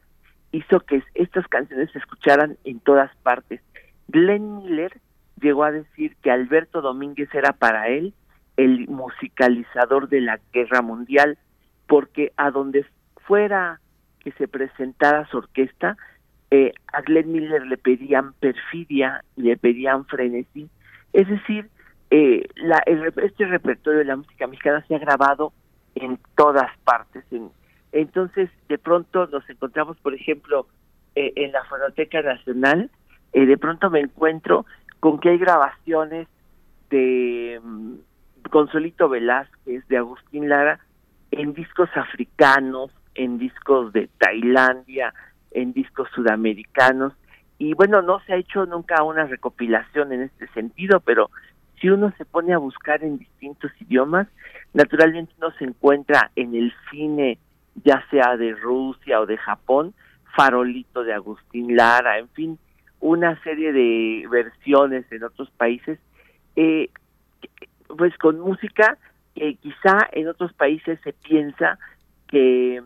hizo 0.51 0.79
que 0.79 1.03
estas 1.15 1.47
canciones 1.47 1.91
se 1.91 1.99
escucharan 1.99 2.57
en 2.63 2.79
todas 2.79 3.13
partes. 3.17 3.61
Glenn 4.07 4.57
Miller 4.57 5.01
llegó 5.41 5.63
a 5.63 5.71
decir 5.71 6.15
que 6.21 6.31
Alberto 6.31 6.81
Domínguez 6.81 7.33
era 7.33 7.53
para 7.53 7.89
él 7.89 8.13
el 8.57 8.87
musicalizador 8.87 10.07
de 10.07 10.21
la 10.21 10.39
guerra 10.53 10.81
mundial, 10.81 11.37
porque 11.87 12.31
a 12.37 12.51
donde 12.51 12.85
fuera 13.25 13.81
que 14.19 14.31
se 14.33 14.47
presentara 14.47 15.27
su 15.27 15.37
orquesta, 15.37 15.97
eh, 16.51 16.71
a 16.93 17.01
Glenn 17.01 17.31
Miller 17.31 17.65
le 17.65 17.77
pedían 17.77 18.33
perfidia, 18.33 19.23
le 19.35 19.57
pedían 19.57 20.05
frenesí. 20.05 20.69
Es 21.11 21.27
decir, 21.27 21.69
eh, 22.11 22.47
la, 22.55 22.83
este 23.23 23.45
repertorio 23.45 23.99
de 23.99 24.05
la 24.05 24.15
música 24.15 24.47
mexicana 24.47 24.83
se 24.87 24.95
ha 24.95 24.99
grabado 24.99 25.53
en 25.95 26.19
todas 26.35 26.69
partes. 26.83 27.23
entonces, 27.91 28.49
de 28.67 28.77
pronto 28.77 29.27
nos 29.27 29.49
encontramos, 29.49 29.97
por 29.97 30.13
ejemplo, 30.13 30.67
eh, 31.15 31.31
en 31.35 31.51
la 31.51 31.63
Fonoteca 31.65 32.21
Nacional, 32.21 32.89
de 33.33 33.57
pronto 33.57 33.89
me 33.89 33.99
encuentro 33.99 34.65
con 35.01 35.19
que 35.19 35.29
hay 35.29 35.37
grabaciones 35.37 36.27
de 36.89 37.59
mm, 37.61 37.95
Consolito 38.49 39.09
Velázquez, 39.09 39.87
de 39.87 39.97
Agustín 39.97 40.49
Lara, 40.49 40.79
en 41.31 41.53
discos 41.53 41.89
africanos, 41.95 42.91
en 43.15 43.37
discos 43.37 43.91
de 43.93 44.09
Tailandia, 44.17 45.13
en 45.51 45.73
discos 45.73 46.09
sudamericanos. 46.13 47.13
Y 47.57 47.73
bueno, 47.73 48.01
no 48.01 48.19
se 48.21 48.33
ha 48.33 48.37
hecho 48.37 48.65
nunca 48.65 49.03
una 49.03 49.25
recopilación 49.25 50.11
en 50.11 50.23
este 50.23 50.47
sentido, 50.49 50.99
pero 50.99 51.29
si 51.79 51.89
uno 51.89 52.13
se 52.17 52.25
pone 52.25 52.53
a 52.53 52.57
buscar 52.57 53.03
en 53.03 53.17
distintos 53.17 53.71
idiomas, 53.79 54.27
naturalmente 54.73 55.33
uno 55.37 55.51
se 55.57 55.65
encuentra 55.65 56.31
en 56.35 56.55
el 56.55 56.73
cine, 56.89 57.37
ya 57.83 58.03
sea 58.09 58.37
de 58.37 58.53
Rusia 58.53 59.19
o 59.21 59.25
de 59.25 59.37
Japón, 59.37 59.93
Farolito 60.35 61.03
de 61.03 61.13
Agustín 61.13 61.75
Lara, 61.75 62.19
en 62.19 62.29
fin, 62.29 62.59
una 62.99 63.41
serie 63.43 63.71
de 63.71 64.27
versiones 64.29 65.05
en 65.11 65.23
otros 65.23 65.49
países, 65.51 65.99
eh, 66.55 66.89
pues 67.97 68.17
con 68.17 68.39
música 68.39 68.97
que 69.35 69.55
quizá 69.55 70.07
en 70.11 70.27
otros 70.27 70.53
países 70.53 70.99
se 71.03 71.13
piensa 71.13 71.77
que, 72.27 72.81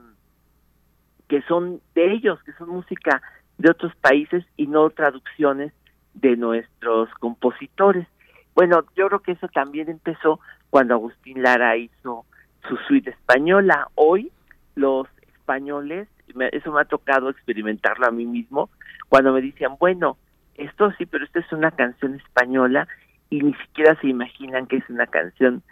que 1.27 1.41
son 1.43 1.79
de 1.95 2.11
ellos, 2.11 2.41
que 2.43 2.53
son 2.53 2.69
música 2.69 3.21
de 3.57 3.69
otros 3.69 3.95
países 3.97 4.43
y 4.57 4.67
no 4.67 4.89
traducciones 4.89 5.73
de 6.13 6.35
nuestros 6.35 7.09
compositores. 7.19 8.07
Bueno, 8.55 8.83
yo 8.95 9.07
creo 9.07 9.19
que 9.19 9.31
eso 9.33 9.47
también 9.47 9.89
empezó 9.89 10.39
cuando 10.69 10.95
Agustín 10.95 11.41
Lara 11.41 11.77
hizo 11.77 12.25
su 12.67 12.77
suite 12.87 13.11
española. 13.11 13.87
Hoy 13.95 14.31
los 14.75 15.07
españoles, 15.27 16.07
eso 16.51 16.71
me 16.71 16.81
ha 16.81 16.85
tocado 16.85 17.29
experimentarlo 17.29 18.05
a 18.05 18.11
mí 18.11 18.25
mismo, 18.25 18.69
cuando 19.07 19.33
me 19.33 19.41
decían, 19.41 19.75
bueno, 19.79 20.17
esto 20.55 20.91
sí, 20.97 21.05
pero 21.05 21.25
esta 21.25 21.39
es 21.39 21.51
una 21.51 21.71
canción 21.71 22.15
española 22.15 22.87
y 23.29 23.41
ni 23.41 23.53
siquiera 23.55 23.99
se 24.01 24.07
imaginan 24.07 24.67
que 24.67 24.77
es 24.77 24.89
una 24.89 25.07
canción, 25.07 25.63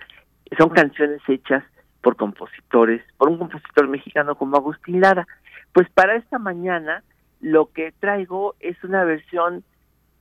son 0.58 0.70
canciones 0.70 1.22
hechas 1.28 1.64
por 2.02 2.16
compositores, 2.16 3.02
por 3.18 3.30
un 3.30 3.38
compositor 3.38 3.88
mexicano 3.88 4.36
como 4.36 4.58
Agustín 4.58 5.02
Lara. 5.02 5.28
Pues 5.74 5.90
para 5.92 6.16
esta 6.16 6.40
mañana 6.40 7.04
lo 7.42 7.72
que 7.72 7.92
traigo 8.00 8.56
es 8.60 8.82
una 8.84 9.04
versión 9.04 9.64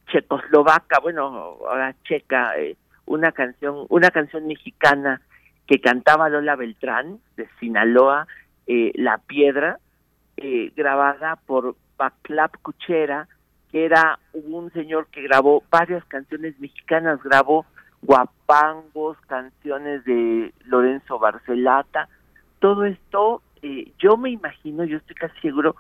checoslovaca, 0.07 1.01
bueno, 1.01 1.59
ahora 1.69 1.95
checa, 2.05 2.59
eh, 2.59 2.77
una 3.07 3.33
canción, 3.33 3.87
una 3.89 4.11
canción 4.11 4.47
mexicana 4.47 5.21
que 5.67 5.81
cantaba 5.81 6.29
Lola 6.29 6.57
Beltrán 6.57 7.19
de 7.37 7.49
Sinaloa, 7.59 8.27
eh, 8.67 8.93
La 8.95 9.19
Piedra, 9.19 9.79
eh, 10.37 10.73
grabada 10.77 11.37
por 11.47 11.77
Baclap 11.97 12.57
Cuchera, 12.63 13.29
que 13.71 13.85
era 13.85 14.19
un 14.33 14.73
señor 14.73 15.09
que 15.09 15.23
grabó 15.23 15.65
varias 15.71 16.05
canciones 16.05 16.59
mexicanas, 16.61 17.23
grabó 17.23 17.67
guapangos, 18.03 19.17
canciones 19.27 20.05
de 20.05 20.53
Lorenzo 20.67 21.19
Barcelata, 21.19 22.09
todo 22.61 22.85
esto, 22.85 23.43
eh, 23.63 23.93
yo 23.99 24.17
me 24.17 24.31
imagino, 24.31 24.85
yo 24.85 24.99
estoy 24.99 25.17
casi 25.17 25.39
seguro 25.41 25.77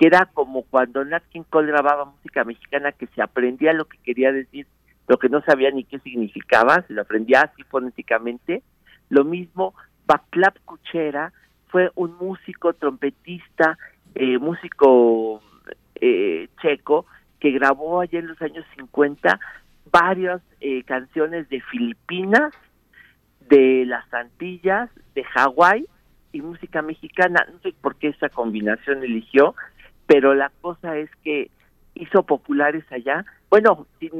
que 0.00 0.06
era 0.06 0.24
como 0.32 0.62
cuando 0.62 1.04
Nat 1.04 1.24
King 1.28 1.42
Cole 1.50 1.70
grababa 1.70 2.06
música 2.06 2.42
mexicana 2.42 2.90
que 2.90 3.06
se 3.08 3.20
aprendía 3.20 3.74
lo 3.74 3.84
que 3.84 3.98
quería 3.98 4.32
decir, 4.32 4.66
lo 5.06 5.18
que 5.18 5.28
no 5.28 5.42
sabía 5.42 5.70
ni 5.72 5.84
qué 5.84 5.98
significaba, 5.98 6.82
se 6.86 6.94
lo 6.94 7.02
aprendía 7.02 7.42
así 7.42 7.62
fonéticamente. 7.64 8.62
Lo 9.10 9.24
mismo, 9.24 9.74
Baclap 10.06 10.56
Cuchera 10.64 11.34
fue 11.68 11.90
un 11.96 12.16
músico, 12.16 12.72
trompetista, 12.72 13.76
eh, 14.14 14.38
músico 14.38 15.42
eh, 15.96 16.48
checo, 16.62 17.04
que 17.38 17.50
grabó 17.50 18.00
allá 18.00 18.20
en 18.20 18.28
los 18.28 18.40
años 18.40 18.64
50 18.78 19.38
varias 19.92 20.40
eh, 20.62 20.82
canciones 20.84 21.46
de 21.50 21.60
Filipinas, 21.60 22.54
de 23.50 23.84
las 23.84 24.10
Antillas, 24.14 24.88
de 25.14 25.24
Hawái 25.24 25.84
y 26.32 26.40
música 26.40 26.80
mexicana. 26.80 27.46
No 27.52 27.58
sé 27.58 27.74
por 27.82 27.96
qué 27.96 28.08
esa 28.08 28.30
combinación 28.30 29.04
eligió, 29.04 29.54
pero 30.10 30.34
la 30.34 30.50
cosa 30.60 30.96
es 30.96 31.08
que 31.22 31.52
hizo 31.94 32.24
populares 32.24 32.82
allá. 32.90 33.24
Bueno, 33.48 33.86
sin, 34.00 34.10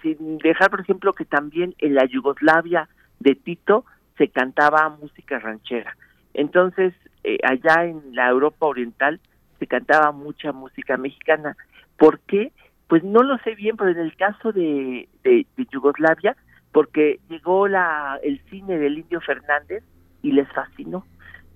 sin 0.00 0.38
dejar, 0.38 0.70
por 0.70 0.80
ejemplo, 0.80 1.12
que 1.12 1.24
también 1.24 1.74
en 1.78 1.96
la 1.96 2.04
Yugoslavia 2.04 2.88
de 3.18 3.34
Tito 3.34 3.84
se 4.16 4.28
cantaba 4.28 4.88
música 4.90 5.40
ranchera. 5.40 5.96
Entonces, 6.34 6.94
eh, 7.24 7.38
allá 7.42 7.84
en 7.86 8.14
la 8.14 8.28
Europa 8.28 8.64
Oriental 8.64 9.18
se 9.58 9.66
cantaba 9.66 10.12
mucha 10.12 10.52
música 10.52 10.96
mexicana. 10.96 11.56
¿Por 11.96 12.20
qué? 12.20 12.52
Pues 12.86 13.02
no 13.02 13.24
lo 13.24 13.36
sé 13.38 13.56
bien, 13.56 13.76
pero 13.76 13.90
en 13.90 13.98
el 13.98 14.14
caso 14.14 14.52
de, 14.52 15.08
de, 15.24 15.46
de 15.56 15.66
Yugoslavia, 15.72 16.36
porque 16.70 17.18
llegó 17.28 17.66
la, 17.66 18.20
el 18.22 18.40
cine 18.50 18.78
del 18.78 18.98
Indio 18.98 19.20
Fernández 19.20 19.82
y 20.22 20.30
les 20.30 20.48
fascinó. 20.52 21.04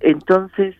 Entonces, 0.00 0.74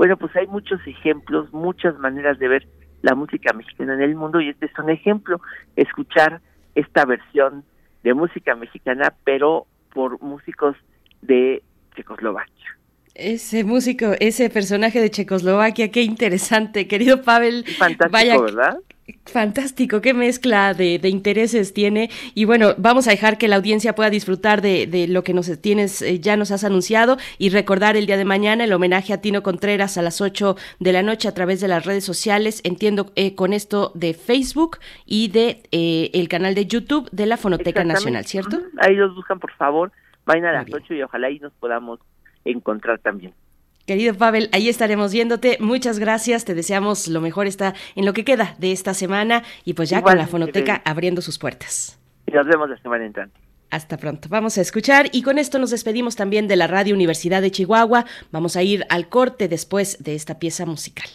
bueno, 0.00 0.16
pues 0.16 0.34
hay 0.34 0.46
muchos 0.46 0.80
ejemplos, 0.86 1.52
muchas 1.52 1.98
maneras 1.98 2.38
de 2.38 2.48
ver 2.48 2.66
la 3.02 3.14
música 3.14 3.52
mexicana 3.52 3.92
en 3.92 4.00
el 4.00 4.14
mundo 4.14 4.40
y 4.40 4.48
este 4.48 4.64
es 4.64 4.78
un 4.78 4.88
ejemplo, 4.88 5.42
escuchar 5.76 6.40
esta 6.74 7.04
versión 7.04 7.64
de 8.02 8.14
música 8.14 8.54
mexicana, 8.54 9.12
pero 9.24 9.66
por 9.92 10.18
músicos 10.22 10.74
de 11.20 11.62
Checoslovaquia. 11.94 12.79
Ese 13.20 13.64
músico, 13.64 14.12
ese 14.18 14.48
personaje 14.48 14.98
de 14.98 15.10
Checoslovaquia, 15.10 15.90
qué 15.90 16.02
interesante, 16.02 16.88
querido 16.88 17.20
Pavel. 17.20 17.66
Fantástico, 17.66 18.42
¿verdad? 18.42 18.78
Fantástico, 19.26 20.00
qué 20.00 20.14
mezcla 20.14 20.72
de, 20.72 21.00
intereses 21.04 21.74
tiene. 21.74 22.08
Y 22.34 22.46
bueno, 22.46 22.74
vamos 22.78 23.08
a 23.08 23.10
dejar 23.10 23.36
que 23.36 23.46
la 23.46 23.56
audiencia 23.56 23.94
pueda 23.94 24.08
disfrutar 24.08 24.62
de, 24.62 25.06
lo 25.06 25.22
que 25.22 25.34
nos 25.34 25.50
tienes, 25.60 26.00
eh, 26.00 26.18
ya 26.18 26.38
nos 26.38 26.50
has 26.50 26.64
anunciado 26.64 27.18
y 27.36 27.50
recordar 27.50 27.96
el 27.98 28.06
día 28.06 28.16
de 28.16 28.24
mañana 28.24 28.64
el 28.64 28.72
homenaje 28.72 29.12
a 29.12 29.20
Tino 29.20 29.42
Contreras 29.42 29.98
a 29.98 30.02
las 30.02 30.22
8 30.22 30.56
de 30.78 30.92
la 30.92 31.02
noche 31.02 31.28
a 31.28 31.34
través 31.34 31.60
de 31.60 31.68
las 31.68 31.84
redes 31.84 32.04
sociales. 32.04 32.62
Entiendo 32.64 33.12
eh, 33.16 33.34
con 33.34 33.52
esto 33.52 33.92
de 33.94 34.14
Facebook 34.14 34.78
y 35.04 35.28
de 35.28 35.62
eh, 35.72 36.10
el 36.14 36.28
canal 36.28 36.54
de 36.54 36.64
YouTube 36.64 37.10
de 37.12 37.26
la 37.26 37.36
Fonoteca 37.36 37.84
Nacional, 37.84 38.24
¿cierto? 38.24 38.60
Ahí 38.78 38.94
los 38.94 39.14
buscan, 39.14 39.38
por 39.38 39.52
favor. 39.52 39.92
Vayan 40.24 40.46
a 40.46 40.52
las 40.52 40.72
8 40.72 40.94
y 40.94 41.02
ojalá 41.02 41.26
ahí 41.26 41.38
nos 41.38 41.52
podamos 41.54 42.00
encontrar 42.44 42.98
también. 42.98 43.34
Querido 43.86 44.14
Pavel, 44.14 44.48
ahí 44.52 44.68
estaremos 44.68 45.12
viéndote. 45.12 45.58
Muchas 45.60 45.98
gracias. 45.98 46.44
Te 46.44 46.54
deseamos 46.54 47.08
lo 47.08 47.20
mejor 47.20 47.46
está 47.46 47.74
en 47.96 48.06
lo 48.06 48.12
que 48.12 48.24
queda 48.24 48.54
de 48.58 48.72
esta 48.72 48.94
semana 48.94 49.42
y 49.64 49.74
pues 49.74 49.90
ya 49.90 50.02
con 50.02 50.16
la 50.16 50.26
fonoteca 50.26 50.80
abriendo 50.84 51.22
sus 51.22 51.38
puertas. 51.38 51.98
Y 52.26 52.32
nos 52.32 52.46
vemos 52.46 52.70
la 52.70 52.76
semana 52.78 53.04
entrante. 53.04 53.40
Hasta 53.70 53.96
pronto. 53.96 54.28
Vamos 54.28 54.58
a 54.58 54.60
escuchar 54.60 55.06
y 55.12 55.22
con 55.22 55.38
esto 55.38 55.58
nos 55.58 55.70
despedimos 55.70 56.16
también 56.16 56.48
de 56.48 56.56
la 56.56 56.66
Radio 56.66 56.94
Universidad 56.94 57.42
de 57.42 57.50
Chihuahua. 57.50 58.04
Vamos 58.30 58.56
a 58.56 58.62
ir 58.62 58.84
al 58.90 59.08
corte 59.08 59.48
después 59.48 60.02
de 60.02 60.14
esta 60.14 60.38
pieza 60.38 60.66
musical. 60.66 61.08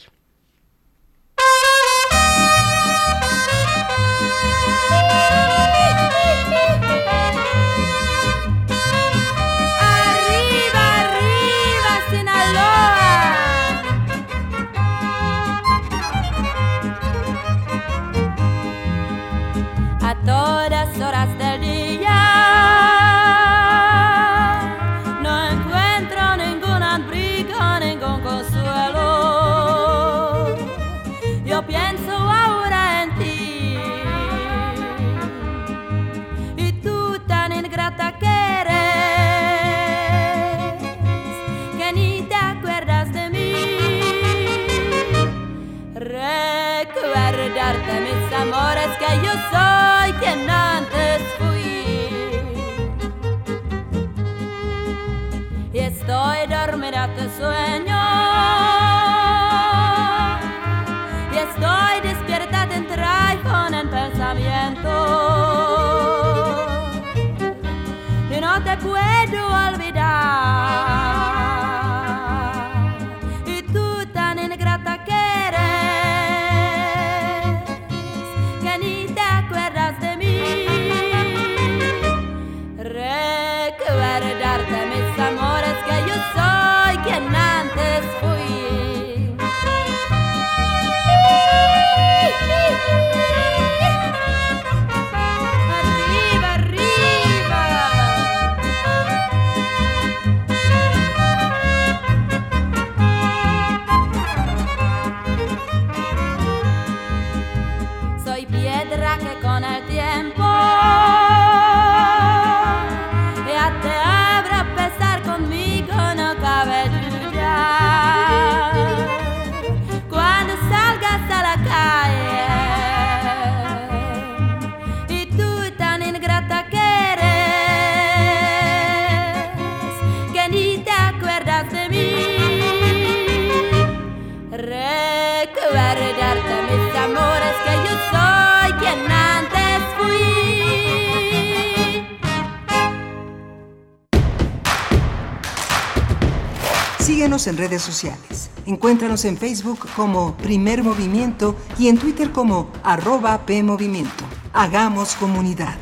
En 147.47 147.57
redes 147.57 147.81
sociales. 147.81 148.49
Encuéntranos 148.65 149.25
en 149.25 149.37
Facebook 149.37 149.87
como 149.95 150.35
Primer 150.37 150.83
Movimiento 150.83 151.55
y 151.77 151.87
en 151.87 151.97
Twitter 151.97 152.31
como 152.31 152.71
arroba 152.83 153.45
PMovimiento. 153.45 154.23
Hagamos 154.53 155.15
comunidad. 155.15 155.75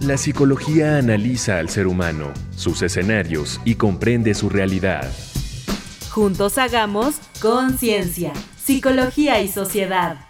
La 0.00 0.16
psicología 0.16 0.96
analiza 0.96 1.58
al 1.58 1.68
ser 1.68 1.86
humano, 1.86 2.32
sus 2.56 2.82
escenarios 2.82 3.60
y 3.64 3.74
comprende 3.74 4.34
su 4.34 4.48
realidad. 4.48 5.08
Juntos 6.10 6.58
hagamos 6.58 7.16
conciencia, 7.40 8.32
psicología 8.56 9.40
y 9.40 9.48
sociedad. 9.48 10.29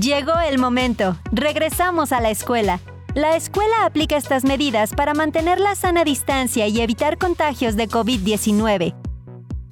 Llegó 0.00 0.38
el 0.40 0.58
momento. 0.58 1.16
Regresamos 1.32 2.12
a 2.12 2.20
la 2.20 2.30
escuela. 2.30 2.80
La 3.14 3.36
escuela 3.36 3.84
aplica 3.84 4.16
estas 4.16 4.44
medidas 4.44 4.92
para 4.94 5.14
mantener 5.14 5.58
la 5.58 5.74
sana 5.74 6.04
distancia 6.04 6.66
y 6.66 6.80
evitar 6.80 7.18
contagios 7.18 7.76
de 7.76 7.88
COVID-19. 7.88 8.94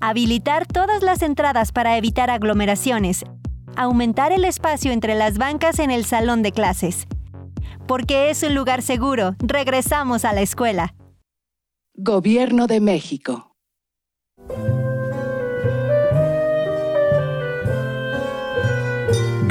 Habilitar 0.00 0.66
todas 0.66 1.02
las 1.02 1.22
entradas 1.22 1.72
para 1.72 1.96
evitar 1.96 2.30
aglomeraciones. 2.30 3.24
Aumentar 3.76 4.32
el 4.32 4.44
espacio 4.44 4.92
entre 4.92 5.14
las 5.14 5.36
bancas 5.36 5.78
en 5.78 5.90
el 5.90 6.04
salón 6.04 6.42
de 6.42 6.52
clases 6.52 7.06
porque 7.86 8.30
es 8.30 8.42
un 8.42 8.54
lugar 8.54 8.82
seguro. 8.82 9.36
Regresamos 9.38 10.24
a 10.24 10.32
la 10.32 10.40
escuela. 10.40 10.94
Gobierno 11.94 12.66
de 12.66 12.80
México. 12.80 13.54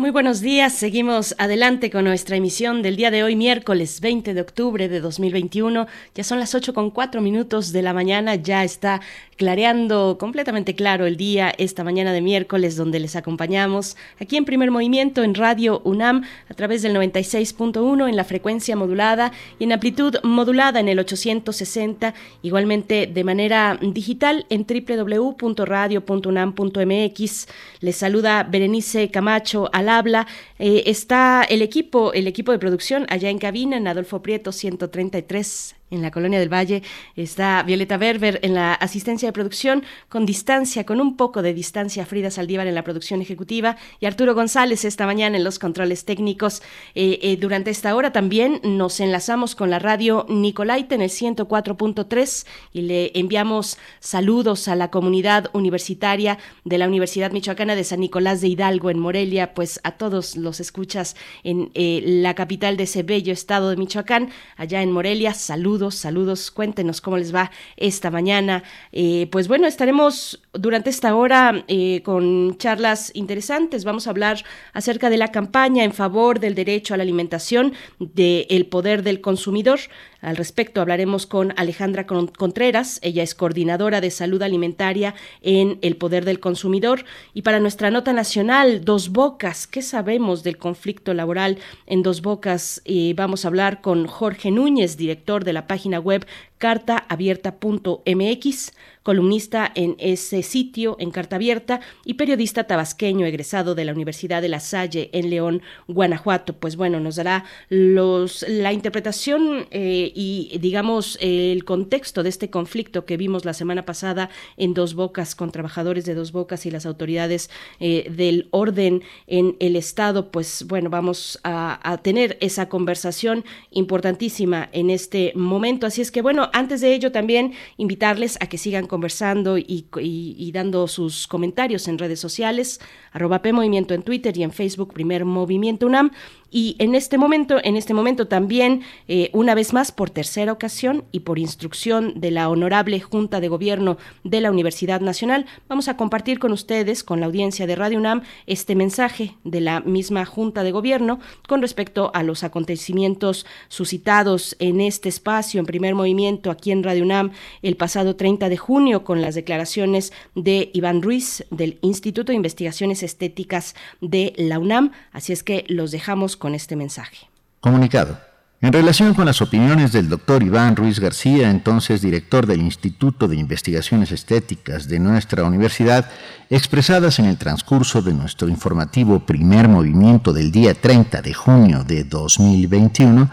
Muy 0.00 0.08
buenos 0.08 0.40
días, 0.40 0.72
seguimos 0.72 1.34
adelante 1.36 1.90
con 1.90 2.04
nuestra 2.04 2.36
emisión 2.36 2.80
del 2.80 2.96
día 2.96 3.10
de 3.10 3.22
hoy, 3.22 3.36
miércoles 3.36 4.00
20 4.00 4.32
de 4.32 4.40
octubre 4.40 4.88
de 4.88 4.98
2021. 4.98 5.86
Ya 6.14 6.24
son 6.24 6.40
las 6.40 6.54
8 6.54 6.72
con 6.72 6.90
4 6.90 7.20
minutos 7.20 7.70
de 7.70 7.82
la 7.82 7.92
mañana, 7.92 8.36
ya 8.36 8.64
está 8.64 9.02
clareando 9.36 10.16
completamente 10.18 10.74
claro 10.74 11.04
el 11.04 11.18
día 11.18 11.52
esta 11.58 11.84
mañana 11.84 12.14
de 12.14 12.22
miércoles 12.22 12.76
donde 12.76 12.98
les 12.98 13.14
acompañamos 13.14 13.98
aquí 14.18 14.38
en 14.38 14.46
primer 14.46 14.70
movimiento 14.70 15.22
en 15.22 15.34
Radio 15.34 15.82
UNAM 15.84 16.24
a 16.48 16.54
través 16.54 16.80
del 16.80 16.96
96.1 16.96 18.08
en 18.08 18.16
la 18.16 18.24
frecuencia 18.24 18.76
modulada 18.76 19.32
y 19.58 19.64
en 19.64 19.72
amplitud 19.72 20.16
modulada 20.22 20.80
en 20.80 20.88
el 20.88 20.98
860, 20.98 22.14
igualmente 22.40 23.06
de 23.06 23.24
manera 23.24 23.78
digital 23.82 24.46
en 24.48 24.64
www.radio.unam.mx. 24.66 27.48
Les 27.80 27.96
saluda 27.96 28.44
Berenice 28.44 29.10
Camacho 29.10 29.68
al 29.74 29.89
habla. 29.98 30.26
Eh, 30.58 30.84
está 30.86 31.42
el 31.42 31.62
equipo, 31.62 32.12
el 32.12 32.26
equipo 32.26 32.52
de 32.52 32.58
producción 32.58 33.06
allá 33.08 33.30
en 33.30 33.38
cabina 33.38 33.76
en 33.76 33.88
Adolfo 33.88 34.22
Prieto 34.22 34.52
133 34.52 35.79
en 35.90 36.02
la 36.02 36.10
Colonia 36.10 36.38
del 36.38 36.52
Valle. 36.52 36.82
Está 37.16 37.62
Violeta 37.62 37.96
Berber 37.96 38.38
en 38.42 38.54
la 38.54 38.74
asistencia 38.74 39.28
de 39.28 39.32
producción, 39.32 39.82
con 40.08 40.26
distancia, 40.26 40.84
con 40.84 41.00
un 41.00 41.16
poco 41.16 41.42
de 41.42 41.52
distancia, 41.52 42.06
Frida 42.06 42.30
Saldívar 42.30 42.66
en 42.66 42.74
la 42.74 42.84
producción 42.84 43.20
ejecutiva 43.20 43.76
y 43.98 44.06
Arturo 44.06 44.34
González 44.34 44.84
esta 44.84 45.06
mañana 45.06 45.36
en 45.36 45.44
los 45.44 45.58
controles 45.58 46.04
técnicos. 46.04 46.62
Eh, 46.94 47.18
eh, 47.22 47.36
durante 47.36 47.70
esta 47.70 47.94
hora 47.94 48.12
también 48.12 48.60
nos 48.62 49.00
enlazamos 49.00 49.54
con 49.54 49.70
la 49.70 49.78
radio 49.78 50.26
Nicolaita 50.28 50.94
en 50.94 51.02
el 51.02 51.10
104.3 51.10 52.46
y 52.72 52.82
le 52.82 53.18
enviamos 53.18 53.78
saludos 53.98 54.68
a 54.68 54.76
la 54.76 54.90
comunidad 54.90 55.50
universitaria 55.52 56.38
de 56.64 56.78
la 56.78 56.86
Universidad 56.86 57.32
Michoacana 57.32 57.74
de 57.74 57.84
San 57.84 58.00
Nicolás 58.00 58.40
de 58.40 58.48
Hidalgo 58.48 58.90
en 58.90 58.98
Morelia, 58.98 59.54
pues 59.54 59.80
a 59.82 59.92
todos 59.92 60.36
los 60.36 60.60
escuchas 60.60 61.16
en 61.42 61.70
eh, 61.74 62.02
la 62.04 62.34
capital 62.34 62.76
de 62.76 62.84
ese 62.84 63.02
bello 63.02 63.32
estado 63.32 63.70
de 63.70 63.76
Michoacán, 63.76 64.30
allá 64.56 64.82
en 64.82 64.92
Morelia. 64.92 65.34
Saludos 65.34 65.79
saludos, 65.90 66.50
Cuéntenos 66.50 67.00
cómo 67.00 67.16
les 67.16 67.34
va 67.34 67.50
esta 67.76 68.10
mañana. 68.10 68.62
Eh, 68.92 69.28
pues 69.32 69.48
bueno, 69.48 69.66
estaremos 69.66 70.42
durante 70.52 70.90
esta 70.90 71.14
hora 71.14 71.64
eh, 71.68 72.02
con 72.02 72.58
charlas 72.58 73.10
interesantes. 73.14 73.84
Vamos 73.84 74.06
a 74.06 74.10
hablar 74.10 74.44
acerca 74.74 75.08
de 75.08 75.16
la 75.16 75.28
campaña 75.28 75.84
en 75.84 75.92
favor 75.92 76.40
del 76.40 76.54
derecho 76.54 76.92
a 76.92 76.96
la 76.98 77.04
alimentación, 77.04 77.72
del 77.98 78.66
poder 78.66 79.02
del 79.02 79.22
consumidor. 79.22 79.80
Al 80.20 80.36
respecto 80.36 80.82
hablaremos 80.82 81.26
con 81.26 81.54
Alejandra 81.56 82.06
Contreras, 82.06 82.98
ella 83.02 83.22
es 83.22 83.34
coordinadora 83.34 84.02
de 84.02 84.10
salud 84.10 84.42
alimentaria 84.42 85.14
en 85.40 85.78
El 85.80 85.96
Poder 85.96 86.26
del 86.26 86.40
Consumidor. 86.40 87.04
Y 87.32 87.42
para 87.42 87.58
nuestra 87.58 87.90
nota 87.90 88.12
nacional, 88.12 88.84
Dos 88.84 89.10
Bocas, 89.10 89.66
¿qué 89.66 89.80
sabemos 89.80 90.42
del 90.42 90.58
conflicto 90.58 91.14
laboral 91.14 91.58
en 91.86 92.02
Dos 92.02 92.20
Bocas? 92.20 92.82
Eh, 92.84 93.14
vamos 93.16 93.44
a 93.44 93.48
hablar 93.48 93.80
con 93.80 94.06
Jorge 94.06 94.50
Núñez, 94.50 94.98
director 94.98 95.44
de 95.44 95.54
la 95.54 95.66
página 95.66 95.98
web 95.98 96.26
cartaabierta.mx 96.60 98.72
columnista 99.02 99.70
en 99.74 99.96
ese 99.98 100.42
sitio 100.42 100.96
en 100.98 101.10
Carta 101.10 101.36
Abierta 101.36 101.80
y 102.04 102.14
periodista 102.14 102.64
tabasqueño 102.64 103.24
egresado 103.24 103.74
de 103.74 103.84
la 103.84 103.92
Universidad 103.92 104.42
de 104.42 104.50
La 104.50 104.60
Salle 104.60 105.08
en 105.12 105.30
León, 105.30 105.62
Guanajuato. 105.88 106.54
Pues 106.54 106.76
bueno, 106.76 107.00
nos 107.00 107.16
dará 107.16 107.44
los, 107.70 108.44
la 108.46 108.72
interpretación 108.72 109.66
eh, 109.70 110.12
y 110.14 110.58
digamos 110.60 111.16
el 111.20 111.64
contexto 111.64 112.22
de 112.22 112.28
este 112.28 112.50
conflicto 112.50 113.06
que 113.06 113.16
vimos 113.16 113.44
la 113.44 113.54
semana 113.54 113.86
pasada 113.86 114.28
en 114.58 114.74
Dos 114.74 114.94
Bocas 114.94 115.34
con 115.34 115.50
trabajadores 115.50 116.04
de 116.04 116.14
Dos 116.14 116.32
Bocas 116.32 116.66
y 116.66 116.70
las 116.70 116.84
autoridades 116.84 117.50
eh, 117.80 118.10
del 118.14 118.48
orden 118.50 119.02
en 119.26 119.56
el 119.60 119.76
Estado. 119.76 120.30
Pues 120.30 120.66
bueno, 120.68 120.90
vamos 120.90 121.40
a, 121.42 121.80
a 121.90 121.98
tener 121.98 122.36
esa 122.40 122.68
conversación 122.68 123.44
importantísima 123.70 124.68
en 124.72 124.90
este 124.90 125.32
momento. 125.34 125.86
Así 125.86 126.02
es 126.02 126.10
que 126.10 126.20
bueno, 126.20 126.49
antes 126.52 126.80
de 126.80 126.94
ello 126.94 127.12
también 127.12 127.52
invitarles 127.76 128.36
a 128.40 128.46
que 128.46 128.58
sigan 128.58 128.86
conversando 128.86 129.58
y, 129.58 130.50
dando 130.52 130.88
sus 130.88 131.26
comentarios 131.26 131.88
en 131.88 131.98
redes 131.98 132.20
sociales, 132.20 132.80
arroba 133.12 133.42
P 133.42 133.50
en 133.50 134.02
Twitter 134.02 134.36
y 134.36 134.42
en 134.42 134.52
Facebook 134.52 134.92
Primer 134.92 135.24
Movimiento 135.24 135.86
UNAM. 135.86 136.10
Y 136.50 136.76
en 136.78 136.94
este 136.94 137.16
momento, 137.16 137.58
en 137.62 137.76
este 137.76 137.94
momento 137.94 138.26
también, 138.26 138.82
eh, 139.08 139.30
una 139.32 139.54
vez 139.54 139.72
más, 139.72 139.92
por 139.92 140.10
tercera 140.10 140.52
ocasión 140.52 141.04
y 141.12 141.20
por 141.20 141.38
instrucción 141.38 142.20
de 142.20 142.30
la 142.30 142.48
honorable 142.48 143.00
Junta 143.00 143.40
de 143.40 143.48
Gobierno 143.48 143.98
de 144.24 144.40
la 144.40 144.50
Universidad 144.50 145.00
Nacional, 145.00 145.46
vamos 145.68 145.88
a 145.88 145.96
compartir 145.96 146.38
con 146.38 146.52
ustedes, 146.52 147.04
con 147.04 147.20
la 147.20 147.26
audiencia 147.26 147.66
de 147.66 147.76
Radio 147.76 147.98
UNAM, 147.98 148.22
este 148.46 148.74
mensaje 148.74 149.36
de 149.44 149.60
la 149.60 149.80
misma 149.80 150.24
Junta 150.24 150.64
de 150.64 150.72
Gobierno 150.72 151.20
con 151.46 151.62
respecto 151.62 152.10
a 152.14 152.22
los 152.22 152.42
acontecimientos 152.42 153.46
suscitados 153.68 154.56
en 154.58 154.80
este 154.80 155.08
espacio, 155.08 155.60
en 155.60 155.66
primer 155.66 155.94
movimiento, 155.94 156.50
aquí 156.50 156.72
en 156.72 156.82
Radio 156.82 157.04
UNAM, 157.04 157.30
el 157.62 157.76
pasado 157.76 158.16
30 158.16 158.48
de 158.48 158.56
junio, 158.56 159.04
con 159.04 159.20
las 159.20 159.34
declaraciones 159.34 160.12
de 160.34 160.70
Iván 160.74 161.02
Ruiz 161.02 161.44
del 161.50 161.78
Instituto 161.82 162.32
de 162.32 162.36
Investigaciones 162.36 163.02
Estéticas 163.02 163.74
de 164.00 164.32
la 164.36 164.58
UNAM. 164.58 164.92
Así 165.12 165.32
es 165.32 165.42
que 165.42 165.64
los 165.68 165.90
dejamos 165.90 166.36
con 166.40 166.56
este 166.56 166.74
mensaje. 166.74 167.28
Comunicado. 167.60 168.18
En 168.62 168.74
relación 168.74 169.14
con 169.14 169.24
las 169.24 169.40
opiniones 169.40 169.92
del 169.92 170.10
doctor 170.10 170.42
Iván 170.42 170.76
Ruiz 170.76 171.00
García, 171.00 171.48
entonces 171.48 172.02
director 172.02 172.46
del 172.46 172.60
Instituto 172.60 173.26
de 173.26 173.36
Investigaciones 173.36 174.12
Estéticas 174.12 174.86
de 174.86 174.98
nuestra 174.98 175.44
universidad, 175.44 176.10
expresadas 176.50 177.18
en 177.20 177.24
el 177.24 177.38
transcurso 177.38 178.02
de 178.02 178.12
nuestro 178.12 178.48
informativo 178.48 179.20
primer 179.20 179.66
movimiento 179.66 180.34
del 180.34 180.52
día 180.52 180.74
30 180.74 181.22
de 181.22 181.32
junio 181.32 181.84
de 181.84 182.04
2021, 182.04 183.30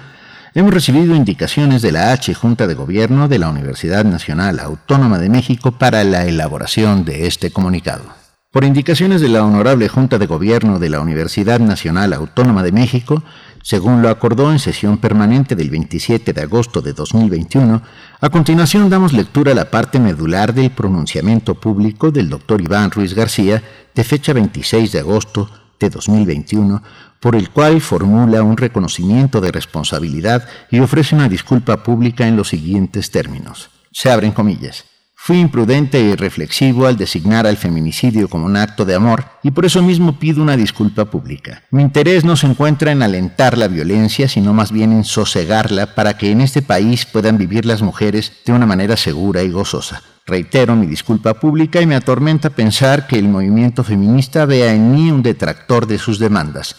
hemos 0.53 0.73
recibido 0.73 1.13
indicaciones 1.13 1.81
de 1.81 1.91
la 1.91 2.13
H 2.13 2.33
Junta 2.33 2.65
de 2.65 2.75
Gobierno 2.75 3.27
de 3.27 3.39
la 3.39 3.49
Universidad 3.49 4.05
Nacional 4.05 4.59
Autónoma 4.59 5.19
de 5.19 5.27
México 5.27 5.73
para 5.73 6.05
la 6.05 6.25
elaboración 6.25 7.03
de 7.03 7.27
este 7.27 7.51
comunicado. 7.51 8.16
Por 8.49 8.63
indicaciones 8.63 9.19
de 9.19 9.27
la 9.27 9.43
Honorable 9.43 9.89
Junta 9.89 10.17
de 10.17 10.25
Gobierno 10.25 10.79
de 10.79 10.89
la 10.89 11.01
Universidad 11.01 11.59
Nacional 11.59 12.13
Autónoma 12.13 12.63
de 12.63 12.71
México, 12.71 13.21
según 13.61 14.01
lo 14.01 14.07
acordó 14.07 14.53
en 14.53 14.59
sesión 14.59 14.99
permanente 14.99 15.53
del 15.53 15.69
27 15.69 16.31
de 16.31 16.41
agosto 16.41 16.81
de 16.81 16.93
2021, 16.93 17.81
a 18.21 18.29
continuación 18.29 18.89
damos 18.89 19.11
lectura 19.11 19.51
a 19.51 19.55
la 19.55 19.69
parte 19.69 19.99
medular 19.99 20.53
del 20.53 20.71
pronunciamiento 20.71 21.55
público 21.55 22.09
del 22.09 22.29
doctor 22.29 22.61
Iván 22.61 22.89
Ruiz 22.89 23.13
García 23.13 23.61
de 23.93 24.03
fecha 24.05 24.31
26 24.31 24.93
de 24.93 24.99
agosto 24.99 25.49
de 25.77 25.89
2021, 25.89 26.81
por 27.19 27.35
el 27.35 27.49
cual 27.49 27.81
formula 27.81 28.43
un 28.43 28.55
reconocimiento 28.55 29.41
de 29.41 29.51
responsabilidad 29.51 30.47
y 30.71 30.79
ofrece 30.79 31.15
una 31.15 31.27
disculpa 31.27 31.83
pública 31.83 32.25
en 32.25 32.37
los 32.37 32.47
siguientes 32.47 33.11
términos. 33.11 33.69
Se 33.91 34.09
abren 34.09 34.31
comillas. 34.31 34.85
Fui 35.27 35.41
imprudente 35.41 35.99
y 35.99 36.15
reflexivo 36.15 36.87
al 36.87 36.95
designar 36.95 37.45
al 37.47 37.57
feminicidio 37.57 38.29
como 38.29 38.45
un 38.45 38.55
acto 38.55 38.85
de 38.85 38.95
amor 38.95 39.25
y 39.43 39.51
por 39.51 39.65
eso 39.65 39.83
mismo 39.83 40.17
pido 40.17 40.41
una 40.41 40.55
disculpa 40.55 41.03
pública. 41.03 41.63
Mi 41.69 41.81
interés 41.81 42.23
no 42.23 42.37
se 42.37 42.47
encuentra 42.47 42.93
en 42.93 43.03
alentar 43.03 43.57
la 43.57 43.67
violencia, 43.67 44.29
sino 44.29 44.53
más 44.53 44.71
bien 44.71 44.93
en 44.93 45.03
sosegarla 45.03 45.95
para 45.95 46.17
que 46.17 46.31
en 46.31 46.39
este 46.39 46.61
país 46.61 47.05
puedan 47.05 47.37
vivir 47.37 47.65
las 47.65 47.81
mujeres 47.81 48.31
de 48.45 48.53
una 48.53 48.65
manera 48.65 48.95
segura 48.95 49.43
y 49.43 49.49
gozosa. 49.49 50.01
Reitero 50.25 50.77
mi 50.77 50.85
disculpa 50.85 51.33
pública 51.33 51.81
y 51.81 51.85
me 51.85 51.95
atormenta 51.95 52.51
pensar 52.51 53.05
que 53.05 53.19
el 53.19 53.27
movimiento 53.27 53.83
feminista 53.83 54.45
vea 54.45 54.73
en 54.73 54.93
mí 54.93 55.11
un 55.11 55.23
detractor 55.23 55.87
de 55.87 55.97
sus 55.97 56.19
demandas, 56.19 56.77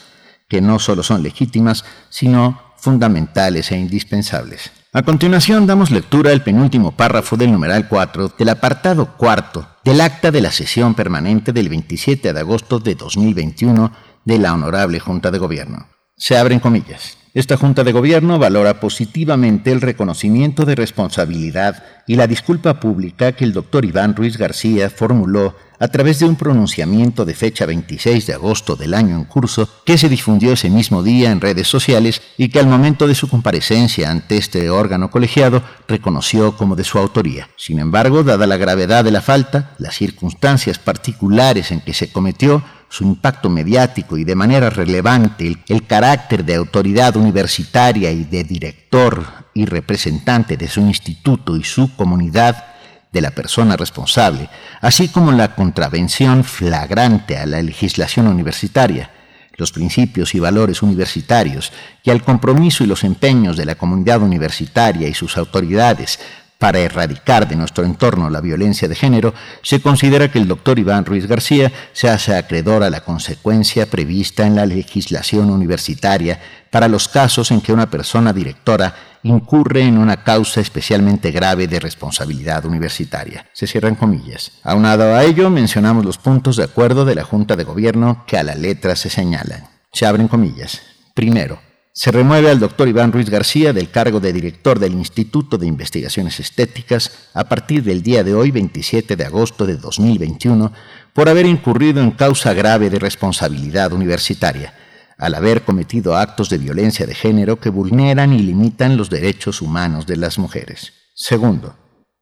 que 0.48 0.62
no 0.62 0.78
solo 0.78 1.02
son 1.02 1.22
legítimas, 1.22 1.84
sino 2.08 2.62
fundamentales 2.78 3.70
e 3.72 3.76
indispensables. 3.76 4.70
A 4.90 5.02
continuación 5.02 5.66
damos 5.66 5.90
lectura 5.90 6.30
al 6.32 6.42
penúltimo 6.42 6.92
párrafo 6.92 7.36
del 7.36 7.52
numeral 7.52 7.88
4 7.88 8.32
del 8.38 8.48
apartado 8.48 9.18
cuarto 9.18 9.68
del 9.84 10.00
acta 10.00 10.30
de 10.30 10.40
la 10.40 10.50
sesión 10.50 10.94
permanente 10.94 11.52
del 11.52 11.68
27 11.68 12.32
de 12.32 12.40
agosto 12.40 12.78
de 12.78 12.94
2021 12.94 13.92
de 14.24 14.38
la 14.38 14.54
Honorable 14.54 14.98
Junta 14.98 15.30
de 15.30 15.36
Gobierno. 15.36 15.88
Se 16.16 16.38
abren 16.38 16.58
comillas. 16.58 17.17
Esta 17.34 17.58
Junta 17.58 17.84
de 17.84 17.92
Gobierno 17.92 18.38
valora 18.38 18.80
positivamente 18.80 19.70
el 19.70 19.82
reconocimiento 19.82 20.64
de 20.64 20.74
responsabilidad 20.74 21.82
y 22.06 22.16
la 22.16 22.26
disculpa 22.26 22.80
pública 22.80 23.32
que 23.32 23.44
el 23.44 23.52
doctor 23.52 23.84
Iván 23.84 24.16
Ruiz 24.16 24.38
García 24.38 24.88
formuló 24.88 25.54
a 25.78 25.88
través 25.88 26.18
de 26.18 26.26
un 26.26 26.36
pronunciamiento 26.36 27.24
de 27.26 27.34
fecha 27.34 27.66
26 27.66 28.26
de 28.26 28.32
agosto 28.32 28.76
del 28.76 28.94
año 28.94 29.14
en 29.14 29.24
curso 29.24 29.68
que 29.84 29.98
se 29.98 30.08
difundió 30.08 30.52
ese 30.52 30.70
mismo 30.70 31.02
día 31.02 31.30
en 31.30 31.40
redes 31.40 31.68
sociales 31.68 32.22
y 32.38 32.48
que 32.48 32.60
al 32.60 32.66
momento 32.66 33.06
de 33.06 33.14
su 33.14 33.28
comparecencia 33.28 34.10
ante 34.10 34.38
este 34.38 34.70
órgano 34.70 35.10
colegiado 35.10 35.62
reconoció 35.86 36.56
como 36.56 36.76
de 36.76 36.84
su 36.84 36.98
autoría. 36.98 37.48
Sin 37.56 37.78
embargo, 37.78 38.24
dada 38.24 38.46
la 38.46 38.56
gravedad 38.56 39.04
de 39.04 39.10
la 39.10 39.20
falta, 39.20 39.74
las 39.78 39.94
circunstancias 39.94 40.78
particulares 40.78 41.70
en 41.70 41.80
que 41.80 41.94
se 41.94 42.10
cometió, 42.10 42.64
su 42.88 43.04
impacto 43.04 43.50
mediático 43.50 44.16
y 44.16 44.24
de 44.24 44.34
manera 44.34 44.70
relevante 44.70 45.56
el, 45.68 45.86
carácter 45.86 46.44
de 46.44 46.54
autoridad 46.54 47.16
universitaria 47.16 48.10
y 48.10 48.24
de 48.24 48.44
director 48.44 49.24
y 49.54 49.66
representante 49.66 50.56
de 50.56 50.68
su 50.68 50.80
instituto 50.80 51.56
y 51.56 51.64
su 51.64 51.94
comunidad, 51.96 52.64
de 53.12 53.22
la 53.22 53.30
persona 53.30 53.76
responsable, 53.76 54.50
así 54.82 55.08
como 55.08 55.32
la 55.32 55.54
contravención 55.54 56.44
flagrante 56.44 57.38
a 57.38 57.46
la 57.46 57.62
legislación 57.62 58.28
universitaria, 58.28 59.10
los 59.56 59.72
principios 59.72 60.34
y 60.34 60.40
valores 60.40 60.82
universitarios 60.82 61.72
y 62.04 62.10
al 62.10 62.22
compromiso 62.22 62.84
y 62.84 62.86
los 62.86 63.04
empeños 63.04 63.56
de 63.56 63.64
la 63.64 63.76
comunidad 63.76 64.22
universitaria 64.22 65.08
y 65.08 65.14
sus 65.14 65.36
autoridades 65.38 66.20
para 66.58 66.80
erradicar 66.80 67.48
de 67.48 67.56
nuestro 67.56 67.84
entorno 67.84 68.28
la 68.30 68.40
violencia 68.40 68.88
de 68.88 68.96
género, 68.96 69.32
se 69.62 69.80
considera 69.80 70.30
que 70.30 70.38
el 70.38 70.48
doctor 70.48 70.78
Iván 70.78 71.04
Ruiz 71.04 71.26
García 71.26 71.72
se 71.92 72.08
hace 72.08 72.34
acreedor 72.36 72.82
a 72.82 72.90
la 72.90 73.02
consecuencia 73.02 73.86
prevista 73.86 74.46
en 74.46 74.56
la 74.56 74.66
legislación 74.66 75.50
universitaria 75.50 76.40
para 76.70 76.88
los 76.88 77.08
casos 77.08 77.52
en 77.52 77.60
que 77.60 77.72
una 77.72 77.88
persona 77.88 78.32
directora 78.32 78.94
incurre 79.22 79.82
en 79.82 79.98
una 79.98 80.24
causa 80.24 80.60
especialmente 80.60 81.30
grave 81.30 81.68
de 81.68 81.80
responsabilidad 81.80 82.64
universitaria. 82.64 83.46
Se 83.52 83.66
cierran 83.66 83.94
comillas. 83.94 84.52
Aunado 84.64 85.14
a 85.14 85.24
ello, 85.24 85.50
mencionamos 85.50 86.04
los 86.04 86.18
puntos 86.18 86.56
de 86.56 86.64
acuerdo 86.64 87.04
de 87.04 87.14
la 87.14 87.24
Junta 87.24 87.56
de 87.56 87.64
Gobierno 87.64 88.24
que 88.26 88.36
a 88.36 88.42
la 88.42 88.54
letra 88.54 88.96
se 88.96 89.10
señalan. 89.10 89.68
Se 89.92 90.06
abren 90.06 90.28
comillas. 90.28 90.82
Primero, 91.14 91.60
se 91.98 92.12
remueve 92.12 92.48
al 92.48 92.60
doctor 92.60 92.86
Iván 92.86 93.10
Ruiz 93.10 93.28
García 93.28 93.72
del 93.72 93.90
cargo 93.90 94.20
de 94.20 94.32
director 94.32 94.78
del 94.78 94.92
Instituto 94.92 95.58
de 95.58 95.66
Investigaciones 95.66 96.38
Estéticas 96.38 97.10
a 97.34 97.48
partir 97.48 97.82
del 97.82 98.04
día 98.04 98.22
de 98.22 98.34
hoy, 98.34 98.52
27 98.52 99.16
de 99.16 99.24
agosto 99.24 99.66
de 99.66 99.74
2021, 99.78 100.72
por 101.12 101.28
haber 101.28 101.44
incurrido 101.44 102.00
en 102.00 102.12
causa 102.12 102.52
grave 102.52 102.88
de 102.88 103.00
responsabilidad 103.00 103.92
universitaria, 103.92 104.74
al 105.18 105.34
haber 105.34 105.62
cometido 105.62 106.16
actos 106.16 106.48
de 106.50 106.58
violencia 106.58 107.04
de 107.04 107.16
género 107.16 107.58
que 107.58 107.70
vulneran 107.70 108.32
y 108.32 108.44
limitan 108.44 108.96
los 108.96 109.10
derechos 109.10 109.60
humanos 109.60 110.06
de 110.06 110.18
las 110.18 110.38
mujeres. 110.38 110.92
Segundo, 111.14 111.74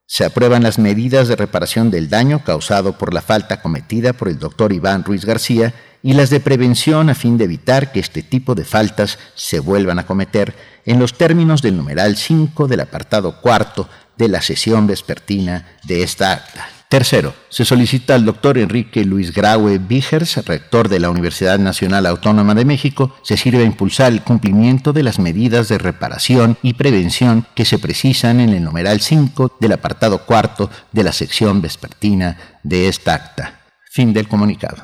se 0.07 0.24
aprueban 0.24 0.62
las 0.62 0.78
medidas 0.78 1.28
de 1.28 1.36
reparación 1.36 1.90
del 1.90 2.09
daño 2.09 2.44
causado 2.44 2.96
por 2.96 3.12
la 3.12 3.22
falta 3.22 3.61
cometida 3.61 4.12
por 4.12 4.28
el 4.28 4.38
doctor 4.38 4.72
Iván 4.72 5.04
Ruiz 5.04 5.24
García 5.24 5.74
y 6.02 6.12
las 6.12 6.30
de 6.30 6.38
prevención 6.38 7.11
a 7.11 7.14
fin 7.16 7.36
de 7.36 7.44
evitar 7.44 7.90
que 7.90 7.98
este 7.98 8.22
tipo 8.22 8.54
de 8.54 8.64
faltas 8.64 9.18
se 9.34 9.59
vuelvan 9.59 9.98
a 9.98 10.07
cometer 10.07 10.54
en 10.84 11.00
los 11.00 11.14
términos 11.14 11.62
del 11.62 11.76
numeral 11.76 12.16
5 12.16 12.68
del 12.68 12.80
apartado 12.80 13.40
cuarto 13.40 13.88
de 14.16 14.28
la 14.28 14.40
sesión 14.40 14.86
vespertina 14.86 15.66
de 15.82 16.04
esta 16.04 16.32
acta. 16.32 16.76
Tercero, 16.97 17.34
se 17.51 17.66
solicita 17.66 18.14
al 18.14 18.24
doctor 18.24 18.57
Enrique 18.57 19.05
Luis 19.05 19.34
Graue 19.34 19.76
Vigers, 19.76 20.42
rector 20.47 20.88
de 20.88 20.99
la 20.99 21.11
Universidad 21.11 21.59
Nacional 21.59 22.07
Autónoma 22.07 22.55
de 22.55 22.64
México, 22.64 23.14
se 23.20 23.36
sirve 23.36 23.59
a 23.59 23.66
impulsar 23.66 24.12
el 24.12 24.22
cumplimiento 24.22 24.94
de 24.94 25.03
las 25.03 25.18
medidas 25.18 25.68
de 25.68 25.76
reparación 25.76 26.57
y 26.62 26.72
prevención 26.72 27.47
que 27.55 27.66
se 27.66 27.78
precisan 27.78 28.40
en 28.40 28.49
el 28.49 28.64
numeral 28.64 29.03
5 29.03 29.59
del 29.61 29.72
apartado 29.72 30.24
cuarto 30.24 30.70
de 30.92 31.05
la 31.05 31.12
sección 31.12 31.61
vespertina 31.61 32.38
de 32.62 32.88
esta 32.88 33.12
acta. 33.12 33.61
Fin 33.90 34.14
del 34.14 34.26
comunicado. 34.26 34.82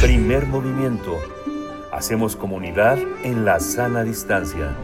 Primer 0.00 0.46
movimiento. 0.46 1.18
Hacemos 1.92 2.34
comunidad 2.34 2.96
en 3.24 3.44
la 3.44 3.60
sana 3.60 4.04
distancia. 4.04 4.74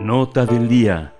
Nota 0.00 0.46
del 0.46 0.66
día. 0.66 1.12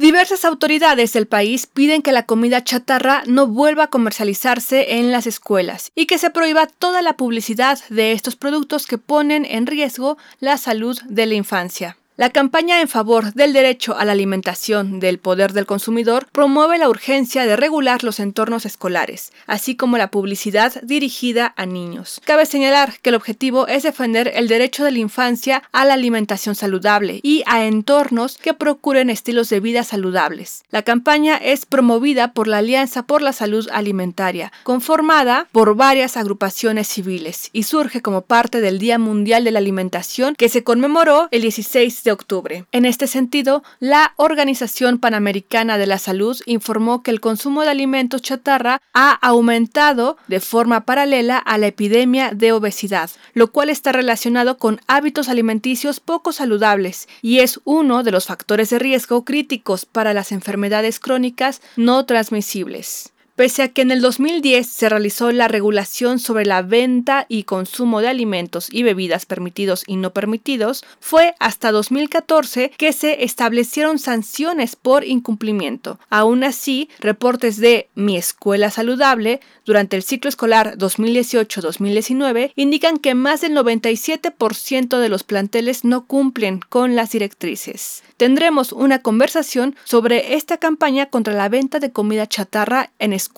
Diversas 0.00 0.46
autoridades 0.46 1.12
del 1.12 1.26
país 1.26 1.66
piden 1.66 2.00
que 2.00 2.12
la 2.12 2.22
comida 2.22 2.64
chatarra 2.64 3.22
no 3.26 3.46
vuelva 3.46 3.84
a 3.84 3.86
comercializarse 3.88 4.94
en 4.94 5.12
las 5.12 5.26
escuelas 5.26 5.92
y 5.94 6.06
que 6.06 6.16
se 6.16 6.30
prohíba 6.30 6.66
toda 6.66 7.02
la 7.02 7.18
publicidad 7.18 7.78
de 7.90 8.12
estos 8.12 8.34
productos 8.34 8.86
que 8.86 8.96
ponen 8.96 9.44
en 9.44 9.66
riesgo 9.66 10.16
la 10.38 10.56
salud 10.56 10.98
de 11.06 11.26
la 11.26 11.34
infancia. 11.34 11.98
La 12.20 12.28
campaña 12.28 12.82
en 12.82 12.88
favor 12.88 13.32
del 13.32 13.54
derecho 13.54 13.96
a 13.96 14.04
la 14.04 14.12
alimentación 14.12 15.00
del 15.00 15.18
poder 15.18 15.54
del 15.54 15.64
consumidor 15.64 16.26
promueve 16.32 16.76
la 16.76 16.90
urgencia 16.90 17.46
de 17.46 17.56
regular 17.56 18.04
los 18.04 18.20
entornos 18.20 18.66
escolares, 18.66 19.32
así 19.46 19.74
como 19.74 19.96
la 19.96 20.10
publicidad 20.10 20.82
dirigida 20.82 21.54
a 21.56 21.64
niños. 21.64 22.20
Cabe 22.26 22.44
señalar 22.44 22.98
que 23.00 23.08
el 23.08 23.16
objetivo 23.16 23.68
es 23.68 23.84
defender 23.84 24.32
el 24.34 24.48
derecho 24.48 24.84
de 24.84 24.90
la 24.90 24.98
infancia 24.98 25.62
a 25.72 25.86
la 25.86 25.94
alimentación 25.94 26.54
saludable 26.54 27.20
y 27.22 27.42
a 27.46 27.64
entornos 27.64 28.36
que 28.36 28.52
procuren 28.52 29.08
estilos 29.08 29.48
de 29.48 29.60
vida 29.60 29.82
saludables. 29.82 30.64
La 30.70 30.82
campaña 30.82 31.38
es 31.38 31.64
promovida 31.64 32.34
por 32.34 32.48
la 32.48 32.58
Alianza 32.58 33.04
por 33.04 33.22
la 33.22 33.32
Salud 33.32 33.66
Alimentaria, 33.72 34.52
conformada 34.64 35.48
por 35.52 35.74
varias 35.74 36.18
agrupaciones 36.18 36.86
civiles, 36.86 37.48
y 37.54 37.62
surge 37.62 38.02
como 38.02 38.20
parte 38.20 38.60
del 38.60 38.78
Día 38.78 38.98
Mundial 38.98 39.42
de 39.42 39.52
la 39.52 39.58
Alimentación 39.60 40.34
que 40.34 40.50
se 40.50 40.62
conmemoró 40.62 41.28
el 41.30 41.40
16 41.40 42.04
de 42.04 42.09
octubre. 42.12 42.64
En 42.72 42.84
este 42.84 43.06
sentido, 43.06 43.62
la 43.78 44.14
Organización 44.16 44.98
Panamericana 44.98 45.78
de 45.78 45.86
la 45.86 45.98
Salud 45.98 46.38
informó 46.46 47.02
que 47.02 47.10
el 47.10 47.20
consumo 47.20 47.62
de 47.62 47.70
alimentos 47.70 48.22
chatarra 48.22 48.80
ha 48.92 49.12
aumentado 49.12 50.16
de 50.28 50.40
forma 50.40 50.84
paralela 50.84 51.38
a 51.38 51.58
la 51.58 51.68
epidemia 51.68 52.30
de 52.32 52.52
obesidad, 52.52 53.10
lo 53.34 53.52
cual 53.52 53.70
está 53.70 53.92
relacionado 53.92 54.58
con 54.58 54.80
hábitos 54.86 55.28
alimenticios 55.28 56.00
poco 56.00 56.32
saludables 56.32 57.08
y 57.22 57.38
es 57.40 57.60
uno 57.64 58.02
de 58.02 58.10
los 58.10 58.26
factores 58.26 58.70
de 58.70 58.78
riesgo 58.78 59.24
críticos 59.24 59.86
para 59.86 60.14
las 60.14 60.32
enfermedades 60.32 61.00
crónicas 61.00 61.60
no 61.76 62.04
transmisibles. 62.06 63.12
Pese 63.40 63.62
a 63.62 63.68
que 63.68 63.80
en 63.80 63.90
el 63.90 64.02
2010 64.02 64.66
se 64.66 64.90
realizó 64.90 65.32
la 65.32 65.48
regulación 65.48 66.18
sobre 66.18 66.44
la 66.44 66.60
venta 66.60 67.24
y 67.26 67.44
consumo 67.44 68.02
de 68.02 68.08
alimentos 68.08 68.68
y 68.70 68.82
bebidas 68.82 69.24
permitidos 69.24 69.82
y 69.86 69.96
no 69.96 70.12
permitidos, 70.12 70.84
fue 71.00 71.34
hasta 71.38 71.72
2014 71.72 72.70
que 72.76 72.92
se 72.92 73.24
establecieron 73.24 73.98
sanciones 73.98 74.76
por 74.76 75.06
incumplimiento. 75.06 75.98
Aún 76.10 76.44
así, 76.44 76.90
reportes 76.98 77.56
de 77.56 77.88
Mi 77.94 78.18
Escuela 78.18 78.70
Saludable 78.70 79.40
durante 79.64 79.96
el 79.96 80.02
ciclo 80.02 80.28
escolar 80.28 80.76
2018-2019 80.76 82.52
indican 82.56 82.98
que 82.98 83.14
más 83.14 83.40
del 83.40 83.56
97% 83.56 84.98
de 84.98 85.08
los 85.08 85.24
planteles 85.24 85.86
no 85.86 86.04
cumplen 86.04 86.60
con 86.68 86.94
las 86.94 87.12
directrices. 87.12 88.02
Tendremos 88.18 88.72
una 88.72 88.98
conversación 88.98 89.76
sobre 89.84 90.34
esta 90.34 90.58
campaña 90.58 91.06
contra 91.06 91.32
la 91.32 91.48
venta 91.48 91.78
de 91.78 91.90
comida 91.90 92.26
chatarra 92.26 92.90
en 92.98 93.14
escuelas 93.14 93.29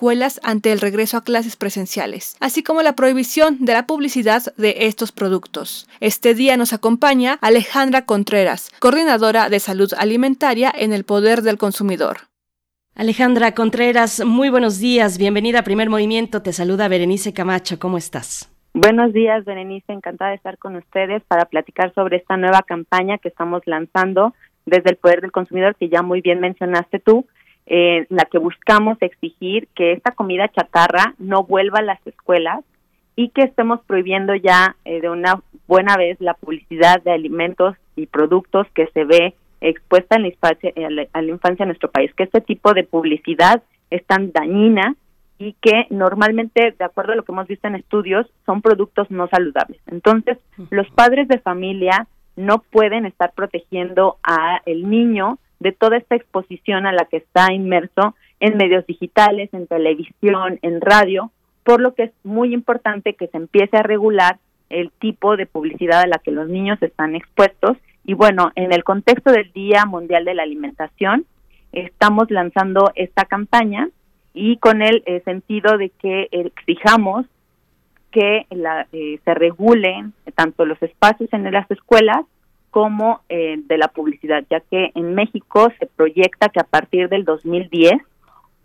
ante 0.42 0.72
el 0.72 0.80
regreso 0.80 1.16
a 1.16 1.24
clases 1.24 1.56
presenciales, 1.56 2.36
así 2.40 2.62
como 2.62 2.82
la 2.82 2.96
prohibición 2.96 3.64
de 3.64 3.72
la 3.72 3.86
publicidad 3.86 4.42
de 4.56 4.74
estos 4.80 5.12
productos. 5.12 5.88
Este 6.00 6.34
día 6.34 6.56
nos 6.56 6.72
acompaña 6.72 7.38
Alejandra 7.40 8.04
Contreras, 8.04 8.70
coordinadora 8.80 9.48
de 9.48 9.60
salud 9.60 9.92
alimentaria 9.96 10.72
en 10.74 10.92
el 10.92 11.04
Poder 11.04 11.42
del 11.42 11.56
Consumidor. 11.56 12.16
Alejandra 12.94 13.52
Contreras, 13.52 14.24
muy 14.24 14.50
buenos 14.50 14.78
días, 14.78 15.18
bienvenida 15.18 15.60
a 15.60 15.64
Primer 15.64 15.88
Movimiento, 15.88 16.42
te 16.42 16.52
saluda 16.52 16.88
Berenice 16.88 17.32
Camacho, 17.32 17.78
¿cómo 17.78 17.96
estás? 17.96 18.50
Buenos 18.74 19.12
días, 19.12 19.44
Berenice, 19.44 19.92
encantada 19.92 20.30
de 20.30 20.36
estar 20.36 20.58
con 20.58 20.76
ustedes 20.76 21.22
para 21.28 21.44
platicar 21.44 21.94
sobre 21.94 22.16
esta 22.16 22.36
nueva 22.36 22.62
campaña 22.62 23.18
que 23.18 23.28
estamos 23.28 23.62
lanzando 23.66 24.34
desde 24.66 24.90
el 24.90 24.96
poder 24.96 25.20
del 25.20 25.32
consumidor, 25.32 25.76
que 25.76 25.88
ya 25.88 26.02
muy 26.02 26.20
bien 26.20 26.40
mencionaste 26.40 26.98
tú, 26.98 27.26
eh, 27.66 28.06
la 28.08 28.24
que 28.24 28.38
buscamos 28.38 28.98
exigir 29.00 29.68
que 29.74 29.92
esta 29.92 30.12
comida 30.12 30.48
chatarra 30.48 31.14
no 31.18 31.44
vuelva 31.44 31.78
a 31.78 31.82
las 31.82 32.04
escuelas 32.06 32.64
y 33.16 33.28
que 33.28 33.42
estemos 33.42 33.80
prohibiendo 33.86 34.34
ya 34.34 34.76
eh, 34.84 35.00
de 35.00 35.10
una 35.10 35.40
buena 35.66 35.96
vez 35.96 36.20
la 36.20 36.34
publicidad 36.34 37.02
de 37.02 37.12
alimentos 37.12 37.76
y 37.96 38.06
productos 38.06 38.66
que 38.74 38.86
se 38.88 39.04
ve 39.04 39.34
expuesta 39.60 40.16
en 40.16 40.22
la 40.22 40.28
infancia, 40.28 40.72
a 41.12 41.22
la 41.22 41.30
infancia 41.30 41.62
en 41.62 41.68
nuestro 41.68 41.90
país, 41.90 42.12
que 42.14 42.24
este 42.24 42.40
tipo 42.40 42.74
de 42.74 42.84
publicidad 42.84 43.62
es 43.90 44.04
tan 44.06 44.32
dañina 44.32 44.96
y 45.38 45.54
que 45.60 45.86
normalmente, 45.90 46.74
de 46.78 46.84
acuerdo 46.84 47.12
a 47.12 47.16
lo 47.16 47.24
que 47.24 47.32
hemos 47.32 47.48
visto 47.48 47.68
en 47.68 47.76
estudios, 47.76 48.26
son 48.46 48.62
productos 48.62 49.10
no 49.10 49.28
saludables. 49.28 49.80
Entonces, 49.86 50.38
los 50.70 50.88
padres 50.90 51.28
de 51.28 51.38
familia 51.38 52.06
no 52.36 52.58
pueden 52.58 53.06
estar 53.06 53.32
protegiendo 53.32 54.18
a 54.22 54.62
el 54.66 54.88
niño 54.88 55.38
de 55.62 55.72
toda 55.72 55.96
esta 55.96 56.16
exposición 56.16 56.86
a 56.86 56.92
la 56.92 57.06
que 57.06 57.18
está 57.18 57.52
inmerso 57.52 58.14
en 58.40 58.56
medios 58.56 58.84
digitales, 58.86 59.48
en 59.52 59.66
televisión, 59.66 60.58
en 60.62 60.80
radio, 60.80 61.30
por 61.64 61.80
lo 61.80 61.94
que 61.94 62.04
es 62.04 62.12
muy 62.24 62.52
importante 62.52 63.14
que 63.14 63.28
se 63.28 63.36
empiece 63.36 63.76
a 63.76 63.82
regular 63.82 64.38
el 64.68 64.90
tipo 64.90 65.36
de 65.36 65.46
publicidad 65.46 66.00
a 66.00 66.06
la 66.06 66.18
que 66.18 66.32
los 66.32 66.48
niños 66.48 66.82
están 66.82 67.14
expuestos. 67.14 67.76
Y 68.04 68.14
bueno, 68.14 68.50
en 68.56 68.72
el 68.72 68.82
contexto 68.82 69.30
del 69.30 69.52
Día 69.52 69.84
Mundial 69.86 70.24
de 70.24 70.34
la 70.34 70.42
Alimentación, 70.42 71.24
estamos 71.70 72.30
lanzando 72.30 72.90
esta 72.96 73.24
campaña 73.24 73.88
y 74.34 74.56
con 74.56 74.82
el 74.82 75.04
eh, 75.06 75.20
sentido 75.24 75.78
de 75.78 75.90
que 75.90 76.28
exijamos 76.32 77.26
que 78.10 78.46
la, 78.50 78.88
eh, 78.92 79.20
se 79.24 79.34
regulen 79.34 80.14
tanto 80.34 80.64
los 80.66 80.82
espacios 80.82 81.32
en 81.32 81.50
las 81.50 81.70
escuelas 81.70 82.24
como 82.72 83.20
eh, 83.28 83.56
de 83.66 83.76
la 83.76 83.88
publicidad, 83.88 84.44
ya 84.50 84.60
que 84.60 84.92
en 84.94 85.14
México 85.14 85.70
se 85.78 85.86
proyecta 85.86 86.48
que 86.48 86.58
a 86.58 86.64
partir 86.64 87.10
del 87.10 87.24
2010 87.24 87.92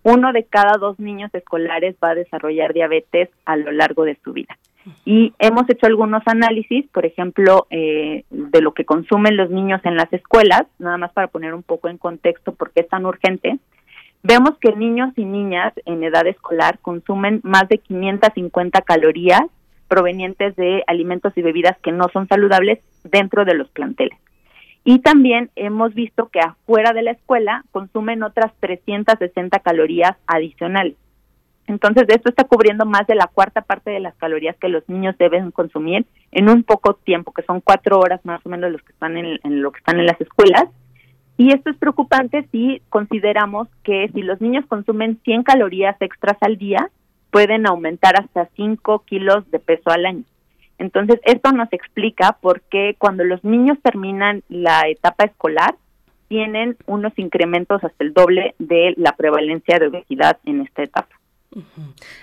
uno 0.03 0.31
de 0.31 0.45
cada 0.45 0.77
dos 0.77 0.97
niños 0.97 1.29
escolares 1.33 1.97
va 2.01 2.11
a 2.11 2.15
desarrollar 2.15 2.73
diabetes 2.73 3.29
a 3.43 3.57
lo 3.57 3.73
largo 3.73 4.05
de 4.05 4.17
su 4.23 4.31
vida. 4.31 4.57
Y 5.03 5.33
hemos 5.39 5.69
hecho 5.69 5.85
algunos 5.85 6.23
análisis, 6.25 6.87
por 6.93 7.05
ejemplo, 7.05 7.67
eh, 7.69 8.23
de 8.29 8.61
lo 8.61 8.73
que 8.73 8.85
consumen 8.85 9.35
los 9.35 9.49
niños 9.49 9.81
en 9.83 9.97
las 9.97 10.11
escuelas, 10.13 10.63
nada 10.79 10.97
más 10.97 11.11
para 11.11 11.27
poner 11.27 11.53
un 11.53 11.63
poco 11.63 11.89
en 11.89 11.97
contexto 11.97 12.53
por 12.53 12.71
qué 12.71 12.81
es 12.81 12.87
tan 12.87 13.05
urgente. 13.05 13.59
Vemos 14.23 14.51
que 14.61 14.73
niños 14.73 15.11
y 15.17 15.25
niñas 15.25 15.73
en 15.85 16.05
edad 16.05 16.25
escolar 16.25 16.79
consumen 16.79 17.41
más 17.43 17.67
de 17.67 17.79
550 17.79 18.81
calorías 18.83 19.43
provenientes 19.89 20.55
de 20.55 20.83
alimentos 20.87 21.33
y 21.35 21.41
bebidas 21.41 21.77
que 21.79 21.91
no 21.91 22.07
son 22.13 22.29
saludables 22.29 22.79
dentro 23.09 23.45
de 23.45 23.55
los 23.55 23.69
planteles. 23.69 24.17
Y 24.83 24.99
también 24.99 25.49
hemos 25.55 25.93
visto 25.93 26.29
que 26.29 26.39
afuera 26.39 26.93
de 26.93 27.01
la 27.01 27.11
escuela 27.11 27.65
consumen 27.71 28.23
otras 28.23 28.53
360 28.61 29.59
calorías 29.59 30.15
adicionales. 30.27 30.95
Entonces, 31.67 32.05
esto 32.07 32.29
está 32.29 32.45
cubriendo 32.45 32.85
más 32.85 33.05
de 33.07 33.15
la 33.15 33.27
cuarta 33.27 33.61
parte 33.61 33.91
de 33.91 33.99
las 33.99 34.15
calorías 34.15 34.55
que 34.55 34.69
los 34.69 34.87
niños 34.87 35.17
deben 35.17 35.51
consumir 35.51 36.05
en 36.31 36.49
un 36.49 36.63
poco 36.63 36.93
tiempo, 36.93 37.33
que 37.33 37.43
son 37.43 37.59
cuatro 37.59 37.99
horas 37.99 38.23
más 38.23 38.39
o 38.45 38.49
menos 38.49 38.71
los 38.71 38.81
que 38.81 38.93
están 38.93 39.17
en, 39.17 39.61
lo 39.61 39.73
que 39.73 39.79
están 39.79 39.99
en 39.99 40.05
las 40.05 40.19
escuelas. 40.21 40.69
Y 41.35 41.53
esto 41.53 41.69
es 41.69 41.75
preocupante 41.75 42.47
si 42.53 42.81
consideramos 42.87 43.67
que 43.83 44.09
si 44.13 44.21
los 44.21 44.39
niños 44.39 44.65
consumen 44.67 45.19
100 45.25 45.43
calorías 45.43 46.01
extras 46.01 46.37
al 46.39 46.57
día, 46.57 46.89
pueden 47.29 47.67
aumentar 47.67 48.17
hasta 48.17 48.47
5 48.55 49.03
kilos 49.05 49.51
de 49.51 49.59
peso 49.59 49.89
al 49.89 50.05
año. 50.05 50.23
Entonces, 50.77 51.19
esto 51.23 51.51
nos 51.51 51.71
explica 51.73 52.37
por 52.39 52.61
qué 52.61 52.95
cuando 52.97 53.23
los 53.23 53.43
niños 53.43 53.77
terminan 53.81 54.43
la 54.49 54.87
etapa 54.87 55.25
escolar, 55.25 55.75
tienen 56.27 56.77
unos 56.85 57.17
incrementos 57.17 57.83
hasta 57.83 58.03
el 58.03 58.13
doble 58.13 58.53
de 58.59 58.93
la 58.97 59.13
prevalencia 59.13 59.79
de 59.79 59.87
obesidad 59.87 60.37
en 60.45 60.61
esta 60.61 60.83
etapa. 60.83 61.16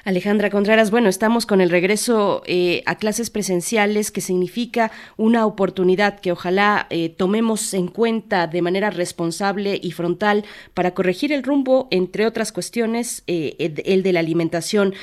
Alejandra 0.04 0.50
Contreras, 0.50 0.90
bueno, 0.90 1.08
estamos 1.08 1.46
con 1.46 1.60
el 1.60 1.70
regreso 1.70 2.42
eh, 2.46 2.82
a 2.86 2.96
clases 2.96 3.30
presenciales, 3.30 4.10
que 4.10 4.20
significa 4.20 4.92
una 5.16 5.46
oportunidad 5.46 6.20
que 6.20 6.32
ojalá 6.32 6.86
eh, 6.90 7.08
tomemos 7.08 7.74
en 7.74 7.88
cuenta 7.88 8.46
de 8.46 8.62
manera 8.62 8.90
responsable 8.90 9.78
y 9.82 9.92
frontal 9.92 10.44
para 10.74 10.92
corregir 10.94 11.32
el 11.32 11.42
rumbo, 11.42 11.88
entre 11.90 12.26
otras 12.26 12.52
cuestiones, 12.52 13.24
eh, 13.26 13.56
el 13.84 14.02
de 14.02 14.12
la 14.12 14.20
alimentación 14.20 14.94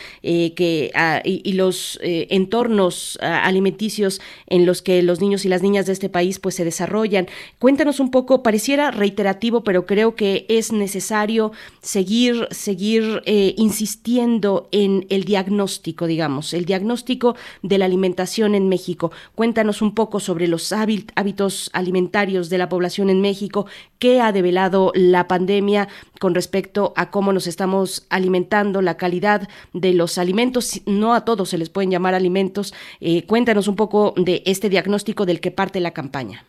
ah, 0.96 1.22
y, 1.24 1.54
los 1.54 2.00
entornos 2.02 3.20
ah, 3.22 3.44
alimenticios 3.44 4.22
en 4.48 4.66
los 4.66 4.82
que 4.82 5.02
los 5.02 5.20
niños 5.20 5.46
y 5.46 5.50
las 5.50 5.62
niñas 5.62 5.86
de 5.86 5.94
este 5.94 6.10
país 6.10 6.40
pues 6.40 6.56
se 6.56 6.64
desarrollan. 6.64 7.28
Cuéntanos 7.60 8.00
un 8.00 8.12
poco, 8.12 8.44
pareciera 8.44 8.92
reiterativo, 8.92 9.64
pero 9.64 9.86
creo 9.86 10.16
que 10.16 10.46
es 10.48 10.72
necesario 10.72 11.52
seguir, 11.82 12.48
seguir 12.52 13.22
insistiendo 13.26 14.21
en 14.24 15.06
el 15.10 15.24
diagnóstico, 15.24 16.06
digamos, 16.08 16.54
el 16.54 16.66
diagnóstico 16.66 17.36
de 17.62 17.78
la 17.78 17.86
alimentación 17.86 18.56
en 18.56 18.70
México. 18.70 19.12
Cuéntanos 19.36 19.82
un 19.82 19.96
poco 19.96 20.20
sobre 20.20 20.48
los 20.48 20.72
hábitos 20.74 21.70
alimentarios 21.74 22.50
de 22.50 22.58
la 22.58 22.70
población 22.70 23.10
en 23.10 23.22
México, 23.22 23.66
qué 24.00 24.22
ha 24.22 24.32
develado 24.32 24.92
la 24.96 25.28
pandemia 25.28 25.88
con 26.20 26.36
respecto 26.36 26.94
a 26.96 27.10
cómo 27.10 27.34
nos 27.34 27.48
estamos 27.48 28.06
alimentando, 28.10 28.82
la 28.82 28.98
calidad 28.98 29.48
de 29.74 29.94
los 29.94 30.18
alimentos. 30.18 30.82
No 30.86 31.14
a 31.14 31.26
todos 31.26 31.50
se 31.50 31.58
les 31.58 31.70
pueden 31.70 31.92
llamar 31.92 32.14
alimentos. 32.14 32.74
Eh, 33.00 33.26
cuéntanos 33.26 33.68
un 33.68 33.76
poco 33.76 34.14
de 34.18 34.44
este 34.46 34.70
diagnóstico 34.70 35.26
del 35.26 35.40
que 35.40 35.52
parte 35.52 35.80
la 35.80 35.92
campaña. 35.92 36.46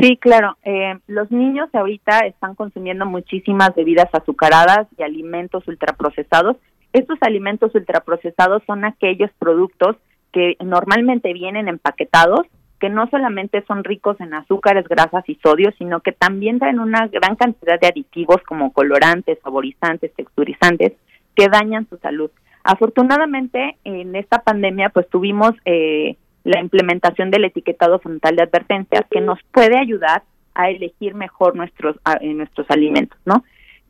Sí, 0.00 0.16
claro. 0.16 0.56
Eh, 0.64 0.94
los 1.06 1.30
niños 1.30 1.68
ahorita 1.74 2.20
están 2.20 2.54
consumiendo 2.54 3.04
muchísimas 3.04 3.74
bebidas 3.74 4.08
azucaradas 4.12 4.86
y 4.96 5.02
alimentos 5.02 5.66
ultraprocesados 5.68 6.56
estos 6.92 7.18
alimentos 7.22 7.74
ultraprocesados 7.74 8.62
son 8.66 8.84
aquellos 8.84 9.30
productos 9.38 9.96
que 10.32 10.56
normalmente 10.64 11.32
vienen 11.32 11.68
empaquetados, 11.68 12.46
que 12.80 12.88
no 12.88 13.06
solamente 13.08 13.62
son 13.68 13.84
ricos 13.84 14.20
en 14.20 14.34
azúcares, 14.34 14.88
grasas 14.88 15.28
y 15.28 15.36
sodio, 15.36 15.70
sino 15.78 16.00
que 16.00 16.12
también 16.12 16.58
traen 16.58 16.80
una 16.80 17.06
gran 17.08 17.36
cantidad 17.36 17.78
de 17.78 17.86
aditivos 17.86 18.38
como 18.46 18.72
colorantes, 18.72 19.38
saborizantes, 19.42 20.12
texturizantes, 20.14 20.92
que 21.36 21.48
dañan 21.48 21.86
su 21.88 21.96
salud. 21.98 22.30
Afortunadamente, 22.64 23.76
en 23.84 24.16
esta 24.16 24.42
pandemia, 24.42 24.88
pues 24.90 25.08
tuvimos 25.08 25.52
eh, 25.64 26.16
la 26.44 26.60
implementación 26.60 27.30
del 27.30 27.44
etiquetado 27.44 27.98
frontal 27.98 28.36
de 28.36 28.42
advertencias 28.42 29.04
que 29.10 29.20
nos 29.20 29.38
puede 29.52 29.78
ayudar 29.78 30.22
a 30.54 30.70
elegir 30.70 31.14
mejor 31.14 31.56
nuestros, 31.56 31.96
nuestros 32.20 32.70
alimentos, 32.70 33.18
¿no? 33.24 33.44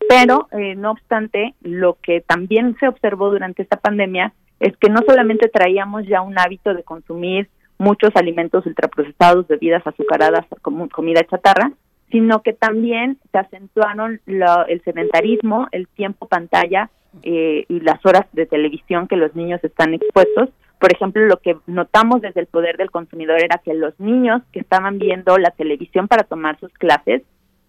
Pero, 0.09 0.49
eh, 0.53 0.75
no 0.75 0.93
obstante, 0.93 1.55
lo 1.63 1.97
que 2.03 2.21
también 2.21 2.77
se 2.79 2.89
observó 2.89 3.31
durante 3.31 3.63
esta 3.63 3.79
pandemia 3.79 4.33
es 4.61 4.77
que 4.77 4.89
no 4.89 5.01
solamente 5.07 5.49
traíamos 5.49 6.07
ya 6.07 6.23
un 6.23 6.39
hábito 6.39 6.75
de 6.75 6.83
consumir 6.83 7.49
muchos 7.79 8.11
alimentos 8.15 8.65
ultraprocesados, 8.65 9.49
bebidas 9.49 9.85
azucaradas, 9.87 10.47
comida 10.93 11.23
chatarra, 11.25 11.73
sino 12.11 12.43
que 12.43 12.53
también 12.53 13.19
se 13.33 13.39
acentuaron 13.39 14.21
el 14.27 14.83
sedentarismo, 14.85 15.67
el 15.73 15.89
tiempo 15.89 16.29
pantalla 16.29 16.91
eh, 17.23 17.65
y 17.69 17.81
las 17.81 18.05
horas 18.07 18.27
de 18.33 18.47
televisión 18.47 19.09
que 19.09 19.17
los 19.17 19.35
niños 19.35 19.63
están 19.65 19.95
expuestos. 19.95 20.51
Por 20.79 20.93
ejemplo, 20.93 21.25
lo 21.27 21.39
que 21.39 21.57
notamos 21.67 22.21
desde 22.21 22.41
el 22.41 22.47
poder 22.47 22.77
del 22.77 22.91
consumidor 22.91 23.43
era 23.43 23.61
que 23.65 23.75
los 23.75 23.99
niños 23.99 24.43
que 24.53 24.61
estaban 24.61 24.99
viendo 24.99 25.39
la 25.39 25.51
televisión 25.51 26.07
para 26.07 26.25
tomar 26.25 26.59
sus 26.61 26.73
clases 26.75 27.23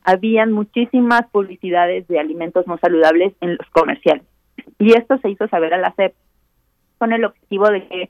habían 0.04 0.52
muchísimas 0.52 1.24
publicidades 1.32 2.08
de 2.08 2.20
alimentos 2.20 2.68
no 2.68 2.78
saludables 2.78 3.34
en 3.42 3.58
los 3.58 3.70
comerciales. 3.72 4.24
Y 4.80 4.94
esto 4.98 5.18
se 5.20 5.30
hizo 5.30 5.48
saber 5.48 5.74
a 5.74 5.78
la 5.78 5.94
CEP 5.96 6.14
con 6.98 7.14
el 7.14 7.26
objetivo 7.26 7.70
de 7.70 7.88
que 7.88 8.10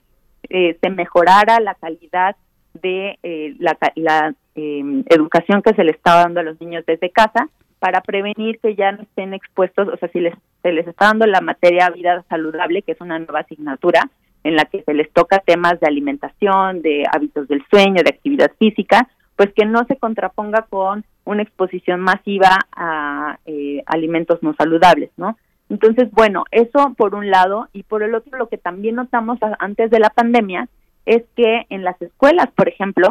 eh, 0.50 0.78
se 0.82 0.90
mejorara 0.90 1.60
la 1.60 1.76
calidad 1.76 2.36
de 2.74 3.18
eh, 3.24 3.56
la, 3.60 4.36
em, 4.56 5.04
educación 5.10 5.62
que 5.62 5.74
se 5.74 5.84
le 5.84 5.92
estaba 5.92 6.22
dando 6.22 6.40
a 6.40 6.44
los 6.44 6.60
niños 6.60 6.84
desde 6.86 7.12
casa 7.12 7.48
para 7.80 8.02
prevenir 8.02 8.60
que 8.60 8.76
ya 8.76 8.92
no 8.92 9.04
estén 9.04 9.34
expuestos, 9.34 9.88
o 9.88 9.98
sea, 9.98 10.10
si 10.10 10.20
les, 10.20 10.34
se 10.62 10.72
les 10.72 10.88
está 10.88 11.08
dando 11.08 11.26
la 11.26 11.42
materia 11.42 11.90
vida 11.90 12.24
saludable, 12.30 12.82
que 12.82 12.94
es 12.94 13.02
una 13.02 13.20
nueva 13.20 13.42
asignatura 13.42 14.10
en 14.44 14.56
la 14.56 14.66
que 14.66 14.84
se 14.84 14.94
les 14.94 15.12
toca 15.12 15.40
temas 15.40 15.80
de 15.80 15.88
alimentación, 15.88 16.82
de 16.82 17.04
hábitos 17.12 17.48
del 17.48 17.64
sueño, 17.70 18.02
de 18.04 18.10
actividad 18.10 18.52
física, 18.58 19.08
pues 19.36 19.52
que 19.54 19.66
no 19.66 19.86
se 19.86 19.98
contraponga 19.98 20.64
con 20.70 21.06
una 21.26 21.44
exposición 21.44 22.00
masiva 22.02 22.60
a 22.76 23.40
eh, 23.46 23.84
alimentos 23.86 24.42
no 24.44 24.54
saludables, 24.56 25.12
¿no? 25.18 25.38
Entonces, 25.70 26.12
bueno, 26.12 26.44
eso 26.52 26.94
por 26.98 27.16
un 27.16 27.32
lado 27.32 27.68
y 27.74 27.84
por 27.84 28.04
el 28.04 28.14
otro 28.14 28.38
lo 28.38 28.48
que 28.48 28.58
también 28.58 28.96
notamos 28.96 29.40
antes 29.60 29.90
de 29.90 30.00
la 30.00 30.10
pandemia 30.10 30.68
es 31.06 31.24
que 31.36 31.66
en 31.70 31.84
las 31.84 32.00
escuelas, 32.02 32.48
por 32.56 32.68
ejemplo, 32.68 33.08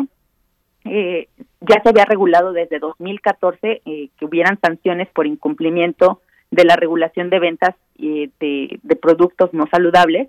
eh, 0.84 1.28
ya 1.60 1.80
se 1.82 1.88
había 1.88 2.04
regulado 2.04 2.52
desde 2.52 2.78
2014 2.78 3.82
eh, 3.84 4.08
que 4.16 4.24
hubieran 4.24 4.58
sanciones 4.60 5.08
por 5.08 5.26
incumplimiento 5.26 6.20
de 6.50 6.64
la 6.64 6.76
regulación 6.76 7.30
de 7.30 7.38
ventas 7.38 7.74
de, 7.96 8.78
de 8.82 8.96
productos 8.96 9.54
no 9.54 9.66
saludables 9.70 10.28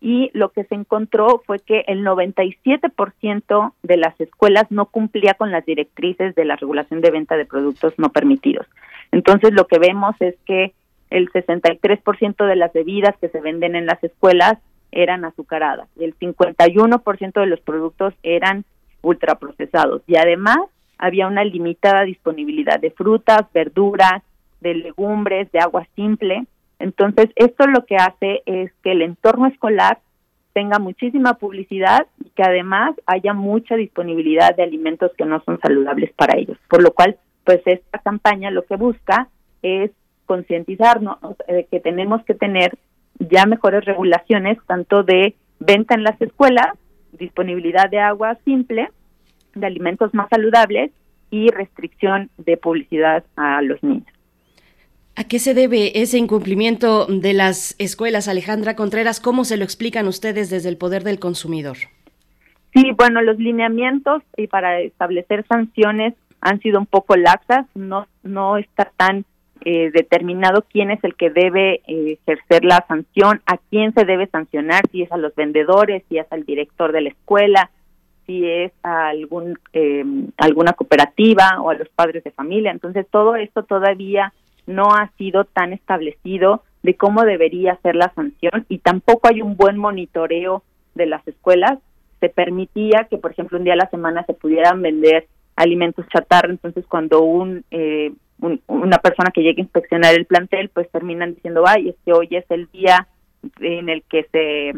y 0.00 0.30
lo 0.32 0.50
que 0.50 0.64
se 0.64 0.74
encontró 0.74 1.42
fue 1.46 1.58
que 1.58 1.84
el 1.86 2.04
97% 2.04 3.72
de 3.82 3.96
las 3.98 4.18
escuelas 4.18 4.64
no 4.70 4.86
cumplía 4.86 5.34
con 5.34 5.50
las 5.50 5.64
directrices 5.66 6.34
de 6.34 6.44
la 6.46 6.56
regulación 6.56 7.02
de 7.02 7.10
venta 7.10 7.36
de 7.36 7.44
productos 7.44 7.92
no 7.98 8.10
permitidos. 8.10 8.66
Entonces 9.12 9.52
lo 9.52 9.66
que 9.66 9.78
vemos 9.78 10.16
es 10.20 10.36
que 10.46 10.72
el 11.10 11.30
63% 11.30 12.46
de 12.46 12.56
las 12.56 12.72
bebidas 12.72 13.16
que 13.20 13.28
se 13.28 13.40
venden 13.40 13.76
en 13.76 13.84
las 13.84 14.02
escuelas 14.02 14.58
eran 14.92 15.24
azucaradas 15.24 15.88
y 15.96 16.04
el 16.04 16.18
51% 16.18 17.40
de 17.40 17.46
los 17.46 17.60
productos 17.60 18.14
eran 18.22 18.64
ultraprocesados 19.02 20.02
y 20.06 20.16
además 20.16 20.58
había 20.98 21.26
una 21.26 21.44
limitada 21.44 22.02
disponibilidad 22.02 22.80
de 22.80 22.90
frutas, 22.90 23.42
verduras, 23.52 24.22
de 24.60 24.74
legumbres, 24.74 25.50
de 25.52 25.58
agua 25.58 25.86
simple 25.94 26.46
entonces, 26.80 27.26
esto 27.36 27.66
lo 27.66 27.84
que 27.84 27.96
hace 27.96 28.42
es 28.46 28.72
que 28.82 28.92
el 28.92 29.02
entorno 29.02 29.46
escolar 29.46 29.98
tenga 30.54 30.78
muchísima 30.78 31.34
publicidad 31.34 32.06
y 32.24 32.30
que 32.30 32.42
además 32.42 32.94
haya 33.06 33.34
mucha 33.34 33.76
disponibilidad 33.76 34.56
de 34.56 34.62
alimentos 34.62 35.12
que 35.16 35.26
no 35.26 35.42
son 35.44 35.60
saludables 35.60 36.12
para 36.14 36.38
ellos. 36.38 36.58
Por 36.68 36.82
lo 36.82 36.92
cual, 36.92 37.18
pues 37.44 37.60
esta 37.66 37.98
campaña 37.98 38.50
lo 38.50 38.64
que 38.64 38.76
busca 38.76 39.28
es 39.62 39.90
concientizarnos 40.24 41.18
de 41.46 41.66
que 41.70 41.80
tenemos 41.80 42.24
que 42.24 42.34
tener 42.34 42.76
ya 43.18 43.44
mejores 43.44 43.84
regulaciones, 43.84 44.58
tanto 44.66 45.02
de 45.02 45.34
venta 45.58 45.94
en 45.94 46.02
las 46.02 46.20
escuelas, 46.20 46.78
disponibilidad 47.12 47.90
de 47.90 48.00
agua 48.00 48.38
simple, 48.46 48.88
de 49.54 49.66
alimentos 49.66 50.14
más 50.14 50.28
saludables 50.30 50.92
y 51.30 51.48
restricción 51.48 52.30
de 52.38 52.56
publicidad 52.56 53.22
a 53.36 53.60
los 53.60 53.82
niños. 53.82 54.19
¿A 55.20 55.24
qué 55.24 55.38
se 55.38 55.52
debe 55.52 56.00
ese 56.00 56.16
incumplimiento 56.16 57.04
de 57.04 57.34
las 57.34 57.76
escuelas, 57.78 58.26
Alejandra 58.26 58.74
Contreras? 58.74 59.20
¿Cómo 59.20 59.44
se 59.44 59.58
lo 59.58 59.64
explican 59.64 60.08
ustedes 60.08 60.48
desde 60.48 60.70
el 60.70 60.78
poder 60.78 61.04
del 61.04 61.18
consumidor? 61.18 61.76
Sí, 62.72 62.92
bueno, 62.96 63.20
los 63.20 63.38
lineamientos 63.38 64.22
y 64.38 64.46
para 64.46 64.80
establecer 64.80 65.44
sanciones 65.46 66.14
han 66.40 66.58
sido 66.60 66.80
un 66.80 66.86
poco 66.86 67.16
laxas, 67.16 67.66
no, 67.74 68.06
no 68.22 68.56
está 68.56 68.92
tan 68.96 69.26
eh, 69.66 69.90
determinado 69.90 70.64
quién 70.72 70.90
es 70.90 71.04
el 71.04 71.14
que 71.14 71.28
debe 71.28 71.82
eh, 71.86 72.18
ejercer 72.26 72.64
la 72.64 72.82
sanción, 72.88 73.42
a 73.44 73.58
quién 73.58 73.92
se 73.92 74.06
debe 74.06 74.26
sancionar, 74.28 74.84
si 74.90 75.02
es 75.02 75.12
a 75.12 75.18
los 75.18 75.34
vendedores, 75.34 76.02
si 76.08 76.16
es 76.16 76.32
al 76.32 76.46
director 76.46 76.92
de 76.92 77.02
la 77.02 77.10
escuela, 77.10 77.70
si 78.24 78.48
es 78.48 78.72
a 78.82 79.08
algún, 79.08 79.58
eh, 79.74 80.02
alguna 80.38 80.72
cooperativa 80.72 81.60
o 81.60 81.68
a 81.68 81.74
los 81.74 81.90
padres 81.90 82.24
de 82.24 82.30
familia. 82.30 82.70
Entonces, 82.70 83.06
todo 83.10 83.36
esto 83.36 83.64
todavía 83.64 84.32
no 84.70 84.94
ha 84.94 85.10
sido 85.18 85.44
tan 85.44 85.72
establecido 85.72 86.62
de 86.82 86.94
cómo 86.94 87.22
debería 87.22 87.78
ser 87.82 87.96
la 87.96 88.12
sanción 88.14 88.64
y 88.68 88.78
tampoco 88.78 89.28
hay 89.28 89.42
un 89.42 89.56
buen 89.56 89.76
monitoreo 89.76 90.62
de 90.94 91.06
las 91.06 91.26
escuelas. 91.28 91.78
Se 92.20 92.28
permitía 92.28 93.06
que, 93.10 93.18
por 93.18 93.32
ejemplo, 93.32 93.58
un 93.58 93.64
día 93.64 93.74
a 93.74 93.76
la 93.76 93.90
semana 93.90 94.24
se 94.24 94.34
pudieran 94.34 94.80
vender 94.82 95.26
alimentos 95.56 96.06
chatarra, 96.08 96.50
entonces 96.50 96.84
cuando 96.86 97.22
un, 97.22 97.64
eh, 97.70 98.12
una 98.66 98.98
persona 98.98 99.30
que 99.32 99.42
llegue 99.42 99.60
a 99.60 99.64
inspeccionar 99.64 100.14
el 100.14 100.24
plantel, 100.24 100.70
pues 100.70 100.90
terminan 100.90 101.34
diciendo, 101.34 101.64
ay, 101.66 101.90
es 101.90 101.96
que 102.04 102.12
hoy 102.12 102.28
es 102.30 102.44
el 102.50 102.68
día 102.72 103.06
en 103.60 103.88
el 103.88 104.02
que 104.04 104.26
se 104.32 104.72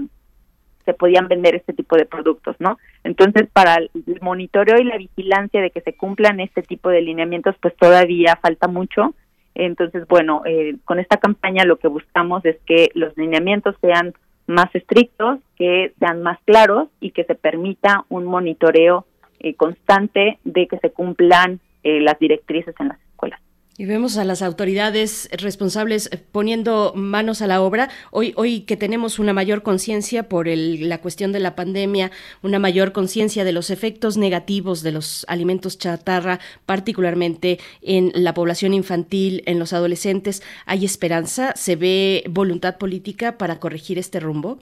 se 0.85 0.95
podían 0.95 1.29
vender 1.29 1.55
este 1.55 1.73
tipo 1.73 1.97
de 1.97 2.07
productos, 2.07 2.57
¿no? 2.59 2.79
Entonces, 3.05 3.49
para 3.53 3.77
el 3.77 3.91
monitoreo 4.21 4.81
y 4.81 4.85
la 4.85 4.99
vigilancia 4.99 5.61
de 5.61 5.71
que 5.71 5.81
se 5.81 5.95
cumplan 5.95 6.41
este 6.41 6.63
tipo 6.63 6.91
de 6.91 7.03
lineamientos, 7.03 7.55
pues 7.61 7.77
todavía 7.77 8.39
falta 8.41 8.69
mucho 8.69 9.15
entonces, 9.55 10.07
bueno, 10.09 10.43
eh, 10.47 10.77
con 10.85 10.99
esta 10.99 11.19
campaña 11.19 11.65
lo 11.65 11.77
que 11.77 11.89
buscamos 11.89 12.45
es 12.45 12.57
que 12.67 12.91
los 12.95 13.17
lineamientos 13.17 13.77
sean 13.81 14.15
más 14.47 14.75
estrictos, 14.75 15.41
que 15.57 15.93
sean 15.99 16.23
más 16.23 16.39
claros 16.45 16.89
y 17.01 17.11
que 17.11 17.25
se 17.25 17.35
permita 17.35 18.05
un 18.09 18.25
monitoreo 18.25 19.07
eh, 19.41 19.55
constante 19.55 20.39
de 20.45 20.67
que 20.67 20.79
se 20.79 20.91
cumplan 20.91 21.61
eh, 21.83 22.01
las 22.01 22.19
directrices 22.19 22.75
en 22.79 22.89
las. 22.89 22.99
Y 23.79 23.87
vemos 23.87 24.19
a 24.19 24.25
las 24.25 24.43
autoridades 24.43 25.31
responsables 25.33 26.11
poniendo 26.31 26.93
manos 26.95 27.41
a 27.41 27.47
la 27.47 27.63
obra. 27.63 27.89
Hoy, 28.11 28.35
hoy 28.37 28.61
que 28.61 28.77
tenemos 28.77 29.19
una 29.19 29.33
mayor 29.33 29.63
conciencia 29.63 30.29
por 30.29 30.47
la 30.47 30.99
cuestión 30.99 31.33
de 31.33 31.41
la 31.41 31.55
pandemia, 31.55 32.11
una 32.43 32.59
mayor 32.59 32.93
conciencia 32.93 33.45
de 33.45 33.53
los 33.53 33.71
efectos 33.71 34.19
negativos 34.19 34.83
de 34.83 34.93
los 34.93 35.25
alimentos 35.27 35.79
chatarra, 35.79 36.39
particularmente 36.67 37.59
en 37.81 38.13
la 38.15 38.35
población 38.35 38.75
infantil, 38.75 39.43
en 39.47 39.59
los 39.59 39.73
adolescentes, 39.73 40.43
¿hay 40.67 40.85
esperanza? 40.85 41.55
¿Se 41.57 41.75
ve 41.75 42.25
voluntad 42.29 42.77
política 42.77 43.39
para 43.39 43.59
corregir 43.59 43.99
este 43.99 44.21
rumbo? 44.21 44.59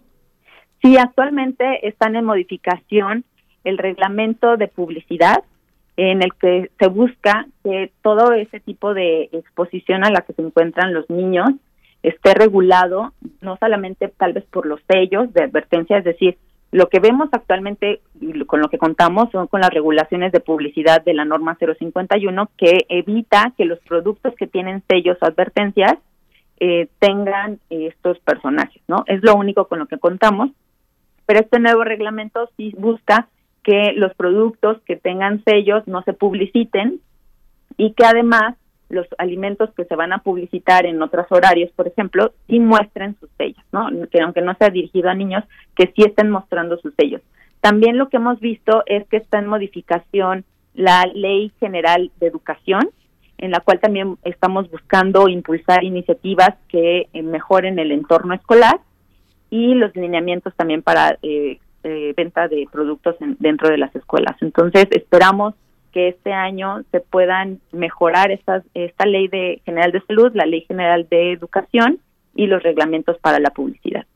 Sí, 0.83 0.97
actualmente 0.97 1.87
están 1.87 2.15
en 2.15 2.25
modificación 2.25 3.25
el 3.65 3.77
reglamento 3.77 4.57
de 4.57 4.69
publicidad 4.69 5.43
en 5.97 6.23
el 6.23 6.33
que 6.35 6.71
se 6.79 6.89
busca 6.89 7.47
que 7.63 7.93
todo 8.03 8.33
ese 8.33 8.61
tipo 8.61 8.95
de 8.95 9.29
exposición 9.33 10.05
a 10.05 10.11
la 10.11 10.23
que 10.23 10.33
se 10.33 10.43
encuentran 10.43 10.95
los 10.95 11.09
niños 11.11 11.51
esté 12.03 12.35
regulado, 12.35 13.13
no 13.41 13.57
solamente 13.59 14.09
tal 14.09 14.33
vez 14.33 14.45
por 14.45 14.67
los 14.67 14.81
sellos 14.89 15.33
de 15.35 15.43
advertencia, 15.43 15.99
es 15.99 16.05
decir, 16.05 16.39
lo 16.73 16.89
que 16.89 17.01
vemos 17.01 17.29
actualmente 17.33 18.01
con 18.47 18.61
lo 18.61 18.69
que 18.69 18.79
contamos 18.79 19.31
son 19.33 19.49
con 19.49 19.61
las 19.61 19.71
regulaciones 19.71 20.31
de 20.31 20.41
publicidad 20.41 21.05
de 21.05 21.15
la 21.15 21.25
norma 21.25 21.59
051 21.59 22.49
que 22.57 22.87
evita 22.89 23.53
que 23.59 23.65
los 23.65 23.81
productos 23.81 24.35
que 24.37 24.47
tienen 24.47 24.83
sellos 24.89 25.19
o 25.21 25.27
advertencias 25.27 25.95
eh, 26.61 26.89
tengan 27.01 27.59
estos 27.71 28.19
personajes, 28.21 28.83
¿no? 28.87 29.03
Es 29.07 29.23
lo 29.23 29.35
único 29.35 29.67
con 29.67 29.81
lo 29.81 29.87
que 29.87 29.99
contamos, 29.99 30.51
pero 31.27 31.41
este 31.41 31.59
nuevo 31.59 31.83
reglamento 31.83 32.49
sí 32.57 32.73
busca 32.79 33.29
que 33.63 33.93
los 33.95 34.15
productos 34.15 34.81
que 34.87 34.97
tengan 34.97 35.43
sellos 35.45 35.87
no 35.87 36.03
se 36.03 36.13
publiciten 36.13 37.01
y 37.77 37.93
que 37.93 38.05
además 38.05 38.57
los 38.89 39.07
alimentos 39.19 39.71
que 39.77 39.85
se 39.85 39.95
van 39.95 40.13
a 40.13 40.19
publicitar 40.19 40.85
en 40.85 41.01
otros 41.01 41.27
horarios, 41.31 41.71
por 41.73 41.87
ejemplo, 41.87 42.33
sí 42.49 42.59
muestren 42.59 43.17
sus 43.21 43.31
sellos, 43.39 43.65
¿no? 43.73 43.89
Que 44.11 44.21
aunque 44.21 44.43
no 44.43 44.55
sea 44.57 44.71
dirigido 44.71 45.09
a 45.09 45.15
niños, 45.15 45.45
que 45.77 45.93
sí 45.95 46.03
estén 46.03 46.31
mostrando 46.31 46.77
sus 46.79 46.93
sellos. 46.95 47.23
También 47.61 47.99
lo 47.99 48.09
que 48.09 48.17
hemos 48.17 48.41
visto 48.41 48.83
es 48.87 49.07
que 49.09 49.19
está 49.19 49.39
en 49.39 49.47
modificación 49.47 50.45
la 50.75 51.05
Ley 51.15 51.53
General 51.61 52.11
de 52.19 52.27
Educación, 52.27 52.91
en 53.39 53.51
la 53.51 53.61
cual 53.61 53.81
también 53.81 54.17
estamos 54.25 54.71
buscando 54.71 55.29
impulsar 55.29 55.85
iniciativas 55.85 56.51
que 56.69 57.09
eh, 57.13 57.23
mejoren 57.23 57.79
el 57.79 57.93
entorno 57.93 58.35
escolar 58.35 58.81
y 59.51 59.75
los 59.75 59.95
lineamientos 59.97 60.55
también 60.57 60.83
para 60.83 61.19
eh, 61.23 61.59
eh, 61.85 62.15
venta 62.17 62.49
de 62.49 62.67
productos 62.71 63.17
dentro 63.39 63.69
de 63.69 63.79
las 63.79 63.95
escuelas. 63.95 64.37
Entonces, 64.41 64.87
esperamos 64.91 65.55
que 65.93 66.09
este 66.09 66.33
año 66.33 66.83
se 66.93 67.01
puedan 67.01 67.61
mejorar 67.73 68.31
estas, 68.31 68.63
esta 68.75 69.07
ley 69.07 69.29
de 69.29 69.61
general 69.65 69.93
de 69.93 70.03
salud, 70.03 70.31
la 70.35 70.47
ley 70.47 70.63
general 70.63 71.07
de 71.11 71.33
educación 71.33 71.99
y 72.35 72.47
los 72.47 72.63
reglamentos 72.63 73.19
para 73.19 73.41
la 73.41 73.51
publicidad. 73.51 74.07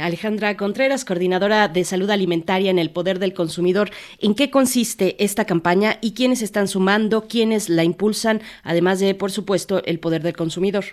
Alejandra 0.00 0.56
Contreras, 0.56 1.04
coordinadora 1.04 1.66
de 1.66 1.82
salud 1.82 2.08
alimentaria 2.10 2.70
en 2.70 2.78
el 2.78 2.90
Poder 2.90 3.18
del 3.18 3.34
Consumidor. 3.34 3.90
¿En 4.20 4.36
qué 4.36 4.50
consiste 4.50 5.22
esta 5.22 5.46
campaña 5.46 5.98
y 6.00 6.14
quiénes 6.14 6.42
están 6.42 6.68
sumando, 6.68 7.26
quiénes 7.26 7.68
la 7.68 7.82
impulsan, 7.82 8.40
además 8.62 9.00
de, 9.00 9.16
por 9.16 9.32
supuesto, 9.32 9.82
el 9.84 9.98
Poder 9.98 10.22
del 10.22 10.36
Consumidor? 10.36 10.84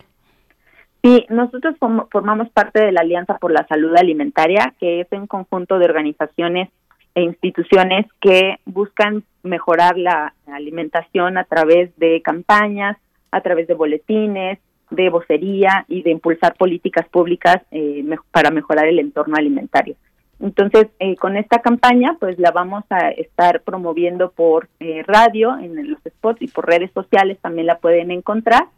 Sí, 1.06 1.24
nosotros 1.30 1.76
formamos 2.12 2.50
parte 2.50 2.84
de 2.84 2.92
la 2.92 3.02
Alianza 3.02 3.38
por 3.38 3.52
la 3.52 3.68
Salud 3.68 3.96
Alimentaria, 3.96 4.74
que 4.80 5.02
es 5.02 5.08
un 5.12 5.28
conjunto 5.28 5.78
de 5.78 5.86
organizaciones 5.86 6.70
e 7.14 7.22
instituciones 7.22 8.08
que 8.20 8.56
buscan 8.66 9.24
mejorar 9.44 10.00
la 10.00 10.34
alimentación 10.48 11.38
a 11.38 11.44
través 11.44 11.96
de 11.98 12.24
campañas, 12.24 12.98
a 13.30 13.42
través 13.42 13.68
de 13.68 13.76
boletines, 13.76 14.58
de 14.90 15.10
vocería 15.12 15.86
y 15.88 16.02
de 16.02 16.10
impulsar 16.10 16.56
políticas 16.56 17.08
públicas 17.10 17.58
eh, 17.70 18.04
para 18.32 18.50
mejorar 18.50 18.88
el 18.88 18.98
entorno 18.98 19.36
alimentario. 19.36 19.98
Entonces, 20.40 20.88
eh, 20.98 21.16
con 21.18 21.38
esta 21.38 21.60
campaña, 21.60 22.18
pues 22.20 22.40
la 22.40 22.50
vamos 22.50 22.84
a 22.90 23.12
estar 23.12 23.62
promoviendo 23.62 24.32
por 24.32 24.70
eh, 24.80 25.04
radio, 25.06 25.56
en 25.60 25.92
los 25.92 26.00
spots 26.02 26.42
y 26.42 26.48
por 26.48 26.66
redes 26.66 26.90
sociales 26.94 27.38
también 27.44 27.68
la 27.68 27.78
pueden 27.78 28.10
encontrar 28.10 28.70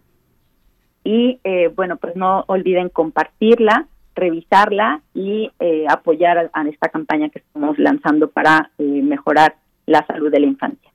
y 1.07 1.39
eh, 1.45 1.71
bueno, 1.73 1.95
pues 1.95 2.17
no 2.17 2.43
olviden 2.47 2.89
compartirla, 2.89 3.87
revisarla 4.13 4.99
y 5.13 5.49
eh, 5.61 5.85
apoyar 5.87 6.51
a, 6.51 6.67
esta 6.67 6.89
campaña 6.89 7.29
que 7.29 7.39
estamos 7.39 7.79
lanzando 7.79 8.29
para 8.29 8.71
eh, 8.77 8.83
mejorar 8.83 9.55
la 9.85 10.05
salud 10.05 10.29
de 10.29 10.41
la 10.41 10.47
infancia. 10.47 10.91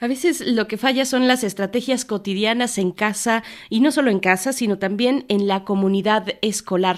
A 0.00 0.08
veces 0.08 0.44
lo 0.50 0.66
que 0.66 0.78
falla 0.78 1.04
son 1.04 1.28
las 1.28 1.44
estrategias 1.44 2.06
cotidianas 2.06 2.78
en 2.78 2.90
casa 2.90 3.44
y 3.68 3.80
no 3.80 3.92
solo 3.92 4.10
en 4.10 4.18
casa, 4.18 4.54
sino 4.54 4.78
también 4.78 5.26
en 5.28 5.46
la 5.46 5.62
comunidad 5.62 6.26
escolar. 6.40 6.96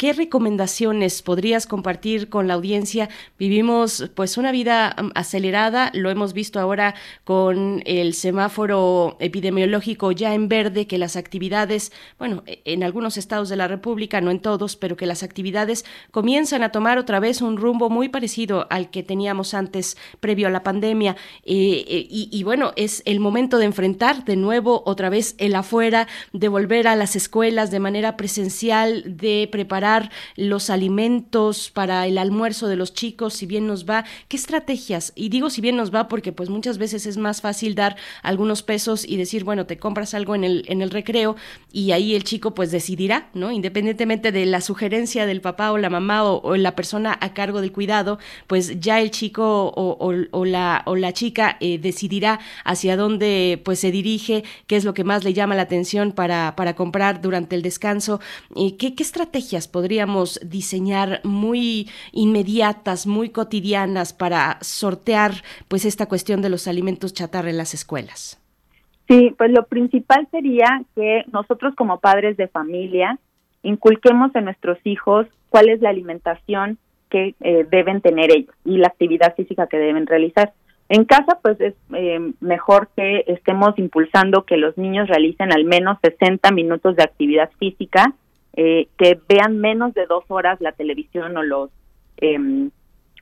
¿Qué 0.00 0.14
recomendaciones 0.14 1.20
podrías 1.20 1.66
compartir 1.66 2.30
con 2.30 2.48
la 2.48 2.54
audiencia? 2.54 3.10
Vivimos 3.38 4.10
pues 4.14 4.38
una 4.38 4.50
vida 4.50 4.96
mm, 4.96 5.10
acelerada, 5.14 5.90
lo 5.92 6.08
hemos 6.08 6.32
visto 6.32 6.58
ahora 6.58 6.94
con 7.22 7.82
el 7.84 8.14
semáforo 8.14 9.18
epidemiológico 9.20 10.10
ya 10.12 10.32
en 10.32 10.48
verde, 10.48 10.86
que 10.86 10.96
las 10.96 11.16
actividades, 11.16 11.92
bueno, 12.18 12.42
e, 12.46 12.62
en 12.64 12.82
algunos 12.82 13.18
estados 13.18 13.50
de 13.50 13.56
la 13.56 13.68
República, 13.68 14.22
no 14.22 14.30
en 14.30 14.40
todos, 14.40 14.74
pero 14.74 14.96
que 14.96 15.04
las 15.04 15.22
actividades 15.22 15.84
comienzan 16.10 16.62
a 16.62 16.72
tomar 16.72 16.96
otra 16.96 17.20
vez 17.20 17.42
un 17.42 17.58
rumbo 17.58 17.90
muy 17.90 18.08
parecido 18.08 18.68
al 18.70 18.88
que 18.90 19.02
teníamos 19.02 19.52
antes 19.52 19.98
previo 20.18 20.46
a 20.46 20.50
la 20.50 20.62
pandemia. 20.62 21.14
Eh, 21.44 21.84
eh, 21.86 22.06
y, 22.08 22.42
bueno, 22.42 22.72
es 22.76 23.02
el 23.04 23.20
momento 23.20 23.58
de 23.58 23.66
enfrentar 23.66 24.24
de 24.24 24.36
nuevo 24.36 24.82
otra 24.86 25.10
vez 25.10 25.34
el 25.36 25.54
afuera, 25.54 26.08
de 26.32 26.48
volver 26.48 26.88
a 26.88 26.96
las 26.96 27.16
escuelas 27.16 27.70
de 27.70 27.80
manera 27.80 28.16
presencial, 28.16 29.04
de 29.18 29.46
preparar 29.52 29.89
los 30.36 30.70
alimentos 30.70 31.70
para 31.70 32.06
el 32.06 32.18
almuerzo 32.18 32.68
de 32.68 32.76
los 32.76 32.94
chicos, 32.94 33.34
si 33.34 33.46
bien 33.46 33.66
nos 33.66 33.84
va. 33.84 34.04
¿Qué 34.28 34.36
estrategias? 34.36 35.12
Y 35.14 35.28
digo 35.28 35.50
si 35.50 35.60
bien 35.60 35.76
nos 35.76 35.92
va 35.94 36.08
porque 36.08 36.32
pues 36.32 36.48
muchas 36.48 36.78
veces 36.78 37.06
es 37.06 37.16
más 37.16 37.40
fácil 37.40 37.74
dar 37.74 37.96
algunos 38.22 38.62
pesos 38.62 39.04
y 39.06 39.16
decir, 39.16 39.44
bueno, 39.44 39.66
te 39.66 39.78
compras 39.78 40.14
algo 40.14 40.34
en 40.34 40.44
el, 40.44 40.64
en 40.68 40.82
el 40.82 40.90
recreo 40.90 41.36
y 41.72 41.92
ahí 41.92 42.14
el 42.14 42.24
chico 42.24 42.54
pues 42.54 42.70
decidirá, 42.70 43.28
¿no? 43.34 43.52
Independientemente 43.52 44.32
de 44.32 44.46
la 44.46 44.60
sugerencia 44.60 45.26
del 45.26 45.40
papá 45.40 45.72
o 45.72 45.78
la 45.78 45.90
mamá 45.90 46.24
o, 46.24 46.56
la 46.56 46.74
persona 46.74 47.16
a 47.20 47.32
cargo 47.32 47.60
del 47.60 47.72
cuidado, 47.72 48.18
pues 48.46 48.80
ya 48.80 49.00
el 49.00 49.10
chico 49.10 49.72
o, 49.76 50.44
la, 50.44 50.82
o 50.86 50.96
la 50.96 51.12
chica 51.12 51.56
eh, 51.60 51.78
decidirá 51.78 52.40
hacia 52.64 52.96
dónde 52.96 53.60
pues 53.64 53.78
se 53.80 53.90
dirige, 53.90 54.44
qué 54.66 54.76
es 54.76 54.84
lo 54.84 54.94
que 54.94 55.04
más 55.04 55.24
le 55.24 55.32
llama 55.32 55.54
la 55.54 55.62
atención 55.62 56.12
para, 56.12 56.54
para 56.56 56.74
comprar 56.74 57.20
durante 57.20 57.56
el 57.56 57.62
descanso. 57.62 58.20
¿qué, 58.78 58.94
¿Qué 58.94 59.02
estrategias 59.02 59.68
podríamos 59.80 60.38
diseñar 60.44 61.22
muy 61.24 61.88
inmediatas, 62.12 63.06
muy 63.06 63.30
cotidianas 63.30 64.12
para 64.12 64.58
sortear 64.60 65.32
pues 65.68 65.86
esta 65.86 66.04
cuestión 66.04 66.42
de 66.42 66.50
los 66.50 66.68
alimentos 66.68 67.14
chatarra 67.14 67.48
en 67.48 67.56
las 67.56 67.72
escuelas? 67.72 68.38
Sí, 69.08 69.34
pues 69.38 69.50
lo 69.52 69.64
principal 69.64 70.28
sería 70.30 70.82
que 70.94 71.24
nosotros 71.32 71.74
como 71.76 71.98
padres 71.98 72.36
de 72.36 72.48
familia 72.48 73.18
inculquemos 73.62 74.36
a 74.36 74.42
nuestros 74.42 74.76
hijos 74.84 75.26
cuál 75.48 75.70
es 75.70 75.80
la 75.80 75.88
alimentación 75.88 76.76
que 77.08 77.34
eh, 77.40 77.66
deben 77.70 78.02
tener 78.02 78.30
ellos 78.30 78.54
y 78.66 78.76
la 78.76 78.88
actividad 78.88 79.34
física 79.34 79.66
que 79.66 79.78
deben 79.78 80.06
realizar. 80.06 80.52
En 80.90 81.06
casa, 81.06 81.38
pues 81.40 81.58
es 81.58 81.72
eh, 81.94 82.32
mejor 82.40 82.90
que 82.94 83.24
estemos 83.28 83.78
impulsando 83.78 84.44
que 84.44 84.58
los 84.58 84.76
niños 84.76 85.08
realicen 85.08 85.54
al 85.54 85.64
menos 85.64 85.96
60 86.02 86.50
minutos 86.50 86.96
de 86.96 87.02
actividad 87.02 87.50
física, 87.58 88.12
eh, 88.54 88.88
que 88.98 89.18
vean 89.28 89.58
menos 89.58 89.94
de 89.94 90.06
dos 90.06 90.24
horas 90.28 90.60
la 90.60 90.72
televisión 90.72 91.36
o 91.36 91.42
los 91.42 91.70
em, 92.18 92.70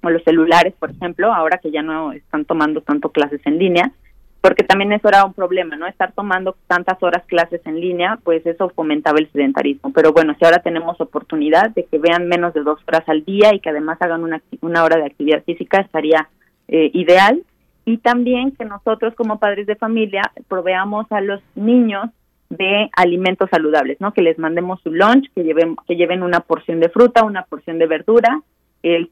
o 0.02 0.10
los 0.10 0.22
celulares, 0.22 0.74
por 0.78 0.90
ejemplo, 0.90 1.32
ahora 1.32 1.58
que 1.58 1.70
ya 1.70 1.82
no 1.82 2.12
están 2.12 2.44
tomando 2.44 2.80
tanto 2.80 3.10
clases 3.10 3.40
en 3.44 3.58
línea, 3.58 3.92
porque 4.40 4.62
también 4.62 4.92
eso 4.92 5.08
era 5.08 5.24
un 5.24 5.34
problema, 5.34 5.76
¿no? 5.76 5.86
Estar 5.86 6.12
tomando 6.12 6.56
tantas 6.68 7.02
horas 7.02 7.24
clases 7.26 7.60
en 7.64 7.80
línea, 7.80 8.18
pues 8.22 8.46
eso 8.46 8.68
fomentaba 8.70 9.18
el 9.18 9.30
sedentarismo. 9.32 9.92
Pero 9.92 10.12
bueno, 10.12 10.34
si 10.38 10.44
ahora 10.44 10.62
tenemos 10.62 11.00
oportunidad 11.00 11.70
de 11.70 11.84
que 11.84 11.98
vean 11.98 12.28
menos 12.28 12.54
de 12.54 12.62
dos 12.62 12.78
horas 12.86 13.02
al 13.08 13.24
día 13.24 13.52
y 13.52 13.60
que 13.60 13.70
además 13.70 14.00
hagan 14.00 14.22
una, 14.22 14.40
una 14.60 14.84
hora 14.84 14.96
de 14.96 15.06
actividad 15.06 15.42
física, 15.42 15.80
estaría 15.80 16.28
eh, 16.68 16.90
ideal. 16.94 17.42
Y 17.84 17.98
también 17.98 18.52
que 18.52 18.64
nosotros 18.64 19.14
como 19.16 19.40
padres 19.40 19.66
de 19.66 19.74
familia 19.74 20.22
proveamos 20.46 21.10
a 21.10 21.20
los 21.20 21.40
niños 21.56 22.10
de 22.50 22.90
alimentos 22.96 23.50
saludables, 23.50 24.00
¿no? 24.00 24.12
Que 24.12 24.22
les 24.22 24.38
mandemos 24.38 24.80
su 24.82 24.90
lunch, 24.90 25.30
que 25.34 25.44
lleven, 25.44 25.76
que 25.86 25.96
lleven 25.96 26.22
una 26.22 26.40
porción 26.40 26.80
de 26.80 26.88
fruta, 26.88 27.24
una 27.24 27.42
porción 27.42 27.78
de 27.78 27.86
verdura. 27.86 28.42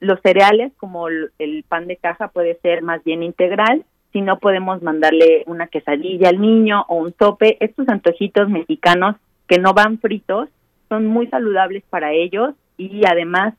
los 0.00 0.20
cereales, 0.22 0.72
como 0.78 1.08
el 1.08 1.64
pan 1.68 1.86
de 1.86 1.96
caja, 1.96 2.28
puede 2.28 2.58
ser 2.62 2.82
más 2.82 3.02
bien 3.04 3.22
integral 3.22 3.84
si 4.12 4.22
no 4.22 4.38
podemos 4.38 4.82
mandarle 4.82 5.44
una 5.46 5.66
quesadilla 5.66 6.30
al 6.30 6.40
niño 6.40 6.86
o 6.88 6.96
un 6.96 7.12
tope. 7.12 7.58
Estos 7.60 7.86
antojitos 7.88 8.48
mexicanos 8.48 9.16
que 9.46 9.58
no 9.58 9.74
van 9.74 9.98
fritos 9.98 10.48
son 10.88 11.06
muy 11.06 11.26
saludables 11.26 11.82
para 11.90 12.12
ellos 12.12 12.54
y 12.78 13.02
además 13.06 13.52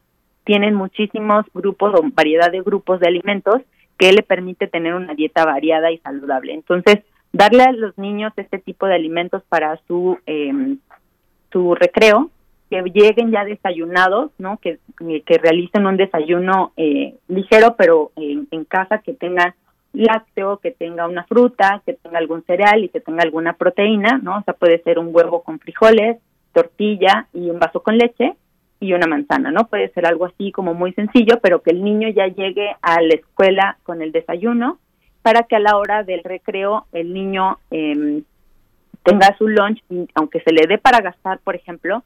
tienen 0.45 0.73
muchísimos 0.73 1.45
grupos 1.53 1.93
o 1.93 2.01
variedad 2.13 2.51
de 2.51 2.61
grupos 2.61 2.99
de 2.99 3.07
alimentos 3.07 3.61
que 3.99 4.11
le 4.13 4.23
permite 4.23 4.65
tener 4.67 4.95
una 4.95 5.13
dieta 5.13 5.45
variada 5.45 5.91
y 5.91 5.97
saludable. 5.99 6.53
Entonces, 6.53 6.99
darle 7.37 7.63
a 7.63 7.71
los 7.71 7.97
niños 7.97 8.33
este 8.35 8.57
tipo 8.57 8.87
de 8.87 8.95
alimentos 8.95 9.43
para 9.47 9.79
su 9.87 10.17
eh, 10.25 10.75
su 11.51 11.75
recreo, 11.75 12.29
que 12.69 12.81
lleguen 12.81 13.31
ya 13.31 13.45
desayunados, 13.45 14.31
¿no? 14.37 14.57
Que, 14.57 14.79
que 14.97 15.37
realicen 15.37 15.85
un 15.85 15.95
desayuno 15.95 16.73
eh, 16.75 17.15
ligero, 17.29 17.75
pero 17.77 18.11
en, 18.15 18.47
en 18.51 18.65
casa 18.65 18.99
que 18.99 19.13
tenga 19.13 19.55
lácteo, 19.93 20.57
que 20.57 20.71
tenga 20.71 21.07
una 21.07 21.23
fruta, 21.23 21.81
que 21.85 21.93
tenga 21.93 22.17
algún 22.17 22.43
cereal 22.43 22.83
y 22.83 22.89
que 22.89 22.99
tenga 22.99 23.23
alguna 23.23 23.53
proteína, 23.53 24.19
¿no? 24.21 24.39
O 24.39 24.43
sea, 24.43 24.53
puede 24.53 24.81
ser 24.83 24.99
un 24.99 25.09
huevo 25.15 25.43
con 25.43 25.59
frijoles, 25.59 26.17
tortilla 26.53 27.27
y 27.33 27.49
un 27.49 27.59
vaso 27.59 27.81
con 27.81 27.97
leche 27.97 28.35
y 28.79 28.93
una 28.93 29.07
manzana, 29.07 29.51
¿no? 29.51 29.67
Puede 29.67 29.89
ser 29.89 30.05
algo 30.05 30.25
así 30.25 30.51
como 30.51 30.73
muy 30.73 30.91
sencillo, 30.93 31.39
pero 31.41 31.61
que 31.61 31.71
el 31.71 31.83
niño 31.83 32.09
ya 32.09 32.27
llegue 32.27 32.75
a 32.81 33.01
la 33.01 33.13
escuela 33.13 33.77
con 33.83 34.01
el 34.01 34.11
desayuno 34.11 34.79
para 35.27 35.43
que 35.43 35.57
a 35.57 35.59
la 35.59 35.75
hora 35.75 36.03
del 36.03 36.23
recreo 36.23 36.85
el 36.93 37.13
niño 37.13 37.57
eh, 37.69 38.21
tenga 39.03 39.35
su 39.37 39.45
lunch, 39.49 39.83
aunque 40.15 40.39
se 40.39 40.53
le 40.53 40.67
dé 40.67 40.77
para 40.77 41.01
gastar, 41.01 41.39
por 41.39 41.53
ejemplo, 41.53 42.01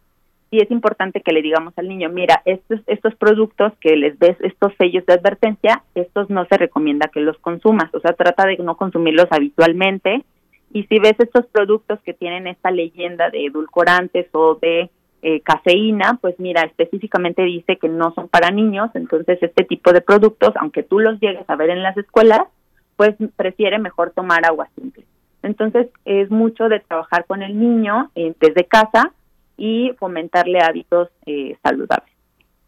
y 0.49 0.60
es 0.60 0.72
importante 0.72 1.22
que 1.22 1.31
le 1.31 1.43
digamos 1.43 1.77
al 1.77 1.88
niño, 1.88 2.10
mira, 2.10 2.41
estos, 2.45 2.80
estos 2.88 3.14
productos 3.14 3.73
que 3.80 3.95
les 3.95 4.18
ves, 4.18 4.38
estos 4.39 4.73
sellos 4.80 5.06
de 5.06 5.14
advertencia, 5.14 5.84
estos 5.93 6.31
no 6.31 6.45
se 6.45 6.57
recomienda 6.57 7.10
que 7.14 7.19
los 7.19 7.38
consumas, 7.38 7.93
o 7.93 7.99
sea, 7.99 8.14
trata 8.14 8.48
de 8.48 8.57
no 8.57 8.76
consumirlos 8.76 9.27
habitualmente. 9.30 10.26
Y 10.73 10.85
si 10.85 10.98
ves 10.98 11.14
estos 11.19 11.45
productos 11.45 11.99
que 12.03 12.15
tienen 12.15 12.48
esta 12.48 12.72
leyenda 12.72 13.30
de 13.30 13.45
edulcorantes 13.45 14.30
o 14.31 14.56
de 14.56 14.89
eh, 15.22 15.41
cafeína, 15.41 16.18
pues 16.19 16.39
mira, 16.39 16.64
específicamente 16.64 17.43
dice 17.43 17.77
que 17.77 17.88
no 17.88 18.15
son 18.15 18.30
para 18.30 18.49
niños, 18.49 18.89
entonces 18.95 19.38
este 19.43 19.64
tipo 19.64 19.93
de 19.93 20.02
productos, 20.02 20.53
aunque 20.56 20.81
tú 20.81 20.98
los 20.98 21.19
llegues 21.19 21.48
a 21.48 21.56
ver 21.56 21.69
en 21.69 21.84
las 21.84 21.95
escuelas, 21.98 22.48
pues 22.95 23.15
prefiere 23.35 23.80
mejor 23.80 24.11
tomar 24.11 24.45
agua 24.45 24.69
simple. 24.76 25.05
Entonces 25.43 25.88
es 26.05 26.30
mucho 26.30 26.69
de 26.69 26.80
trabajar 26.80 27.26
con 27.26 27.41
el 27.41 27.59
niño 27.59 28.11
eh, 28.15 28.34
desde 28.39 28.65
casa 28.65 29.11
y 29.57 29.91
fomentarle 29.99 30.59
hábitos 30.61 31.09
eh, 31.26 31.57
saludables. 31.63 32.10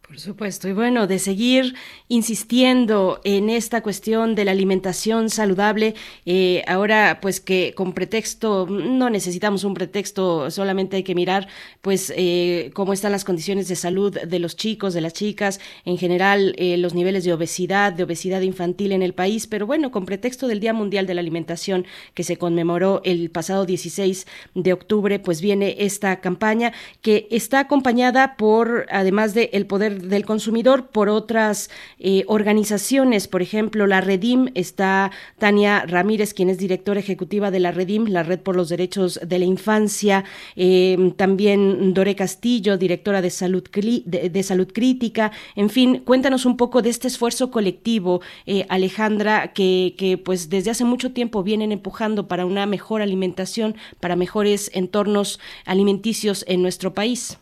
Por 0.06 0.20
supuesto, 0.20 0.68
y 0.68 0.74
bueno, 0.74 1.06
de 1.06 1.18
seguir 1.18 1.74
insistiendo 2.08 3.22
en 3.24 3.48
esta 3.48 3.82
cuestión 3.82 4.34
de 4.34 4.44
la 4.44 4.50
alimentación 4.50 5.30
saludable, 5.30 5.94
eh, 6.26 6.62
ahora 6.66 7.20
pues 7.22 7.40
que 7.40 7.72
con 7.74 7.94
pretexto, 7.94 8.66
no 8.68 9.08
necesitamos 9.08 9.64
un 9.64 9.72
pretexto, 9.72 10.50
solamente 10.50 10.96
hay 10.96 11.04
que 11.04 11.14
mirar 11.14 11.48
pues 11.80 12.12
eh, 12.16 12.70
cómo 12.74 12.92
están 12.92 13.12
las 13.12 13.24
condiciones 13.24 13.66
de 13.66 13.76
salud 13.76 14.14
de 14.14 14.38
los 14.38 14.56
chicos, 14.56 14.92
de 14.92 15.00
las 15.00 15.14
chicas, 15.14 15.58
en 15.86 15.96
general 15.96 16.54
eh, 16.58 16.76
los 16.76 16.92
niveles 16.92 17.24
de 17.24 17.32
obesidad, 17.32 17.94
de 17.94 18.02
obesidad 18.02 18.42
infantil 18.42 18.92
en 18.92 19.02
el 19.02 19.14
país, 19.14 19.46
pero 19.46 19.66
bueno, 19.66 19.90
con 19.90 20.04
pretexto 20.04 20.48
del 20.48 20.60
Día 20.60 20.74
Mundial 20.74 21.06
de 21.06 21.14
la 21.14 21.22
Alimentación 21.22 21.86
que 22.12 22.24
se 22.24 22.36
conmemoró 22.36 23.00
el 23.04 23.30
pasado 23.30 23.64
16 23.64 24.26
de 24.54 24.72
octubre, 24.74 25.18
pues 25.18 25.40
viene 25.40 25.76
esta 25.78 26.20
campaña 26.20 26.74
que 27.00 27.26
está 27.30 27.60
acompañada 27.60 28.36
por, 28.36 28.84
además 28.90 29.32
de 29.32 29.48
el 29.54 29.66
poder 29.66 29.93
del 29.94 30.24
consumidor 30.24 30.88
por 30.88 31.08
otras 31.08 31.70
eh, 31.98 32.24
organizaciones. 32.26 33.28
Por 33.28 33.42
ejemplo, 33.42 33.86
la 33.86 34.00
Redim 34.00 34.50
está 34.54 35.10
Tania 35.38 35.84
Ramírez, 35.86 36.34
quien 36.34 36.50
es 36.50 36.58
directora 36.58 37.00
ejecutiva 37.00 37.50
de 37.50 37.60
la 37.60 37.72
Redim, 37.72 38.06
la 38.06 38.22
Red 38.22 38.40
por 38.40 38.56
los 38.56 38.68
Derechos 38.68 39.20
de 39.26 39.38
la 39.38 39.44
Infancia. 39.44 40.24
Eh, 40.56 41.12
también 41.16 41.94
Dore 41.94 42.14
Castillo, 42.14 42.76
directora 42.76 43.22
de 43.22 43.30
Salud, 43.30 43.64
de, 44.04 44.42
Salud 44.42 44.68
Crítica. 44.72 45.32
En 45.56 45.70
fin, 45.70 46.02
cuéntanos 46.04 46.46
un 46.46 46.56
poco 46.56 46.82
de 46.82 46.90
este 46.90 47.08
esfuerzo 47.08 47.50
colectivo, 47.50 48.20
eh, 48.46 48.66
Alejandra, 48.68 49.52
que, 49.52 49.94
que 49.96 50.18
pues 50.18 50.50
desde 50.50 50.70
hace 50.70 50.84
mucho 50.84 51.12
tiempo 51.12 51.42
vienen 51.42 51.72
empujando 51.72 52.28
para 52.28 52.46
una 52.46 52.66
mejor 52.66 53.02
alimentación, 53.02 53.76
para 54.00 54.16
mejores 54.16 54.70
entornos 54.74 55.40
alimenticios 55.64 56.44
en 56.48 56.62
nuestro 56.62 56.94
país. 56.94 57.38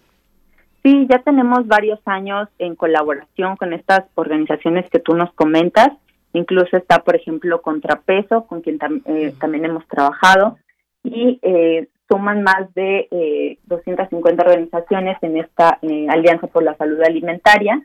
Sí, 0.83 1.07
ya 1.09 1.21
tenemos 1.21 1.67
varios 1.69 2.01
años 2.07 2.49
en 2.59 2.75
colaboración 2.75 3.57
con 3.57 3.73
estas 3.73 4.05
organizaciones 4.17 4.91
que 4.91 4.99
tú 4.99 5.15
nos 5.15 5.33
comentas. 5.35 5.91
Incluso 6.33 6.77
está, 6.77 7.05
por 7.05 7.15
ejemplo, 7.15 7.63
Contrapeso, 7.63 8.47
con 8.47 8.63
quien 8.63 8.79
eh, 9.05 9.33
también 9.39 9.65
hemos 9.65 9.87
trabajado. 9.87 10.59
Y 11.05 11.39
eh, 11.43 11.89
suman 12.11 12.43
más 12.43 12.73
de 12.75 13.07
eh, 13.13 13.59
250 13.67 14.43
organizaciones 14.43 15.19
en 15.23 15.37
esta 15.37 15.79
eh, 15.83 16.07
Alianza 16.09 16.49
por 16.49 16.65
la 16.65 16.75
Salud 16.77 17.01
Alimentaria. 17.01 17.81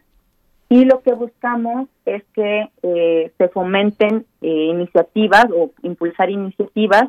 Y 0.70 0.86
lo 0.86 1.02
que 1.02 1.14
buscamos 1.14 1.88
es 2.06 2.24
que 2.34 2.68
se 2.82 3.48
fomenten 3.54 4.26
iniciativas 4.42 5.46
o 5.56 5.72
impulsar 5.82 6.30
iniciativas 6.30 7.06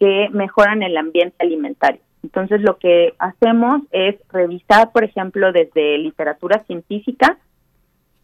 que 0.00 0.28
mejoran 0.32 0.82
el 0.82 0.96
ambiente 0.96 1.36
alimentario 1.38 2.00
Entonces 2.26 2.60
lo 2.60 2.76
que 2.78 3.14
hacemos 3.20 3.82
es 3.92 4.16
revisar, 4.32 4.90
por 4.90 5.04
ejemplo, 5.04 5.52
desde 5.52 5.96
literatura 5.96 6.64
científica, 6.66 7.38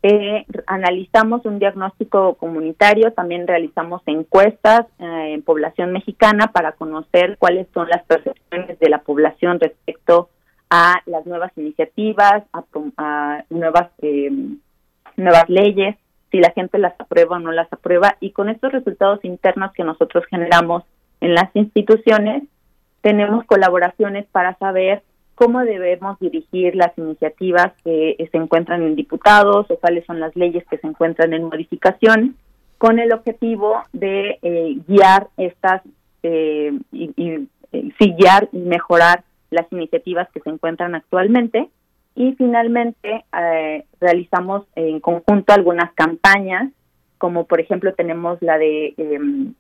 eh, 0.02 0.44
analizamos 0.66 1.46
un 1.46 1.60
diagnóstico 1.60 2.34
comunitario, 2.34 3.12
también 3.12 3.46
realizamos 3.46 4.02
encuestas 4.06 4.86
eh, 4.98 5.34
en 5.34 5.42
población 5.42 5.92
mexicana 5.92 6.48
para 6.48 6.72
conocer 6.72 7.36
cuáles 7.38 7.68
son 7.72 7.88
las 7.88 8.02
percepciones 8.06 8.76
de 8.80 8.88
la 8.88 9.02
población 9.02 9.60
respecto 9.60 10.30
a 10.68 11.00
las 11.06 11.24
nuevas 11.24 11.52
iniciativas, 11.56 12.42
a, 12.52 13.44
nuevas 13.50 13.90
eh, 14.02 14.32
nuevas 15.16 15.48
leyes, 15.48 15.94
si 16.32 16.40
la 16.40 16.50
gente 16.50 16.78
las 16.78 16.98
aprueba 16.98 17.36
o 17.36 17.38
no 17.38 17.52
las 17.52 17.72
aprueba, 17.72 18.16
y 18.18 18.32
con 18.32 18.48
estos 18.48 18.72
resultados 18.72 19.24
internos 19.24 19.70
que 19.72 19.84
nosotros 19.84 20.24
generamos 20.28 20.82
en 21.20 21.34
las 21.34 21.54
instituciones, 21.54 22.42
tenemos 23.02 23.44
colaboraciones 23.44 24.26
para 24.32 24.56
saber 24.58 25.02
cómo 25.34 25.60
debemos 25.60 26.18
dirigir 26.20 26.74
las 26.76 26.96
iniciativas 26.96 27.72
que 27.84 28.28
se 28.30 28.38
encuentran 28.38 28.82
en 28.82 28.96
diputados 28.96 29.66
o 29.70 29.76
cuáles 29.76 30.04
son 30.06 30.20
las 30.20 30.34
leyes 30.36 30.64
que 30.70 30.78
se 30.78 30.86
encuentran 30.86 31.32
en 31.32 31.44
modificación, 31.44 32.36
con 32.78 32.98
el 32.98 33.12
objetivo 33.12 33.82
de 33.92 34.38
eh, 34.42 34.76
guiar 34.86 35.28
estas 35.36 35.82
eh, 36.22 36.72
y, 36.92 37.10
y, 37.16 37.48
y 37.72 38.14
guiar 38.14 38.48
y 38.52 38.58
mejorar 38.58 39.24
las 39.50 39.70
iniciativas 39.72 40.28
que 40.32 40.40
se 40.40 40.50
encuentran 40.50 40.94
actualmente. 40.94 41.68
Y 42.14 42.32
finalmente 42.32 43.24
eh, 43.38 43.84
realizamos 44.00 44.66
en 44.74 45.00
conjunto 45.00 45.52
algunas 45.52 45.92
campañas, 45.94 46.70
como 47.18 47.46
por 47.46 47.60
ejemplo 47.60 47.94
tenemos 47.94 48.38
la 48.42 48.58
de 48.58 48.94
em, 48.96 49.54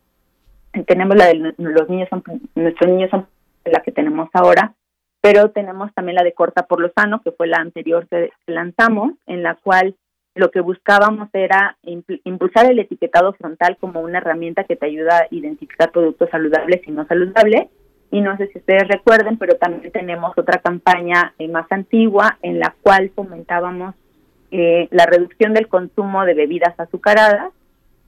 tenemos 0.86 1.16
la 1.16 1.26
de 1.26 1.54
los 1.56 1.88
niños 1.88 2.08
son 2.08 2.22
nuestros 2.54 2.90
niños 2.90 3.10
son 3.10 3.26
la 3.64 3.80
que 3.80 3.92
tenemos 3.92 4.28
ahora, 4.32 4.74
pero 5.20 5.50
tenemos 5.50 5.92
también 5.94 6.16
la 6.16 6.24
de 6.24 6.32
Corta 6.32 6.66
por 6.66 6.80
lo 6.80 6.90
Sano, 6.96 7.22
que 7.22 7.32
fue 7.32 7.46
la 7.46 7.58
anterior 7.58 8.08
que 8.08 8.30
lanzamos, 8.46 9.12
en 9.26 9.42
la 9.42 9.54
cual 9.54 9.94
lo 10.34 10.50
que 10.50 10.60
buscábamos 10.60 11.28
era 11.32 11.76
impulsar 11.82 12.70
el 12.70 12.78
etiquetado 12.78 13.32
frontal 13.34 13.76
como 13.78 14.00
una 14.00 14.18
herramienta 14.18 14.64
que 14.64 14.76
te 14.76 14.86
ayuda 14.86 15.18
a 15.18 15.26
identificar 15.30 15.92
productos 15.92 16.30
saludables 16.30 16.80
y 16.86 16.90
no 16.90 17.06
saludables. 17.06 17.68
Y 18.10 18.20
no 18.20 18.36
sé 18.36 18.48
si 18.48 18.58
ustedes 18.58 18.88
recuerden, 18.88 19.38
pero 19.38 19.56
también 19.56 19.90
tenemos 19.92 20.36
otra 20.36 20.58
campaña 20.60 21.34
eh, 21.38 21.48
más 21.48 21.70
antigua 21.70 22.38
en 22.42 22.58
la 22.58 22.74
cual 22.82 23.10
fomentábamos 23.14 23.94
eh, 24.50 24.88
la 24.90 25.06
reducción 25.06 25.54
del 25.54 25.68
consumo 25.68 26.24
de 26.24 26.34
bebidas 26.34 26.78
azucaradas, 26.78 27.52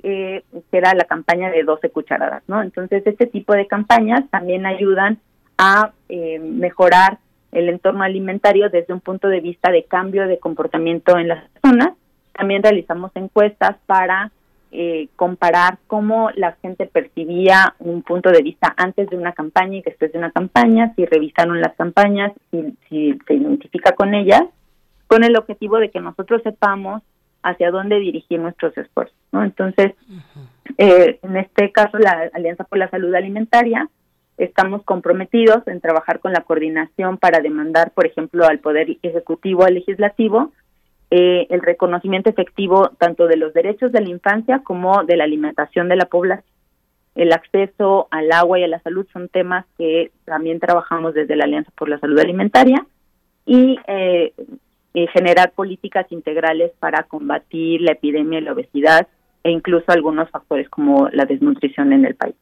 eh, 0.04 0.42
era 0.70 0.94
la 0.94 1.04
campaña 1.04 1.50
de 1.50 1.62
12 1.62 1.88
cucharadas, 1.88 2.42
¿no? 2.46 2.62
Entonces, 2.62 3.02
este 3.06 3.26
tipo 3.26 3.54
de 3.54 3.66
campañas 3.66 4.28
también 4.30 4.66
ayudan 4.66 5.18
a 5.56 5.92
eh, 6.10 6.38
mejorar 6.38 7.18
el 7.52 7.70
entorno 7.70 8.02
alimentario 8.02 8.68
desde 8.68 8.92
un 8.92 9.00
punto 9.00 9.28
de 9.28 9.40
vista 9.40 9.70
de 9.70 9.84
cambio 9.84 10.26
de 10.26 10.38
comportamiento 10.38 11.16
en 11.16 11.28
las 11.28 11.48
personas. 11.50 11.94
También 12.32 12.62
realizamos 12.62 13.12
encuestas 13.14 13.76
para 13.86 14.30
eh, 14.72 15.08
comparar 15.16 15.78
cómo 15.86 16.30
la 16.34 16.52
gente 16.60 16.84
percibía 16.84 17.74
un 17.78 18.02
punto 18.02 18.30
de 18.30 18.42
vista 18.42 18.74
antes 18.76 19.08
de 19.08 19.16
una 19.16 19.32
campaña 19.32 19.78
y 19.78 19.82
después 19.82 20.12
de 20.12 20.18
una 20.18 20.32
campaña, 20.32 20.92
si 20.96 21.06
revisaron 21.06 21.62
las 21.62 21.74
campañas, 21.76 22.32
si, 22.50 22.76
si 22.88 23.18
se 23.26 23.34
identifica 23.34 23.92
con 23.92 24.12
ellas, 24.12 24.42
con 25.06 25.24
el 25.24 25.36
objetivo 25.38 25.78
de 25.78 25.90
que 25.90 26.00
nosotros 26.00 26.42
sepamos 26.42 27.02
hacia 27.44 27.70
dónde 27.70 28.00
dirigir 28.00 28.40
nuestros 28.40 28.76
esfuerzos. 28.76 29.16
¿no? 29.30 29.44
Entonces, 29.44 29.92
eh, 30.78 31.20
en 31.22 31.36
este 31.36 31.70
caso, 31.70 31.98
la 31.98 32.30
Alianza 32.32 32.64
por 32.64 32.78
la 32.78 32.90
Salud 32.90 33.14
Alimentaria, 33.14 33.88
estamos 34.38 34.82
comprometidos 34.82 35.66
en 35.68 35.80
trabajar 35.80 36.18
con 36.18 36.32
la 36.32 36.40
coordinación 36.40 37.18
para 37.18 37.40
demandar, 37.40 37.92
por 37.92 38.06
ejemplo, 38.06 38.46
al 38.46 38.58
Poder 38.58 38.96
Ejecutivo, 39.02 39.64
al 39.64 39.74
Legislativo, 39.74 40.52
eh, 41.10 41.46
el 41.50 41.60
reconocimiento 41.60 42.30
efectivo 42.30 42.90
tanto 42.98 43.28
de 43.28 43.36
los 43.36 43.52
derechos 43.54 43.92
de 43.92 44.00
la 44.00 44.08
infancia 44.08 44.60
como 44.64 45.04
de 45.04 45.16
la 45.16 45.24
alimentación 45.24 45.88
de 45.88 45.96
la 45.96 46.06
población. 46.06 46.50
El 47.14 47.32
acceso 47.32 48.08
al 48.10 48.32
agua 48.32 48.58
y 48.58 48.64
a 48.64 48.68
la 48.68 48.80
salud 48.80 49.06
son 49.12 49.28
temas 49.28 49.66
que 49.78 50.10
también 50.24 50.58
trabajamos 50.58 51.14
desde 51.14 51.36
la 51.36 51.44
Alianza 51.44 51.70
por 51.76 51.88
la 51.88 52.00
Salud 52.00 52.18
Alimentaria 52.18 52.84
y 53.46 53.78
eh, 53.86 54.32
generar 55.12 55.52
políticas 55.52 56.06
integrales 56.10 56.72
para 56.78 57.02
combatir 57.02 57.80
la 57.80 57.92
epidemia 57.92 58.38
de 58.38 58.44
la 58.44 58.52
obesidad 58.52 59.08
e 59.42 59.50
incluso 59.50 59.84
algunos 59.88 60.30
factores 60.30 60.68
como 60.68 61.08
la 61.10 61.24
desnutrición 61.24 61.92
en 61.92 62.04
el 62.04 62.14
país. 62.14 62.36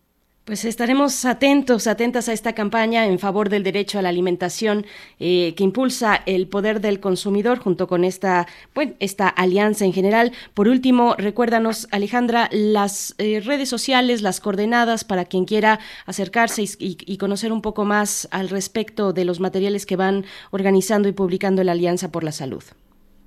Pues 0.45 0.65
estaremos 0.65 1.25
atentos, 1.25 1.87
atentas 1.87 2.29
a 2.29 2.33
esta 2.33 2.53
campaña 2.53 3.07
en 3.07 3.21
favor 3.21 3.49
del 3.49 3.63
derecho 3.63 4.01
a 4.01 4.03
la 4.03 4.09
alimentación 4.09 4.87
eh, 5.21 5.55
que 5.57 5.63
impulsa 5.63 6.21
el 6.27 6.49
poder 6.49 6.81
del 6.81 6.99
consumidor 6.99 7.61
junto 7.61 7.87
con 7.87 8.03
esta, 8.03 8.49
bueno, 8.75 8.95
esta 8.99 9.29
alianza 9.29 9.85
en 9.85 9.93
general. 9.93 10.33
Por 10.53 10.67
último, 10.67 11.15
recuérdanos, 11.17 11.87
Alejandra, 11.93 12.49
las 12.51 13.15
eh, 13.19 13.39
redes 13.39 13.69
sociales, 13.69 14.21
las 14.21 14.41
coordenadas 14.41 15.05
para 15.05 15.27
quien 15.27 15.45
quiera 15.45 15.79
acercarse 16.07 16.65
y, 16.77 17.17
conocer 17.19 17.53
un 17.53 17.63
poco 17.63 17.85
más 17.85 18.27
al 18.33 18.49
respecto 18.49 19.13
de 19.13 19.25
los 19.25 19.39
materiales 19.39 19.87
que 19.87 19.95
van 19.95 20.25
organizando 20.51 21.09
y 21.09 21.13
publicando 21.13 21.63
la 21.63 21.71
Alianza 21.71 22.11
por 22.11 22.25
la 22.25 22.33
Salud. 22.33 22.65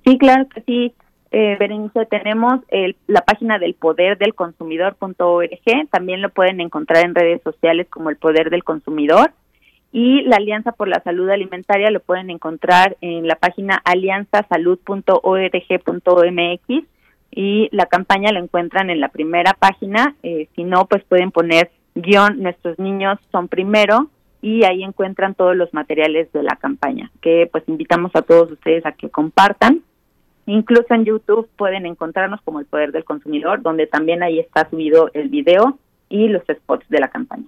Sí, 0.04 0.18
claro 0.18 0.46
sí. 0.66 0.92
Eh, 1.32 1.56
Berenice, 1.58 2.06
tenemos 2.06 2.60
el, 2.68 2.96
la 3.06 3.22
página 3.22 3.58
del 3.58 3.74
poder 3.74 4.18
del 4.18 4.34
consumidor.org, 4.34 5.88
también 5.90 6.22
lo 6.22 6.30
pueden 6.30 6.60
encontrar 6.60 7.04
en 7.04 7.14
redes 7.14 7.42
sociales 7.42 7.88
como 7.90 8.10
el 8.10 8.16
poder 8.16 8.50
del 8.50 8.64
consumidor 8.64 9.32
y 9.92 10.22
la 10.22 10.36
Alianza 10.36 10.72
por 10.72 10.88
la 10.88 11.00
Salud 11.00 11.30
Alimentaria 11.30 11.90
lo 11.90 12.00
pueden 12.00 12.28
encontrar 12.30 12.96
en 13.00 13.26
la 13.26 13.36
página 13.36 13.80
alianzasalud.org.mx 13.84 16.84
y 17.30 17.68
la 17.72 17.86
campaña 17.86 18.30
la 18.30 18.40
encuentran 18.40 18.90
en 18.90 19.00
la 19.00 19.08
primera 19.08 19.54
página, 19.54 20.14
eh, 20.22 20.48
si 20.54 20.64
no 20.64 20.84
pues 20.86 21.02
pueden 21.04 21.30
poner 21.30 21.70
guion 21.94 22.42
nuestros 22.42 22.78
niños 22.78 23.18
son 23.32 23.48
primero 23.48 24.10
y 24.42 24.64
ahí 24.64 24.84
encuentran 24.84 25.34
todos 25.34 25.56
los 25.56 25.72
materiales 25.72 26.30
de 26.32 26.42
la 26.42 26.56
campaña 26.56 27.10
que 27.22 27.48
pues 27.50 27.64
invitamos 27.66 28.10
a 28.14 28.20
todos 28.22 28.52
ustedes 28.52 28.84
a 28.84 28.92
que 28.92 29.08
compartan 29.08 29.80
Incluso 30.46 30.94
en 30.94 31.04
YouTube 31.04 31.48
pueden 31.56 31.86
encontrarnos 31.86 32.40
como 32.42 32.60
el 32.60 32.66
poder 32.66 32.92
del 32.92 33.04
consumidor, 33.04 33.62
donde 33.62 33.86
también 33.86 34.22
ahí 34.22 34.38
está 34.38 34.68
subido 34.70 35.10
el 35.12 35.28
video 35.28 35.78
y 36.08 36.28
los 36.28 36.42
spots 36.44 36.88
de 36.88 37.00
la 37.00 37.08
campaña. 37.08 37.46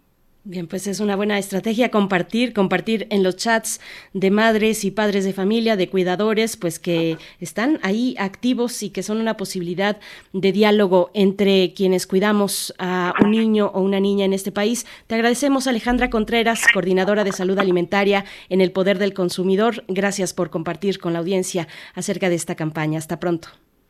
Bien, 0.50 0.66
pues 0.66 0.86
es 0.86 1.00
una 1.00 1.14
buena 1.14 1.38
estrategia 1.38 1.90
compartir, 1.90 2.54
compartir 2.54 3.06
en 3.10 3.22
los 3.22 3.36
chats 3.36 3.82
de 4.14 4.30
madres 4.30 4.82
y 4.86 4.90
padres 4.90 5.26
de 5.26 5.34
familia, 5.34 5.76
de 5.76 5.90
cuidadores, 5.90 6.56
pues 6.56 6.78
que 6.78 7.18
están 7.38 7.78
ahí 7.82 8.16
activos 8.18 8.82
y 8.82 8.88
que 8.88 9.02
son 9.02 9.18
una 9.18 9.36
posibilidad 9.36 9.98
de 10.32 10.52
diálogo 10.52 11.10
entre 11.12 11.74
quienes 11.74 12.06
cuidamos 12.06 12.74
a 12.78 13.12
un 13.22 13.32
niño 13.32 13.70
o 13.74 13.82
una 13.82 14.00
niña 14.00 14.24
en 14.24 14.32
este 14.32 14.50
país. 14.50 14.86
Te 15.06 15.16
agradecemos, 15.16 15.66
Alejandra 15.66 16.08
Contreras, 16.08 16.64
coordinadora 16.72 17.24
de 17.24 17.32
salud 17.32 17.58
alimentaria 17.58 18.24
en 18.48 18.62
el 18.62 18.72
Poder 18.72 18.98
del 18.98 19.12
Consumidor. 19.12 19.84
Gracias 19.86 20.32
por 20.32 20.48
compartir 20.48 20.98
con 20.98 21.12
la 21.12 21.18
audiencia 21.18 21.68
acerca 21.94 22.30
de 22.30 22.36
esta 22.36 22.54
campaña. 22.54 22.96
Hasta 22.98 23.20
pronto. 23.20 23.48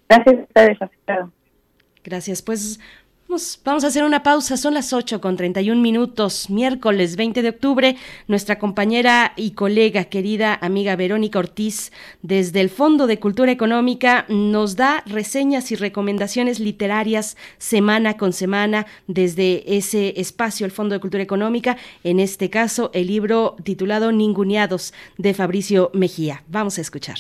Gracias 0.08 0.90
Gracias. 2.02 2.42
Pues 2.42 2.80
Vamos, 3.28 3.84
a 3.84 3.88
hacer 3.88 4.04
una 4.04 4.22
pausa, 4.22 4.56
son 4.56 4.72
las 4.72 4.94
8 4.94 5.20
con 5.20 5.36
31 5.36 5.82
minutos, 5.82 6.48
miércoles 6.48 7.16
20 7.16 7.42
de 7.42 7.50
octubre. 7.50 7.96
Nuestra 8.26 8.58
compañera 8.58 9.34
y 9.36 9.50
colega, 9.50 10.04
querida 10.04 10.58
amiga 10.62 10.96
Verónica 10.96 11.38
Ortiz, 11.38 11.92
desde 12.22 12.62
el 12.62 12.70
Fondo 12.70 13.06
de 13.06 13.20
Cultura 13.20 13.52
Económica, 13.52 14.24
nos 14.30 14.76
da 14.76 15.02
reseñas 15.04 15.70
y 15.72 15.76
recomendaciones 15.76 16.58
literarias 16.58 17.36
semana 17.58 18.16
con 18.16 18.32
semana 18.32 18.86
desde 19.08 19.76
ese 19.76 20.18
espacio, 20.18 20.64
el 20.64 20.72
Fondo 20.72 20.94
de 20.94 21.00
Cultura 21.00 21.22
Económica, 21.22 21.76
en 22.04 22.20
este 22.20 22.48
caso 22.48 22.90
el 22.94 23.08
libro 23.08 23.56
titulado 23.62 24.10
Ninguneados 24.10 24.94
de 25.18 25.34
Fabricio 25.34 25.90
Mejía. 25.92 26.44
Vamos 26.48 26.78
a 26.78 26.80
escuchar. 26.80 27.18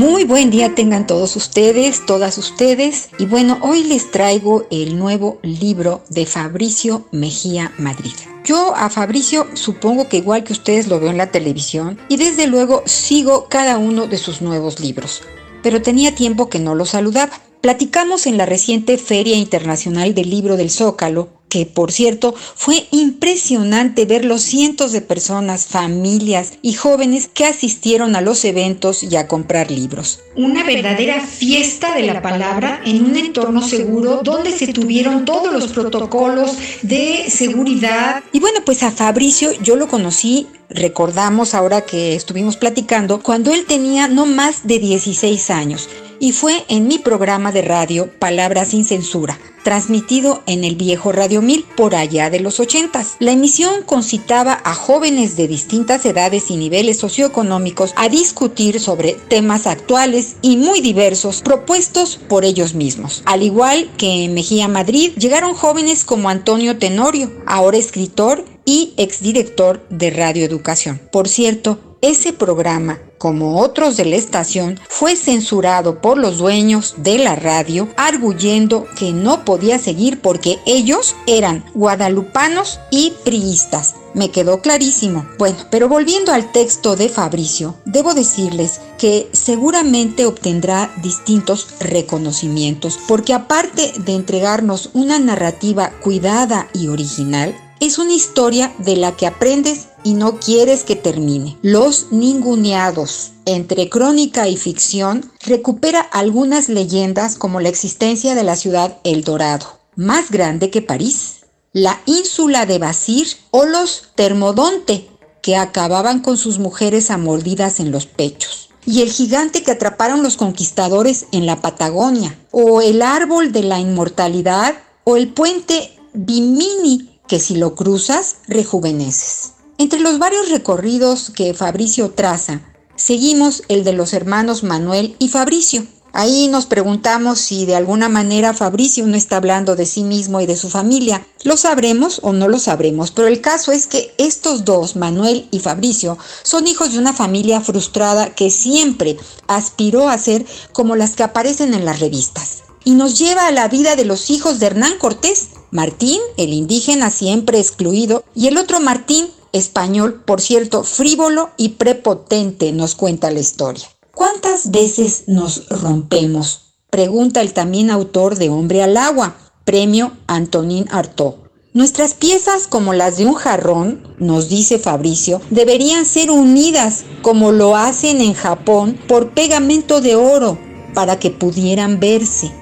Muy 0.00 0.24
buen 0.24 0.48
día 0.48 0.74
tengan 0.74 1.06
todos 1.06 1.36
ustedes, 1.36 2.06
todas 2.06 2.38
ustedes. 2.38 3.10
Y 3.18 3.26
bueno, 3.26 3.58
hoy 3.60 3.84
les 3.84 4.10
traigo 4.10 4.66
el 4.70 4.98
nuevo 4.98 5.38
libro 5.42 6.02
de 6.08 6.24
Fabricio 6.24 7.06
Mejía 7.12 7.74
Madrid. 7.76 8.14
Yo 8.42 8.74
a 8.74 8.88
Fabricio 8.88 9.46
supongo 9.52 10.08
que 10.08 10.16
igual 10.16 10.42
que 10.42 10.54
ustedes 10.54 10.88
lo 10.88 11.00
veo 11.00 11.10
en 11.10 11.18
la 11.18 11.30
televisión 11.30 11.98
y 12.08 12.16
desde 12.16 12.46
luego 12.46 12.82
sigo 12.86 13.46
cada 13.50 13.76
uno 13.76 14.06
de 14.06 14.16
sus 14.16 14.40
nuevos 14.40 14.80
libros, 14.80 15.20
pero 15.62 15.82
tenía 15.82 16.14
tiempo 16.14 16.48
que 16.48 16.60
no 16.60 16.74
lo 16.74 16.86
saludaba. 16.86 17.38
Platicamos 17.60 18.26
en 18.26 18.38
la 18.38 18.46
reciente 18.46 18.96
Feria 18.96 19.36
Internacional 19.36 20.14
del 20.14 20.30
Libro 20.30 20.56
del 20.56 20.70
Zócalo 20.70 21.28
que 21.50 21.66
por 21.66 21.92
cierto 21.92 22.34
fue 22.54 22.86
impresionante 22.92 24.06
ver 24.06 24.24
los 24.24 24.40
cientos 24.40 24.92
de 24.92 25.02
personas, 25.02 25.66
familias 25.66 26.52
y 26.62 26.72
jóvenes 26.72 27.28
que 27.28 27.44
asistieron 27.44 28.16
a 28.16 28.22
los 28.22 28.44
eventos 28.46 29.02
y 29.02 29.16
a 29.16 29.28
comprar 29.28 29.70
libros. 29.70 30.20
Una 30.36 30.64
verdadera 30.64 31.20
fiesta 31.20 31.94
de 31.94 32.04
la 32.04 32.22
palabra 32.22 32.80
en 32.86 33.04
un 33.04 33.16
entorno 33.16 33.60
seguro 33.60 34.20
donde 34.24 34.52
se 34.52 34.68
tuvieron 34.72 35.26
todos 35.26 35.52
los 35.52 35.68
protocolos 35.68 36.56
de 36.80 37.24
seguridad. 37.28 38.22
Y 38.32 38.40
bueno, 38.40 38.60
pues 38.64 38.82
a 38.82 38.90
Fabricio 38.90 39.50
yo 39.60 39.76
lo 39.76 39.88
conocí 39.88 40.46
recordamos 40.70 41.54
ahora 41.54 41.80
que 41.80 42.14
estuvimos 42.14 42.56
platicando, 42.56 43.24
cuando 43.24 43.52
él 43.52 43.64
tenía 43.66 44.06
no 44.06 44.24
más 44.24 44.68
de 44.68 44.78
16 44.78 45.50
años 45.50 45.88
y 46.20 46.32
fue 46.32 46.64
en 46.68 46.86
mi 46.86 46.98
programa 46.98 47.50
de 47.50 47.62
radio 47.62 48.08
Palabras 48.18 48.68
sin 48.68 48.84
Censura, 48.84 49.40
transmitido 49.64 50.42
en 50.46 50.62
el 50.62 50.76
viejo 50.76 51.10
Radio 51.10 51.42
1000 51.42 51.64
por 51.76 51.94
allá 51.94 52.30
de 52.30 52.40
los 52.40 52.60
80. 52.60 53.04
La 53.18 53.32
emisión 53.32 53.82
concitaba 53.84 54.60
a 54.62 54.74
jóvenes 54.74 55.36
de 55.36 55.48
distintas 55.48 56.04
edades 56.04 56.50
y 56.50 56.56
niveles 56.56 56.98
socioeconómicos 56.98 57.94
a 57.96 58.08
discutir 58.08 58.78
sobre 58.78 59.14
temas 59.14 59.66
actuales 59.66 60.36
y 60.42 60.58
muy 60.58 60.80
diversos 60.80 61.40
propuestos 61.40 62.16
por 62.28 62.44
ellos 62.44 62.74
mismos. 62.74 63.22
Al 63.24 63.42
igual 63.42 63.90
que 63.96 64.24
en 64.24 64.34
Mejía 64.34 64.68
Madrid, 64.68 65.12
llegaron 65.16 65.54
jóvenes 65.54 66.04
como 66.04 66.28
Antonio 66.28 66.78
Tenorio, 66.78 67.32
ahora 67.46 67.78
escritor 67.78 68.44
y 68.66 68.92
exdirector 68.98 69.84
de 69.88 70.10
Radio 70.10 70.44
Educación. 70.44 71.00
Por 71.10 71.28
cierto, 71.28 71.89
ese 72.02 72.32
programa, 72.32 72.98
como 73.18 73.60
otros 73.60 73.96
de 73.96 74.06
la 74.06 74.16
estación, 74.16 74.80
fue 74.88 75.16
censurado 75.16 76.00
por 76.00 76.16
los 76.16 76.38
dueños 76.38 76.94
de 76.98 77.18
la 77.18 77.36
radio, 77.36 77.88
arguyendo 77.96 78.86
que 78.96 79.12
no 79.12 79.44
podía 79.44 79.78
seguir 79.78 80.20
porque 80.20 80.58
ellos 80.64 81.14
eran 81.26 81.64
guadalupanos 81.74 82.80
y 82.90 83.12
priistas. 83.24 83.94
Me 84.14 84.30
quedó 84.30 84.60
clarísimo. 84.60 85.26
Bueno, 85.38 85.56
pero 85.70 85.88
volviendo 85.88 86.32
al 86.32 86.50
texto 86.50 86.96
de 86.96 87.08
Fabricio, 87.08 87.76
debo 87.84 88.14
decirles 88.14 88.80
que 88.98 89.28
seguramente 89.32 90.26
obtendrá 90.26 90.92
distintos 91.02 91.68
reconocimientos, 91.78 92.98
porque 93.06 93.34
aparte 93.34 93.92
de 93.98 94.14
entregarnos 94.14 94.90
una 94.94 95.18
narrativa 95.18 95.90
cuidada 96.02 96.68
y 96.72 96.88
original, 96.88 97.54
es 97.80 97.98
una 97.98 98.12
historia 98.12 98.74
de 98.78 98.96
la 98.96 99.16
que 99.16 99.26
aprendes 99.26 99.88
y 100.04 100.12
no 100.12 100.38
quieres 100.38 100.84
que 100.84 100.96
termine. 100.96 101.56
Los 101.62 102.12
ninguneados. 102.12 103.32
Entre 103.46 103.88
crónica 103.88 104.48
y 104.48 104.56
ficción, 104.56 105.32
recupera 105.44 106.00
algunas 106.00 106.68
leyendas 106.68 107.36
como 107.36 107.60
la 107.60 107.70
existencia 107.70 108.34
de 108.34 108.44
la 108.44 108.56
ciudad 108.56 108.98
El 109.02 109.24
Dorado, 109.24 109.80
más 109.96 110.30
grande 110.30 110.70
que 110.70 110.82
París, 110.82 111.46
la 111.72 112.00
ínsula 112.04 112.66
de 112.66 112.78
Basir 112.78 113.26
o 113.50 113.64
los 113.64 114.10
Termodonte, 114.14 115.08
que 115.42 115.56
acababan 115.56 116.20
con 116.20 116.36
sus 116.36 116.58
mujeres 116.58 117.10
amordidas 117.10 117.80
en 117.80 117.90
los 117.90 118.04
pechos 118.04 118.68
y 118.86 119.02
el 119.02 119.10
gigante 119.10 119.62
que 119.62 119.70
atraparon 119.70 120.22
los 120.22 120.36
conquistadores 120.36 121.26
en 121.32 121.46
la 121.46 121.60
Patagonia, 121.60 122.38
o 122.50 122.80
el 122.80 123.02
árbol 123.02 123.52
de 123.52 123.62
la 123.62 123.78
inmortalidad, 123.78 124.74
o 125.04 125.16
el 125.16 125.28
puente 125.32 125.98
Bimini 126.12 127.09
que 127.30 127.38
si 127.38 127.54
lo 127.54 127.76
cruzas, 127.76 128.38
rejuveneces. 128.48 129.52
Entre 129.78 130.00
los 130.00 130.18
varios 130.18 130.48
recorridos 130.48 131.30
que 131.30 131.54
Fabricio 131.54 132.10
traza, 132.10 132.60
seguimos 132.96 133.62
el 133.68 133.84
de 133.84 133.92
los 133.92 134.14
hermanos 134.14 134.64
Manuel 134.64 135.14
y 135.20 135.28
Fabricio. 135.28 135.86
Ahí 136.12 136.48
nos 136.48 136.66
preguntamos 136.66 137.38
si 137.38 137.66
de 137.66 137.76
alguna 137.76 138.08
manera 138.08 138.52
Fabricio 138.52 139.06
no 139.06 139.16
está 139.16 139.36
hablando 139.36 139.76
de 139.76 139.86
sí 139.86 140.02
mismo 140.02 140.40
y 140.40 140.46
de 140.46 140.56
su 140.56 140.70
familia. 140.70 141.24
Lo 141.44 141.56
sabremos 141.56 142.18
o 142.24 142.32
no 142.32 142.48
lo 142.48 142.58
sabremos, 142.58 143.12
pero 143.12 143.28
el 143.28 143.40
caso 143.40 143.70
es 143.70 143.86
que 143.86 144.12
estos 144.18 144.64
dos, 144.64 144.96
Manuel 144.96 145.46
y 145.52 145.60
Fabricio, 145.60 146.18
son 146.42 146.66
hijos 146.66 146.90
de 146.90 146.98
una 146.98 147.12
familia 147.12 147.60
frustrada 147.60 148.34
que 148.34 148.50
siempre 148.50 149.16
aspiró 149.46 150.08
a 150.08 150.18
ser 150.18 150.44
como 150.72 150.96
las 150.96 151.14
que 151.14 151.22
aparecen 151.22 151.74
en 151.74 151.84
las 151.84 152.00
revistas. 152.00 152.64
Y 152.82 152.94
nos 152.94 153.16
lleva 153.16 153.46
a 153.46 153.52
la 153.52 153.68
vida 153.68 153.94
de 153.94 154.04
los 154.04 154.30
hijos 154.30 154.58
de 154.58 154.66
Hernán 154.66 154.98
Cortés, 154.98 155.50
Martín, 155.72 156.20
el 156.36 156.52
indígena 156.52 157.10
siempre 157.10 157.60
excluido, 157.60 158.24
y 158.34 158.48
el 158.48 158.58
otro 158.58 158.80
Martín, 158.80 159.28
español, 159.52 160.22
por 160.26 160.40
cierto, 160.40 160.82
frívolo 160.82 161.50
y 161.56 161.70
prepotente, 161.70 162.72
nos 162.72 162.96
cuenta 162.96 163.30
la 163.30 163.38
historia. 163.38 163.86
¿Cuántas 164.12 164.72
veces 164.72 165.24
nos 165.28 165.68
rompemos? 165.68 166.72
Pregunta 166.90 167.40
el 167.40 167.52
también 167.52 167.90
autor 167.90 168.34
de 168.34 168.50
Hombre 168.50 168.82
al 168.82 168.96
Agua, 168.96 169.36
premio 169.64 170.12
Antonín 170.26 170.88
Artaud. 170.90 171.34
Nuestras 171.72 172.14
piezas, 172.14 172.66
como 172.66 172.92
las 172.92 173.16
de 173.16 173.26
un 173.26 173.34
jarrón, 173.34 174.16
nos 174.18 174.48
dice 174.48 174.80
Fabricio, 174.80 175.40
deberían 175.50 176.04
ser 176.04 176.32
unidas 176.32 177.04
como 177.22 177.52
lo 177.52 177.76
hacen 177.76 178.20
en 178.20 178.34
Japón 178.34 178.98
por 179.06 179.30
pegamento 179.30 180.00
de 180.00 180.16
oro 180.16 180.58
para 180.94 181.20
que 181.20 181.30
pudieran 181.30 182.00
verse. 182.00 182.52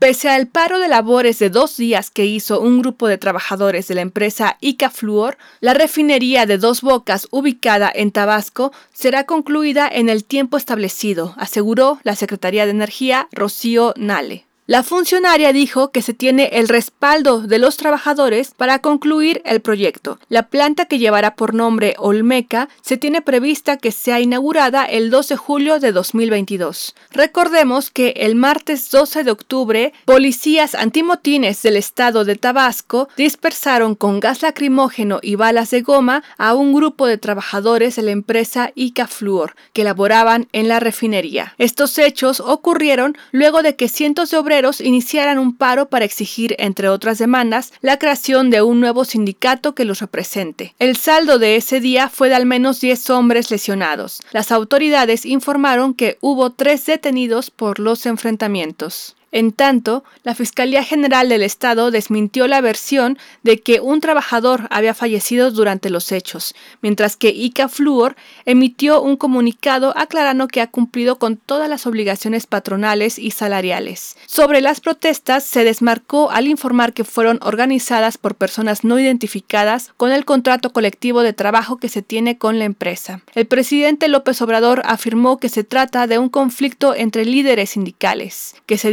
Pese 0.00 0.28
al 0.28 0.48
paro 0.48 0.80
de 0.80 0.88
labores 0.88 1.38
de 1.38 1.48
dos 1.48 1.76
días 1.76 2.10
que 2.10 2.26
hizo 2.26 2.60
un 2.60 2.80
grupo 2.80 3.06
de 3.06 3.18
trabajadores 3.18 3.86
de 3.86 3.94
la 3.94 4.00
empresa 4.00 4.56
Ica 4.60 4.90
Fluor, 4.90 5.38
la 5.60 5.74
refinería 5.74 6.44
de 6.44 6.58
Dos 6.58 6.82
Bocas, 6.82 7.28
ubicada 7.30 7.88
en 7.94 8.10
Tabasco, 8.10 8.72
será 8.92 9.26
concluida 9.26 9.88
en 9.88 10.08
el 10.08 10.24
tiempo 10.24 10.56
establecido, 10.56 11.34
aseguró 11.36 12.00
la 12.02 12.16
Secretaría 12.16 12.64
de 12.64 12.72
Energía 12.72 13.28
Rocío 13.30 13.94
Nale. 13.96 14.44
La 14.72 14.82
funcionaria 14.82 15.52
dijo 15.52 15.90
que 15.90 16.00
se 16.00 16.14
tiene 16.14 16.48
el 16.54 16.66
respaldo 16.66 17.42
de 17.42 17.58
los 17.58 17.76
trabajadores 17.76 18.54
para 18.56 18.78
concluir 18.78 19.42
el 19.44 19.60
proyecto. 19.60 20.18
La 20.30 20.44
planta 20.44 20.86
que 20.86 20.98
llevará 20.98 21.34
por 21.34 21.52
nombre 21.52 21.94
Olmeca 21.98 22.70
se 22.80 22.96
tiene 22.96 23.20
prevista 23.20 23.76
que 23.76 23.92
sea 23.92 24.20
inaugurada 24.20 24.86
el 24.86 25.10
12 25.10 25.34
de 25.34 25.36
julio 25.36 25.78
de 25.78 25.92
2022. 25.92 26.94
Recordemos 27.10 27.90
que 27.90 28.14
el 28.16 28.34
martes 28.34 28.90
12 28.90 29.24
de 29.24 29.30
octubre, 29.30 29.92
policías 30.06 30.74
antimotines 30.74 31.62
del 31.62 31.76
estado 31.76 32.24
de 32.24 32.36
Tabasco 32.36 33.10
dispersaron 33.14 33.94
con 33.94 34.20
gas 34.20 34.40
lacrimógeno 34.40 35.18
y 35.20 35.34
balas 35.34 35.68
de 35.68 35.82
goma 35.82 36.24
a 36.38 36.54
un 36.54 36.72
grupo 36.72 37.06
de 37.06 37.18
trabajadores 37.18 37.96
de 37.96 38.04
la 38.04 38.12
empresa 38.12 38.72
Ica 38.74 39.06
Fluor 39.06 39.54
que 39.74 39.84
laboraban 39.84 40.48
en 40.52 40.68
la 40.68 40.80
refinería. 40.80 41.54
Estos 41.58 41.98
hechos 41.98 42.40
ocurrieron 42.40 43.18
luego 43.32 43.62
de 43.62 43.76
que 43.76 43.90
cientos 43.90 44.30
de 44.30 44.38
obreros 44.38 44.61
iniciaran 44.80 45.38
un 45.38 45.56
paro 45.56 45.88
para 45.88 46.04
exigir, 46.04 46.54
entre 46.58 46.88
otras 46.88 47.18
demandas, 47.18 47.72
la 47.80 47.98
creación 47.98 48.50
de 48.50 48.62
un 48.62 48.80
nuevo 48.80 49.04
sindicato 49.04 49.74
que 49.74 49.84
los 49.84 50.00
represente. 50.00 50.74
El 50.78 50.96
saldo 50.96 51.38
de 51.38 51.56
ese 51.56 51.80
día 51.80 52.08
fue 52.08 52.28
de 52.28 52.36
al 52.36 52.46
menos 52.46 52.80
10 52.80 53.10
hombres 53.10 53.50
lesionados. 53.50 54.22
Las 54.32 54.52
autoridades 54.52 55.26
informaron 55.26 55.94
que 55.94 56.18
hubo 56.20 56.50
tres 56.50 56.86
detenidos 56.86 57.50
por 57.50 57.78
los 57.78 58.06
enfrentamientos. 58.06 59.16
En 59.32 59.52
tanto, 59.52 60.04
la 60.24 60.34
Fiscalía 60.34 60.84
General 60.84 61.26
del 61.28 61.42
Estado 61.42 61.90
desmintió 61.90 62.46
la 62.46 62.60
versión 62.60 63.18
de 63.42 63.58
que 63.58 63.80
un 63.80 64.00
trabajador 64.00 64.68
había 64.70 64.92
fallecido 64.92 65.50
durante 65.50 65.88
los 65.88 66.12
hechos, 66.12 66.54
mientras 66.82 67.16
que 67.16 67.30
ICA 67.30 67.70
Fluor 67.70 68.14
emitió 68.44 69.00
un 69.00 69.16
comunicado 69.16 69.94
aclarando 69.96 70.48
que 70.48 70.60
ha 70.60 70.66
cumplido 70.66 71.18
con 71.18 71.38
todas 71.38 71.70
las 71.70 71.86
obligaciones 71.86 72.46
patronales 72.46 73.18
y 73.18 73.30
salariales. 73.30 74.16
Sobre 74.26 74.60
las 74.60 74.80
protestas, 74.80 75.44
se 75.44 75.64
desmarcó 75.64 76.30
al 76.30 76.46
informar 76.46 76.92
que 76.92 77.04
fueron 77.04 77.38
organizadas 77.42 78.18
por 78.18 78.34
personas 78.34 78.84
no 78.84 78.98
identificadas 78.98 79.92
con 79.96 80.12
el 80.12 80.26
contrato 80.26 80.74
colectivo 80.74 81.22
de 81.22 81.32
trabajo 81.32 81.78
que 81.78 81.88
se 81.88 82.02
tiene 82.02 82.36
con 82.36 82.58
la 82.58 82.66
empresa. 82.66 83.22
El 83.34 83.46
presidente 83.46 84.08
López 84.08 84.42
Obrador 84.42 84.82
afirmó 84.84 85.38
que 85.38 85.48
se 85.48 85.64
trata 85.64 86.06
de 86.06 86.18
un 86.18 86.28
conflicto 86.28 86.94
entre 86.94 87.24
líderes 87.24 87.70
sindicales, 87.70 88.56
que 88.66 88.76
se 88.76 88.90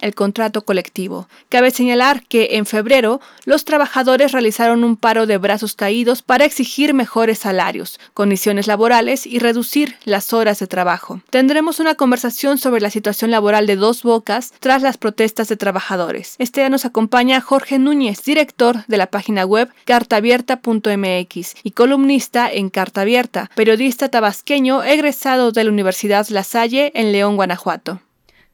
el 0.00 0.14
contrato 0.14 0.62
colectivo. 0.62 1.28
Cabe 1.48 1.72
señalar 1.72 2.22
que 2.28 2.50
en 2.52 2.66
febrero 2.66 3.20
los 3.44 3.64
trabajadores 3.64 4.30
realizaron 4.30 4.84
un 4.84 4.96
paro 4.96 5.26
de 5.26 5.38
brazos 5.38 5.74
caídos 5.74 6.22
para 6.22 6.44
exigir 6.44 6.94
mejores 6.94 7.40
salarios, 7.40 7.98
condiciones 8.14 8.68
laborales 8.68 9.26
y 9.26 9.40
reducir 9.40 9.96
las 10.04 10.32
horas 10.32 10.60
de 10.60 10.68
trabajo. 10.68 11.20
Tendremos 11.30 11.80
una 11.80 11.96
conversación 11.96 12.58
sobre 12.58 12.80
la 12.80 12.90
situación 12.90 13.32
laboral 13.32 13.66
de 13.66 13.74
Dos 13.74 14.04
Bocas 14.04 14.52
tras 14.60 14.82
las 14.82 14.98
protestas 14.98 15.48
de 15.48 15.56
trabajadores. 15.56 16.36
Este 16.38 16.60
día 16.60 16.70
nos 16.70 16.84
acompaña 16.84 17.40
Jorge 17.40 17.80
Núñez, 17.80 18.22
director 18.22 18.86
de 18.86 18.96
la 18.96 19.08
página 19.08 19.44
web 19.44 19.68
cartabierta.mx 19.84 21.54
y 21.64 21.70
columnista 21.72 22.48
en 22.50 22.70
Carta 22.70 23.00
Abierta, 23.00 23.50
periodista 23.56 24.08
tabasqueño 24.08 24.84
egresado 24.84 25.50
de 25.50 25.64
la 25.64 25.70
Universidad 25.70 26.28
La 26.28 26.44
Salle 26.44 26.92
en 26.94 27.10
León, 27.10 27.34
Guanajuato. 27.34 28.00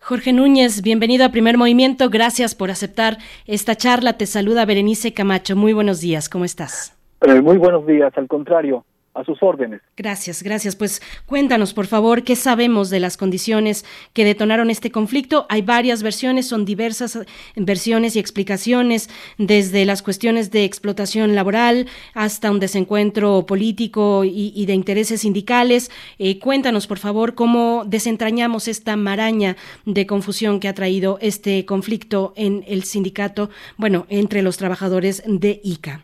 Jorge 0.04 0.32
Núñez, 0.32 0.82
bienvenido 0.82 1.24
a 1.24 1.28
Primer 1.28 1.56
Movimiento. 1.56 2.10
Gracias 2.10 2.56
por 2.56 2.72
aceptar 2.72 3.18
esta 3.46 3.76
charla. 3.76 4.14
Te 4.14 4.26
saluda 4.26 4.64
Berenice 4.64 5.14
Camacho. 5.14 5.54
Muy 5.54 5.72
buenos 5.72 6.00
días. 6.00 6.28
¿Cómo 6.28 6.44
estás? 6.44 6.98
Eh, 7.20 7.40
muy 7.40 7.56
buenos 7.56 7.86
días. 7.86 8.12
Al 8.16 8.26
contrario, 8.26 8.84
a 9.14 9.24
sus 9.24 9.42
órdenes. 9.42 9.80
Gracias, 9.96 10.42
gracias. 10.42 10.76
Pues 10.76 11.02
cuéntanos, 11.26 11.74
por 11.74 11.86
favor, 11.86 12.22
qué 12.22 12.36
sabemos 12.36 12.90
de 12.90 13.00
las 13.00 13.16
condiciones 13.16 13.84
que 14.12 14.24
detonaron 14.24 14.70
este 14.70 14.90
conflicto. 14.90 15.46
Hay 15.48 15.62
varias 15.62 16.02
versiones, 16.02 16.48
son 16.48 16.64
diversas 16.64 17.18
versiones 17.56 18.16
y 18.16 18.18
explicaciones, 18.18 19.10
desde 19.38 19.84
las 19.84 20.02
cuestiones 20.02 20.50
de 20.50 20.64
explotación 20.64 21.34
laboral 21.34 21.86
hasta 22.14 22.50
un 22.50 22.60
desencuentro 22.60 23.44
político 23.46 24.24
y, 24.24 24.64
de 24.66 24.74
intereses 24.74 25.20
sindicales. 25.20 25.90
Eh, 26.18 26.38
cuéntanos, 26.38 26.86
por 26.86 26.98
favor, 26.98 27.34
cómo 27.34 27.84
desentrañamos 27.86 28.68
esta 28.68 28.96
maraña 28.96 29.56
de 29.84 30.06
confusión 30.06 30.60
que 30.60 30.68
ha 30.68 30.74
traído 30.74 31.18
este 31.20 31.66
conflicto 31.66 32.32
en 32.36 32.64
el 32.66 32.84
sindicato, 32.84 33.50
bueno, 33.76 34.06
entre 34.08 34.42
los 34.42 34.56
trabajadores 34.56 35.22
de 35.26 35.60
ICA. 35.62 36.00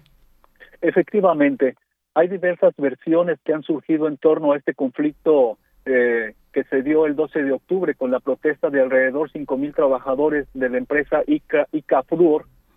Efectivamente, 0.81 1.75
hay 2.19 2.27
diversas 2.27 2.75
versiones 2.77 3.39
que 3.45 3.53
han 3.53 3.63
surgido 3.63 4.09
en 4.09 4.17
torno 4.17 4.51
a 4.51 4.57
este 4.57 4.75
conflicto 4.75 5.57
eh, 5.85 6.35
que 6.53 6.65
se 6.65 6.83
dio 6.83 7.07
el 7.07 7.15
12 7.15 7.45
de 7.45 7.53
octubre 7.53 7.95
con 7.95 8.11
la 8.11 8.19
protesta 8.19 8.71
de 8.71 8.83
alrededor 8.83 9.31
5.000 9.31 9.73
trabajadores 9.73 10.49
de 10.53 10.69
la 10.69 10.79
empresa 10.79 11.23
ICA, 11.29 11.69
ICA 11.71 12.03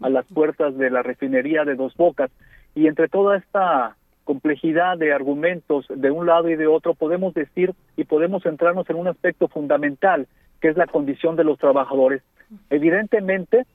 a 0.02 0.10
las 0.10 0.26
puertas 0.28 0.78
de 0.78 0.92
la 0.92 1.02
refinería 1.02 1.66
de 1.66 1.74
Dos 1.74 1.98
Bocas. 1.98 2.30
Y 2.76 2.86
entre 2.86 3.08
toda 3.08 3.38
esta 3.38 3.96
complejidad 4.26 5.00
de 5.00 5.12
argumentos 5.12 5.88
de 5.90 6.12
un 6.12 6.28
lado 6.28 6.48
y 6.48 6.56
de 6.56 6.68
otro, 6.68 6.94
podemos 6.94 7.34
decir 7.34 7.74
y 7.98 8.04
podemos 8.04 8.44
centrarnos 8.44 8.88
en 8.92 8.98
un 8.98 9.08
aspecto 9.08 9.48
fundamental, 9.48 10.28
que 10.62 10.68
es 10.68 10.78
la 10.78 10.86
condición 10.86 11.36
de 11.36 11.46
los 11.46 11.58
trabajadores. 11.58 12.22
Evidentemente, 12.70 13.66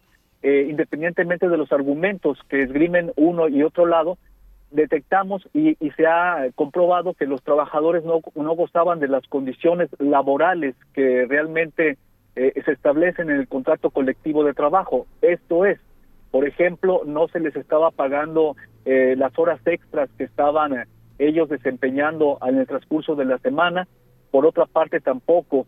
eh, 0.42 0.68
independientemente 0.70 1.48
de 1.48 1.56
los 1.56 1.72
argumentos 1.72 2.38
que 2.48 2.62
esgrimen 2.62 3.10
uno 3.16 3.48
y 3.48 3.64
otro 3.64 3.84
lado, 3.84 4.16
detectamos 4.70 5.48
y, 5.52 5.76
se 5.96 6.06
ha 6.06 6.48
comprobado 6.54 7.14
que 7.14 7.26
los 7.26 7.42
trabajadores 7.42 8.04
no, 8.04 8.20
no 8.34 8.54
gozaban 8.54 9.00
de 9.00 9.08
las 9.08 9.26
condiciones 9.28 9.88
laborales 9.98 10.74
que 10.92 11.26
realmente 11.26 11.96
eh, 12.34 12.52
se 12.64 12.72
establecen 12.72 13.30
en 13.30 13.36
el 13.36 13.48
contrato 13.48 13.90
colectivo 13.90 14.44
de 14.44 14.54
trabajo. 14.54 15.06
Esto 15.22 15.64
es, 15.64 15.78
por 16.30 16.46
ejemplo, 16.46 17.02
no 17.06 17.28
se 17.28 17.40
les 17.40 17.56
estaba 17.56 17.90
pagando 17.90 18.56
eh, 18.84 19.14
las 19.16 19.38
horas 19.38 19.60
extras 19.66 20.10
que 20.18 20.24
estaban 20.24 20.74
eh, 20.74 20.84
ellos 21.18 21.48
desempeñando 21.48 22.38
en 22.46 22.58
el 22.58 22.66
transcurso 22.66 23.14
de 23.14 23.24
la 23.24 23.38
semana. 23.38 23.88
Por 24.30 24.44
otra 24.44 24.66
parte, 24.66 25.00
tampoco 25.00 25.66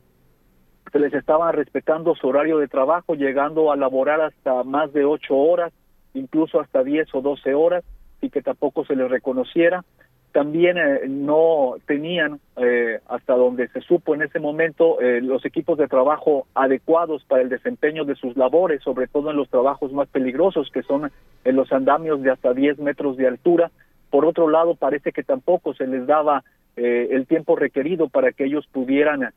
se 0.92 0.98
les 0.98 1.14
estaba 1.14 1.52
respetando 1.52 2.14
su 2.14 2.28
horario 2.28 2.58
de 2.58 2.68
trabajo, 2.68 3.14
llegando 3.14 3.70
a 3.72 3.76
laborar 3.76 4.20
hasta 4.20 4.64
más 4.64 4.92
de 4.92 5.04
ocho 5.04 5.36
horas, 5.36 5.72
incluso 6.14 6.60
hasta 6.60 6.82
diez 6.82 7.08
o 7.14 7.20
doce 7.20 7.54
horas 7.54 7.84
y 8.20 8.30
que 8.30 8.42
tampoco 8.42 8.84
se 8.84 8.96
les 8.96 9.10
reconociera. 9.10 9.84
También 10.32 10.76
eh, 10.76 11.08
no 11.08 11.76
tenían, 11.86 12.38
eh, 12.56 13.00
hasta 13.08 13.34
donde 13.34 13.68
se 13.68 13.80
supo 13.80 14.14
en 14.14 14.22
ese 14.22 14.40
momento, 14.40 15.00
eh, 15.00 15.20
los 15.22 15.44
equipos 15.44 15.78
de 15.78 15.88
trabajo 15.88 16.46
adecuados 16.54 17.24
para 17.24 17.42
el 17.42 17.48
desempeño 17.48 18.04
de 18.04 18.14
sus 18.14 18.36
labores, 18.36 18.82
sobre 18.82 19.06
todo 19.06 19.30
en 19.30 19.36
los 19.36 19.48
trabajos 19.48 19.92
más 19.92 20.06
peligrosos, 20.08 20.70
que 20.70 20.82
son 20.82 21.10
en 21.44 21.56
los 21.56 21.72
andamios 21.72 22.22
de 22.22 22.30
hasta 22.30 22.52
10 22.52 22.78
metros 22.78 23.16
de 23.16 23.26
altura. 23.26 23.70
Por 24.10 24.26
otro 24.26 24.48
lado, 24.48 24.74
parece 24.74 25.12
que 25.12 25.22
tampoco 25.22 25.74
se 25.74 25.86
les 25.86 26.06
daba 26.06 26.44
el 26.76 27.26
tiempo 27.26 27.56
requerido 27.56 28.08
para 28.08 28.30
que 28.30 28.44
ellos 28.44 28.64
pudieran 28.70 29.34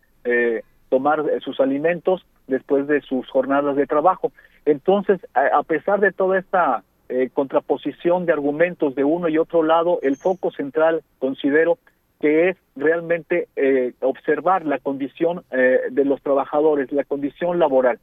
tomar 0.89 1.23
sus 1.39 1.59
alimentos 1.59 2.23
después 2.45 2.85
de 2.85 3.01
sus 3.01 3.27
jornadas 3.31 3.75
de 3.75 3.87
trabajo. 3.87 4.31
Entonces, 4.65 5.19
a 5.33 5.63
pesar 5.63 5.99
de 6.01 6.11
toda 6.11 6.37
esta 6.37 6.83
eh, 7.11 7.29
contraposición 7.33 8.25
de 8.25 8.31
argumentos 8.31 8.95
de 8.95 9.03
uno 9.03 9.27
y 9.27 9.37
otro 9.37 9.63
lado, 9.63 9.99
el 10.01 10.15
foco 10.15 10.49
central 10.49 11.03
considero 11.19 11.77
que 12.21 12.47
es 12.47 12.57
realmente 12.77 13.49
eh, 13.57 13.91
observar 13.99 14.65
la 14.65 14.79
condición 14.79 15.43
eh, 15.51 15.81
de 15.91 16.05
los 16.05 16.21
trabajadores, 16.21 16.89
la 16.93 17.03
condición 17.03 17.59
laboral. 17.59 17.99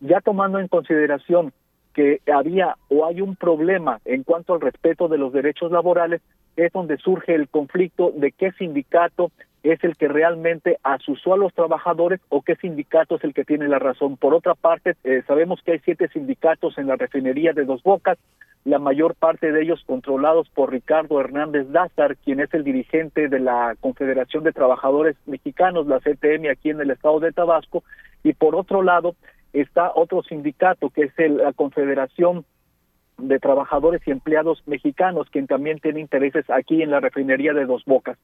Ya 0.00 0.20
tomando 0.20 0.58
en 0.58 0.66
consideración 0.66 1.52
que 1.94 2.22
había 2.26 2.76
o 2.88 3.06
hay 3.06 3.20
un 3.20 3.36
problema 3.36 4.00
en 4.04 4.24
cuanto 4.24 4.54
al 4.54 4.60
respeto 4.60 5.06
de 5.06 5.18
los 5.18 5.32
derechos 5.32 5.70
laborales, 5.70 6.20
es 6.56 6.72
donde 6.72 6.96
surge 6.96 7.36
el 7.36 7.48
conflicto 7.48 8.12
de 8.16 8.32
qué 8.32 8.50
sindicato 8.52 9.30
es 9.62 9.82
el 9.84 9.96
que 9.96 10.08
realmente 10.08 10.78
asusó 10.82 11.34
a 11.34 11.36
los 11.36 11.52
trabajadores 11.52 12.20
o 12.28 12.42
qué 12.42 12.56
sindicato 12.56 13.16
es 13.16 13.24
el 13.24 13.34
que 13.34 13.44
tiene 13.44 13.68
la 13.68 13.78
razón. 13.78 14.16
Por 14.16 14.34
otra 14.34 14.54
parte, 14.54 14.96
eh, 15.04 15.22
sabemos 15.26 15.60
que 15.62 15.72
hay 15.72 15.80
siete 15.80 16.08
sindicatos 16.08 16.78
en 16.78 16.86
la 16.86 16.96
refinería 16.96 17.52
de 17.52 17.64
Dos 17.64 17.82
Bocas, 17.82 18.18
la 18.64 18.78
mayor 18.78 19.14
parte 19.14 19.52
de 19.52 19.62
ellos 19.62 19.82
controlados 19.86 20.48
por 20.50 20.70
Ricardo 20.70 21.20
Hernández 21.20 21.70
Dázar, 21.70 22.16
quien 22.16 22.40
es 22.40 22.52
el 22.52 22.64
dirigente 22.64 23.28
de 23.28 23.40
la 23.40 23.74
Confederación 23.80 24.44
de 24.44 24.52
Trabajadores 24.52 25.16
Mexicanos, 25.26 25.86
la 25.86 26.00
CTM, 26.00 26.50
aquí 26.50 26.70
en 26.70 26.80
el 26.80 26.90
estado 26.90 27.20
de 27.20 27.32
Tabasco, 27.32 27.84
y 28.22 28.34
por 28.34 28.54
otro 28.54 28.82
lado 28.82 29.14
está 29.52 29.92
otro 29.94 30.22
sindicato 30.22 30.90
que 30.90 31.04
es 31.04 31.30
la 31.30 31.52
Confederación 31.52 32.44
de 33.18 33.38
Trabajadores 33.38 34.00
y 34.06 34.10
Empleados 34.10 34.62
Mexicanos, 34.66 35.28
quien 35.30 35.46
también 35.46 35.78
tiene 35.78 36.00
intereses 36.00 36.48
aquí 36.48 36.82
en 36.82 36.90
la 36.90 37.00
refinería 37.00 37.52
de 37.52 37.66
Dos 37.66 37.84
Bocas. 37.84 38.18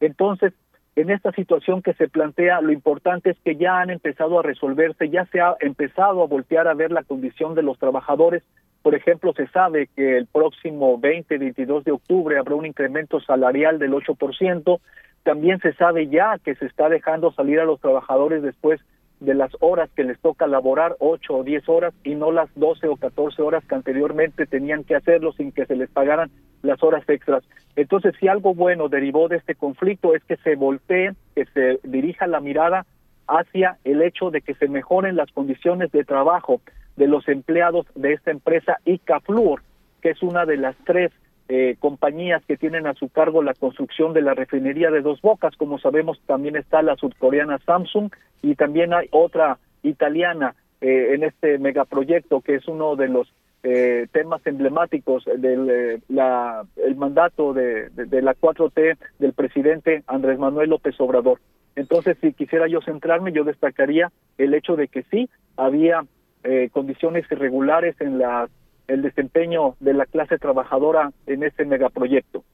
Entonces, 0.00 0.52
en 0.96 1.10
esta 1.10 1.32
situación 1.32 1.82
que 1.82 1.94
se 1.94 2.08
plantea, 2.08 2.60
lo 2.60 2.72
importante 2.72 3.30
es 3.30 3.38
que 3.44 3.56
ya 3.56 3.80
han 3.80 3.90
empezado 3.90 4.38
a 4.38 4.42
resolverse, 4.42 5.08
ya 5.08 5.24
se 5.26 5.40
ha 5.40 5.56
empezado 5.60 6.22
a 6.22 6.26
voltear 6.26 6.66
a 6.68 6.74
ver 6.74 6.90
la 6.90 7.04
condición 7.04 7.54
de 7.54 7.62
los 7.62 7.78
trabajadores. 7.78 8.42
Por 8.82 8.94
ejemplo, 8.94 9.32
se 9.34 9.46
sabe 9.48 9.88
que 9.94 10.16
el 10.16 10.26
próximo 10.26 10.98
20, 10.98 11.38
22 11.38 11.84
de 11.84 11.92
octubre 11.92 12.38
habrá 12.38 12.54
un 12.54 12.66
incremento 12.66 13.20
salarial 13.20 13.78
del 13.78 13.92
8%. 13.92 14.80
También 15.22 15.60
se 15.60 15.74
sabe 15.74 16.08
ya 16.08 16.38
que 16.42 16.54
se 16.56 16.66
está 16.66 16.88
dejando 16.88 17.30
salir 17.32 17.60
a 17.60 17.64
los 17.64 17.80
trabajadores 17.80 18.42
después 18.42 18.80
de 19.20 19.34
las 19.34 19.52
horas 19.60 19.90
que 19.94 20.04
les 20.04 20.18
toca 20.18 20.46
laborar, 20.46 20.96
8 20.98 21.34
o 21.34 21.44
10 21.44 21.68
horas, 21.68 21.94
y 22.04 22.14
no 22.14 22.32
las 22.32 22.48
12 22.54 22.88
o 22.88 22.96
14 22.96 23.42
horas 23.42 23.64
que 23.64 23.74
anteriormente 23.74 24.46
tenían 24.46 24.84
que 24.84 24.96
hacerlo 24.96 25.32
sin 25.32 25.52
que 25.52 25.66
se 25.66 25.76
les 25.76 25.90
pagaran 25.90 26.30
las 26.62 26.82
horas 26.82 27.06
extras. 27.08 27.44
Entonces, 27.76 28.14
si 28.18 28.28
algo 28.28 28.54
bueno 28.54 28.88
derivó 28.88 29.28
de 29.28 29.36
este 29.36 29.54
conflicto 29.54 30.14
es 30.14 30.24
que 30.24 30.36
se 30.38 30.56
voltee, 30.56 31.12
que 31.34 31.44
se 31.46 31.80
dirija 31.84 32.26
la 32.26 32.40
mirada 32.40 32.86
hacia 33.26 33.78
el 33.84 34.02
hecho 34.02 34.30
de 34.30 34.40
que 34.40 34.54
se 34.54 34.68
mejoren 34.68 35.16
las 35.16 35.30
condiciones 35.30 35.92
de 35.92 36.04
trabajo 36.04 36.60
de 36.96 37.06
los 37.06 37.28
empleados 37.28 37.86
de 37.94 38.14
esta 38.14 38.30
empresa 38.30 38.78
ICAFLUOR, 38.84 39.62
que 40.02 40.10
es 40.10 40.22
una 40.22 40.46
de 40.46 40.56
las 40.56 40.76
tres 40.84 41.12
eh, 41.52 41.74
compañías 41.80 42.44
que 42.46 42.56
tienen 42.56 42.86
a 42.86 42.94
su 42.94 43.08
cargo 43.08 43.42
la 43.42 43.54
construcción 43.54 44.12
de 44.12 44.22
la 44.22 44.34
refinería 44.34 44.92
de 44.92 45.02
Dos 45.02 45.20
Bocas. 45.20 45.56
Como 45.56 45.80
sabemos, 45.80 46.20
también 46.24 46.54
está 46.54 46.80
la 46.80 46.94
sudcoreana 46.94 47.58
Samsung 47.66 48.12
y 48.40 48.54
también 48.54 48.94
hay 48.94 49.08
otra 49.10 49.58
italiana 49.82 50.54
eh, 50.80 51.14
en 51.14 51.24
este 51.24 51.58
megaproyecto 51.58 52.40
que 52.40 52.54
es 52.54 52.68
uno 52.68 52.94
de 52.94 53.08
los 53.08 53.32
eh, 53.64 54.06
temas 54.12 54.46
emblemáticos 54.46 55.24
del 55.24 55.68
eh, 55.68 56.00
la, 56.08 56.64
el 56.76 56.94
mandato 56.94 57.52
de, 57.52 57.90
de, 57.90 58.22
la 58.22 58.36
4T 58.36 58.96
del 59.18 59.32
presidente 59.32 60.04
Andrés 60.06 60.38
Manuel 60.38 60.70
López 60.70 60.94
Obrador. 61.00 61.40
Entonces, 61.74 62.16
si 62.20 62.32
quisiera 62.32 62.68
yo 62.68 62.80
centrarme, 62.80 63.32
yo 63.32 63.42
destacaría 63.42 64.12
el 64.38 64.54
hecho 64.54 64.76
de 64.76 64.86
que 64.86 65.02
sí 65.10 65.28
había 65.56 66.04
eh, 66.44 66.70
condiciones 66.72 67.26
irregulares 67.28 68.00
en 68.00 68.18
la, 68.18 68.48
el 68.90 69.02
desempeño 69.02 69.76
de 69.80 69.94
la 69.94 70.06
clase 70.06 70.38
trabajadora 70.38 71.12
en 71.26 71.42
este 71.44 71.64
megaproyecto. 71.64 72.44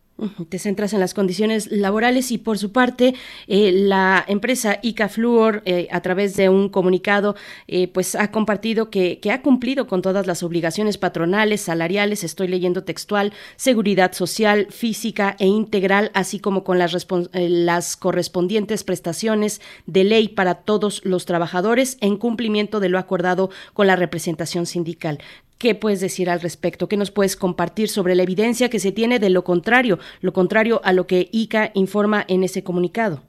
Te 0.49 0.59
centras 0.59 0.95
en 0.95 1.01
las 1.01 1.13
condiciones 1.13 1.71
laborales 1.71 2.31
y 2.31 2.39
por 2.39 2.57
su 2.57 2.73
parte 2.73 3.15
eh, 3.49 3.71
la 3.71 4.25
empresa 4.27 4.79
ICA 4.81 5.11
Fluor 5.11 5.61
eh, 5.67 5.89
a 5.91 6.01
través 6.01 6.37
de 6.37 6.49
un 6.49 6.71
comunicado 6.71 7.37
eh, 7.69 7.89
pues 7.89 8.15
ha 8.15 8.31
compartido 8.31 8.89
que, 8.89 9.21
ha 9.31 9.43
cumplido 9.43 9.87
con 9.87 10.01
todas 10.01 10.27
las 10.27 10.43
obligaciones 10.43 10.97
patronales, 10.97 11.61
salariales, 11.61 12.25
estoy 12.25 12.49
leyendo 12.49 12.83
textual, 12.83 13.35
seguridad 13.57 14.13
social, 14.13 14.69
física 14.71 15.37
e 15.39 15.47
integral, 15.47 16.11
así 16.15 16.41
como 16.41 16.65
con 16.65 16.79
las 16.79 17.97
correspondientes 17.97 18.85
prestaciones 18.85 19.61
de 19.85 20.05
ley 20.05 20.29
para 20.29 20.55
todos 20.55 21.05
los 21.05 21.27
trabajadores 21.27 21.99
en 22.01 22.17
cumplimiento 22.17 22.81
de 22.81 22.89
lo 22.89 22.99
acordado 22.99 23.51
con 23.75 23.87
la 23.87 23.97
representación 23.97 24.65
sindical. 24.65 25.19
¿Qué 25.59 25.74
puedes 25.74 26.01
decir 26.01 26.28
al 26.28 26.41
respecto? 26.41 26.87
¿Qué 26.87 26.99
nos 26.99 27.11
puedes 27.11 27.35
compartir 27.35 27.89
sobre 27.89 28.15
la 28.15 28.23
evidencia 28.23 28.69
que 28.69 28.78
se 28.78 28.93
tiene 28.93 29.19
de 29.19 29.31
lo 29.31 29.43
contrario, 29.43 29.99
lo 30.20 30.33
contrario 30.33 30.83
a 30.85 30.93
lo 30.93 31.07
que 31.07 31.28
ICA 31.33 31.70
informa 31.73 32.24
en 32.28 32.43
ese 32.43 32.62
comunicado? 32.62 33.23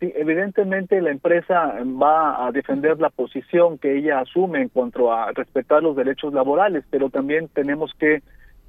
Sí, 0.00 0.12
evidentemente 0.16 1.00
la 1.00 1.12
empresa 1.12 1.76
va 1.84 2.44
a 2.44 2.50
defender 2.50 2.98
la 2.98 3.10
posición 3.10 3.78
que 3.78 3.96
ella 3.96 4.18
asume 4.18 4.62
en 4.62 4.68
cuanto 4.68 5.12
a 5.12 5.30
respetar 5.30 5.84
los 5.84 5.94
derechos 5.94 6.34
laborales, 6.34 6.84
pero 6.90 7.08
también 7.08 7.48
tenemos 7.48 7.94
que 8.00 8.22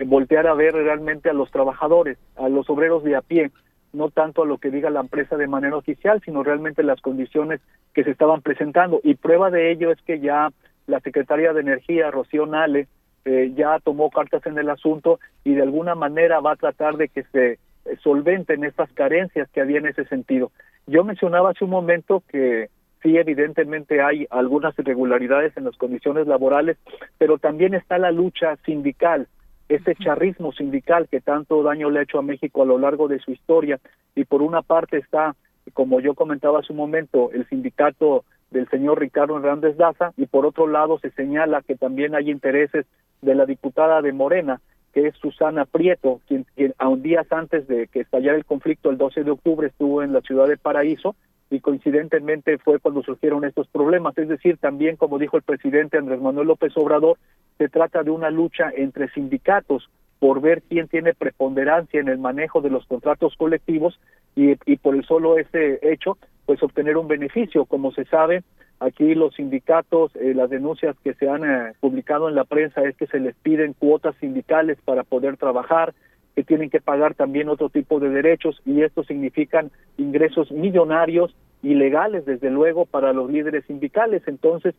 voltear 0.06 0.46
a 0.46 0.54
ver 0.54 0.76
realmente 0.76 1.30
a 1.30 1.34
los 1.34 1.50
trabajadores, 1.50 2.20
a 2.36 2.50
los 2.50 2.70
obreros 2.70 3.04
de 3.04 3.16
a 3.16 3.22
pie, 3.22 3.50
no 3.94 4.12
tanto 4.12 4.44
a 4.44 4.46
lo 4.46 4.60
que 4.60 4.70
diga 4.70 4.92
la 4.92 5.00
empresa 5.00 5.38
de 5.38 5.48
manera 5.48 5.76
oficial, 5.78 6.22
sino 6.24 6.44
realmente 6.44 6.84
las 6.84 7.02
condiciones 7.02 7.62
que 7.94 8.04
se 8.04 8.12
estaban 8.12 8.42
presentando. 8.42 9.00
Y 9.04 9.16
prueba 9.16 9.50
de 9.50 9.72
ello 9.72 9.92
es 9.92 10.00
que 10.04 10.20
ya 10.20 10.52
la 10.88 11.00
secretaria 11.00 11.54
de 11.54 11.62
Energía, 11.62 12.12
Rocío 12.12 12.46
Nale, 12.46 12.88
eh, 13.26 13.54
ya 13.56 13.80
tomó 13.80 14.12
cartas 14.12 14.46
en 14.46 14.58
el 14.60 14.70
asunto 14.70 15.20
y 15.44 15.56
de 15.56 15.64
alguna 15.64 15.96
manera 15.96 16.42
va 16.42 16.52
a 16.52 16.58
tratar 16.58 16.96
de 16.98 17.10
que 17.10 17.24
se 17.24 17.54
eh, 17.54 17.58
solventen 18.04 18.64
estas 18.64 18.92
carencias 18.94 19.50
que 19.50 19.62
había 19.62 19.80
en 19.80 19.88
ese 19.88 20.06
sentido. 20.06 20.52
Yo 20.86 21.04
mencionaba 21.04 21.50
hace 21.50 21.64
un 21.64 21.72
momento 21.72 22.22
que 22.30 22.70
sí, 23.02 23.18
evidentemente 23.18 24.02
hay 24.02 24.28
algunas 24.30 24.78
irregularidades 24.78 25.58
en 25.58 25.66
las 25.66 25.76
condiciones 25.78 26.28
laborales, 26.28 26.78
pero 27.18 27.40
también 27.40 27.74
está 27.74 27.98
la 27.98 28.12
lucha 28.12 28.58
sindical, 28.66 29.28
ese 29.70 29.96
charrismo 29.96 30.52
sindical 30.52 31.08
que 31.08 31.22
tanto 31.22 31.64
daño 31.64 31.90
le 31.90 32.00
ha 32.00 32.04
hecho 32.04 32.20
a 32.20 32.24
México 32.24 32.62
a 32.62 32.66
lo 32.66 32.78
largo 32.78 33.08
de 33.08 33.20
su 33.20 33.32
historia. 33.32 33.80
Y 34.16 34.26
por 34.26 34.44
una 34.44 34.62
parte 34.62 34.98
está, 34.98 35.36
como 35.74 36.00
yo 36.00 36.14
comentaba 36.14 36.60
hace 36.60 36.74
un 36.74 36.78
momento, 36.78 37.32
el 37.32 37.48
sindicato 37.50 38.24
del 38.56 38.70
señor 38.70 39.02
Ricardo 39.02 39.38
Hernández 39.38 39.76
Daza 39.76 40.14
y 40.16 40.28
por 40.28 40.46
otro 40.46 40.66
lado 40.66 40.98
se 41.00 41.12
señala 41.12 41.62
que 41.62 41.76
también 41.76 42.16
hay 42.16 42.32
intereses 42.32 42.86
de 43.22 43.36
la 43.36 43.46
diputada 43.46 44.02
de 44.02 44.14
Morena, 44.14 44.62
que 44.94 45.08
es 45.08 45.16
Susana 45.18 45.66
Prieto, 45.66 46.22
quien, 46.26 46.46
a 46.78 46.88
un 46.88 47.02
días 47.02 47.30
antes 47.32 47.68
de 47.68 47.88
que 47.88 48.00
estallara 48.00 48.38
el 48.38 48.46
conflicto, 48.46 48.90
el 48.90 48.98
12 48.98 49.26
de 49.26 49.32
octubre, 49.32 49.68
estuvo 49.68 50.02
en 50.02 50.14
la 50.14 50.22
ciudad 50.22 50.48
de 50.48 50.56
Paraíso 50.56 51.18
y 51.50 51.60
coincidentemente 51.60 52.58
fue 52.58 52.80
cuando 52.80 53.04
surgieron 53.04 53.44
estos 53.44 53.68
problemas. 53.68 54.18
Es 54.18 54.30
decir, 54.30 54.58
también, 54.58 54.96
como 54.96 55.20
dijo 55.20 55.36
el 55.36 55.44
presidente 55.44 55.98
Andrés 55.98 56.22
Manuel 56.22 56.48
López 56.48 56.72
Obrador, 56.78 57.18
se 57.58 57.68
trata 57.68 58.04
de 58.04 58.12
una 58.12 58.30
lucha 58.30 58.72
entre 58.74 59.10
sindicatos 59.10 59.90
por 60.20 60.40
ver 60.40 60.62
quién 60.62 60.88
tiene 60.88 61.14
preponderancia 61.14 62.00
en 62.00 62.08
el 62.08 62.20
manejo 62.20 62.62
de 62.62 62.70
los 62.70 62.86
contratos 62.86 63.36
colectivos 63.36 64.00
y, 64.36 64.56
y 64.66 64.76
por 64.78 64.96
el 64.96 65.06
solo 65.06 65.38
ese 65.38 65.80
hecho, 65.82 66.18
pues 66.46 66.62
obtener 66.62 66.98
un 66.98 67.08
beneficio. 67.08 67.66
Como 67.66 67.92
se 67.92 68.06
sabe, 68.06 68.44
aquí 68.80 69.16
los 69.16 69.36
sindicatos, 69.36 70.16
eh, 70.16 70.34
las 70.34 70.50
denuncias 70.50 70.96
que 71.04 71.14
se 71.14 71.30
han 71.30 71.44
eh, 71.44 71.74
publicado 71.80 72.30
en 72.30 72.36
la 72.36 72.44
prensa 72.44 72.84
es 72.84 72.96
que 72.96 73.08
se 73.08 73.20
les 73.20 73.36
piden 73.36 73.74
cuotas 73.74 74.16
sindicales 74.20 74.78
para 74.86 75.04
poder 75.04 75.38
trabajar, 75.38 75.94
que 76.36 76.44
tienen 76.44 76.70
que 76.70 76.82
pagar 76.82 77.16
también 77.16 77.48
otro 77.48 77.70
tipo 77.70 78.00
de 78.00 78.10
derechos 78.10 78.62
y 78.66 78.82
esto 78.82 79.04
significan 79.04 79.72
ingresos 79.98 80.52
millonarios 80.52 81.34
ilegales, 81.64 82.26
desde 82.26 82.52
luego, 82.52 82.86
para 82.86 83.14
los 83.14 83.32
líderes 83.32 83.66
sindicales. 83.66 84.22
Entonces, 84.28 84.76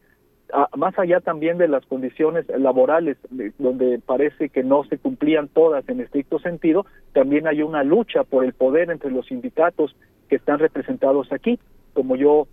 más 0.76 0.98
allá 0.98 1.20
también 1.20 1.58
de 1.58 1.68
las 1.68 1.84
condiciones 1.86 2.46
laborales, 2.48 3.16
donde 3.58 3.98
parece 3.98 4.48
que 4.48 4.62
no 4.62 4.84
se 4.84 4.98
cumplían 4.98 5.48
todas 5.48 5.88
en 5.88 6.00
estricto 6.00 6.38
sentido, 6.38 6.86
también 7.12 7.46
hay 7.46 7.62
una 7.62 7.82
lucha 7.82 8.24
por 8.24 8.44
el 8.44 8.52
poder 8.52 8.90
entre 8.90 9.10
los 9.10 9.26
sindicatos 9.26 9.96
que 10.28 10.36
están 10.36 10.58
representados 10.58 11.32
aquí. 11.32 11.58
Como 11.94 12.16
yo, 12.16 12.46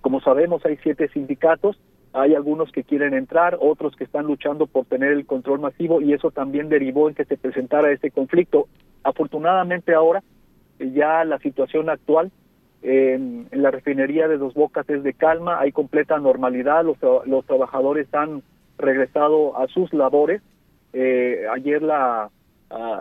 como 0.00 0.20
sabemos, 0.20 0.64
hay 0.64 0.78
siete 0.82 1.08
sindicatos, 1.08 1.78
hay 2.12 2.34
algunos 2.34 2.72
que 2.72 2.84
quieren 2.84 3.12
entrar, 3.12 3.58
otros 3.60 3.94
que 3.94 4.04
están 4.04 4.26
luchando 4.26 4.66
por 4.66 4.86
tener 4.86 5.12
el 5.12 5.26
control 5.26 5.60
masivo 5.60 6.00
y 6.00 6.14
eso 6.14 6.30
también 6.30 6.68
derivó 6.68 7.08
en 7.08 7.14
que 7.14 7.26
se 7.26 7.36
presentara 7.36 7.92
este 7.92 8.10
conflicto. 8.10 8.68
Afortunadamente 9.02 9.94
ahora 9.94 10.22
ya 10.78 11.24
la 11.24 11.38
situación 11.38 11.90
actual 11.90 12.30
en, 12.86 13.48
la 13.50 13.70
refinería 13.72 14.28
de 14.28 14.38
Dos 14.38 14.54
Bocas 14.54 14.88
es 14.88 15.02
de 15.02 15.12
calma, 15.12 15.58
hay 15.58 15.72
completa 15.72 16.18
normalidad, 16.18 16.84
los, 16.84 17.46
trabajadores 17.46 18.06
han 18.14 18.42
regresado 18.78 19.58
a 19.58 19.66
sus 19.66 19.92
labores. 19.92 20.40
Eh, 20.92 21.46
ayer 21.52 21.82
la, 21.82 22.30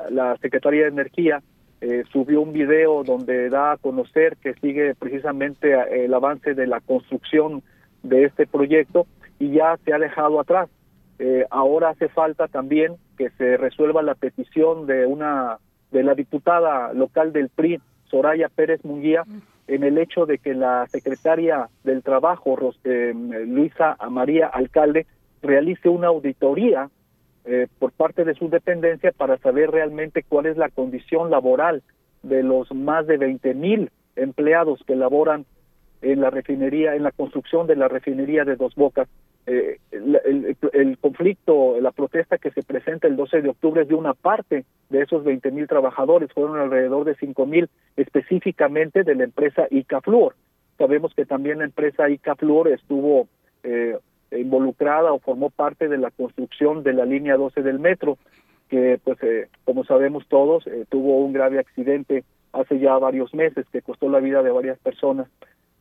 la 0.10 0.38
Secretaría 0.42 0.84
de 0.84 0.90
Energía 0.90 1.42
eh, 1.82 2.04
subió 2.12 2.42
un 2.42 2.52
video 2.52 3.04
donde 3.04 3.50
da 3.50 3.74
a 3.74 3.78
conocer 3.78 4.38
que 4.38 4.56
sigue 4.56 4.96
precisamente 4.96 5.76
el 6.04 6.14
avance 6.16 6.56
de 6.56 6.66
la 6.66 6.80
construcción 6.80 7.62
de 8.02 8.24
este 8.24 8.48
proyecto 8.48 9.06
y 9.38 9.52
ya 9.52 9.78
se 9.86 9.94
ha 9.94 10.00
dejado 10.00 10.40
atrás. 10.40 10.68
Eh, 11.20 11.46
ahora 11.52 11.90
hace 11.90 12.10
falta 12.10 12.48
también 12.48 12.96
que 13.18 13.30
se 13.38 13.58
resuelva 13.58 14.02
la 14.02 14.16
petición 14.16 14.88
de 14.88 15.06
una 15.06 15.60
de 15.92 16.02
la 16.02 16.16
diputada 16.16 16.92
local 16.94 17.32
del 17.32 17.50
PRI, 17.50 17.80
Soraya 18.06 18.50
Pérez 18.50 18.84
Munguía, 18.84 19.24
en 19.68 19.84
el 19.84 19.98
hecho 19.98 20.26
de 20.26 20.38
que 20.38 20.54
la 20.54 20.88
secretaria 20.88 21.70
del 21.84 22.04
Trabajo, 22.04 22.58
eh, 22.84 23.14
Luisa 23.48 23.98
María 24.10 24.48
Alcalde, 24.48 25.06
realice 25.42 25.90
una 25.90 26.08
auditoría 26.08 26.90
eh, 27.46 27.68
por 27.80 27.92
parte 27.92 28.24
de 28.24 28.34
su 28.34 28.50
dependencia 28.50 29.12
para 29.12 29.38
saber 29.38 29.72
realmente 29.72 30.24
cuál 30.28 30.48
es 30.48 30.58
la 30.58 30.70
condición 30.70 31.30
laboral 31.30 31.84
de 32.24 32.42
los 32.42 32.74
más 32.74 33.06
de 33.06 33.18
20 33.18 33.54
mil 33.54 33.92
empleados 34.16 34.84
que 34.88 34.96
laboran 34.96 35.46
en 36.02 36.22
la 36.22 36.30
refinería, 36.30 36.96
en 36.96 37.04
la 37.04 37.12
construcción 37.12 37.68
de 37.68 37.76
la 37.76 37.88
refinería 37.88 38.46
de 38.46 38.56
Dos 38.56 38.76
Bocas. 38.76 39.08
Eh, 39.48 39.78
el, 39.92 40.98
conflicto, 41.00 41.80
la 41.80 41.92
protesta 41.92 42.38
que 42.38 42.52
se 42.52 42.64
presenta 42.64 43.08
el 43.08 43.16
12 43.16 43.42
de 43.42 43.50
octubre 43.50 43.84
es 43.84 43.88
de 43.88 43.94
una 43.94 44.14
parte 44.14 44.66
de 44.90 45.02
esos 45.02 45.24
20 45.24 45.52
mil 45.52 45.68
trabajadores, 45.68 46.32
fueron 46.34 46.58
alrededor 46.58 47.06
de 47.06 47.16
5 47.16 47.46
mil 47.46 47.70
específicamente 47.96 49.04
de 49.04 49.16
la 49.16 49.24
empresa 49.24 49.68
Icafluor. 49.70 50.36
Sabemos 50.78 51.14
que 51.14 51.26
también 51.26 51.60
la 51.60 51.66
empresa 51.66 52.10
Icafluor 52.10 52.70
estuvo 52.70 53.28
eh, 53.64 53.98
involucrada 54.32 55.14
o 55.14 55.20
formó 55.20 55.50
parte 55.50 55.88
de 55.88 55.98
la 55.98 56.12
construcción 56.12 56.84
de 56.84 56.94
la 56.94 57.06
línea 57.06 57.38
12 57.38 57.62
del 57.62 57.80
metro, 57.80 58.18
que 58.70 59.00
pues 59.04 59.22
eh, 59.22 59.48
como 59.64 59.84
sabemos 59.84 60.28
todos 60.28 60.66
eh, 60.68 60.86
tuvo 60.90 61.20
un 61.20 61.34
grave 61.34 61.60
accidente 61.60 62.24
hace 62.52 62.80
ya 62.80 62.98
varios 62.98 63.34
meses 63.34 63.66
que 63.72 63.82
costó 63.82 64.10
la 64.10 64.20
vida 64.20 64.42
de 64.42 64.52
varias 64.52 64.80
personas. 64.80 65.28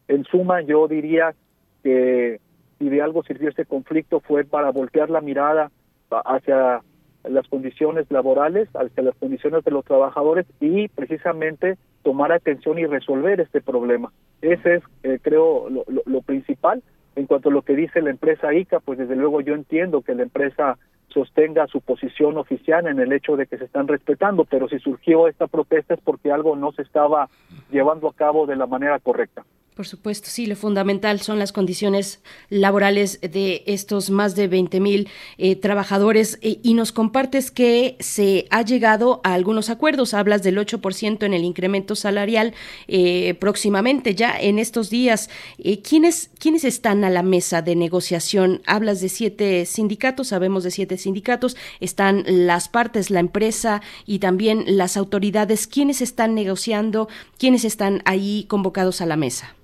En 0.08 0.24
suma, 0.24 0.60
yo 0.60 0.86
diría 0.86 1.34
que 1.82 2.40
si 2.84 2.90
de 2.90 3.00
algo 3.00 3.22
sirvió 3.22 3.48
este 3.48 3.64
conflicto 3.64 4.20
fue 4.20 4.44
para 4.44 4.70
voltear 4.70 5.08
la 5.08 5.22
mirada 5.22 5.70
hacia 6.10 6.82
las 7.24 7.48
condiciones 7.48 8.10
laborales, 8.10 8.68
hacia 8.74 9.02
las 9.02 9.16
condiciones 9.16 9.64
de 9.64 9.70
los 9.70 9.86
trabajadores 9.86 10.44
y 10.60 10.88
precisamente 10.88 11.78
tomar 12.02 12.30
atención 12.30 12.78
y 12.78 12.84
resolver 12.84 13.40
este 13.40 13.62
problema. 13.62 14.12
Ese 14.42 14.74
es, 14.74 14.82
eh, 15.02 15.18
creo, 15.22 15.70
lo, 15.70 16.20
principal. 16.20 16.82
En 17.16 17.26
cuanto 17.26 17.48
a 17.48 17.52
lo 17.52 17.62
que 17.62 17.74
dice 17.74 18.02
la 18.02 18.10
empresa 18.10 18.52
ICA, 18.52 18.80
pues 18.80 18.98
desde 18.98 19.16
luego 19.16 19.40
yo 19.40 19.54
entiendo 19.54 20.02
que 20.02 20.14
la 20.14 20.24
empresa 20.24 20.76
sostenga 21.08 21.66
su 21.68 21.80
posición 21.80 22.36
oficial 22.36 22.86
en 22.86 22.98
el 22.98 23.12
hecho 23.12 23.36
de 23.36 23.46
que 23.46 23.56
se 23.56 23.64
están 23.64 23.88
respetando, 23.88 24.44
pero 24.44 24.68
si 24.68 24.78
surgió 24.78 25.26
esta 25.26 25.46
protesta 25.46 25.94
es 25.94 26.00
porque 26.00 26.30
algo 26.30 26.54
no 26.54 26.72
se 26.72 26.82
estaba 26.82 27.30
llevando 27.70 28.08
a 28.08 28.14
cabo 28.14 28.46
de 28.46 28.56
la 28.56 28.66
manera 28.66 28.98
correcta. 28.98 29.44
Por 29.74 29.88
supuesto, 29.88 30.28
sí, 30.30 30.46
lo 30.46 30.54
fundamental 30.54 31.20
son 31.20 31.40
las 31.40 31.50
condiciones 31.50 32.20
laborales 32.48 33.18
de 33.20 33.64
estos 33.66 34.08
más 34.08 34.36
de 34.36 34.46
20 34.46 34.78
mil 34.78 35.08
eh, 35.36 35.56
trabajadores 35.56 36.38
eh, 36.42 36.60
y 36.62 36.74
nos 36.74 36.92
compartes 36.92 37.50
que 37.50 37.96
se 37.98 38.46
ha 38.50 38.62
llegado 38.62 39.20
a 39.24 39.34
algunos 39.34 39.70
acuerdos. 39.70 40.14
Hablas 40.14 40.44
del 40.44 40.58
8% 40.58 41.24
en 41.26 41.34
el 41.34 41.42
incremento 41.42 41.96
salarial 41.96 42.54
eh, 42.86 43.34
próximamente, 43.40 44.14
ya 44.14 44.38
en 44.38 44.60
estos 44.60 44.90
días. 44.90 45.28
¿quiénes, 45.82 46.30
¿Quiénes 46.38 46.62
están 46.62 47.02
a 47.02 47.10
la 47.10 47.24
mesa 47.24 47.60
de 47.60 47.74
negociación? 47.74 48.62
Hablas 48.66 49.00
de 49.00 49.08
siete 49.08 49.66
sindicatos, 49.66 50.28
sabemos 50.28 50.62
de 50.62 50.70
siete 50.70 50.98
sindicatos, 50.98 51.56
están 51.80 52.22
las 52.28 52.68
partes, 52.68 53.10
la 53.10 53.18
empresa 53.18 53.82
y 54.06 54.20
también 54.20 54.62
las 54.68 54.96
autoridades. 54.96 55.66
¿Quiénes 55.66 56.00
están 56.00 56.36
negociando? 56.36 57.08
¿Quiénes 57.38 57.64
están 57.64 58.02
ahí 58.04 58.44
convocados 58.48 59.00
a 59.00 59.06
la 59.06 59.16
mesa? 59.16 59.56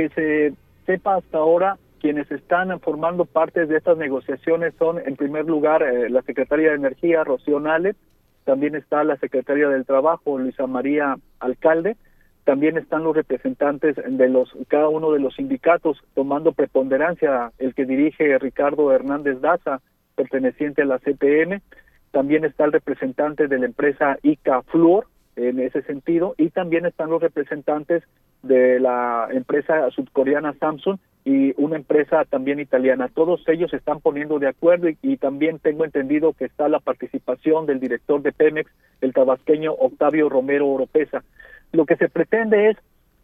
Que 0.00 0.08
se 0.10 0.54
sepa 0.86 1.16
hasta 1.16 1.38
ahora, 1.38 1.76
quienes 2.00 2.30
están 2.30 2.80
formando 2.80 3.26
parte 3.26 3.66
de 3.66 3.76
estas 3.76 3.98
negociaciones 3.98 4.72
son, 4.78 4.98
en 4.98 5.16
primer 5.16 5.44
lugar, 5.44 5.82
eh, 5.82 6.08
la 6.08 6.22
Secretaria 6.22 6.70
de 6.70 6.76
Energía, 6.76 7.22
Rocío 7.22 7.60
Nales, 7.60 7.96
también 8.44 8.74
está 8.74 9.04
la 9.04 9.18
Secretaria 9.18 9.68
del 9.68 9.84
Trabajo, 9.84 10.38
Luisa 10.38 10.66
María 10.66 11.18
Alcalde, 11.38 11.98
también 12.44 12.78
están 12.78 13.04
los 13.04 13.14
representantes 13.14 13.96
de 13.96 14.28
los 14.30 14.50
cada 14.68 14.88
uno 14.88 15.12
de 15.12 15.20
los 15.20 15.34
sindicatos 15.34 16.02
tomando 16.14 16.52
preponderancia, 16.52 17.52
el 17.58 17.74
que 17.74 17.84
dirige 17.84 18.38
Ricardo 18.38 18.90
Hernández 18.92 19.42
Daza, 19.42 19.82
perteneciente 20.16 20.82
a 20.82 20.86
la 20.86 20.98
CPM, 20.98 21.60
también 22.10 22.46
está 22.46 22.64
el 22.64 22.72
representante 22.72 23.46
de 23.48 23.58
la 23.58 23.66
empresa 23.66 24.16
ICA 24.22 24.62
Fluor 24.62 25.06
en 25.36 25.60
ese 25.60 25.82
sentido 25.82 26.34
y 26.38 26.48
también 26.48 26.86
están 26.86 27.10
los 27.10 27.20
representantes 27.20 28.02
de 28.42 28.80
la 28.80 29.28
empresa 29.30 29.90
sudcoreana 29.90 30.54
Samsung 30.54 30.98
y 31.24 31.52
una 31.62 31.76
empresa 31.76 32.24
también 32.24 32.60
italiana. 32.60 33.10
Todos 33.12 33.46
ellos 33.48 33.70
se 33.70 33.76
están 33.76 34.00
poniendo 34.00 34.38
de 34.38 34.48
acuerdo 34.48 34.88
y, 34.88 35.16
también 35.18 35.58
tengo 35.58 35.84
entendido 35.84 36.32
que 36.32 36.46
está 36.46 36.68
la 36.68 36.80
participación 36.80 37.66
del 37.66 37.80
director 37.80 38.22
de 38.22 38.32
Pemex, 38.32 38.70
el 39.00 39.12
tabasqueño 39.12 39.72
Octavio 39.72 40.28
Romero 40.28 40.68
Oropesa. 40.68 41.22
Lo 41.72 41.84
que 41.84 41.96
se 41.96 42.08
pretende 42.08 42.70
es 42.70 42.76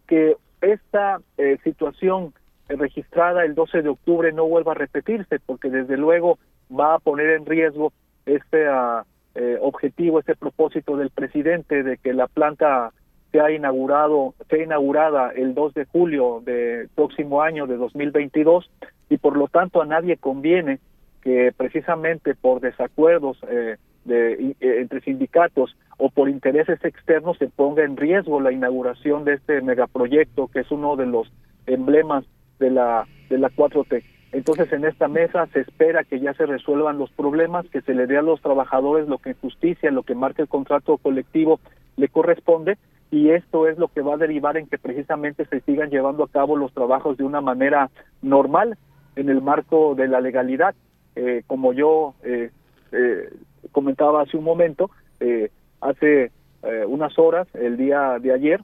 que 0.06 0.36
esta 0.60 1.20
eh, 1.38 1.59
situación 1.64 2.34
registrada 2.68 3.44
el 3.44 3.55
12 3.55 3.82
de 3.82 3.88
octubre 3.88 4.32
no 4.32 4.47
vuelva 4.47 4.72
a 4.72 4.76
repetirse, 4.76 5.38
porque 5.44 5.70
desde 5.70 5.97
luego 5.97 6.38
va 6.70 6.94
a 6.94 6.98
poner 6.98 7.30
en 7.30 7.47
riesgo 7.47 7.93
este 8.26 8.66
ah, 8.68 9.05
eh, 9.34 9.59
objetivo, 9.60 10.18
este 10.18 10.34
propósito 10.34 10.97
del 10.97 11.10
presidente 11.10 11.82
de 11.82 11.97
que 11.97 12.12
la 12.12 12.26
planta 12.26 12.93
ha 13.40 13.50
inaugurado, 13.50 14.34
sea 14.48 14.62
inaugurada 14.62 15.30
el 15.34 15.54
2 15.54 15.74
de 15.74 15.84
julio 15.86 16.42
del 16.44 16.88
próximo 16.88 17.42
año 17.42 17.66
de 17.66 17.76
2022 17.76 18.70
y 19.08 19.18
por 19.18 19.36
lo 19.36 19.48
tanto 19.48 19.82
a 19.82 19.86
nadie 19.86 20.16
conviene 20.16 20.78
que 21.22 21.52
precisamente 21.56 22.34
por 22.34 22.60
desacuerdos 22.60 23.38
eh, 23.48 23.76
de, 24.04 24.54
eh, 24.60 24.80
entre 24.80 25.00
sindicatos 25.00 25.76
o 25.98 26.10
por 26.10 26.28
intereses 26.28 26.84
externos 26.84 27.36
se 27.38 27.48
ponga 27.48 27.84
en 27.84 27.96
riesgo 27.96 28.40
la 28.40 28.52
inauguración 28.52 29.24
de 29.24 29.34
este 29.34 29.60
megaproyecto 29.60 30.48
que 30.48 30.60
es 30.60 30.70
uno 30.70 30.96
de 30.96 31.06
los 31.06 31.32
emblemas 31.66 32.24
de 32.58 32.70
la 32.70 33.06
de 33.28 33.38
la 33.38 33.50
4T. 33.50 34.04
Entonces 34.32 34.72
en 34.72 34.84
esta 34.84 35.08
mesa 35.08 35.46
se 35.52 35.60
espera 35.60 36.04
que 36.04 36.20
ya 36.20 36.34
se 36.34 36.46
resuelvan 36.46 36.98
los 36.98 37.10
problemas, 37.10 37.66
que 37.70 37.80
se 37.80 37.94
le 37.94 38.06
dé 38.06 38.18
a 38.18 38.22
los 38.22 38.40
trabajadores 38.40 39.08
lo 39.08 39.18
que 39.18 39.34
justicia, 39.34 39.90
lo 39.90 40.02
que 40.02 40.14
marca 40.14 40.42
el 40.42 40.48
contrato 40.48 40.98
colectivo 40.98 41.58
le 41.96 42.08
corresponde 42.08 42.76
y 43.10 43.30
esto 43.30 43.68
es 43.68 43.78
lo 43.78 43.88
que 43.88 44.00
va 44.00 44.14
a 44.14 44.18
derivar 44.18 44.56
en 44.56 44.66
que 44.66 44.78
precisamente 44.78 45.44
se 45.46 45.60
sigan 45.60 45.90
llevando 45.90 46.24
a 46.24 46.28
cabo 46.28 46.56
los 46.56 46.72
trabajos 46.72 47.16
de 47.16 47.24
una 47.24 47.40
manera 47.40 47.90
normal 48.22 48.76
en 49.14 49.28
el 49.28 49.40
marco 49.42 49.94
de 49.94 50.08
la 50.08 50.20
legalidad. 50.20 50.74
Eh, 51.14 51.42
como 51.46 51.72
yo 51.72 52.14
eh, 52.24 52.50
eh, 52.92 53.30
comentaba 53.72 54.22
hace 54.22 54.36
un 54.36 54.44
momento, 54.44 54.90
hace 55.80 56.30
unas 56.88 57.18
horas, 57.18 57.46
el 57.54 57.76
día 57.76 58.18
de 58.20 58.32
ayer, 58.32 58.60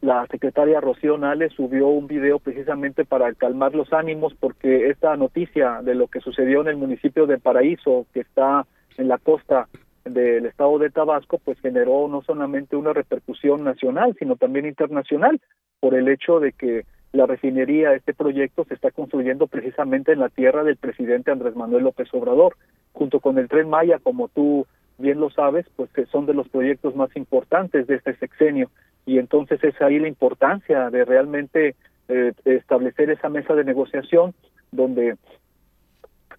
la 0.00 0.26
secretaria 0.26 0.80
Rocío 0.80 1.16
Nales 1.16 1.52
subió 1.52 1.88
un 1.88 2.06
video 2.06 2.38
precisamente 2.38 3.04
para 3.04 3.32
calmar 3.34 3.74
los 3.74 3.92
ánimos 3.92 4.34
porque 4.34 4.90
esta 4.90 5.16
noticia 5.16 5.80
de 5.82 5.94
lo 5.94 6.08
que 6.08 6.20
sucedió 6.20 6.60
en 6.60 6.68
el 6.68 6.76
municipio 6.76 7.26
de 7.26 7.38
Paraíso, 7.38 8.06
que 8.12 8.20
está 8.20 8.66
en 8.96 9.08
la 9.08 9.18
costa 9.18 9.68
del 10.04 10.46
estado 10.46 10.78
de 10.78 10.90
Tabasco, 10.90 11.38
pues 11.44 11.58
generó 11.60 12.08
no 12.08 12.22
solamente 12.22 12.76
una 12.76 12.92
repercusión 12.92 13.64
nacional, 13.64 14.16
sino 14.18 14.36
también 14.36 14.66
internacional, 14.66 15.40
por 15.80 15.94
el 15.94 16.08
hecho 16.08 16.40
de 16.40 16.52
que 16.52 16.84
la 17.12 17.26
refinería, 17.26 17.94
este 17.94 18.14
proyecto, 18.14 18.64
se 18.64 18.74
está 18.74 18.90
construyendo 18.90 19.46
precisamente 19.46 20.12
en 20.12 20.20
la 20.20 20.28
tierra 20.28 20.62
del 20.62 20.76
presidente 20.76 21.30
Andrés 21.30 21.56
Manuel 21.56 21.84
López 21.84 22.08
Obrador, 22.12 22.56
junto 22.92 23.20
con 23.20 23.38
el 23.38 23.48
tren 23.48 23.68
Maya, 23.68 23.98
como 23.98 24.28
tú 24.28 24.66
bien 24.98 25.20
lo 25.20 25.30
sabes, 25.30 25.66
pues 25.76 25.90
que 25.90 26.06
son 26.06 26.26
de 26.26 26.34
los 26.34 26.48
proyectos 26.48 26.94
más 26.96 27.14
importantes 27.16 27.86
de 27.86 27.96
este 27.96 28.14
sexenio. 28.16 28.70
Y 29.06 29.18
entonces 29.18 29.62
es 29.62 29.80
ahí 29.80 29.98
la 29.98 30.08
importancia 30.08 30.90
de 30.90 31.04
realmente 31.04 31.76
eh, 32.08 32.32
establecer 32.44 33.10
esa 33.10 33.28
mesa 33.28 33.54
de 33.54 33.64
negociación 33.64 34.34
donde 34.70 35.10
eh, 35.10 35.16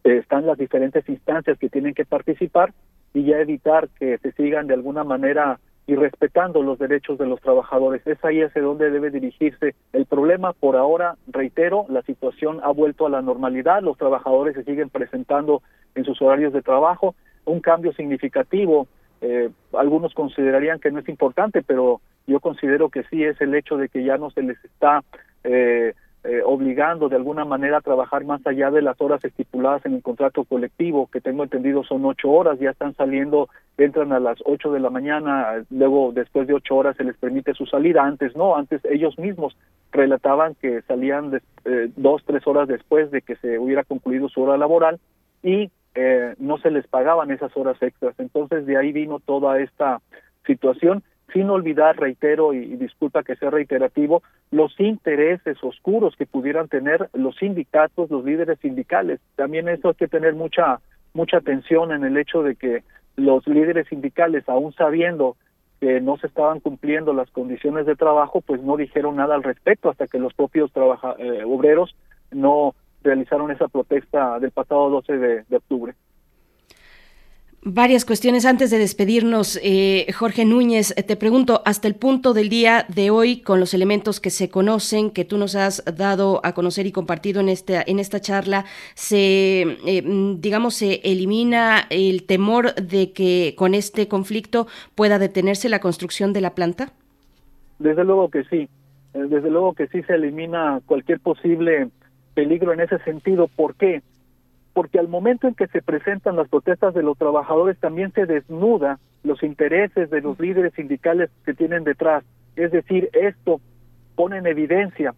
están 0.04 0.46
las 0.46 0.58
diferentes 0.58 1.08
instancias 1.10 1.58
que 1.58 1.70
tienen 1.70 1.94
que 1.94 2.06
participar 2.06 2.74
y 3.14 3.24
ya 3.24 3.40
evitar 3.40 3.90
que 4.00 4.18
se 4.20 4.32
sigan 4.34 4.68
de 4.68 4.74
alguna 4.74 5.04
manera 5.04 5.60
y 5.90 5.96
respetando 5.96 6.62
los 6.62 6.78
derechos 6.78 7.18
de 7.18 7.26
los 7.26 7.42
trabajadores. 7.42 8.06
Es 8.06 8.24
ahí 8.24 8.44
hacia 8.44 8.62
donde 8.62 8.92
debe 8.92 9.10
dirigirse 9.10 9.74
el 9.92 10.06
problema. 10.06 10.54
Por 10.54 10.76
ahora, 10.76 11.16
reitero, 11.28 11.88
la 11.90 12.04
situación 12.04 12.60
ha 12.64 12.70
vuelto 12.70 13.08
a 13.08 13.10
la 13.10 13.24
normalidad, 13.24 13.82
los 13.82 13.98
trabajadores 13.98 14.54
se 14.54 14.64
siguen 14.64 14.90
presentando 14.90 15.64
en 15.96 16.06
sus 16.06 16.22
horarios 16.22 16.54
de 16.54 16.62
trabajo. 16.62 17.16
Un 17.46 17.60
cambio 17.60 17.92
significativo, 17.94 18.88
eh, 19.22 19.50
algunos 19.74 20.14
considerarían 20.14 20.80
que 20.80 20.92
no 20.92 21.00
es 21.00 21.10
importante, 21.10 21.64
pero 21.64 22.02
yo 22.28 22.40
considero 22.40 22.90
que 22.90 23.04
sí 23.06 23.24
es 23.24 23.42
el 23.42 23.56
hecho 23.56 23.76
de 23.76 23.90
que 23.90 24.04
ya 24.04 24.18
no 24.18 24.30
se 24.30 24.44
les 24.44 24.64
está 24.64 25.04
eh, 25.44 25.94
eh, 26.24 26.42
obligando 26.44 27.08
de 27.08 27.16
alguna 27.16 27.46
manera 27.46 27.78
a 27.78 27.82
trabajar 27.82 28.26
más 28.26 28.46
allá 28.46 28.72
de 28.72 28.82
las 28.82 29.00
horas 29.00 29.24
estipuladas 29.24 29.86
en 29.86 29.94
el 29.94 30.02
contrato 30.02 30.44
colectivo, 30.44 31.08
que 31.08 31.22
tengo 31.22 31.44
entendido 31.44 31.84
son 31.84 32.04
ocho 32.04 32.30
horas, 32.30 32.60
ya 32.60 32.72
están 32.72 32.94
saliendo, 32.96 33.48
entran 33.78 34.12
a 34.12 34.20
las 34.20 34.38
ocho 34.46 34.72
de 34.72 34.82
la 34.82 34.90
mañana, 34.90 35.64
luego 35.70 36.12
después 36.12 36.46
de 36.48 36.54
ocho 36.54 36.76
horas 36.76 36.98
se 36.98 37.06
les 37.06 37.16
permite 37.16 37.54
su 37.54 37.66
salida, 37.66 38.04
antes 38.04 38.36
no, 38.36 38.58
antes 38.58 38.84
ellos 38.86 39.18
mismos 39.18 39.56
relataban 39.94 40.56
que 40.56 40.82
salían 40.82 41.42
eh, 41.66 41.90
dos, 41.96 42.22
tres 42.26 42.46
horas 42.48 42.68
después 42.68 43.12
de 43.12 43.22
que 43.22 43.38
se 43.38 43.58
hubiera 43.58 43.86
concluido 43.86 44.28
su 44.28 44.42
hora 44.42 44.58
laboral 44.58 45.00
y 45.42 45.72
eh, 45.96 46.36
no 46.38 46.58
se 46.58 46.70
les 46.70 46.86
pagaban 46.88 47.32
esas 47.32 47.56
horas 47.56 47.82
extras. 47.82 48.14
Entonces 48.20 48.66
de 48.66 48.78
ahí 48.78 48.92
vino 48.92 49.20
toda 49.20 49.60
esta 49.60 50.02
situación 50.46 51.02
sin 51.34 51.50
olvidar, 51.50 51.98
reitero, 51.98 52.54
y, 52.54 52.76
disculpa 52.76 53.24
que 53.24 53.36
sea 53.36 53.50
reiterativo, 53.50 54.24
los 54.52 54.78
intereses 54.80 55.58
oscuros 55.64 56.16
que 56.16 56.26
pudieran 56.26 56.68
tener 56.68 57.10
los 57.14 57.36
sindicatos, 57.38 58.10
los 58.10 58.26
líderes 58.26 58.60
sindicales. 58.60 59.20
También 59.36 59.70
eso 59.70 59.90
hay 59.90 59.96
que 59.96 60.08
tener 60.08 60.34
mucha 60.34 60.80
mucha 61.14 61.38
atención 61.38 61.92
en 61.92 62.04
el 62.04 62.18
hecho 62.18 62.44
de 62.44 62.56
que 62.56 62.84
los 63.16 63.46
líderes 63.48 63.88
sindicales, 63.88 64.48
aún 64.48 64.74
sabiendo 64.74 65.38
que 65.80 66.00
no 66.02 66.18
se 66.18 66.28
estaban 66.28 66.60
cumpliendo 66.60 67.14
las 67.14 67.32
condiciones 67.32 67.86
de 67.86 67.96
trabajo, 67.96 68.42
pues 68.42 68.62
no 68.62 68.78
dijeron 68.78 69.16
nada 69.16 69.34
al 69.34 69.44
respecto 69.44 69.90
hasta 69.90 70.08
que 70.08 70.20
los 70.20 70.34
propios 70.34 70.72
trabaja, 70.72 71.16
eh, 71.18 71.44
obreros 71.46 71.96
no 72.32 72.76
realizaron 73.02 73.50
esa 73.50 73.68
protesta 73.68 74.40
del 74.40 74.52
pasado 74.52 74.90
12 74.90 75.18
de 75.18 75.56
octubre. 75.56 75.96
Varias 77.62 78.06
cuestiones 78.06 78.46
antes 78.46 78.72
de 78.72 78.78
despedirnos, 78.78 79.60
eh, 79.62 80.08
Jorge 80.18 80.46
Núñez, 80.46 80.96
te 80.96 81.18
pregunto, 81.18 81.62
hasta 81.66 81.90
el 81.90 81.96
punto 81.96 82.34
del 82.34 82.48
día 82.48 82.86
de 82.88 83.10
hoy, 83.10 83.42
con 83.42 83.60
los 83.60 83.74
elementos 83.74 84.22
que 84.22 84.30
se 84.30 84.50
conocen, 84.50 85.12
que 85.12 85.26
tú 85.26 85.38
nos 85.38 85.56
has 85.56 85.84
dado 85.98 86.40
a 86.46 86.54
conocer 86.54 86.86
y 86.88 86.94
compartido 86.94 87.42
en 87.42 87.50
esta, 87.50 87.84
en 87.86 88.00
esta 88.00 88.22
charla, 88.22 88.64
se, 88.94 89.78
eh, 89.86 90.36
digamos, 90.38 90.76
se 90.76 91.02
elimina 91.04 91.86
el 91.90 92.24
temor 92.24 92.76
de 92.76 93.12
que 93.12 93.56
con 93.58 93.74
este 93.74 94.08
conflicto 94.08 94.68
pueda 94.96 95.20
detenerse 95.20 95.68
la 95.68 95.82
construcción 95.82 96.32
de 96.32 96.40
la 96.40 96.56
planta? 96.56 96.94
Desde 97.78 98.06
luego 98.06 98.30
que 98.30 98.46
sí, 98.46 98.70
eh, 99.14 99.26
desde 99.28 99.50
luego 99.50 99.74
que 99.74 99.88
sí 99.88 100.02
se 100.04 100.16
elimina 100.16 100.80
cualquier 100.86 101.20
posible 101.20 101.90
peligro 102.36 102.72
en 102.72 102.80
ese 102.80 103.00
sentido. 103.00 103.50
¿Por 103.50 103.76
qué? 103.76 104.02
Porque 104.74 105.00
al 105.00 105.08
momento 105.08 105.48
en 105.48 105.56
que 105.56 105.68
se 105.68 105.82
presentan 105.82 106.36
las 106.36 106.48
protestas 106.48 106.94
de 106.94 107.04
los 107.04 107.18
trabajadores 107.18 107.78
también 107.80 108.12
se 108.14 108.26
desnuda 108.26 109.00
los 109.24 109.44
intereses 109.44 110.10
de 110.10 110.22
los 110.22 110.40
líderes 110.40 110.74
sindicales 110.74 111.30
que 111.46 111.54
tienen 111.54 111.84
detrás. 111.84 112.24
Es 112.56 112.72
decir, 112.72 113.10
esto 113.14 113.60
pone 114.16 114.38
en 114.38 114.48
evidencia 114.48 115.14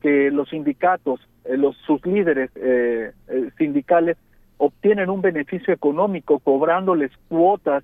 que 0.00 0.30
los 0.30 0.48
sindicatos, 0.48 1.20
eh, 1.44 1.56
los 1.56 1.76
sus 1.86 2.04
líderes 2.04 2.50
eh, 2.56 3.12
eh, 3.28 3.50
sindicales 3.58 4.16
obtienen 4.56 5.08
un 5.08 5.22
beneficio 5.22 5.72
económico 5.72 6.38
cobrándoles 6.38 7.10
cuotas, 7.28 7.82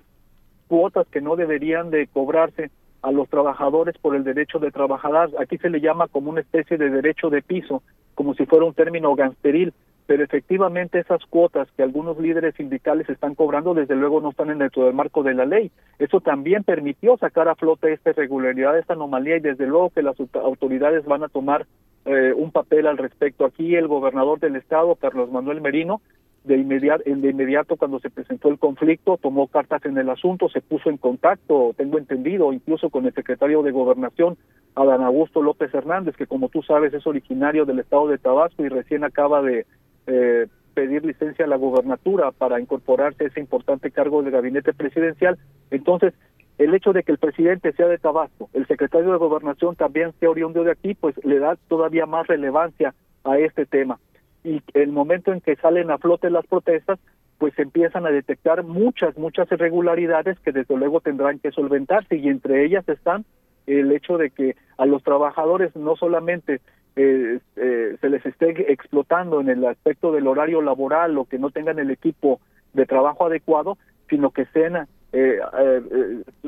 cuotas 0.67 1.07
que 1.07 1.21
no 1.21 1.35
deberían 1.35 1.89
de 1.89 2.07
cobrarse 2.07 2.69
a 3.01 3.11
los 3.11 3.29
trabajadores 3.29 3.97
por 3.97 4.15
el 4.15 4.23
derecho 4.23 4.59
de 4.59 4.71
trabajar. 4.71 5.29
Aquí 5.39 5.57
se 5.57 5.69
le 5.69 5.79
llama 5.79 6.07
como 6.07 6.29
una 6.29 6.41
especie 6.41 6.77
de 6.77 6.89
derecho 6.89 7.29
de 7.29 7.41
piso, 7.41 7.81
como 8.15 8.33
si 8.33 8.45
fuera 8.45 8.65
un 8.65 8.73
término 8.73 9.15
gangsteril 9.15 9.73
pero 10.07 10.23
efectivamente 10.23 10.99
esas 10.99 11.23
cuotas 11.25 11.67
que 11.75 11.83
algunos 11.83 12.17
líderes 12.17 12.55
sindicales 12.55 13.07
están 13.09 13.35
cobrando 13.35 13.73
desde 13.73 13.95
luego 13.95 14.21
no 14.21 14.29
están 14.29 14.57
dentro 14.57 14.85
del 14.85 14.93
marco 14.93 15.21
de 15.21 15.33
la 15.33 15.45
ley. 15.45 15.69
Eso 15.99 16.21
también 16.21 16.63
permitió 16.63 17.17
sacar 17.17 17.49
a 17.49 17.55
flote 17.55 17.91
esta 17.91 18.11
irregularidad, 18.11 18.79
esta 18.79 18.93
anomalía 18.93 19.35
y 19.35 19.41
desde 19.41 19.67
luego 19.67 19.89
que 19.89 20.01
las 20.01 20.15
autoridades 20.33 21.05
van 21.05 21.23
a 21.23 21.27
tomar 21.27 21.67
eh, 22.05 22.33
un 22.33 22.51
papel 22.51 22.87
al 22.87 22.97
respecto. 22.97 23.43
Aquí 23.43 23.75
el 23.75 23.89
gobernador 23.89 24.39
del 24.39 24.55
estado, 24.55 24.95
Carlos 24.95 25.29
Manuel 25.29 25.59
Merino, 25.59 26.01
de 26.45 26.55
inmediato, 26.55 27.03
de 27.05 27.29
inmediato 27.29 27.75
cuando 27.75 27.99
se 27.99 28.09
presentó 28.09 28.47
el 28.47 28.57
conflicto, 28.57 29.17
tomó 29.17 29.47
cartas 29.47 29.83
en 29.83 29.97
el 29.97 30.09
asunto, 30.09 30.47
se 30.47 30.61
puso 30.61 30.89
en 30.89 30.95
contacto, 30.95 31.73
tengo 31.75 31.97
entendido, 31.97 32.53
incluso 32.53 32.89
con 32.89 33.05
el 33.05 33.13
secretario 33.13 33.61
de 33.61 33.71
Gobernación, 33.71 34.37
Adán 34.73 35.01
Augusto 35.01 35.41
López 35.41 35.73
Hernández, 35.73 36.15
que 36.15 36.27
como 36.27 36.47
tú 36.47 36.61
sabes 36.63 36.93
es 36.93 37.05
originario 37.05 37.65
del 37.65 37.79
estado 37.79 38.07
de 38.07 38.17
Tabasco 38.17 38.63
y 38.63 38.69
recién 38.69 39.03
acaba 39.03 39.41
de 39.41 39.65
eh, 40.07 40.47
pedir 40.73 41.05
licencia 41.05 41.45
a 41.45 41.47
la 41.47 41.55
gobernatura 41.55 42.31
para 42.31 42.59
incorporarse 42.59 43.23
a 43.23 43.27
ese 43.27 43.39
importante 43.39 43.91
cargo 43.91 44.21
del 44.21 44.31
gabinete 44.31 44.73
presidencial. 44.73 45.37
Entonces, 45.71 46.13
el 46.57 46.73
hecho 46.73 46.93
de 46.93 47.03
que 47.03 47.11
el 47.11 47.17
presidente 47.17 47.71
sea 47.73 47.87
de 47.87 47.97
Tabasco, 47.97 48.49
el 48.53 48.65
secretario 48.67 49.11
de 49.11 49.17
Gobernación 49.17 49.75
también 49.75 50.13
sea 50.19 50.29
oriundo 50.29 50.63
de 50.63 50.71
aquí, 50.71 50.95
pues 50.95 51.15
le 51.23 51.39
da 51.39 51.55
todavía 51.67 52.05
más 52.05 52.27
relevancia 52.27 52.95
a 53.23 53.37
este 53.37 53.65
tema. 53.65 53.99
Y 54.43 54.61
el 54.73 54.91
momento 54.91 55.33
en 55.33 55.41
que 55.41 55.55
salen 55.55 55.91
a 55.91 55.97
flote 55.97 56.29
las 56.29 56.47
protestas, 56.47 56.99
pues 57.37 57.57
empiezan 57.59 58.05
a 58.05 58.11
detectar 58.11 58.63
muchas, 58.63 59.17
muchas 59.17 59.51
irregularidades 59.51 60.39
que 60.39 60.51
desde 60.51 60.75
luego 60.75 61.01
tendrán 61.01 61.39
que 61.39 61.51
solventarse 61.51 62.15
y 62.17 62.27
entre 62.29 62.65
ellas 62.65 62.87
están 62.89 63.25
el 63.67 63.91
hecho 63.91 64.17
de 64.17 64.31
que 64.31 64.55
a 64.77 64.85
los 64.85 65.03
trabajadores 65.03 65.75
no 65.75 65.95
solamente 65.95 66.61
eh, 66.99 67.39
eh, 67.57 67.95
se 68.01 68.09
les 68.09 68.25
esté 68.25 68.71
explotando 68.73 69.39
en 69.39 69.49
el 69.49 69.63
aspecto 69.65 70.11
del 70.11 70.25
horario 70.25 70.63
laboral 70.63 71.15
o 71.19 71.25
que 71.25 71.37
no 71.37 71.51
tengan 71.51 71.77
el 71.77 71.91
equipo 71.91 72.39
de 72.73 72.87
trabajo 72.87 73.27
adecuado, 73.27 73.77
sino 74.09 74.31
que 74.31 74.47
sean 74.47 74.87
eh, 75.13 75.37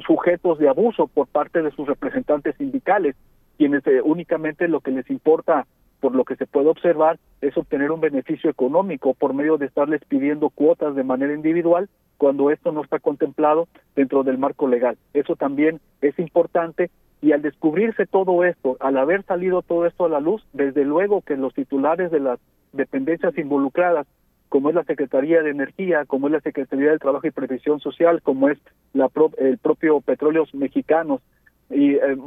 sujetos 0.07 0.57
de 0.57 0.67
abuso 0.67 1.05
por 1.05 1.27
parte 1.27 1.61
de 1.61 1.69
sus 1.69 1.87
representantes 1.87 2.55
sindicales, 2.57 3.15
quienes 3.59 3.83
únicamente 4.03 4.67
lo 4.67 4.81
que 4.81 4.89
les 4.89 5.07
importa, 5.11 5.67
por 5.99 6.15
lo 6.15 6.25
que 6.25 6.35
se 6.35 6.47
puede 6.47 6.69
observar, 6.69 7.19
es 7.41 7.55
obtener 7.55 7.91
un 7.91 8.01
beneficio 8.01 8.49
económico 8.49 9.13
por 9.13 9.35
medio 9.35 9.59
de 9.59 9.67
estarles 9.67 10.01
pidiendo 10.05 10.49
cuotas 10.49 10.95
de 10.95 11.03
manera 11.03 11.35
individual 11.35 11.89
cuando 12.17 12.49
esto 12.49 12.71
no 12.71 12.81
está 12.81 12.97
contemplado 12.97 13.67
dentro 13.95 14.23
del 14.23 14.39
marco 14.39 14.67
legal. 14.67 14.97
Eso 15.13 15.35
también 15.35 15.79
es 16.01 16.17
importante 16.17 16.89
y 17.21 17.31
al 17.33 17.41
descubrirse 17.41 18.05
todo 18.05 18.43
esto, 18.43 18.77
al 18.79 18.97
haber 18.97 19.23
salido 19.23 19.61
todo 19.61 19.85
esto 19.85 20.05
a 20.05 20.09
la 20.09 20.19
luz, 20.19 20.45
desde 20.53 20.85
luego 20.85 21.21
que 21.21 21.35
los 21.35 21.53
titulares 21.53 22.11
de 22.11 22.19
las 22.19 22.39
dependencias 22.71 23.37
involucradas, 23.37 24.07
como 24.47 24.69
es 24.69 24.75
la 24.75 24.83
Secretaría 24.83 25.41
de 25.41 25.51
Energía, 25.51 26.05
como 26.05 26.27
es 26.27 26.33
la 26.33 26.41
Secretaría 26.41 26.89
del 26.89 26.99
Trabajo 26.99 27.27
y 27.27 27.31
Previsión 27.31 27.79
Social, 27.79 28.21
como 28.21 28.49
es 28.49 28.57
la 28.93 29.09
el 29.37 29.57
propio 29.57 30.01
Petróleos 30.01 30.53
Mexicanos, 30.55 31.21
y 31.69 31.95
eh, 31.95 32.17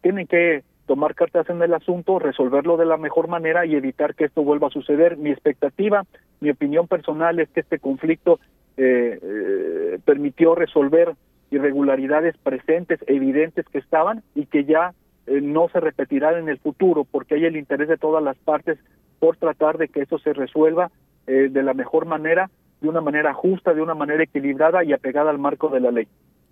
tienen 0.00 0.26
que 0.26 0.62
tomar 0.86 1.14
cartas 1.14 1.48
en 1.50 1.60
el 1.60 1.74
asunto, 1.74 2.18
resolverlo 2.18 2.76
de 2.76 2.86
la 2.86 2.96
mejor 2.96 3.26
manera 3.28 3.66
y 3.66 3.74
evitar 3.74 4.14
que 4.14 4.26
esto 4.26 4.44
vuelva 4.44 4.68
a 4.68 4.70
suceder. 4.70 5.16
Mi 5.16 5.30
expectativa, 5.30 6.04
mi 6.40 6.50
opinión 6.50 6.86
personal 6.86 7.40
es 7.40 7.48
que 7.48 7.60
este 7.60 7.80
conflicto 7.80 8.38
eh, 8.76 9.18
eh, 9.20 9.98
permitió 10.04 10.54
resolver 10.54 11.14
irregularidades 11.50 12.36
presentes, 12.38 13.00
evidentes 13.06 13.66
que 13.66 13.78
estaban 13.78 14.22
y 14.34 14.46
que 14.46 14.64
ya 14.64 14.92
eh, 15.26 15.40
no 15.40 15.68
se 15.68 15.80
repetirán 15.80 16.36
en 16.36 16.48
el 16.48 16.58
futuro, 16.58 17.04
porque 17.04 17.34
hay 17.34 17.44
el 17.44 17.56
interés 17.56 17.88
de 17.88 17.96
todas 17.96 18.22
las 18.22 18.36
partes 18.38 18.78
por 19.18 19.36
tratar 19.36 19.78
de 19.78 19.88
que 19.88 20.02
eso 20.02 20.18
se 20.18 20.32
resuelva 20.32 20.90
eh, 21.26 21.48
de 21.50 21.62
la 21.62 21.74
mejor 21.74 22.06
manera, 22.06 22.50
de 22.80 22.88
una 22.88 23.00
manera 23.00 23.34
justa, 23.34 23.74
de 23.74 23.82
una 23.82 23.94
manera 23.94 24.22
equilibrada 24.22 24.84
y 24.84 24.92
apegada 24.92 25.30
al 25.30 25.38
marco 25.38 25.68
de 25.68 25.80
la 25.80 25.90
ley. 25.90 26.08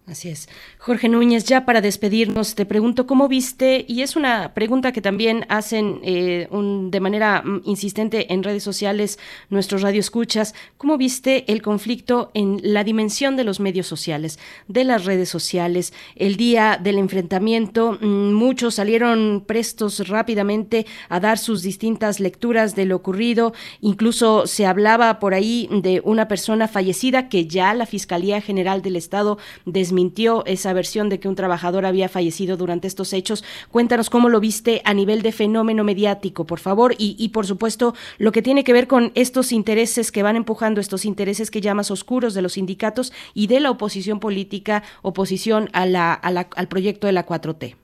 Así 0.06 0.28
es. 0.28 0.50
Jorge 0.76 1.08
Núñez, 1.08 1.44
ya 1.44 1.64
para 1.64 1.80
despedirnos, 1.80 2.54
te 2.54 2.66
pregunto 2.66 3.06
cómo 3.06 3.26
viste, 3.26 3.86
y 3.88 4.02
es 4.02 4.16
una 4.16 4.52
pregunta 4.52 4.92
que 4.92 5.00
también 5.00 5.46
hacen 5.48 6.00
eh, 6.02 6.46
de 6.50 7.00
manera 7.00 7.40
mm, 7.42 7.62
insistente 7.64 8.30
en 8.30 8.42
redes 8.42 8.62
sociales 8.62 9.18
nuestros 9.48 9.80
radioescuchas, 9.80 10.54
¿cómo 10.76 10.98
viste 10.98 11.50
el 11.50 11.62
conflicto 11.62 12.30
en 12.34 12.60
la 12.62 12.84
dimensión 12.84 13.34
de 13.36 13.44
los 13.44 13.60
medios 13.60 13.86
sociales, 13.86 14.38
de 14.68 14.84
las 14.84 15.06
redes 15.06 15.30
sociales? 15.30 15.94
El 16.16 16.36
día 16.36 16.78
del 16.78 16.98
enfrentamiento, 16.98 17.96
mm, 17.98 18.34
muchos 18.34 18.74
salieron 18.74 19.42
prestos 19.46 20.06
rápidamente 20.06 20.84
a 21.08 21.18
dar 21.18 21.38
sus 21.38 21.62
distintas 21.62 22.20
lecturas 22.20 22.76
de 22.76 22.84
lo 22.84 22.96
ocurrido, 22.96 23.54
incluso 23.80 24.46
se 24.46 24.66
hablaba 24.66 25.18
por 25.18 25.32
ahí 25.32 25.66
de 25.72 26.02
una 26.04 26.28
persona 26.28 26.68
fallecida 26.68 27.30
que 27.30 27.46
ya 27.46 27.72
la 27.72 27.86
Fiscalía 27.86 28.42
General 28.42 28.82
del 28.82 28.96
Estado 28.96 29.38
desmintió 29.64 29.93
mintió 29.94 30.44
esa 30.44 30.72
versión 30.72 31.08
de 31.08 31.18
que 31.18 31.28
un 31.28 31.34
trabajador 31.34 31.86
había 31.86 32.08
fallecido 32.08 32.56
durante 32.56 32.86
estos 32.86 33.12
hechos. 33.12 33.44
Cuéntanos 33.70 34.10
cómo 34.10 34.28
lo 34.28 34.40
viste 34.40 34.82
a 34.84 34.92
nivel 34.92 35.22
de 35.22 35.32
fenómeno 35.32 35.84
mediático, 35.84 36.44
por 36.44 36.58
favor, 36.58 36.94
y, 36.98 37.28
por 37.30 37.46
supuesto 37.46 37.94
lo 38.18 38.32
que 38.32 38.42
tiene 38.42 38.64
que 38.64 38.72
ver 38.72 38.86
con 38.86 39.12
estos 39.14 39.52
intereses 39.52 40.12
que 40.12 40.22
van 40.22 40.36
empujando, 40.36 40.80
estos 40.80 41.04
intereses 41.04 41.50
que 41.50 41.60
llamas 41.60 41.90
oscuros 41.90 42.34
de 42.34 42.42
los 42.42 42.54
sindicatos 42.54 43.12
y 43.32 43.46
de 43.46 43.60
la 43.60 43.70
oposición 43.70 44.20
política, 44.20 44.82
oposición 45.02 45.68
a 45.72 45.86
la, 45.86 46.12
al 46.12 46.68
proyecto 46.68 47.06
de 47.06 47.12
la 47.12 47.26
4T. 47.26 47.76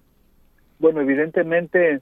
Bueno, 0.78 1.00
evidentemente 1.00 2.00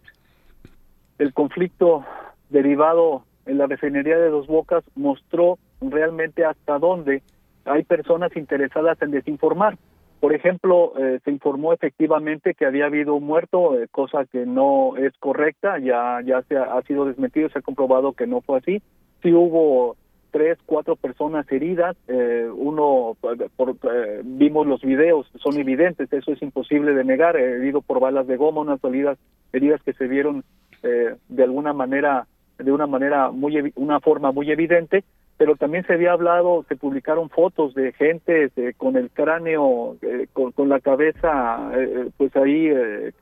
el 1.19 1.33
conflicto 1.33 2.05
derivado 2.49 3.25
en 3.47 3.59
la 3.59 3.67
refinería 3.67 4.19
de 4.19 4.31
Dos 4.31 4.47
Bocas 4.47 4.85
mostró 4.95 5.59
realmente 5.81 6.45
hasta 6.45 6.79
dónde 6.79 7.23
hay 7.65 7.85
personas 7.85 8.37
interesadas 8.37 9.01
en 9.03 9.11
desinformar. 9.11 9.77
Por 10.21 10.35
ejemplo, 10.35 10.95
eh, 10.99 11.21
se 11.25 11.31
informó 11.31 11.73
efectivamente 11.73 12.55
que 12.55 12.67
había 12.67 12.87
habido 12.87 13.15
un 13.15 13.25
muerto, 13.25 13.81
eh, 13.81 13.87
cosa 13.89 14.25
que 14.25 14.47
no 14.47 14.97
es 14.97 15.17
correcta, 15.19 15.79
ya 15.79 16.21
ya 16.25 16.43
se 16.43 16.57
ha, 16.57 16.83
sido 16.83 17.05
desmentido, 17.05 17.49
se 17.51 17.61
ha 17.61 17.63
comprobado 17.63 18.15
que 18.15 18.27
no 18.27 18.41
fue 18.41 18.59
así. 18.59 18.83
Sí 19.23 19.33
hubo 19.33 19.97
tres, 20.33 20.59
cuatro 20.67 20.97
personas 20.97 21.51
heridas, 21.53 21.97
eh, 22.09 22.49
uno, 22.53 23.17
por, 23.57 23.77
vimos 24.25 24.67
los 24.67 24.83
videos, 24.83 25.31
son 25.37 25.57
evidentes, 25.57 26.13
eso 26.13 26.33
es 26.33 26.43
imposible 26.43 26.95
de 26.95 27.05
negar, 27.05 27.37
herido 27.37 27.81
por 27.81 28.01
balas 28.01 28.27
de 28.27 28.37
goma, 28.37 28.61
unas 28.61 28.83
heridas, 28.85 29.19
heridas 29.53 29.83
que 29.85 29.93
se 29.93 30.07
vieron 30.07 30.45
de 30.83 31.43
alguna 31.43 31.73
manera, 31.73 32.27
de 32.59 32.71
una 32.71 32.87
manera 32.87 33.31
muy, 33.31 33.73
una 33.75 34.01
forma 34.01 34.31
muy 34.31 34.51
evidente, 34.51 35.03
pero 35.39 35.55
también 35.55 35.87
se 35.87 35.95
había 35.95 36.13
hablado, 36.13 36.65
se 36.69 36.75
publicaron 36.75 37.31
fotos 37.31 37.73
de 37.75 37.93
gente 37.93 38.51
con 38.77 38.97
el 38.97 39.09
cráneo, 39.09 39.97
eh, 40.03 40.27
con, 40.33 40.69
la 40.69 40.81
cabeza, 40.81 41.71
eh, 41.77 42.11
pues 42.17 42.35
ahí 42.35 42.67
eh, 42.67 43.13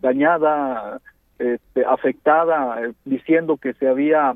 dañada, 0.00 0.98
este, 1.38 1.84
afectada, 1.84 2.80
diciendo 3.04 3.58
que 3.58 3.74
se 3.74 3.86
había 3.86 4.34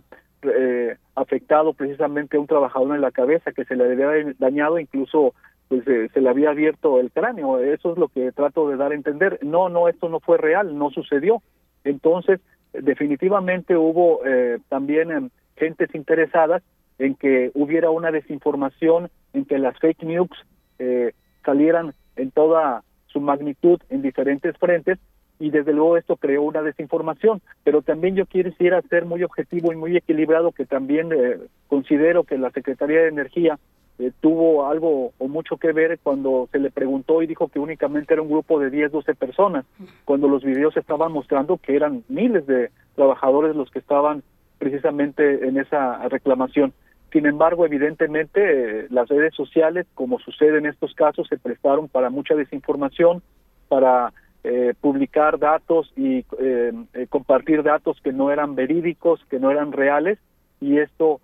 afectado 1.17 1.73
precisamente 1.73 2.37
a 2.37 2.41
un 2.41 2.47
trabajador 2.47 2.95
en 2.95 3.01
la 3.01 3.11
cabeza, 3.11 3.51
que 3.51 3.65
se 3.65 3.75
le 3.75 3.85
había 3.85 4.35
dañado, 4.39 4.79
incluso 4.79 5.35
pues 5.69 5.85
se 5.85 6.21
le 6.21 6.29
había 6.29 6.51
abierto 6.51 7.01
el 7.01 7.11
cráneo. 7.11 7.59
Eso 7.59 7.93
es 7.93 7.99
lo 7.99 8.09
que 8.09 8.31
trato 8.31 8.69
de 8.69 8.77
dar 8.77 8.93
a 8.93 8.95
entender. 8.95 9.41
No, 9.43 9.69
no, 9.69 9.89
esto 9.89 10.09
no 10.09 10.21
fue 10.21 10.37
real, 10.37 10.79
no 10.79 10.91
sucedió. 10.91 11.43
Entonces, 11.83 12.41
definitivamente 12.73 13.77
hubo 13.77 14.21
también 14.69 15.33
gentes 15.57 15.93
interesadas 15.95 16.63
en 16.99 17.15
que 17.15 17.51
hubiera 17.55 17.91
una 17.91 18.11
desinformación, 18.11 19.11
en 19.33 19.45
que 19.45 19.59
las 19.59 19.79
fake 19.79 20.03
news 20.05 20.31
eh, 20.79 21.13
salieran 21.45 21.93
en 22.17 22.31
toda 22.31 22.83
su 23.07 23.21
magnitud 23.21 23.81
en 23.89 24.03
diferentes 24.03 24.57
frentes 24.59 24.99
y 25.39 25.51
desde 25.51 25.73
luego 25.73 25.97
esto 25.97 26.17
creó 26.17 26.43
una 26.43 26.63
desinformación, 26.63 27.43
pero 27.63 27.83
también 27.83 28.17
yo 28.17 28.25
quisiera 28.27 28.81
ser 28.83 29.05
muy 29.05 29.23
objetivo 29.23 29.73
y 29.73 29.77
muy 29.77 29.97
equilibrado 29.97 30.53
que 30.53 30.65
también 30.65 31.11
eh, 31.13 31.37
considero 31.69 32.25
que 32.25 32.39
la 32.39 32.51
Secretaría 32.51 33.03
de 33.03 33.09
Energía 33.09 33.59
eh, 33.99 34.13
tuvo 34.21 34.67
algo 34.67 35.13
o 35.19 35.29
mucho 35.29 35.57
que 35.57 35.73
ver 35.73 35.99
cuando 36.03 36.49
se 36.53 36.59
le 36.59 36.71
preguntó 36.71 37.23
y 37.23 37.27
dijo 37.27 37.49
que 37.49 37.59
únicamente 37.59 38.15
era 38.15 38.23
un 38.23 38.31
grupo 38.31 38.59
de 38.59 38.71
10, 38.71 38.93
12 38.93 39.15
personas, 39.15 39.65
cuando 40.05 40.29
los 40.29 40.45
videos 40.45 40.77
estaban 40.77 41.13
mostrando 41.13 41.59
que 41.59 41.77
eran 41.77 42.05
miles 42.09 42.47
de 42.47 42.71
trabajadores 42.95 43.57
los 43.57 43.71
que 43.71 43.79
estaban 43.79 44.23
precisamente 44.59 45.47
en 45.47 45.59
esa 45.59 46.09
reclamación. 46.09 46.73
Sin 47.17 47.25
embargo, 47.25 47.65
evidentemente, 47.65 48.89
las 48.91 49.09
redes 49.09 49.35
sociales, 49.35 49.87
como 49.95 50.19
sucede 50.19 50.59
en 50.59 50.67
estos 50.67 50.93
casos, 50.93 51.27
se 51.29 51.39
prestaron 51.39 51.89
para 51.89 52.11
mucha 52.11 52.35
desinformación, 52.35 53.23
para 53.69 54.13
eh, 54.45 54.75
publicar 54.79 55.39
datos 55.39 55.91
y 55.97 56.27
eh, 56.39 56.73
eh, 56.93 57.07
compartir 57.09 57.63
datos 57.63 57.99
que 58.05 58.13
no 58.13 58.31
eran 58.31 58.55
verídicos, 58.55 59.25
que 59.31 59.41
no 59.41 59.51
eran 59.51 59.73
reales, 59.73 60.19
y 60.61 60.77
esto 60.77 61.23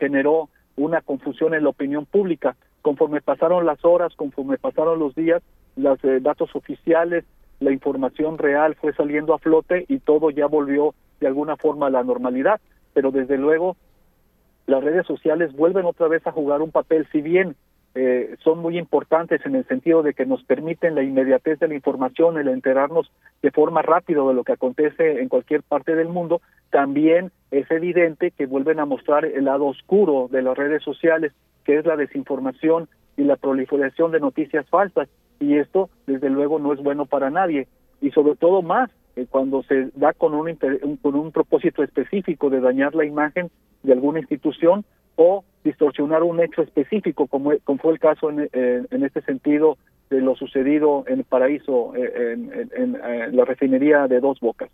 generó 0.00 0.48
una 0.76 1.02
confusión 1.02 1.52
en 1.52 1.64
la 1.64 1.68
opinión 1.68 2.06
pública. 2.06 2.56
Conforme 2.80 3.20
pasaron 3.20 3.66
las 3.66 3.84
horas, 3.84 4.14
conforme 4.16 4.56
pasaron 4.56 4.98
los 4.98 5.14
días, 5.14 5.42
los 5.76 5.98
datos 6.22 6.56
oficiales, 6.56 7.26
la 7.60 7.70
información 7.70 8.38
real 8.38 8.76
fue 8.76 8.94
saliendo 8.94 9.34
a 9.34 9.38
flote 9.40 9.84
y 9.88 9.98
todo 9.98 10.30
ya 10.30 10.46
volvió 10.46 10.94
de 11.20 11.26
alguna 11.26 11.58
forma 11.58 11.88
a 11.88 11.90
la 11.90 12.02
normalidad. 12.02 12.62
Pero 12.94 13.10
desde 13.10 13.36
luego 13.36 13.76
las 14.68 14.84
redes 14.84 15.06
sociales 15.06 15.56
vuelven 15.56 15.86
otra 15.86 16.08
vez 16.08 16.24
a 16.26 16.32
jugar 16.32 16.60
un 16.60 16.70
papel, 16.70 17.08
si 17.10 17.22
bien 17.22 17.56
eh, 17.94 18.36
son 18.44 18.58
muy 18.58 18.78
importantes 18.78 19.40
en 19.46 19.54
el 19.54 19.66
sentido 19.66 20.02
de 20.02 20.12
que 20.12 20.26
nos 20.26 20.44
permiten 20.44 20.94
la 20.94 21.02
inmediatez 21.02 21.58
de 21.58 21.68
la 21.68 21.74
información, 21.74 22.38
el 22.38 22.48
enterarnos 22.48 23.10
de 23.40 23.50
forma 23.50 23.80
rápida 23.80 24.22
de 24.22 24.34
lo 24.34 24.44
que 24.44 24.52
acontece 24.52 25.22
en 25.22 25.30
cualquier 25.30 25.62
parte 25.62 25.96
del 25.96 26.08
mundo, 26.08 26.42
también 26.68 27.32
es 27.50 27.68
evidente 27.70 28.30
que 28.30 28.44
vuelven 28.44 28.78
a 28.78 28.84
mostrar 28.84 29.24
el 29.24 29.46
lado 29.46 29.64
oscuro 29.64 30.28
de 30.30 30.42
las 30.42 30.56
redes 30.56 30.82
sociales, 30.82 31.32
que 31.64 31.78
es 31.78 31.86
la 31.86 31.96
desinformación 31.96 32.90
y 33.16 33.24
la 33.24 33.36
proliferación 33.36 34.12
de 34.12 34.20
noticias 34.20 34.68
falsas. 34.68 35.08
Y 35.40 35.56
esto, 35.56 35.88
desde 36.06 36.28
luego, 36.28 36.58
no 36.58 36.74
es 36.74 36.82
bueno 36.82 37.06
para 37.06 37.30
nadie. 37.30 37.68
Y 38.02 38.10
sobre 38.10 38.36
todo 38.36 38.60
más 38.60 38.90
eh, 39.18 39.26
cuando 39.28 39.62
se 39.64 39.90
da 39.94 40.12
con 40.12 40.34
un, 40.34 40.56
con 41.02 41.14
un 41.14 41.32
propósito 41.32 41.82
específico 41.82 42.50
de 42.50 42.60
dañar 42.60 42.94
la 42.94 43.04
imagen 43.04 43.50
de 43.82 43.92
alguna 43.92 44.20
institución 44.20 44.84
o 45.16 45.44
distorsionar 45.64 46.22
un 46.22 46.40
hecho 46.40 46.62
específico, 46.62 47.26
como, 47.26 47.52
fue 47.78 47.92
el 47.92 47.98
caso 47.98 48.30
en, 48.30 48.48
en, 48.52 49.04
este 49.04 49.20
sentido 49.22 49.76
de 50.10 50.20
lo 50.20 50.36
sucedido 50.36 51.04
en 51.08 51.18
el 51.18 51.24
paraíso, 51.24 51.94
eh, 51.96 52.32
en, 52.32 52.70
en 52.76 53.36
la 53.36 53.44
refinería 53.44 54.06
de 54.06 54.20
Dos 54.20 54.38
Bocas. 54.40 54.70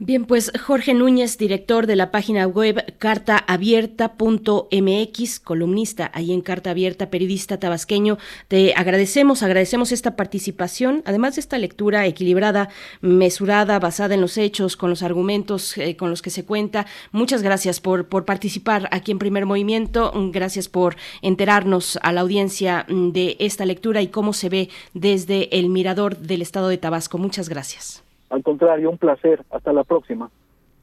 Bien, 0.00 0.24
pues 0.24 0.50
Jorge 0.60 0.92
Núñez, 0.92 1.38
director 1.38 1.86
de 1.86 1.94
la 1.94 2.10
página 2.10 2.48
web 2.48 2.96
cartaabierta.mx, 2.98 5.38
columnista 5.38 6.10
ahí 6.12 6.32
en 6.32 6.40
Carta 6.40 6.70
Abierta, 6.70 7.10
periodista 7.10 7.60
tabasqueño, 7.60 8.18
te 8.48 8.74
agradecemos, 8.74 9.44
agradecemos 9.44 9.92
esta 9.92 10.16
participación, 10.16 11.02
además 11.04 11.36
de 11.36 11.42
esta 11.42 11.58
lectura 11.58 12.06
equilibrada, 12.06 12.70
mesurada, 13.02 13.78
basada 13.78 14.16
en 14.16 14.20
los 14.20 14.36
hechos, 14.36 14.76
con 14.76 14.90
los 14.90 15.04
argumentos 15.04 15.78
eh, 15.78 15.94
con 15.94 16.10
los 16.10 16.22
que 16.22 16.30
se 16.30 16.44
cuenta. 16.44 16.86
Muchas 17.12 17.42
gracias 17.42 17.78
por, 17.78 18.08
por 18.08 18.24
participar 18.24 18.88
aquí 18.90 19.12
en 19.12 19.20
Primer 19.20 19.46
Movimiento, 19.46 20.12
gracias 20.32 20.68
por 20.68 20.96
enterarnos 21.22 22.00
a 22.02 22.10
la 22.10 22.22
audiencia 22.22 22.84
mm, 22.88 23.12
de 23.12 23.36
esta 23.38 23.64
lectura 23.64 24.02
y 24.02 24.08
cómo 24.08 24.32
se 24.32 24.48
ve 24.48 24.70
desde 24.92 25.56
el 25.56 25.68
mirador 25.68 26.18
del 26.18 26.42
estado 26.42 26.66
de 26.66 26.78
Tabasco. 26.78 27.16
Muchas 27.16 27.48
gracias. 27.48 28.03
Al 28.30 28.42
contrario, 28.42 28.90
un 28.90 28.98
placer. 28.98 29.44
Hasta 29.50 29.72
la 29.72 29.84
próxima. 29.84 30.30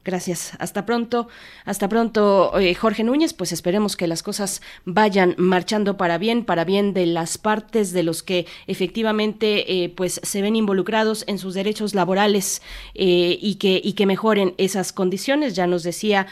Gracias. 0.04 0.52
Hasta 0.58 0.84
pronto. 0.84 1.28
Hasta 1.64 1.88
pronto, 1.88 2.58
eh, 2.58 2.74
Jorge 2.74 3.04
Núñez. 3.04 3.34
Pues 3.34 3.52
esperemos 3.52 3.96
que 3.96 4.08
las 4.08 4.24
cosas 4.24 4.60
vayan 4.84 5.36
marchando 5.38 5.96
para 5.96 6.18
bien, 6.18 6.44
para 6.44 6.64
bien 6.64 6.92
de 6.92 7.06
las 7.06 7.38
partes 7.38 7.92
de 7.92 8.02
los 8.02 8.24
que 8.24 8.46
efectivamente 8.66 9.84
eh, 9.84 9.90
pues 9.90 10.20
se 10.24 10.42
ven 10.42 10.56
involucrados 10.56 11.22
en 11.28 11.38
sus 11.38 11.54
derechos 11.54 11.94
laborales 11.94 12.62
eh, 12.94 13.38
y 13.40 13.56
que 13.56 13.80
y 13.82 13.92
que 13.92 14.06
mejoren 14.06 14.54
esas 14.58 14.92
condiciones. 14.92 15.54
Ya 15.54 15.68
nos 15.68 15.84
decía 15.84 16.26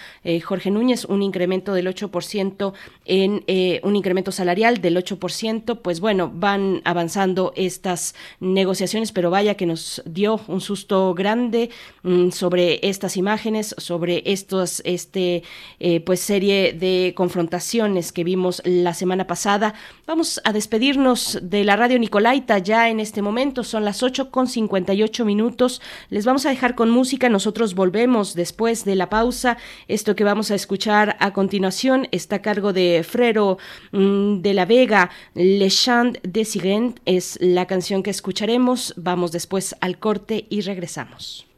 Jorge 0.45 0.71
Núñez 0.73 1.05
un 1.05 1.23
incremento 1.23 1.73
del 1.73 1.87
8% 1.87 2.73
en 3.05 3.45
un 3.83 3.97
incremento 3.97 4.33
salarial 4.33 4.81
del 4.81 4.97
8%. 4.97 5.79
Pues 5.81 6.01
bueno, 6.01 6.31
van 6.35 6.83
avanzando 6.85 7.53
estas 7.55 8.17
negociaciones, 8.41 9.13
pero 9.13 9.31
vaya 9.31 9.55
que 9.55 9.67
nos 9.67 10.03
dio 10.07 10.41
un 10.49 10.61
susto 10.61 11.15
grande 11.15 11.71
mm, 12.03 12.31
sobre 12.31 12.81
estas 12.83 13.17
imágenes 13.17 13.60
sobre 13.63 14.23
estos, 14.27 14.83
este, 14.85 15.43
eh, 15.79 16.01
pues 16.01 16.21
serie 16.21 16.73
de 16.73 17.15
confrontaciones 17.17 18.13
que 18.13 18.25
vimos 18.25 18.63
la 18.65 18.95
semana 18.95 19.27
pasada. 19.27 19.75
Vamos 20.07 20.41
a 20.45 20.53
despedirnos 20.53 21.39
de 21.43 21.65
la 21.65 21.77
radio 21.77 21.99
Nicolaita 21.99 22.59
ya 22.59 22.89
en 22.89 23.01
este 23.01 23.23
momento. 23.23 23.65
Son 23.65 23.85
las 23.85 24.03
8 24.03 24.31
con 24.31 24.47
58 24.47 25.25
minutos. 25.25 25.81
Les 26.09 26.25
vamos 26.25 26.47
a 26.47 26.51
dejar 26.51 26.75
con 26.75 26.91
música. 26.91 27.29
Nosotros 27.29 27.75
volvemos 27.75 28.35
después 28.35 28.85
de 28.85 28.95
la 28.95 29.09
pausa. 29.09 29.57
Esto 29.89 30.17
que 30.17 30.25
vamos 30.25 30.51
a 30.51 30.55
escuchar 30.55 31.17
a 31.21 31.33
continuación 31.33 32.09
está 32.11 32.37
a 32.37 32.43
cargo 32.43 32.73
de 32.73 33.05
Frero 33.09 33.59
mm, 33.93 34.41
de 34.41 34.55
la 34.55 34.65
Vega. 34.65 35.11
Le 35.35 35.69
Chant 35.69 36.19
de 36.23 36.45
Sigent 36.45 37.01
es 37.05 37.39
la 37.41 37.67
canción 37.67 38.03
que 38.03 38.11
escucharemos. 38.11 38.95
Vamos 38.97 39.33
después 39.33 39.77
al 39.81 39.99
corte 39.99 40.47
y 40.49 40.61
regresamos. 40.63 41.50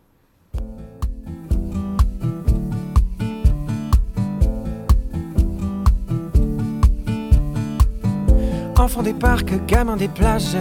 Enfants 8.82 9.04
des 9.04 9.12
parcs, 9.12 9.64
gamins 9.68 9.94
des 9.94 10.08
plages. 10.08 10.56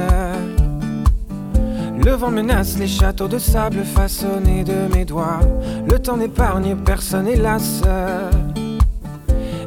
Le 1.97 2.11
vent 2.11 2.29
menace 2.29 2.77
les 2.77 2.85
châteaux 2.85 3.27
de 3.27 3.39
sable 3.39 3.83
façonnés 3.83 4.63
de 4.63 4.95
mes 4.95 5.05
doigts. 5.05 5.39
Le 5.89 5.97
temps 5.97 6.17
n'épargne 6.17 6.75
personne, 6.75 7.27
hélas. 7.27 7.81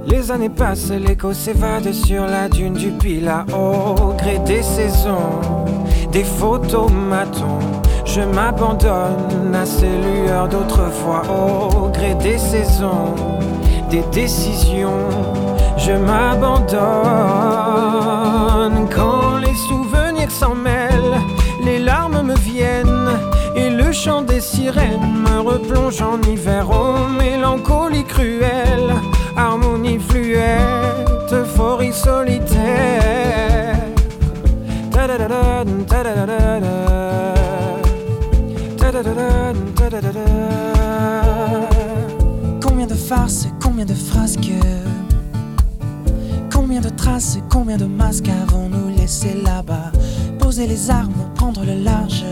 Les 0.07 0.31
années 0.31 0.51
passent, 0.51 0.93
l'écho 0.93 1.33
s'évade 1.33 1.93
sur 1.93 2.27
la 2.27 2.49
dune 2.49 2.75
du 2.75 2.93
Pila. 2.93 3.45
Au 3.53 4.13
gré 4.13 4.39
des 4.47 4.63
saisons, 4.63 5.41
des 6.13 6.23
photomatons, 6.23 7.59
je 8.05 8.21
m'abandonne 8.21 9.53
à 9.53 9.67
ces 9.67 9.99
lueurs 9.99 10.49
d'autrefois. 10.49 11.23
Au 11.29 11.89
gré 11.89 12.15
des 12.15 12.39
saisons, 12.39 13.17
des 13.91 14.05
décisions, 14.13 15.09
je 15.77 15.91
m'abandonne. 15.91 18.24
Quand 18.65 19.37
les 19.37 19.55
souvenirs 19.69 20.31
s'en 20.31 20.55
mêlent, 20.55 21.21
les 21.63 21.79
larmes 21.79 22.23
me 22.23 22.35
viennent 22.35 23.11
et 23.55 23.69
le 23.69 23.93
chant 23.93 24.23
des 24.23 24.41
sirènes 24.41 25.19
me 25.23 25.41
replonge 25.41 26.01
en 26.01 26.19
hiver. 26.23 26.67
Oh, 26.71 27.09
mélancolie 27.19 28.05
cruelle, 28.05 28.95
harmonie 29.37 29.99
fluette, 29.99 31.31
euphorie 31.31 31.93
solitaire. 31.93 33.77
Combien 42.63 42.87
de 42.87 42.95
farces, 42.95 43.47
combien 43.63 43.85
de 43.85 43.95
phrases 43.95 44.37
que 44.39 44.94
Combien 46.75 46.91
de 46.91 46.97
traces, 46.97 47.39
combien 47.51 47.77
de 47.77 47.85
masques 47.85 48.29
avons-nous 48.29 48.89
laissé 48.97 49.33
là-bas 49.45 49.93
Poser 50.41 50.67
les 50.67 50.91
armes, 50.91 51.15
prendre 51.37 51.65
le 51.65 51.75
large. 51.75 52.25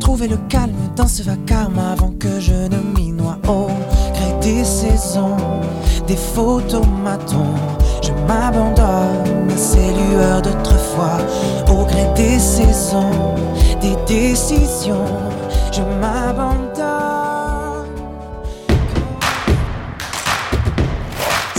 Trouver 0.00 0.26
le 0.26 0.36
calme 0.48 0.74
dans 0.96 1.06
ce 1.06 1.22
vacarme 1.22 1.78
avant 1.78 2.10
que 2.18 2.40
je 2.40 2.52
ne 2.52 2.78
m'y 2.96 3.12
noie. 3.12 3.38
Au 3.46 3.68
gré 4.12 4.34
des 4.42 4.64
saisons, 4.64 5.36
des 6.08 6.16
photomatons, 6.16 7.54
je 8.02 8.10
m'abandonne 8.26 9.48
à 9.48 9.56
ces 9.56 9.92
lueurs 9.92 10.42
d'autrefois. 10.42 11.18
Au 11.70 11.84
gré 11.84 12.08
des 12.16 12.40
saisons, 12.40 13.36
des 13.80 13.94
décisions, 14.08 15.06
je 15.70 15.82
m'abandonne. 16.00 16.69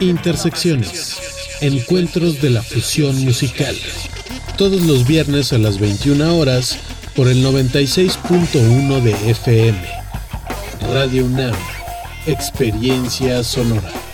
Intersecciones 0.00 1.16
Encuentros 1.60 2.40
de 2.40 2.50
la 2.50 2.62
Fusión 2.62 3.24
Musical. 3.24 3.76
Todos 4.56 4.82
los 4.82 5.06
viernes 5.06 5.52
a 5.52 5.58
las 5.58 5.78
21 5.80 6.36
horas 6.36 6.78
por 7.16 7.26
el 7.26 7.44
96.1 7.44 9.02
de 9.02 9.30
FM. 9.30 9.88
Radio 10.92 11.24
UNAM. 11.24 11.54
Experiencia 12.26 13.42
sonora. 13.42 14.07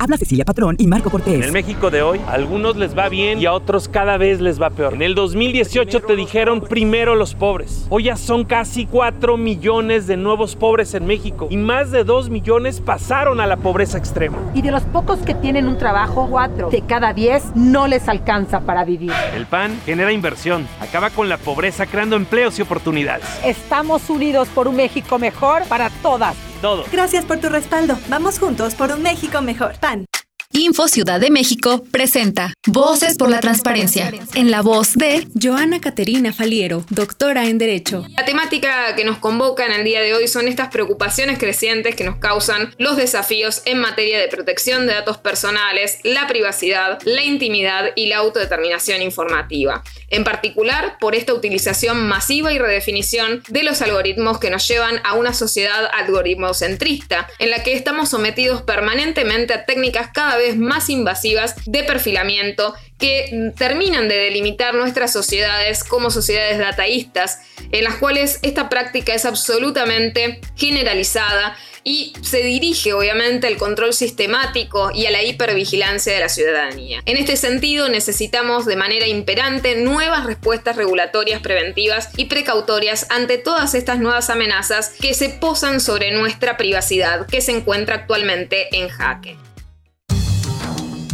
Habla 0.00 0.16
Cecilia 0.16 0.44
Patrón 0.44 0.76
y 0.78 0.86
Marco 0.86 1.10
Cortés. 1.10 1.34
En 1.34 1.42
el 1.42 1.50
México 1.50 1.90
de 1.90 2.02
hoy, 2.02 2.20
a 2.28 2.34
algunos 2.34 2.76
les 2.76 2.96
va 2.96 3.08
bien 3.08 3.40
y 3.40 3.46
a 3.46 3.52
otros 3.52 3.88
cada 3.88 4.16
vez 4.16 4.40
les 4.40 4.62
va 4.62 4.70
peor. 4.70 4.94
En 4.94 5.02
el 5.02 5.16
2018 5.16 6.02
te 6.02 6.14
dijeron 6.14 6.60
primero 6.60 7.16
los 7.16 7.34
pobres. 7.34 7.84
Hoy 7.90 8.04
ya 8.04 8.16
son 8.16 8.44
casi 8.44 8.86
4 8.86 9.36
millones 9.36 10.06
de 10.06 10.16
nuevos 10.16 10.54
pobres 10.54 10.94
en 10.94 11.04
México 11.04 11.48
y 11.50 11.56
más 11.56 11.90
de 11.90 12.04
2 12.04 12.30
millones 12.30 12.80
pasaron 12.80 13.40
a 13.40 13.48
la 13.48 13.56
pobreza 13.56 13.98
extrema. 13.98 14.38
Y 14.54 14.62
de 14.62 14.70
los 14.70 14.84
pocos 14.84 15.18
que 15.18 15.34
tienen 15.34 15.66
un 15.66 15.78
trabajo, 15.78 16.28
4 16.30 16.70
de 16.70 16.82
cada 16.82 17.12
10 17.12 17.56
no 17.56 17.88
les 17.88 18.08
alcanza 18.08 18.60
para 18.60 18.84
vivir. 18.84 19.12
El 19.34 19.46
PAN 19.46 19.80
genera 19.84 20.12
inversión, 20.12 20.68
acaba 20.80 21.10
con 21.10 21.28
la 21.28 21.38
pobreza 21.38 21.86
creando 21.86 22.14
empleos 22.14 22.56
y 22.60 22.62
oportunidades. 22.62 23.26
Estamos 23.44 24.08
unidos 24.10 24.46
por 24.54 24.68
un 24.68 24.76
México 24.76 25.18
mejor 25.18 25.64
para 25.68 25.90
todas 26.02 26.36
todo. 26.60 26.84
Gracias 26.92 27.24
por 27.24 27.38
tu 27.38 27.48
respaldo. 27.48 27.98
Vamos 28.08 28.38
juntos 28.38 28.74
por 28.74 28.90
un 28.92 29.02
México 29.02 29.40
mejor. 29.40 29.78
PAN. 29.80 30.06
Info 30.52 30.88
Ciudad 30.88 31.20
de 31.20 31.30
México 31.30 31.84
presenta 31.92 32.54
Voces 32.66 33.16
por 33.18 33.30
la 33.30 33.38
Transparencia, 33.38 34.10
en 34.34 34.50
la 34.50 34.62
voz 34.62 34.94
de 34.94 35.28
Joana 35.40 35.78
Caterina 35.78 36.32
Faliero, 36.32 36.84
doctora 36.88 37.44
en 37.46 37.58
Derecho. 37.58 38.06
La 38.16 38.24
temática 38.24 38.96
que 38.96 39.04
nos 39.04 39.18
convoca 39.18 39.66
en 39.66 39.72
el 39.72 39.84
día 39.84 40.00
de 40.00 40.14
hoy 40.14 40.26
son 40.26 40.48
estas 40.48 40.68
preocupaciones 40.68 41.38
crecientes 41.38 41.94
que 41.94 42.04
nos 42.04 42.16
causan 42.16 42.74
los 42.78 42.96
desafíos 42.96 43.62
en 43.66 43.78
materia 43.78 44.18
de 44.18 44.28
protección 44.28 44.86
de 44.86 44.94
datos 44.94 45.18
personales, 45.18 45.98
la 46.02 46.26
privacidad, 46.26 46.98
la 47.04 47.22
intimidad 47.22 47.90
y 47.94 48.06
la 48.06 48.16
autodeterminación 48.16 49.02
informativa. 49.02 49.84
En 50.10 50.24
particular, 50.24 50.96
por 50.98 51.14
esta 51.14 51.34
utilización 51.34 52.08
masiva 52.08 52.52
y 52.52 52.58
redefinición 52.58 53.42
de 53.48 53.62
los 53.62 53.82
algoritmos 53.82 54.38
que 54.38 54.50
nos 54.50 54.66
llevan 54.66 55.00
a 55.04 55.14
una 55.14 55.34
sociedad 55.34 55.88
algoritmocentrista, 55.92 57.28
en 57.38 57.50
la 57.50 57.62
que 57.62 57.74
estamos 57.74 58.08
sometidos 58.08 58.62
permanentemente 58.62 59.52
a 59.52 59.66
técnicas 59.66 60.10
cada 60.12 60.36
vez 60.36 60.56
más 60.56 60.88
invasivas 60.88 61.54
de 61.66 61.84
perfilamiento 61.84 62.74
que 62.98 63.52
terminan 63.56 64.08
de 64.08 64.16
delimitar 64.16 64.74
nuestras 64.74 65.12
sociedades 65.12 65.84
como 65.84 66.10
sociedades 66.10 66.58
dataístas, 66.58 67.40
en 67.70 67.84
las 67.84 67.96
cuales 67.96 68.40
esta 68.42 68.68
práctica 68.68 69.14
es 69.14 69.24
absolutamente 69.24 70.40
generalizada 70.56 71.56
y 71.88 72.12
se 72.20 72.42
dirige 72.42 72.92
obviamente 72.92 73.46
al 73.46 73.56
control 73.56 73.94
sistemático 73.94 74.90
y 74.94 75.06
a 75.06 75.10
la 75.10 75.22
hipervigilancia 75.22 76.12
de 76.12 76.20
la 76.20 76.28
ciudadanía. 76.28 77.00
En 77.06 77.16
este 77.16 77.38
sentido, 77.38 77.88
necesitamos 77.88 78.66
de 78.66 78.76
manera 78.76 79.06
imperante 79.06 79.74
nuevas 79.76 80.26
respuestas 80.26 80.76
regulatorias 80.76 81.40
preventivas 81.40 82.10
y 82.18 82.26
precautorias 82.26 83.06
ante 83.08 83.38
todas 83.38 83.74
estas 83.74 84.00
nuevas 84.00 84.28
amenazas 84.28 84.90
que 85.00 85.14
se 85.14 85.30
posan 85.30 85.80
sobre 85.80 86.12
nuestra 86.12 86.58
privacidad 86.58 87.26
que 87.26 87.40
se 87.40 87.52
encuentra 87.52 87.94
actualmente 87.94 88.76
en 88.76 88.88
jaque. 88.88 89.38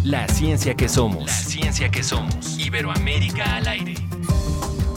La 0.03 0.27
ciencia 0.27 0.75
que 0.75 0.89
somos. 0.89 1.27
La 1.27 1.33
ciencia 1.33 1.89
que 1.89 2.03
somos. 2.03 2.59
Iberoamérica 2.59 3.57
al 3.57 3.69
aire. 3.69 3.95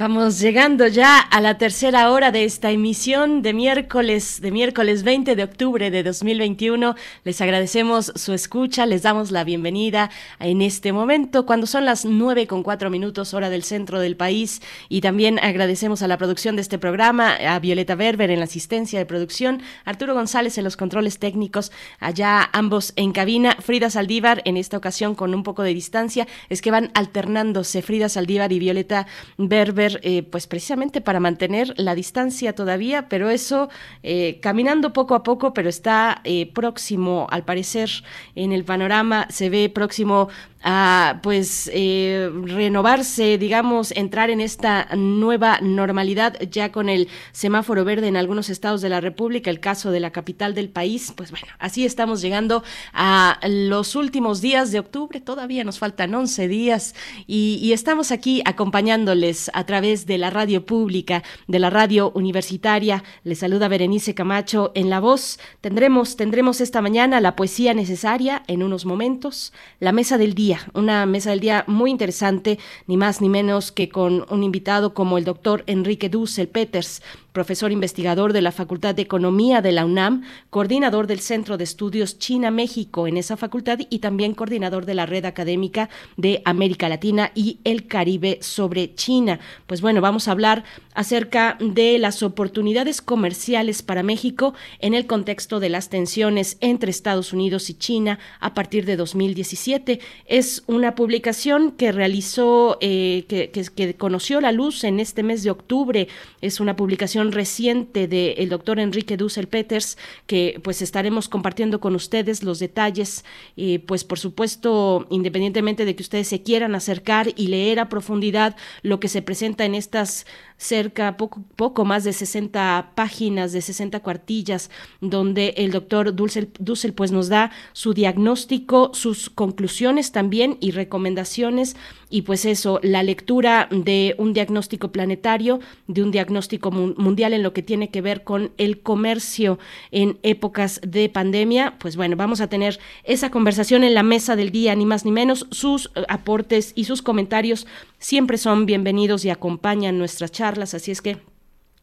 Vamos 0.00 0.40
llegando 0.40 0.86
ya 0.86 1.18
a 1.18 1.42
la 1.42 1.58
tercera 1.58 2.10
hora 2.10 2.32
de 2.32 2.44
esta 2.44 2.70
emisión 2.70 3.42
de 3.42 3.52
miércoles, 3.52 4.40
de 4.40 4.50
miércoles 4.50 5.02
20 5.02 5.36
de 5.36 5.44
octubre 5.44 5.90
de 5.90 6.02
2021. 6.02 6.94
Les 7.24 7.38
agradecemos 7.42 8.10
su 8.16 8.32
escucha, 8.32 8.86
les 8.86 9.02
damos 9.02 9.30
la 9.30 9.44
bienvenida 9.44 10.10
en 10.38 10.62
este 10.62 10.94
momento, 10.94 11.44
cuando 11.44 11.66
son 11.66 11.84
las 11.84 12.06
nueve 12.06 12.46
con 12.46 12.62
cuatro 12.62 12.88
minutos, 12.88 13.34
hora 13.34 13.50
del 13.50 13.62
centro 13.62 14.00
del 14.00 14.16
país. 14.16 14.62
Y 14.88 15.02
también 15.02 15.38
agradecemos 15.38 16.00
a 16.00 16.08
la 16.08 16.16
producción 16.16 16.56
de 16.56 16.62
este 16.62 16.78
programa, 16.78 17.34
a 17.34 17.58
Violeta 17.58 17.94
Berber 17.94 18.30
en 18.30 18.38
la 18.38 18.46
asistencia 18.46 18.98
de 18.98 19.04
producción, 19.04 19.60
Arturo 19.84 20.14
González 20.14 20.56
en 20.56 20.64
los 20.64 20.78
controles 20.78 21.18
técnicos, 21.18 21.72
allá 21.98 22.48
ambos 22.54 22.94
en 22.96 23.12
cabina, 23.12 23.54
Frida 23.60 23.90
Saldívar 23.90 24.40
en 24.46 24.56
esta 24.56 24.78
ocasión 24.78 25.14
con 25.14 25.34
un 25.34 25.42
poco 25.42 25.62
de 25.62 25.74
distancia. 25.74 26.26
Es 26.48 26.62
que 26.62 26.70
van 26.70 26.90
alternándose 26.94 27.82
Frida 27.82 28.08
Saldívar 28.08 28.50
y 28.50 28.60
Violeta 28.60 29.06
Berber 29.36 29.89
eh, 30.02 30.22
pues 30.22 30.46
precisamente 30.46 31.00
para 31.00 31.20
mantener 31.20 31.74
la 31.76 31.94
distancia 31.94 32.54
todavía, 32.54 33.08
pero 33.08 33.30
eso 33.30 33.68
eh, 34.02 34.38
caminando 34.40 34.92
poco 34.92 35.14
a 35.14 35.22
poco, 35.22 35.52
pero 35.52 35.68
está 35.68 36.20
eh, 36.24 36.50
próximo, 36.52 37.26
al 37.30 37.44
parecer, 37.44 37.90
en 38.34 38.52
el 38.52 38.64
panorama, 38.64 39.26
se 39.30 39.50
ve 39.50 39.68
próximo 39.68 40.28
a 40.62 41.20
pues 41.22 41.70
eh, 41.72 42.30
renovarse, 42.44 43.38
digamos, 43.38 43.92
entrar 43.92 44.30
en 44.30 44.40
esta 44.40 44.88
nueva 44.94 45.58
normalidad 45.62 46.38
ya 46.50 46.70
con 46.70 46.88
el 46.88 47.08
semáforo 47.32 47.84
verde 47.84 48.08
en 48.08 48.16
algunos 48.16 48.50
estados 48.50 48.82
de 48.82 48.90
la 48.90 49.00
República, 49.00 49.50
el 49.50 49.60
caso 49.60 49.90
de 49.90 50.00
la 50.00 50.10
capital 50.10 50.54
del 50.54 50.68
país, 50.68 51.12
pues 51.16 51.30
bueno, 51.30 51.46
así 51.58 51.86
estamos 51.86 52.20
llegando 52.20 52.62
a 52.92 53.38
los 53.48 53.94
últimos 53.96 54.40
días 54.40 54.70
de 54.70 54.80
octubre, 54.80 55.20
todavía 55.20 55.64
nos 55.64 55.78
faltan 55.78 56.14
11 56.14 56.48
días 56.48 56.94
y, 57.26 57.70
estamos 57.70 58.10
aquí 58.10 58.42
acompañándoles 58.44 59.48
a 59.54 59.64
través 59.64 60.04
de 60.04 60.18
la 60.18 60.28
radio 60.28 60.66
pública, 60.66 61.22
de 61.46 61.60
la 61.60 61.70
radio 61.70 62.10
universitaria. 62.14 63.04
Les 63.22 63.38
saluda 63.38 63.68
Berenice 63.68 64.12
Camacho 64.12 64.72
en 64.74 64.90
la 64.90 64.98
voz. 64.98 65.38
Tendremos, 65.60 66.16
tendremos 66.16 66.60
esta 66.60 66.82
mañana 66.82 67.20
la 67.20 67.36
poesía 67.36 67.72
necesaria 67.72 68.42
en 68.48 68.64
unos 68.64 68.84
momentos, 68.86 69.52
la 69.78 69.92
mesa 69.92 70.18
del 70.18 70.34
día 70.34 70.49
una 70.74 71.06
mesa 71.06 71.30
del 71.30 71.40
día 71.40 71.64
muy 71.66 71.90
interesante, 71.90 72.58
ni 72.86 72.96
más 72.96 73.20
ni 73.20 73.28
menos 73.28 73.72
que 73.72 73.88
con 73.88 74.26
un 74.30 74.42
invitado 74.42 74.94
como 74.94 75.18
el 75.18 75.24
doctor 75.24 75.64
Enrique 75.66 76.08
Dussel 76.08 76.48
Peters, 76.48 77.02
profesor 77.32 77.72
investigador 77.72 78.32
de 78.32 78.42
la 78.42 78.52
Facultad 78.52 78.94
de 78.94 79.02
Economía 79.02 79.62
de 79.62 79.72
la 79.72 79.84
UNAM, 79.84 80.22
coordinador 80.50 81.06
del 81.06 81.20
Centro 81.20 81.56
de 81.56 81.64
Estudios 81.64 82.18
China-México 82.18 83.06
en 83.06 83.16
esa 83.16 83.36
facultad 83.36 83.78
y 83.88 83.98
también 84.00 84.34
coordinador 84.34 84.86
de 84.86 84.94
la 84.94 85.06
Red 85.06 85.24
Académica 85.24 85.88
de 86.16 86.42
América 86.44 86.88
Latina 86.88 87.30
y 87.34 87.58
el 87.64 87.86
Caribe 87.86 88.38
sobre 88.40 88.94
China. 88.94 89.40
Pues 89.66 89.80
bueno, 89.80 90.00
vamos 90.00 90.28
a 90.28 90.32
hablar 90.32 90.64
acerca 90.94 91.56
de 91.60 91.98
las 91.98 92.22
oportunidades 92.22 93.00
comerciales 93.00 93.82
para 93.82 94.02
México 94.02 94.54
en 94.80 94.94
el 94.94 95.06
contexto 95.06 95.60
de 95.60 95.68
las 95.68 95.88
tensiones 95.88 96.56
entre 96.60 96.90
Estados 96.90 97.32
Unidos 97.32 97.70
y 97.70 97.74
China 97.74 98.18
a 98.40 98.54
partir 98.54 98.84
de 98.84 98.96
2017. 98.96 100.00
Es 100.26 100.62
una 100.66 100.94
publicación 100.94 101.72
que 101.72 101.92
realizó, 101.92 102.78
eh, 102.80 103.24
que, 103.28 103.50
que 103.50 103.94
conoció 103.94 104.40
la 104.40 104.52
luz 104.52 104.84
en 104.84 105.00
este 105.00 105.22
mes 105.22 105.42
de 105.42 105.50
octubre. 105.50 106.08
Es 106.40 106.60
una 106.60 106.76
publicación 106.76 107.19
reciente 107.32 108.08
del 108.08 108.48
doctor 108.48 108.78
Enrique 108.78 109.16
Dussel 109.16 109.48
Peters, 109.48 109.98
que 110.26 110.60
pues 110.62 110.82
estaremos 110.82 111.28
compartiendo 111.28 111.80
con 111.80 111.94
ustedes 111.94 112.42
los 112.42 112.58
detalles, 112.58 113.24
y 113.56 113.78
pues 113.78 114.04
por 114.04 114.18
supuesto, 114.18 115.06
independientemente 115.10 115.84
de 115.84 115.94
que 115.94 116.02
ustedes 116.02 116.28
se 116.28 116.42
quieran 116.42 116.74
acercar 116.74 117.28
y 117.36 117.48
leer 117.48 117.80
a 117.80 117.88
profundidad 117.88 118.56
lo 118.82 119.00
que 119.00 119.08
se 119.08 119.22
presenta 119.22 119.64
en 119.64 119.74
estas 119.74 120.26
cerca, 120.60 121.16
poco, 121.16 121.42
poco 121.56 121.86
más 121.86 122.04
de 122.04 122.12
60 122.12 122.92
páginas, 122.94 123.52
de 123.52 123.62
60 123.62 124.00
cuartillas, 124.00 124.70
donde 125.00 125.54
el 125.56 125.70
doctor 125.70 126.14
Dussel, 126.14 126.50
Dussel 126.58 126.92
pues 126.92 127.12
nos 127.12 127.28
da 127.28 127.50
su 127.72 127.94
diagnóstico, 127.94 128.90
sus 128.92 129.30
conclusiones 129.30 130.12
también 130.12 130.58
y 130.60 130.72
recomendaciones 130.72 131.76
y 132.10 132.22
pues 132.22 132.44
eso, 132.44 132.80
la 132.82 133.02
lectura 133.04 133.68
de 133.70 134.16
un 134.18 134.32
diagnóstico 134.32 134.90
planetario, 134.90 135.60
de 135.86 136.02
un 136.02 136.10
diagnóstico 136.10 136.72
mundial 136.72 137.32
en 137.32 137.44
lo 137.44 137.52
que 137.52 137.62
tiene 137.62 137.88
que 137.88 138.02
ver 138.02 138.24
con 138.24 138.50
el 138.58 138.80
comercio 138.80 139.58
en 139.92 140.18
épocas 140.22 140.80
de 140.84 141.08
pandemia, 141.08 141.76
pues 141.78 141.96
bueno, 141.96 142.16
vamos 142.16 142.40
a 142.40 142.48
tener 142.48 142.80
esa 143.04 143.30
conversación 143.30 143.84
en 143.84 143.94
la 143.94 144.02
mesa 144.02 144.34
del 144.34 144.50
día, 144.50 144.74
ni 144.74 144.84
más 144.84 145.04
ni 145.04 145.12
menos, 145.12 145.46
sus 145.52 145.92
eh, 145.94 146.02
aportes 146.08 146.72
y 146.74 146.84
sus 146.84 147.00
comentarios 147.00 147.66
siempre 147.98 148.38
son 148.38 148.66
bienvenidos 148.66 149.24
y 149.24 149.30
acompañan 149.30 149.96
nuestras 149.96 150.32
charlas, 150.32 150.74
así 150.74 150.90
es 150.90 151.00
que 151.00 151.29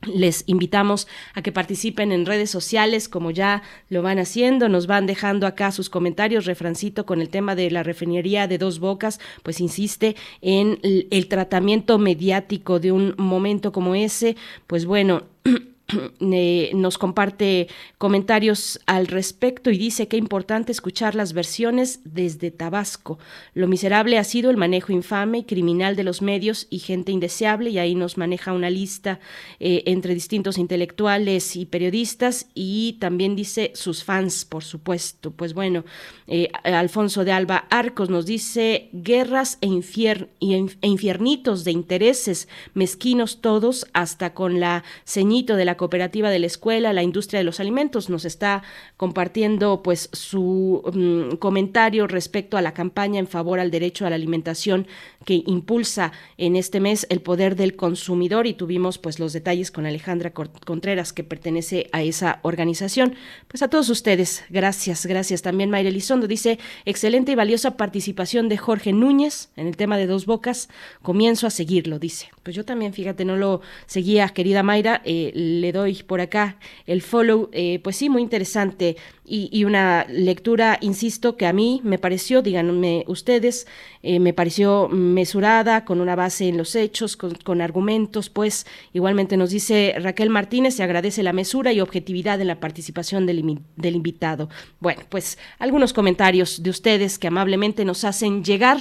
les 0.04 0.44
invitamos 0.48 1.08
a 1.34 1.42
que 1.42 1.52
participen 1.52 2.12
en 2.12 2.26
redes 2.26 2.50
sociales 2.50 3.10
como 3.10 3.32
ya 3.32 3.64
lo 3.90 4.02
van 4.02 4.20
haciendo, 4.20 4.70
nos 4.70 4.88
van 4.88 5.08
dejando 5.08 5.48
acá 5.48 5.72
sus 5.72 5.90
comentarios, 5.90 6.46
refrancito 6.46 7.06
con 7.06 7.22
el 7.22 7.30
tema 7.30 7.56
de 7.56 7.72
la 7.72 7.84
refinería 7.84 8.48
de 8.48 8.58
dos 8.58 8.80
bocas, 8.80 9.20
pues 9.44 9.60
insiste 9.60 10.16
en 10.42 10.80
el, 10.84 11.28
tratamiento 11.28 11.98
mediático 11.98 12.80
de 12.80 12.92
un 12.92 13.16
momento 13.18 13.72
como 13.72 13.96
ese, 13.96 14.38
pues 14.68 14.86
bueno, 14.86 15.24
nos 16.20 16.98
comparte 16.98 17.68
comentarios 17.98 18.80
al 18.86 19.08
respecto 19.08 19.70
y 19.72 19.78
dice 19.78 20.08
que 20.08 20.18
importante 20.18 20.72
escuchar 20.72 21.16
las 21.16 21.34
versiones 21.34 22.02
desde 22.04 22.52
Tabasco. 22.52 23.20
Lo 23.54 23.68
miserable 23.68 24.18
ha 24.18 24.24
sido 24.24 24.50
el 24.50 24.58
manejo 24.58 24.92
infame 24.92 25.40
y 25.40 25.44
criminal 25.44 25.96
de 25.96 26.04
los 26.04 26.22
medios 26.22 26.68
y 26.70 26.80
gente 26.80 27.12
indeseable 27.12 27.70
y 27.70 27.80
ahí 27.80 27.96
nos 27.96 28.18
maneja 28.18 28.54
una 28.54 28.70
lista 28.70 29.20
eh, 29.60 29.84
entre 29.86 30.14
distintos 30.14 30.58
intelectuales 30.58 31.56
y 31.56 31.66
periodistas 31.66 32.48
y 32.54 32.98
también 33.00 33.36
dice 33.36 33.72
sus 33.76 34.04
fans, 34.04 34.46
por 34.46 34.64
supuesto. 34.64 35.32
Pues 35.32 35.54
bueno, 35.54 35.86
eh, 36.28 36.50
Alfonso 36.64 37.24
de 37.24 37.32
Alba 37.32 37.68
Arcos 37.70 38.10
nos 38.10 38.26
dice 38.26 38.90
guerras 38.92 39.58
e, 39.62 39.68
e, 39.68 40.88
infiernitos 40.88 41.64
de 41.64 41.72
intereses, 41.72 42.48
mezquinos 42.74 43.42
todos, 43.42 43.88
hasta 43.94 44.34
con 44.34 44.60
la 44.60 44.84
ceñito 45.06 45.56
de 45.56 45.66
la 45.66 45.77
cooperativa 45.78 46.30
de 46.30 46.40
la 46.40 46.48
escuela, 46.48 46.94
la 46.94 47.04
industria 47.04 47.40
de 47.40 47.44
los 47.44 47.60
alimentos. 47.60 48.10
Nos 48.10 48.26
está 48.26 48.64
compartiendo 48.98 49.82
pues 49.84 50.10
su 50.12 50.82
mm, 50.94 51.38
comentario 51.38 52.08
respecto 52.08 52.58
a 52.58 52.62
la 52.62 52.74
campaña 52.74 53.20
en 53.20 53.28
favor 53.28 53.60
al 53.60 53.72
derecho 53.72 54.06
a 54.06 54.10
la 54.10 54.16
alimentación 54.16 54.88
que 55.26 55.44
impulsa 55.46 56.12
en 56.38 56.56
este 56.56 56.80
mes 56.80 57.06
el 57.10 57.22
poder 57.22 57.56
del 57.56 57.76
consumidor 57.76 58.48
y 58.48 58.54
tuvimos 58.54 58.98
pues 58.98 59.20
los 59.20 59.34
detalles 59.34 59.72
con 59.72 59.86
Alejandra 59.86 60.32
Contreras 60.32 61.14
que 61.14 61.24
pertenece 61.24 61.90
a 61.92 62.02
esa 62.04 62.40
organización. 62.44 63.16
Pues 63.48 63.62
a 63.62 63.70
todos 63.70 63.90
ustedes, 63.90 64.44
gracias, 64.50 65.06
gracias. 65.06 65.42
También 65.42 65.70
Mayra 65.70 65.90
Elizondo 65.90 66.28
dice, 66.28 66.60
excelente 66.86 67.32
y 67.32 67.36
valiosa 67.36 67.78
participación 67.78 68.50
de 68.50 68.58
Jorge 68.58 68.94
Núñez 68.94 69.50
en 69.56 69.68
el 69.68 69.78
tema 69.78 69.98
de 69.98 70.08
dos 70.08 70.26
bocas. 70.26 70.70
Comienzo 71.02 71.48
a 71.48 71.52
seguirlo, 71.52 72.00
dice. 72.00 72.30
Pues 72.48 72.56
yo 72.56 72.64
también, 72.64 72.94
fíjate, 72.94 73.26
no 73.26 73.36
lo 73.36 73.60
seguía, 73.88 74.30
querida 74.30 74.64
Mayra, 74.64 75.02
eh, 75.04 75.34
le 75.36 75.74
doy 75.74 76.02
por 76.04 76.22
acá 76.22 76.56
el 76.86 77.02
follow, 77.02 77.50
eh, 77.52 77.82
pues 77.84 77.98
sí, 77.98 78.10
muy 78.10 78.22
interesante 78.22 78.96
y, 79.30 79.66
una 79.66 80.06
lectura, 80.10 80.78
insisto, 80.80 81.36
que 81.36 81.46
a 81.48 81.52
mí 81.52 81.82
me 81.84 81.98
pareció, 81.98 82.42
díganme 82.42 83.04
ustedes, 83.08 83.68
eh, 84.02 84.22
me 84.22 84.32
pareció 84.32 84.88
mesurada, 84.88 85.84
con 85.84 86.00
una 86.00 86.16
base 86.16 86.48
en 86.48 86.56
los 86.56 86.76
hechos, 86.76 87.18
con, 87.18 87.62
argumentos, 87.62 88.30
pues 88.30 88.66
igualmente 88.94 89.36
nos 89.36 89.50
dice 89.50 89.96
Raquel 90.00 90.30
Martínez, 90.30 90.76
se 90.76 90.84
agradece 90.84 91.24
la 91.24 91.34
mesura 91.34 91.74
y 91.74 91.82
objetividad 91.82 92.40
en 92.40 92.48
la 92.48 92.62
participación 92.62 93.26
del, 93.26 93.60
del 93.76 93.96
invitado. 93.96 94.48
Bueno, 94.80 95.02
pues 95.10 95.38
algunos 95.60 95.92
comentarios 95.92 96.64
de 96.64 96.70
ustedes 96.70 97.20
que 97.20 97.28
amablemente 97.28 97.84
nos 97.84 98.06
hacen 98.06 98.46
llegar 98.46 98.78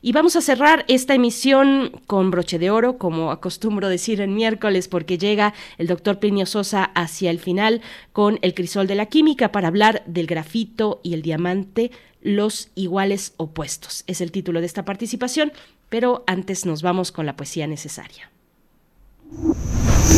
y 0.00 0.12
vamos 0.12 0.36
a 0.36 0.42
cerrar 0.42 0.84
esta 0.86 1.14
emisión 1.14 1.90
con 2.06 2.30
broche 2.30 2.60
de 2.60 2.70
oro, 2.70 2.98
como 2.98 3.32
acostumbro 3.32 3.88
decir 3.88 4.20
en 4.20 4.34
miércoles, 4.34 4.86
porque 4.86 5.18
llega 5.18 5.54
el 5.76 5.88
doctor 5.88 6.20
Plinio 6.20 6.46
Sosa 6.46 6.84
hacia 6.84 7.30
el 7.30 7.40
final 7.40 7.80
con 8.12 8.38
el 8.42 8.54
crisol 8.54 8.86
de 8.86 8.94
la 8.94 9.06
química 9.06 9.50
para 9.50 9.68
hablar 9.68 9.87
del 10.06 10.26
grafito 10.26 11.00
y 11.02 11.14
el 11.14 11.22
diamante, 11.22 11.90
los 12.20 12.70
iguales 12.74 13.34
opuestos. 13.36 14.04
Es 14.06 14.20
el 14.20 14.32
título 14.32 14.60
de 14.60 14.66
esta 14.66 14.84
participación, 14.84 15.52
pero 15.88 16.24
antes 16.26 16.66
nos 16.66 16.82
vamos 16.82 17.12
con 17.12 17.26
la 17.26 17.36
poesía 17.36 17.66
necesaria. 17.66 18.30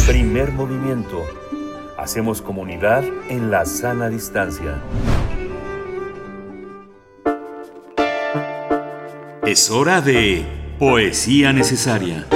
Primer 0.07 0.53
movimiento. 0.53 1.25
Hacemos 1.99 2.41
comunidad 2.41 3.05
en 3.29 3.51
la 3.51 3.67
sana 3.67 4.09
distancia. 4.09 4.83
Es 9.47 9.71
hora 9.71 10.01
de 10.01 10.47
poesía 10.79 11.53
necesaria. 11.53 12.27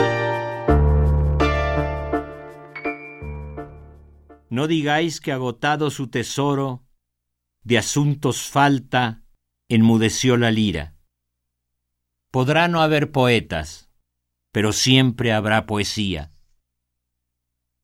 No 4.51 4.69
digáis 4.69 5.21
que 5.21 5.33
agotado 5.33 5.91
su 5.91 6.09
tesoro, 6.09 6.84
de 7.65 7.79
asuntos 7.79 8.43
falta, 8.43 9.25
enmudeció 9.69 10.37
la 10.37 10.51
lira. 10.51 10.95
Podrá 12.31 12.69
no 12.69 12.83
haber 12.83 13.11
poetas, 13.11 13.91
pero 14.53 14.73
siempre 14.73 15.33
habrá 15.33 15.67
poesía. 15.67 16.33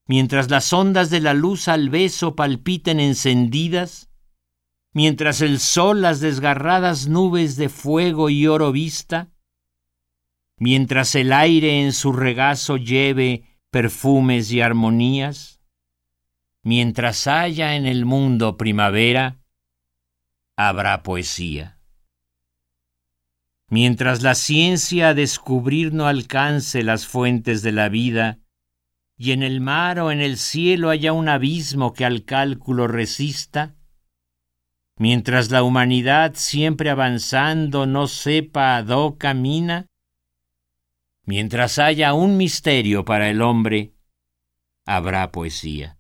Mientras 0.07 0.51
las 0.51 0.73
ondas 0.73 1.09
de 1.11 1.21
la 1.21 1.35
luz 1.35 1.69
al 1.69 1.89
beso 1.89 2.37
palpiten 2.37 3.01
encendidas, 3.01 4.11
mientras 4.93 5.41
el 5.41 5.61
sol 5.61 6.03
las 6.03 6.21
desgarradas 6.21 7.09
nubes 7.09 7.57
de 7.57 7.69
fuego 7.69 8.29
y 8.29 8.47
oro 8.47 8.73
vista, 8.73 9.31
mientras 10.57 11.15
el 11.15 11.33
aire 11.33 11.83
en 11.83 11.93
su 11.93 12.13
regazo 12.13 12.77
lleve 12.77 13.59
perfumes 13.71 14.51
y 14.53 14.61
armonías, 14.61 15.61
mientras 16.63 17.27
haya 17.27 17.77
en 17.77 17.87
el 17.87 18.05
mundo 18.05 18.57
primavera, 18.57 19.40
habrá 20.69 21.03
poesía. 21.03 21.79
Mientras 23.69 24.23
la 24.23 24.35
ciencia 24.35 25.09
a 25.09 25.15
descubrir 25.15 25.95
no 25.95 26.07
alcance 26.07 26.83
las 26.83 27.07
fuentes 27.07 27.63
de 27.63 27.73
la 27.73 27.89
vida, 27.89 28.41
y 29.17 29.33
en 29.33 29.43
el 29.43 29.61
mar 29.61 30.01
o 30.01 30.11
en 30.11 30.21
el 30.21 30.37
cielo 30.37 30.91
haya 30.91 31.13
un 31.13 31.29
abismo 31.29 31.93
que 31.93 32.05
al 32.05 32.25
cálculo 32.25 32.89
resista, 32.89 33.77
mientras 34.97 35.51
la 35.51 35.63
humanidad 35.63 36.33
siempre 36.35 36.91
avanzando 36.91 37.87
no 37.87 38.07
sepa 38.07 38.77
a 38.77 38.83
dó 38.83 39.17
camina, 39.19 39.87
mientras 41.25 41.79
haya 41.79 42.13
un 42.13 42.37
misterio 42.37 43.05
para 43.05 43.31
el 43.31 43.41
hombre, 43.41 43.95
habrá 44.85 45.31
poesía 45.31 46.00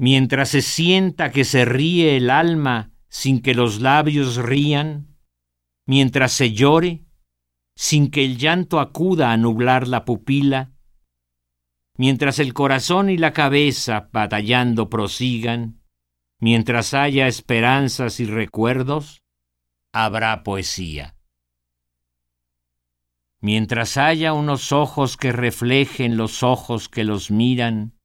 mientras 0.00 0.48
se 0.48 0.62
sienta 0.62 1.30
que 1.30 1.44
se 1.44 1.66
ríe 1.66 2.16
el 2.16 2.30
alma 2.30 2.90
sin 3.10 3.42
que 3.42 3.52
los 3.52 3.82
labios 3.82 4.36
rían, 4.36 5.14
mientras 5.84 6.32
se 6.32 6.52
llore, 6.52 7.04
sin 7.76 8.10
que 8.10 8.24
el 8.24 8.38
llanto 8.38 8.80
acuda 8.80 9.30
a 9.30 9.36
nublar 9.36 9.86
la 9.86 10.06
pupila, 10.06 10.72
mientras 11.98 12.38
el 12.38 12.54
corazón 12.54 13.10
y 13.10 13.18
la 13.18 13.34
cabeza 13.34 14.08
batallando 14.10 14.88
prosigan, 14.88 15.82
mientras 16.38 16.94
haya 16.94 17.26
esperanzas 17.26 18.20
y 18.20 18.24
recuerdos, 18.24 19.22
habrá 19.92 20.42
poesía. 20.44 21.14
Mientras 23.42 23.98
haya 23.98 24.32
unos 24.32 24.72
ojos 24.72 25.18
que 25.18 25.30
reflejen 25.30 26.16
los 26.16 26.42
ojos 26.42 26.88
que 26.88 27.04
los 27.04 27.30
miran, 27.30 27.99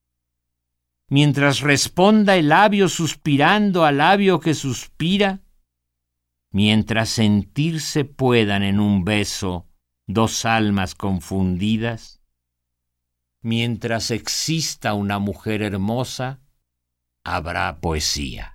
mientras 1.07 1.60
responda 1.61 2.36
el 2.36 2.49
labio 2.49 2.90
suspirando 2.90 3.86
al 3.86 3.98
labio 3.98 4.40
que 4.40 4.53
suspira, 4.53 5.41
mientras 6.52 7.10
sentirse 7.10 8.06
puedan 8.06 8.64
en 8.64 8.80
un 8.80 9.03
beso 9.06 9.68
dos 10.07 10.45
almas 10.45 10.95
confundidas, 10.95 12.22
mientras 13.41 14.11
exista 14.11 14.94
una 14.94 15.19
mujer 15.19 15.61
hermosa, 15.61 16.40
habrá 17.23 17.80
poesía. 17.80 18.55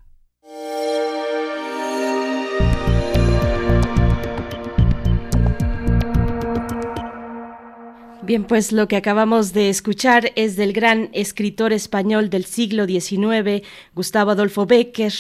Bien, 8.31 8.45
pues 8.45 8.71
lo 8.71 8.87
que 8.87 8.95
acabamos 8.95 9.53
de 9.53 9.71
escuchar 9.71 10.31
es 10.37 10.55
del 10.55 10.73
gran 10.73 11.11
escritor 11.13 11.73
español 11.73 12.31
del 12.31 12.45
siglo 12.45 12.87
XIX, 12.87 13.67
Gustavo 13.93 14.31
Adolfo 14.31 14.67
Becker. 14.67 15.13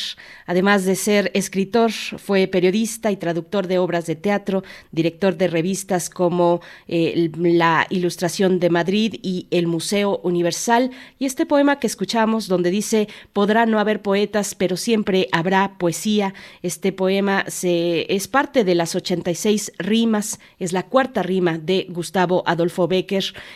Además 0.46 0.84
de 0.84 0.94
ser 0.94 1.32
escritor, 1.34 1.90
fue 1.90 2.46
periodista 2.46 3.10
y 3.10 3.16
traductor 3.16 3.66
de 3.66 3.78
obras 3.78 4.06
de 4.06 4.14
teatro, 4.14 4.62
director 4.92 5.36
de 5.36 5.48
revistas 5.48 6.08
como 6.08 6.60
eh, 6.86 7.32
La 7.36 7.84
Ilustración 7.90 8.60
de 8.60 8.70
Madrid 8.70 9.16
y 9.22 9.48
El 9.50 9.66
Museo 9.66 10.20
Universal. 10.22 10.92
Y 11.18 11.26
este 11.26 11.46
poema 11.46 11.80
que 11.80 11.88
escuchamos, 11.88 12.46
donde 12.46 12.70
dice, 12.70 13.08
podrá 13.32 13.66
no 13.66 13.80
haber 13.80 14.02
poetas, 14.02 14.54
pero 14.54 14.76
siempre 14.76 15.26
habrá 15.32 15.78
poesía. 15.78 16.32
Este 16.62 16.92
poema 16.92 17.44
se, 17.48 18.06
es 18.14 18.28
parte 18.28 18.62
de 18.62 18.76
las 18.76 18.94
86 18.94 19.72
rimas, 19.78 20.38
es 20.60 20.72
la 20.72 20.84
cuarta 20.84 21.24
rima 21.24 21.58
de 21.58 21.88
Gustavo 21.90 22.44
Adolfo 22.46 22.86
Becker 22.86 22.99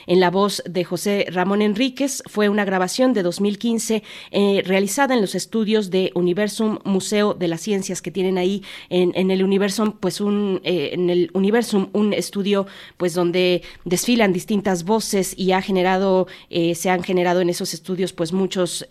en 0.07 0.21
la 0.21 0.31
voz 0.31 0.63
de 0.67 0.85
José 0.85 1.27
Ramón 1.31 1.63
Enríquez. 1.63 2.23
Fue 2.27 2.49
una 2.49 2.65
grabación 2.65 3.13
de 3.13 3.23
2015 3.23 4.03
eh, 4.31 4.63
realizada 4.65 5.15
en 5.15 5.21
los 5.21 5.35
estudios 5.35 5.91
de 5.91 6.11
Universum 6.15 6.79
Museo 6.85 7.35
de 7.35 7.49
las 7.49 7.61
Ciencias 7.61 8.01
que 8.01 8.11
tienen 8.11 8.39
ahí 8.39 8.63
en, 8.89 9.31
el 9.31 9.43
Universum, 9.43 9.93
pues 9.99 10.21
un 10.21 10.61
eh, 10.65 10.91
en 10.93 11.11
el 11.11 11.31
Universum 11.35 11.89
un 11.93 12.13
estudio 12.13 12.67
pues 12.97 13.15
donde 13.15 13.63
desfilan 13.85 14.33
distintas 14.33 14.85
voces 14.85 15.35
y 15.37 15.53
ha 15.53 15.63
generado 15.63 16.27
eh, 16.51 16.75
se 16.75 16.91
han 16.91 17.03
generado 17.03 17.41
en 17.41 17.49
esos 17.49 17.75
estudios 17.75 18.13
pues 18.13 18.33
muchos 18.33 18.87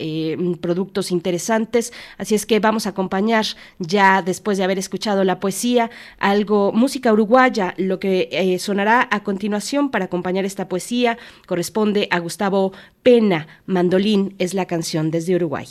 productos 0.61 1.11
interesantes. 1.11 1.93
Así 2.17 2.35
es 2.35 2.45
que 2.45 2.59
vamos 2.59 2.85
a 2.85 2.89
acompañar 2.89 3.45
ya 3.79 4.21
después 4.21 4.57
de 4.57 4.63
haber 4.63 4.77
escuchado 4.77 5.23
la 5.23 5.39
poesía 5.39 5.89
algo 6.19 6.71
música 6.71 7.11
uruguaya, 7.11 7.73
lo 7.77 7.99
que 7.99 8.57
sonará 8.59 9.07
a 9.09 9.23
continuación 9.23 9.89
para 9.89 10.05
acompañar 10.05 10.42
esta 10.45 10.67
poesía 10.67 11.17
corresponde 11.45 12.07
a 12.11 12.19
Gustavo 12.19 12.73
Pena. 13.03 13.47
Mandolín 13.65 14.35
es 14.39 14.53
la 14.53 14.65
canción 14.65 15.11
desde 15.11 15.35
Uruguay. 15.35 15.67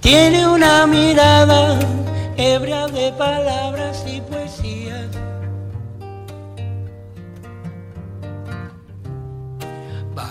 Tiene 0.00 0.48
una 0.48 0.86
mirada 0.88 1.78
ebria 2.36 2.88
de 2.88 3.12
palabras 3.12 4.04
y 4.08 4.19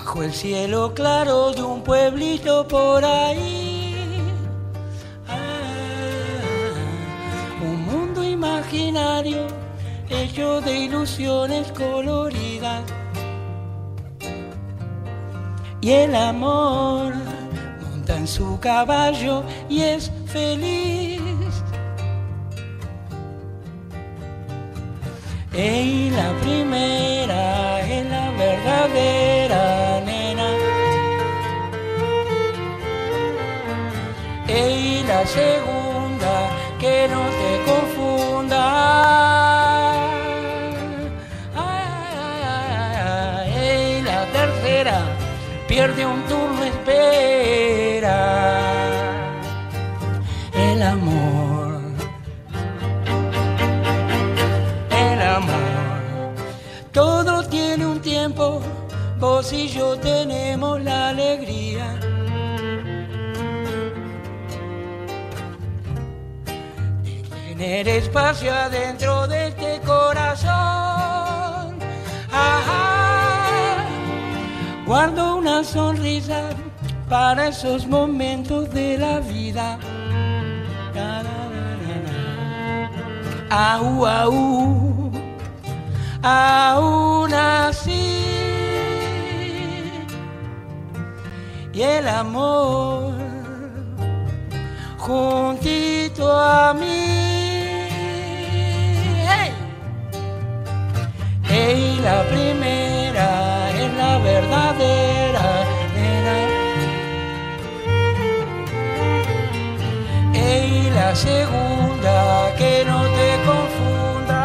Bajo 0.10 0.24
el 0.24 0.34
cielo 0.34 0.92
claro 0.96 1.52
de 1.52 1.62
un 1.62 1.84
pueblito 1.84 2.68
por 2.68 3.06
ahí. 3.06 3.94
Ah, 5.28 6.34
un 7.62 7.86
mundo 7.86 8.24
imaginario 8.24 9.46
hecho 10.10 10.62
de 10.62 10.80
ilusiones 10.80 11.72
coloridas. 11.74 12.82
Y 15.80 15.92
el 15.92 16.16
amor 16.16 17.14
en 18.08 18.28
su 18.28 18.60
caballo 18.60 19.44
y 19.70 19.82
es 19.82 20.12
feliz. 20.26 21.22
Y 25.62 26.10
la 26.12 26.32
primera 26.40 27.82
es 27.82 28.06
la 28.06 28.32
verdadera 28.32 30.00
nena. 30.06 30.52
Y 34.48 35.04
la 35.04 35.28
segunda 35.28 36.50
que 36.80 37.10
no 37.10 37.28
te 37.40 37.62
confunda. 37.70 38.64
Y 43.62 44.02
la 44.02 44.26
tercera 44.32 45.02
pierde 45.68 46.06
un 46.06 46.24
turno 46.24 46.64
espera 46.64 48.69
vos 59.20 59.52
y 59.52 59.68
yo 59.68 59.98
tenemos 59.98 60.82
la 60.82 61.10
alegría. 61.10 62.00
De 67.04 67.24
tener 67.50 67.88
espacio 67.88 68.54
adentro 68.54 69.28
de 69.28 69.48
este 69.48 69.82
corazón. 69.86 71.78
Guardo 74.86 75.36
una 75.36 75.64
sonrisa 75.64 76.50
para 77.08 77.50
esos 77.50 77.86
momentos 77.86 78.74
de 78.74 78.98
la 78.98 79.20
vida. 79.20 79.78
Así. 87.70 88.29
El 91.82 92.10
amor 92.10 93.14
juntito 94.98 96.30
a 96.30 96.74
mí. 96.74 97.06
Hey, 101.44 102.02
la 102.04 102.24
primera 102.24 103.72
es 103.72 103.94
la 103.94 104.18
verdadera. 104.18 105.66
y 110.34 110.90
la 110.92 111.16
segunda 111.16 112.54
que 112.58 112.84
no 112.86 113.04
te 113.18 113.40
confunda. 113.48 114.44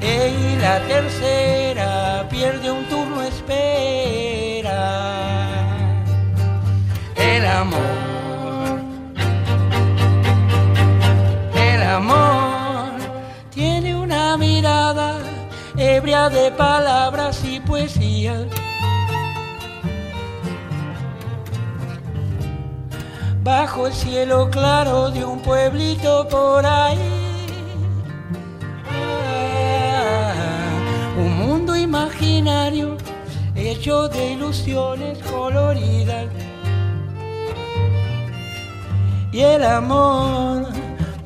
Y 0.00 0.56
la 0.56 0.80
tercera 0.88 1.57
pierde 2.58 2.70
un 2.70 2.84
turno, 2.86 3.22
espera. 3.22 4.70
El 7.16 7.46
amor, 7.46 8.80
el 11.54 11.82
amor 11.82 12.90
tiene 13.50 13.94
una 13.96 14.36
mirada 14.36 15.18
ebria 15.76 16.28
de 16.28 16.50
palabras 16.52 17.44
y 17.44 17.60
poesías 17.60 18.46
bajo 23.42 23.86
el 23.86 23.92
cielo 23.92 24.50
claro 24.50 25.10
de 25.10 25.24
un 25.24 25.40
pueblito 25.40 26.26
por 26.28 26.66
ahí. 26.66 27.17
Mundo 31.68 31.76
imaginario 31.76 32.96
hecho 33.54 34.08
de 34.08 34.32
ilusiones 34.32 35.18
coloridas. 35.18 36.26
Y 39.32 39.40
el 39.40 39.62
amor 39.62 40.68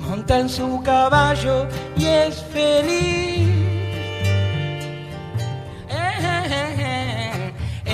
monta 0.01 0.41
en 0.41 0.49
su 0.49 0.83
caballo 0.83 1.69
y 1.97 2.07
es 2.07 2.43
feliz. 2.53 3.49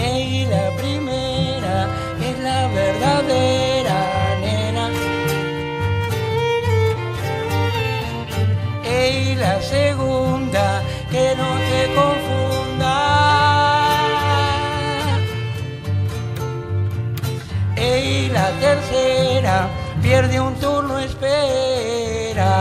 y 0.00 0.46
la 0.46 0.70
primera 0.78 1.86
es 2.28 2.38
la 2.40 2.68
verdadera. 2.68 3.58
y 8.90 9.34
la 9.34 9.60
segunda 9.60 10.82
que 11.10 11.34
no 11.36 11.48
te 11.70 11.94
confunda. 11.94 12.27
La 18.38 18.50
tercera 18.60 19.68
pierde 20.00 20.40
un 20.40 20.54
turno, 20.54 20.98
espera. 20.98 22.52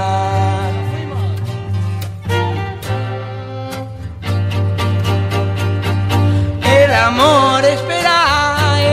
El 6.80 6.94
amor 6.94 7.64
espera, 7.66 8.18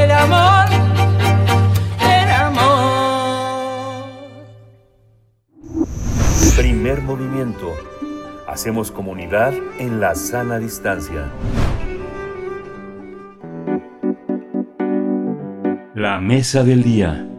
el 0.02 0.10
amor 0.10 0.64
Primer 6.56 7.02
movimiento. 7.02 7.74
Hacemos 8.46 8.92
comunidad 8.92 9.52
en 9.78 10.00
la 10.00 10.14
sana 10.14 10.58
distancia. 10.58 11.30
La 16.04 16.20
mesa 16.20 16.62
del 16.62 16.82
día. 16.82 17.33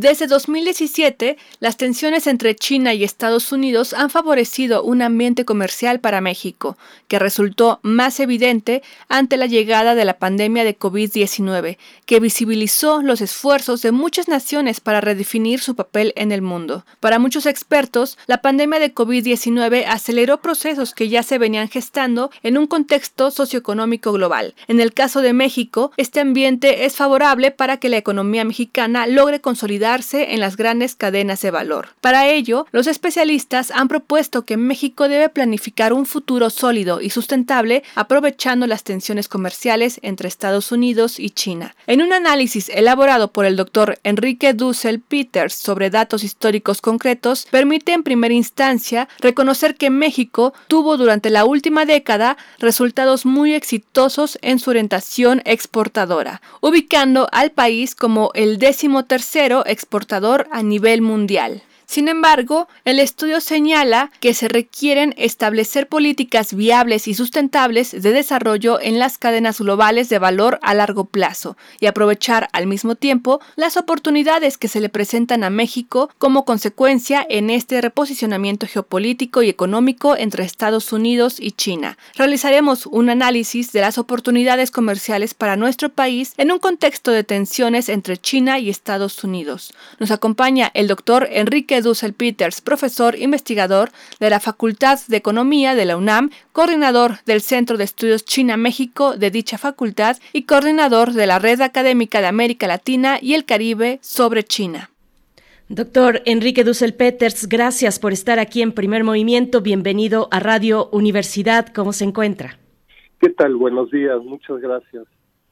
Desde 0.00 0.28
2017, 0.28 1.36
las 1.58 1.76
tensiones 1.76 2.28
entre 2.28 2.54
China 2.54 2.94
y 2.94 3.02
Estados 3.02 3.50
Unidos 3.50 3.94
han 3.94 4.10
favorecido 4.10 4.84
un 4.84 5.02
ambiente 5.02 5.44
comercial 5.44 5.98
para 5.98 6.20
México, 6.20 6.78
que 7.08 7.18
resultó 7.18 7.80
más 7.82 8.20
evidente 8.20 8.84
ante 9.08 9.36
la 9.36 9.46
llegada 9.46 9.96
de 9.96 10.04
la 10.04 10.20
pandemia 10.20 10.62
de 10.62 10.78
COVID-19, 10.78 11.78
que 12.06 12.20
visibilizó 12.20 13.02
los 13.02 13.20
esfuerzos 13.20 13.82
de 13.82 13.90
muchas 13.90 14.28
naciones 14.28 14.78
para 14.78 15.00
redefinir 15.00 15.58
su 15.58 15.74
papel 15.74 16.12
en 16.14 16.30
el 16.30 16.42
mundo. 16.42 16.84
Para 17.00 17.18
muchos 17.18 17.44
expertos, 17.46 18.18
la 18.28 18.40
pandemia 18.40 18.78
de 18.78 18.94
COVID-19 18.94 19.84
aceleró 19.88 20.40
procesos 20.40 20.94
que 20.94 21.08
ya 21.08 21.24
se 21.24 21.38
venían 21.38 21.68
gestando 21.68 22.30
en 22.44 22.56
un 22.56 22.68
contexto 22.68 23.32
socioeconómico 23.32 24.12
global. 24.12 24.54
En 24.68 24.78
el 24.78 24.94
caso 24.94 25.22
de 25.22 25.32
México, 25.32 25.90
este 25.96 26.20
ambiente 26.20 26.84
es 26.84 26.94
favorable 26.94 27.50
para 27.50 27.78
que 27.78 27.88
la 27.88 27.96
economía 27.96 28.44
mexicana 28.44 29.08
logre 29.08 29.40
consolidar 29.40 29.87
en 29.88 30.40
las 30.40 30.58
grandes 30.58 30.94
cadenas 30.94 31.40
de 31.40 31.50
valor. 31.50 31.88
Para 32.02 32.28
ello, 32.28 32.66
los 32.72 32.86
especialistas 32.86 33.70
han 33.70 33.88
propuesto 33.88 34.44
que 34.44 34.58
México 34.58 35.08
debe 35.08 35.30
planificar 35.30 35.94
un 35.94 36.04
futuro 36.04 36.50
sólido 36.50 37.00
y 37.00 37.08
sustentable 37.08 37.82
aprovechando 37.94 38.66
las 38.66 38.84
tensiones 38.84 39.28
comerciales 39.28 39.98
entre 40.02 40.28
Estados 40.28 40.72
Unidos 40.72 41.18
y 41.18 41.30
China. 41.30 41.74
En 41.86 42.02
un 42.02 42.12
análisis 42.12 42.68
elaborado 42.68 43.32
por 43.32 43.46
el 43.46 43.56
doctor 43.56 43.98
Enrique 44.04 44.52
Dussel 44.52 45.00
Peters 45.00 45.54
sobre 45.54 45.88
datos 45.88 46.22
históricos 46.22 46.82
concretos, 46.82 47.46
permite 47.50 47.92
en 47.92 48.02
primera 48.02 48.34
instancia 48.34 49.08
reconocer 49.20 49.74
que 49.74 49.88
México 49.88 50.52
tuvo 50.66 50.98
durante 50.98 51.30
la 51.30 51.46
última 51.46 51.86
década 51.86 52.36
resultados 52.58 53.24
muy 53.24 53.54
exitosos 53.54 54.38
en 54.42 54.58
su 54.58 54.68
orientación 54.68 55.40
exportadora, 55.46 56.42
ubicando 56.60 57.26
al 57.32 57.52
país 57.52 57.94
como 57.94 58.30
el 58.34 58.58
décimo 58.58 59.06
tercero 59.06 59.64
exportador 59.78 60.48
a 60.50 60.60
nivel 60.60 61.00
mundial. 61.02 61.62
Sin 61.90 62.08
embargo, 62.08 62.68
el 62.84 63.00
estudio 63.00 63.40
señala 63.40 64.10
que 64.20 64.34
se 64.34 64.46
requieren 64.46 65.14
establecer 65.16 65.88
políticas 65.88 66.52
viables 66.52 67.08
y 67.08 67.14
sustentables 67.14 67.92
de 67.92 68.12
desarrollo 68.12 68.78
en 68.78 68.98
las 68.98 69.16
cadenas 69.16 69.58
globales 69.58 70.10
de 70.10 70.18
valor 70.18 70.58
a 70.60 70.74
largo 70.74 71.06
plazo 71.06 71.56
y 71.80 71.86
aprovechar 71.86 72.50
al 72.52 72.66
mismo 72.66 72.94
tiempo 72.94 73.40
las 73.56 73.78
oportunidades 73.78 74.58
que 74.58 74.68
se 74.68 74.80
le 74.80 74.90
presentan 74.90 75.44
a 75.44 75.48
México 75.48 76.10
como 76.18 76.44
consecuencia 76.44 77.26
en 77.26 77.48
este 77.48 77.80
reposicionamiento 77.80 78.66
geopolítico 78.66 79.40
y 79.40 79.48
económico 79.48 80.14
entre 80.14 80.44
Estados 80.44 80.92
Unidos 80.92 81.40
y 81.40 81.52
China. 81.52 81.96
Realizaremos 82.16 82.84
un 82.84 83.08
análisis 83.08 83.72
de 83.72 83.80
las 83.80 83.96
oportunidades 83.96 84.70
comerciales 84.70 85.32
para 85.32 85.56
nuestro 85.56 85.88
país 85.88 86.34
en 86.36 86.52
un 86.52 86.58
contexto 86.58 87.12
de 87.12 87.24
tensiones 87.24 87.88
entre 87.88 88.18
China 88.18 88.58
y 88.58 88.68
Estados 88.68 89.24
Unidos. 89.24 89.72
Nos 89.98 90.10
acompaña 90.10 90.70
el 90.74 90.86
doctor 90.86 91.26
Enrique 91.32 91.77
Dussel 91.82 92.14
Peters, 92.14 92.60
profesor 92.60 93.18
investigador 93.18 93.90
de 94.20 94.30
la 94.30 94.40
Facultad 94.40 94.98
de 95.08 95.16
Economía 95.16 95.74
de 95.74 95.84
la 95.84 95.96
UNAM, 95.96 96.30
coordinador 96.52 97.22
del 97.26 97.40
Centro 97.40 97.76
de 97.76 97.84
Estudios 97.84 98.24
China-México 98.24 99.16
de 99.16 99.30
dicha 99.30 99.58
facultad 99.58 100.16
y 100.32 100.42
coordinador 100.42 101.12
de 101.12 101.26
la 101.26 101.38
Red 101.38 101.60
Académica 101.60 102.20
de 102.20 102.26
América 102.26 102.66
Latina 102.66 103.18
y 103.20 103.34
el 103.34 103.44
Caribe 103.44 103.98
sobre 104.02 104.44
China. 104.44 104.90
Doctor 105.68 106.22
Enrique 106.24 106.64
Dussel 106.64 106.94
Peters, 106.94 107.46
gracias 107.46 107.98
por 107.98 108.12
estar 108.12 108.38
aquí 108.38 108.62
en 108.62 108.72
Primer 108.72 109.04
Movimiento. 109.04 109.60
Bienvenido 109.60 110.28
a 110.30 110.40
Radio 110.40 110.88
Universidad. 110.92 111.68
¿Cómo 111.74 111.92
se 111.92 112.04
encuentra? 112.04 112.58
¿Qué 113.20 113.28
tal? 113.28 113.54
Buenos 113.56 113.90
días. 113.90 114.18
Muchas 114.22 114.60
gracias. 114.60 115.04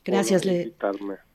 Gracias. 0.04 0.42
Por 0.42 0.52
invitarme. 0.52 1.25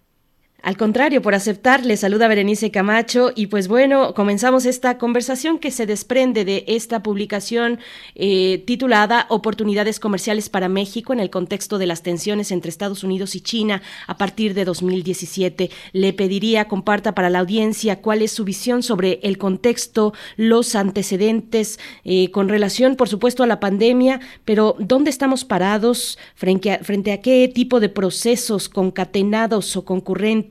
Al 0.64 0.78
contrario, 0.78 1.24
por 1.24 1.34
aceptar, 1.34 1.84
le 1.88 1.98
saluda 1.98 2.28
Berenice 2.28 2.70
Camacho 2.70 3.32
y 3.36 3.48
pues 3.48 3.68
bueno, 3.68 4.14
comenzamos 4.14 4.68
esta 4.68 5.00
conversación 5.00 5.58
que 5.58 5.72
se 5.72 5.88
desprende 5.88 6.46
de 6.46 6.66
esta 6.68 7.02
publicación 7.02 7.80
eh, 8.14 8.64
titulada 8.68 9.26
Oportunidades 9.30 10.00
comerciales 10.00 10.50
para 10.50 10.70
México 10.70 11.14
en 11.14 11.20
el 11.20 11.32
contexto 11.32 11.80
de 11.80 11.88
las 11.88 12.04
tensiones 12.04 12.52
entre 12.52 12.70
Estados 12.70 13.04
Unidos 13.04 13.34
y 13.34 13.42
China 13.42 13.82
a 14.06 14.18
partir 14.18 14.54
de 14.54 14.64
2017. 14.66 15.72
Le 15.94 16.14
pediría 16.14 16.68
comparta 16.68 17.16
para 17.16 17.32
la 17.32 17.40
audiencia 17.40 18.00
cuál 18.00 18.22
es 18.22 18.32
su 18.32 18.44
visión 18.44 18.84
sobre 18.84 19.20
el 19.24 19.40
contexto, 19.40 20.14
los 20.38 20.76
antecedentes 20.76 21.80
eh, 22.04 22.30
con 22.30 22.50
relación, 22.50 22.98
por 22.98 23.10
supuesto, 23.10 23.42
a 23.42 23.48
la 23.48 23.60
pandemia, 23.60 24.20
pero 24.46 24.76
¿dónde 24.78 25.10
estamos 25.10 25.44
parados 25.44 26.20
frente 26.36 26.72
a, 26.72 26.84
frente 26.84 27.14
a 27.14 27.22
qué 27.22 27.52
tipo 27.52 27.80
de 27.80 27.90
procesos 27.90 28.70
concatenados 28.70 29.76
o 29.76 29.86
concurrentes 29.86 30.51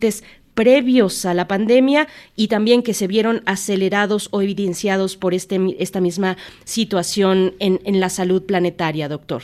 previos 0.54 1.24
a 1.26 1.34
la 1.34 1.46
pandemia 1.48 2.06
y 2.36 2.48
también 2.48 2.82
que 2.82 2.94
se 2.94 3.06
vieron 3.06 3.40
acelerados 3.46 4.28
o 4.32 4.42
evidenciados 4.42 5.16
por 5.16 5.32
este, 5.32 5.58
esta 5.78 6.00
misma 6.00 6.36
situación 6.64 7.54
en, 7.60 7.80
en 7.84 8.00
la 8.00 8.08
salud 8.08 8.44
planetaria, 8.44 9.08
doctor. 9.08 9.42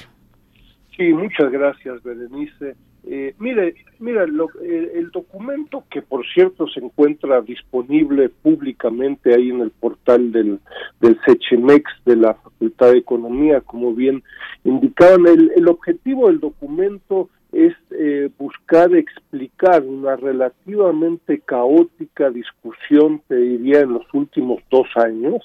Sí, 0.97 1.13
muchas 1.13 1.51
gracias, 1.51 2.03
Berenice. 2.03 2.75
Eh, 3.09 3.35
mire, 3.39 3.77
mira, 4.01 4.25
el, 4.25 5.11
documento 5.13 5.85
que 5.91 6.03
por 6.03 6.27
cierto 6.27 6.67
se 6.67 6.81
encuentra 6.81 7.41
disponible 7.41 8.29
públicamente 8.29 9.33
ahí 9.33 9.51
en 9.51 9.61
el 9.61 9.71
portal 9.71 10.33
del, 10.33 10.59
del 11.01 11.17
CECHEMEX 11.25 11.85
de 12.05 12.17
la 12.17 12.35
Facultad 12.35 12.91
de 12.91 12.99
Economía, 12.99 13.61
como 13.61 13.95
bien 13.95 14.25
indicaban, 14.65 15.25
el, 15.27 15.53
el 15.55 15.69
objetivo 15.69 16.27
del 16.27 16.41
documento 16.41 17.31
es 17.57 17.75
eh, 17.91 18.29
buscar 18.37 18.95
explicar 18.95 19.83
una 19.83 20.15
relativamente 20.17 21.41
caótica 21.41 22.29
discusión, 22.29 23.23
te 23.29 23.37
diría, 23.37 23.81
en 23.81 23.95
los 23.95 24.05
últimos 24.13 24.63
dos 24.71 24.87
años, 24.97 25.43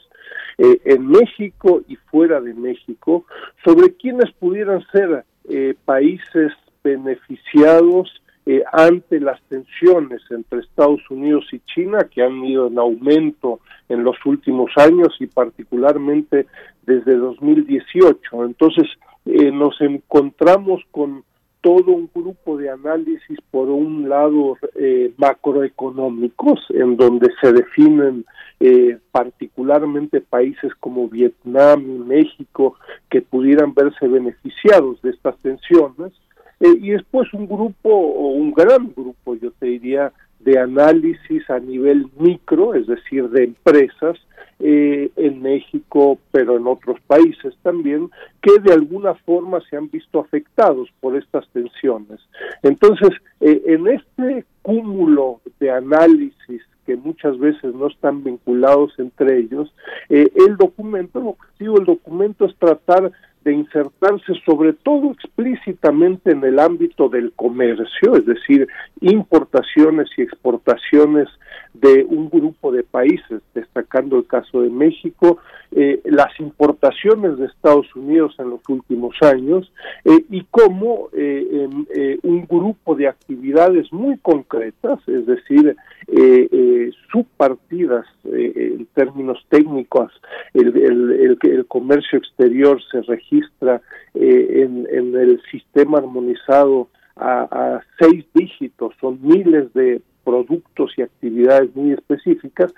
eh, 0.57 0.81
en 0.83 1.07
México 1.07 1.83
y 1.87 1.95
fuera 1.95 2.41
de 2.41 2.53
México, 2.53 3.25
sobre 3.63 3.93
quiénes 3.95 4.29
pudieran 4.33 4.85
ser 4.91 5.23
eh, 5.49 5.73
países 5.85 6.51
beneficiados 6.83 8.21
ante 8.73 9.19
las 9.19 9.39
tensiones 9.43 10.19
entre 10.31 10.59
Estados 10.59 10.99
Unidos 11.09 11.45
y 11.53 11.59
China, 11.59 11.99
que 12.11 12.23
han 12.23 12.43
ido 12.43 12.67
en 12.67 12.79
aumento 12.79 13.59
en 13.87 14.03
los 14.03 14.17
últimos 14.25 14.71
años 14.77 15.15
y 15.19 15.27
particularmente 15.27 16.47
desde 16.81 17.15
2018. 17.15 18.43
Entonces, 18.43 18.89
nos 19.25 19.79
encontramos 19.79 20.81
con 20.89 21.23
todo 21.61 21.91
un 21.91 22.09
grupo 22.13 22.57
de 22.57 22.69
análisis, 22.69 23.37
por 23.51 23.69
un 23.69 24.09
lado, 24.09 24.57
eh, 24.75 25.13
macroeconómicos, 25.17 26.59
en 26.69 26.97
donde 26.97 27.29
se 27.39 27.53
definen 27.53 28.25
eh, 28.59 28.97
particularmente 29.11 30.21
países 30.21 30.73
como 30.79 31.07
Vietnam 31.07 31.81
y 31.81 31.99
México 31.99 32.75
que 33.09 33.21
pudieran 33.21 33.73
verse 33.73 34.07
beneficiados 34.07 35.01
de 35.01 35.11
estas 35.11 35.37
tensiones, 35.37 36.13
eh, 36.59 36.77
y 36.79 36.91
después 36.91 37.31
un 37.33 37.47
grupo, 37.47 37.89
o 37.89 38.29
un 38.29 38.51
gran 38.51 38.91
grupo, 38.95 39.35
yo 39.35 39.51
te 39.51 39.67
diría, 39.67 40.11
de 40.43 40.59
análisis 40.59 41.49
a 41.49 41.59
nivel 41.59 42.07
micro, 42.17 42.73
es 42.73 42.87
decir, 42.87 43.29
de 43.29 43.45
empresas, 43.45 44.17
eh, 44.63 45.09
en 45.15 45.41
México, 45.41 46.19
pero 46.31 46.55
en 46.55 46.67
otros 46.67 46.99
países 47.07 47.55
también, 47.63 48.11
que 48.43 48.59
de 48.59 48.71
alguna 48.71 49.15
forma 49.15 49.59
se 49.67 49.75
han 49.75 49.89
visto 49.89 50.19
afectados 50.19 50.87
por 50.99 51.15
estas 51.15 51.49
tensiones. 51.49 52.19
Entonces, 52.61 53.09
eh, 53.39 53.59
en 53.65 53.87
este 53.87 54.45
cúmulo 54.61 55.41
de 55.59 55.71
análisis 55.71 56.61
que 56.85 56.95
muchas 56.95 57.39
veces 57.39 57.73
no 57.73 57.87
están 57.87 58.23
vinculados 58.23 58.93
entre 58.99 59.39
ellos, 59.39 59.73
eh, 60.09 60.31
el 60.47 60.57
documento, 60.57 61.19
el 61.19 61.27
objetivo 61.27 61.77
del 61.77 61.85
documento 61.85 62.45
es 62.45 62.55
tratar 62.57 63.11
de 63.43 63.53
insertarse 63.53 64.33
sobre 64.45 64.73
todo 64.73 65.11
explícitamente 65.11 66.31
en 66.31 66.43
el 66.43 66.59
ámbito 66.59 67.09
del 67.09 67.31
comercio, 67.33 68.15
es 68.15 68.25
decir, 68.25 68.67
importaciones 69.01 70.09
y 70.17 70.21
exportaciones 70.21 71.27
de 71.73 72.03
un 72.03 72.29
grupo 72.29 72.71
de 72.71 72.83
países, 72.83 73.41
destacando 73.53 74.17
el 74.17 74.27
caso 74.27 74.61
de 74.61 74.69
México, 74.69 75.39
eh, 75.73 76.01
las 76.03 76.37
importaciones 76.39 77.37
de 77.37 77.45
Estados 77.45 77.95
Unidos 77.95 78.35
en 78.39 78.49
los 78.49 78.59
últimos 78.67 79.15
años 79.21 79.71
eh, 80.03 80.25
y 80.29 80.43
cómo 80.51 81.07
eh, 81.13 81.67
un 82.23 82.45
grupo 82.45 82.95
de 82.95 83.07
actividades 83.07 83.91
muy 83.93 84.17
concretas, 84.17 84.99
es 85.07 85.25
decir, 85.25 85.75
subpartidas 87.11 88.05
en 88.25 88.85
términos 88.93 89.43
técnicos, 89.49 90.11
el, 90.53 90.75
el, 90.75 91.37
el, 91.41 91.65
comercio 91.67 92.17
exterior 92.17 92.81
se 92.91 93.01
registra 93.01 93.30
en, 94.13 94.87
en, 94.91 95.15
el 95.15 95.41
sistema 95.51 95.99
armonizado 95.99 96.89
a, 97.15 97.43
a 97.43 97.81
seis 97.99 98.25
dígitos, 98.33 98.93
son 98.99 99.19
miles 99.21 99.73
de 99.73 100.01
productos 100.23 100.91
y 100.97 101.01
actividades 101.01 101.75
muy 101.75 101.93
específicas, 101.93 102.73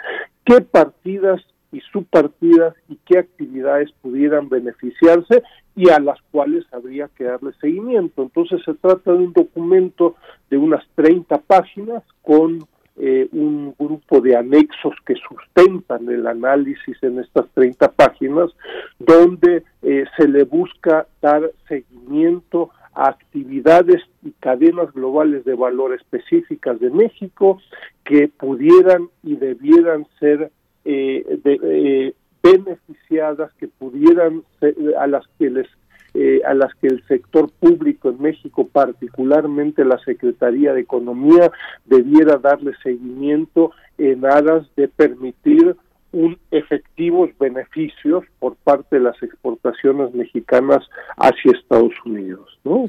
qué 0.46 0.62
partidas 0.62 1.42
y 1.72 1.82
subpartidas 1.92 2.76
y 2.88 2.98
qué 3.06 3.20
actividades 3.20 3.92
pudieran 4.02 4.48
beneficiarse 4.48 5.44
y 5.76 5.90
a 5.90 6.00
las 6.00 6.22
cuales 6.32 6.66
habría 6.72 7.10
que 7.18 7.24
darle 7.24 7.52
seguimiento. 7.60 8.22
Entonces 8.22 8.62
se 8.64 8.76
trata 8.76 9.12
de 9.12 9.18
un 9.18 9.34
documento 9.34 10.16
de 10.50 10.58
unas 10.58 10.86
30 10.96 11.40
páginas 11.42 12.04
con 12.22 12.60
eh, 12.98 13.28
un 13.32 13.74
grupo 13.78 14.22
de 14.22 14.36
anexos 14.36 14.96
que 15.06 15.16
sustentan 15.16 16.08
el 16.10 16.28
análisis 16.28 16.98
en 17.02 17.20
estas 17.20 17.50
30 17.54 17.92
páginas, 17.92 18.52
donde 19.00 19.64
eh, 19.82 20.06
se 20.18 20.28
le 20.28 20.44
busca 20.44 21.08
dar 21.22 21.52
seguimiento 21.68 22.72
actividades 22.96 24.02
y 24.22 24.32
cadenas 24.34 24.92
globales 24.94 25.46
de 25.46 25.56
valor 25.56 25.94
específicas 25.94 26.80
de 26.80 26.90
México 26.90 27.60
que 28.04 28.28
pudieran 28.28 29.10
y 29.24 29.36
debieran 29.36 30.06
ser 30.20 30.52
eh, 30.86 31.40
eh, 31.44 32.14
beneficiadas, 32.42 33.54
que 33.54 33.68
pudieran 33.68 34.44
ser, 34.60 34.76
a 35.00 35.08
las 35.08 35.26
que 35.40 35.50
les 35.50 35.68
eh, 36.14 36.42
a 36.46 36.54
las 36.54 36.74
que 36.76 36.88
el 36.88 37.04
sector 37.08 37.50
público 37.60 38.10
en 38.10 38.22
México, 38.22 38.68
particularmente 38.72 39.84
la 39.84 39.98
Secretaría 40.00 40.74
de 40.74 40.82
Economía, 40.82 41.52
debiera 41.86 42.38
darle 42.38 42.74
seguimiento 42.84 43.72
en 43.98 44.26
aras 44.26 44.68
de 44.76 44.88
permitir 44.88 45.76
un 46.14 46.38
efectivos 46.52 47.32
beneficios 47.40 48.24
por 48.40 48.56
parte 48.56 48.98
de 48.98 49.02
las 49.02 49.22
exportaciones 49.22 50.14
mexicanas 50.14 50.88
hacia 51.18 51.52
Estados 51.52 51.94
Unidos, 52.06 52.60
¿no? 52.64 52.86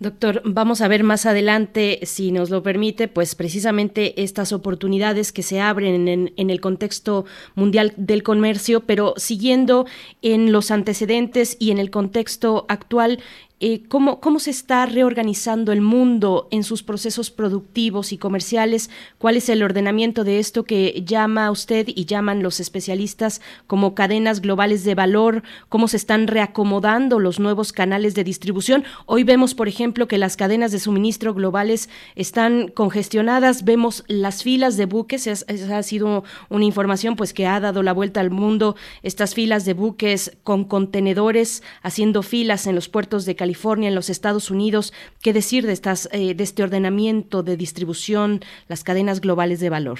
Doctor, 0.00 0.42
vamos 0.44 0.82
a 0.82 0.88
ver 0.88 1.04
más 1.04 1.26
adelante, 1.26 2.00
si 2.02 2.32
nos 2.32 2.50
lo 2.50 2.62
permite, 2.62 3.06
pues 3.06 3.36
precisamente 3.36 4.20
estas 4.22 4.52
oportunidades 4.52 5.32
que 5.32 5.42
se 5.42 5.60
abren 5.60 6.08
en, 6.08 6.32
en 6.36 6.50
el 6.50 6.60
contexto 6.60 7.24
mundial 7.54 7.94
del 7.96 8.24
comercio, 8.24 8.80
pero 8.80 9.14
siguiendo 9.16 9.86
en 10.20 10.50
los 10.50 10.72
antecedentes 10.72 11.56
y 11.60 11.70
en 11.70 11.78
el 11.78 11.90
contexto 11.90 12.66
actual, 12.68 13.20
eh, 13.62 13.82
cómo, 13.88 14.20
cómo 14.20 14.38
se 14.38 14.50
está 14.50 14.86
reorganizando 14.86 15.70
el 15.70 15.82
mundo 15.82 16.48
en 16.50 16.64
sus 16.64 16.82
procesos 16.82 17.30
productivos 17.30 18.10
y 18.10 18.16
comerciales, 18.16 18.88
cuál 19.18 19.36
es 19.36 19.50
el 19.50 19.62
ordenamiento 19.62 20.24
de 20.24 20.38
esto 20.38 20.64
que 20.64 21.02
llama 21.04 21.50
usted 21.50 21.86
y 21.86 22.06
llaman 22.06 22.42
los 22.42 22.58
especialistas 22.58 23.42
como 23.66 23.94
cadenas 23.94 24.40
globales 24.40 24.82
de 24.84 24.94
valor, 24.94 25.42
cómo 25.68 25.88
se 25.88 25.98
están 25.98 26.26
reacomodando 26.26 27.18
los 27.18 27.38
nuevos 27.38 27.74
canales 27.74 28.14
de 28.14 28.24
distribución. 28.24 28.84
Hoy 29.04 29.24
vemos, 29.24 29.54
por 29.54 29.68
ejemplo, 29.68 30.08
que 30.08 30.16
las 30.16 30.38
cadenas 30.38 30.72
de 30.72 30.78
suministro 30.78 31.34
globales 31.34 31.90
están 32.14 32.68
congestionadas, 32.68 33.66
vemos 33.66 34.04
las 34.08 34.42
filas 34.42 34.78
de 34.78 34.86
buques, 34.86 35.26
esa 35.26 35.76
ha 35.76 35.82
sido 35.82 36.24
una 36.48 36.64
información 36.64 37.14
pues 37.14 37.34
que 37.34 37.46
ha 37.46 37.60
dado 37.60 37.82
la 37.82 37.92
vuelta 37.92 38.20
al 38.20 38.30
mundo, 38.30 38.74
estas 39.02 39.34
filas 39.34 39.66
de 39.66 39.74
buques 39.74 40.38
con 40.44 40.64
contenedores 40.64 41.62
haciendo 41.82 42.22
filas 42.22 42.66
en 42.66 42.74
los 42.74 42.88
puertos 42.88 43.26
de 43.26 43.36
California 43.36 43.49
California, 43.50 43.88
en 43.88 43.96
los 43.96 44.10
Estados 44.10 44.48
Unidos. 44.52 44.92
¿Qué 45.24 45.32
decir 45.32 45.66
de, 45.66 45.72
estas, 45.72 46.08
eh, 46.12 46.34
de 46.34 46.44
este 46.44 46.62
ordenamiento 46.62 47.42
de 47.42 47.56
distribución, 47.56 48.40
las 48.68 48.84
cadenas 48.84 49.20
globales 49.20 49.58
de 49.58 49.70
valor? 49.70 49.98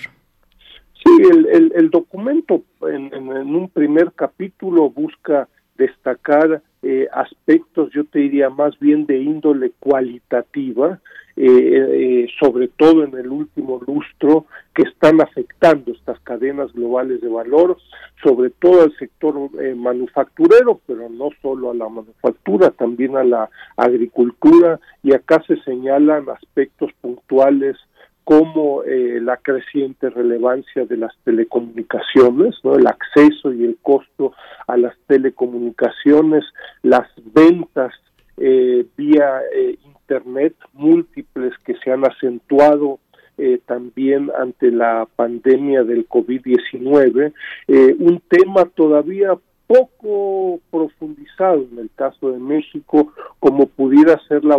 Sí, 1.02 1.10
el, 1.74 1.90
documento 1.90 2.62
en, 2.82 3.12
un 3.12 3.68
primer 3.68 4.12
capítulo 4.12 4.88
busca 4.88 5.48
destacar 5.81 6.62
eh, 6.83 7.09
aspectos, 7.12 7.91
yo 7.92 8.05
te 8.05 8.20
diría 8.20 8.50
más 8.50 8.78
bien 8.78 9.07
de 9.07 9.18
índole 9.18 9.73
cualitativa, 9.81 11.00
eh, 11.36 11.47
eh, 11.47 12.26
sobre 12.39 12.68
todo 12.68 13.02
en 13.05 13.17
el 13.17 13.28
último 13.28 13.81
lustro, 13.86 14.47
que 14.75 14.83
están 14.83 15.23
afectando 15.23 15.92
estas 15.92 16.20
cadenas 16.20 16.73
globales 16.73 17.20
de 17.23 17.28
valor, 17.28 17.78
sobre 18.23 18.50
todo 18.50 18.83
al 18.83 18.94
sector 18.99 19.49
eh, 19.60 19.75
manufacturero, 19.75 20.81
pero 20.86 21.09
no 21.09 21.31
solo 21.41 21.70
a 21.70 21.75
la 21.75 21.89
manufactura, 21.89 22.70
también 22.70 23.17
a 23.17 23.25
la 23.25 23.49
agricultura, 23.76 24.81
y 25.02 25.15
acá 25.15 25.42
se 25.47 25.57
señalan 25.62 26.28
aspectos 26.28 26.91
puntuales 27.00 27.76
como 28.24 28.82
la 28.84 29.36
creciente 29.39 30.08
relevancia 30.10 30.84
de 30.84 30.97
las 30.97 31.12
telecomunicaciones, 31.24 32.55
¿no? 32.62 32.76
el 32.76 32.86
acceso 32.86 33.52
y 33.52 33.65
el 33.65 33.76
costo 33.82 34.32
a 34.66 34.76
las 34.76 34.94
telecomunicaciones, 35.07 36.44
las 36.82 37.08
ventas 37.34 37.92
vía 38.36 39.42
Internet 40.10 40.55
múltiples 40.73 41.52
que 41.65 41.76
se 41.84 41.92
han 41.92 42.05
acentuado 42.05 42.99
eh, 43.42 43.58
también 43.65 44.31
ante 44.39 44.70
la 44.70 45.08
pandemia 45.16 45.82
del 45.82 46.07
COVID-19, 46.07 47.32
eh, 47.68 47.97
un 47.99 48.20
tema 48.28 48.66
todavía 48.66 49.31
poco 49.70 50.58
profundizado 50.73 51.65
en 51.70 51.78
el 51.78 51.90
caso 51.94 52.32
de 52.32 52.39
México, 52.39 53.12
como 53.39 53.66
pudiera 53.66 54.18
ser 54.26 54.44
la 54.44 54.58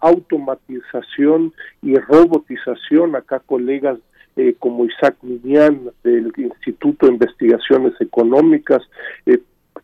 automatización 0.00 1.52
y 1.82 1.94
robotización. 1.94 3.14
Acá 3.14 3.38
colegas 3.46 3.98
eh, 4.34 4.56
como 4.58 4.86
Isaac 4.86 5.16
Miñán 5.22 5.90
del 6.02 6.32
Instituto 6.36 7.06
de 7.06 7.12
Investigaciones 7.12 7.92
Económicas 8.00 8.82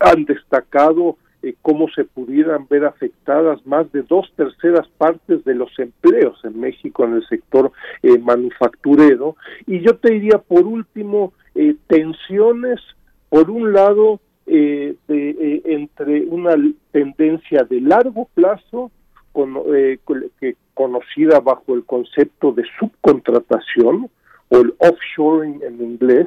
han 0.01 0.25
destacado 0.25 1.17
eh, 1.43 1.55
cómo 1.63 1.87
se 1.95 2.05
pudieran 2.05 2.67
ver 2.69 2.87
afectadas 2.87 3.65
más 3.67 3.91
de 3.93 4.03
dos 4.03 4.27
terceras 4.35 4.89
partes 4.99 5.45
de 5.45 5.55
los 5.55 5.71
empleos 5.79 6.39
en 6.45 6.59
México 6.59 7.05
en 7.05 7.15
el 7.15 7.27
sector 7.29 7.71
eh, 8.03 8.19
manufacturero. 8.19 9.37
Y 9.67 9.81
yo 9.81 9.97
te 9.97 10.13
diría, 10.13 10.39
por 10.39 10.65
último, 10.65 11.35
eh, 11.55 11.77
tensiones, 11.87 12.81
por 13.29 13.51
un 13.51 13.73
lado, 13.73 14.21
de, 14.47 15.63
entre 15.65 16.25
una 16.27 16.55
tendencia 16.93 17.65
de 17.65 17.81
largo 17.81 18.29
plazo, 18.35 18.91
con, 19.33 19.55
que, 20.41 20.57
conocida 20.75 21.41
bajo 21.41 21.75
el 21.75 21.85
concepto 21.85 22.53
de 22.53 22.65
subcontratación, 22.79 24.09
o 24.49 24.59
el 24.59 24.75
offshoring 24.79 25.61
en 25.63 25.83
inglés, 25.83 26.27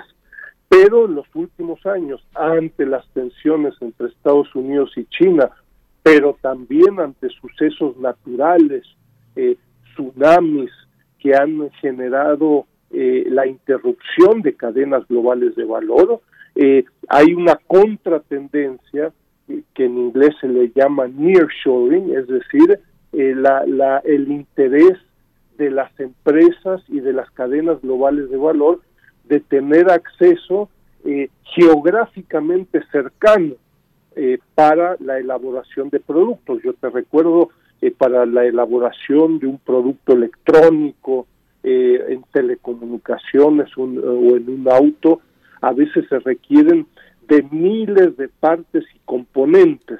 pero 0.67 1.05
en 1.05 1.15
los 1.15 1.25
últimos 1.33 1.83
años, 1.85 2.23
ante 2.35 2.85
las 2.85 3.07
tensiones 3.13 3.73
entre 3.81 4.07
Estados 4.07 4.53
Unidos 4.53 4.91
y 4.95 5.05
China, 5.05 5.49
pero 6.03 6.37
también 6.41 6.99
ante 6.99 7.29
sucesos 7.29 7.97
naturales, 7.97 8.83
eh, 9.35 9.57
tsunamis 9.93 10.71
que 11.19 11.35
han 11.35 11.69
generado 11.81 12.65
eh, 12.91 13.25
la 13.29 13.47
interrupción 13.47 14.41
de 14.41 14.55
cadenas 14.55 15.07
globales 15.07 15.55
de 15.55 15.65
valor, 15.65 16.21
eh, 16.61 16.83
hay 17.07 17.33
una 17.33 17.55
contratendencia 17.67 19.11
que 19.73 19.85
en 19.85 19.97
inglés 19.97 20.35
se 20.41 20.47
le 20.47 20.71
llama 20.75 21.07
nearshoring, 21.07 22.15
es 22.15 22.27
decir, 22.27 22.79
la, 23.11 23.65
la, 23.65 23.97
el 24.05 24.31
interés 24.31 24.97
de 25.57 25.69
las 25.71 25.91
empresas 25.99 26.81
y 26.87 26.99
de 26.99 27.13
las 27.13 27.29
cadenas 27.31 27.81
globales 27.81 28.29
de 28.29 28.37
valor 28.37 28.81
de 29.25 29.39
tener 29.39 29.91
acceso 29.91 30.69
eh, 31.05 31.29
geográficamente 31.55 32.81
cercano 32.91 33.53
eh, 34.15 34.39
para 34.55 34.97
la 34.99 35.19
elaboración 35.19 35.89
de 35.89 35.99
productos. 35.99 36.61
Yo 36.63 36.73
te 36.73 36.89
recuerdo 36.89 37.49
eh, 37.81 37.91
para 37.91 38.25
la 38.25 38.45
elaboración 38.45 39.39
de 39.39 39.47
un 39.47 39.59
producto 39.59 40.13
electrónico 40.13 41.27
en 41.61 42.23
telecomunicaciones 42.31 43.69
o 43.77 43.83
en 43.83 44.49
un 44.49 44.65
auto, 44.71 45.19
a 45.61 45.73
veces 45.73 46.05
se 46.09 46.19
requieren 46.19 46.87
de 47.27 47.43
miles 47.51 48.17
de 48.17 48.27
partes 48.27 48.83
y 48.95 48.99
componentes 49.05 49.99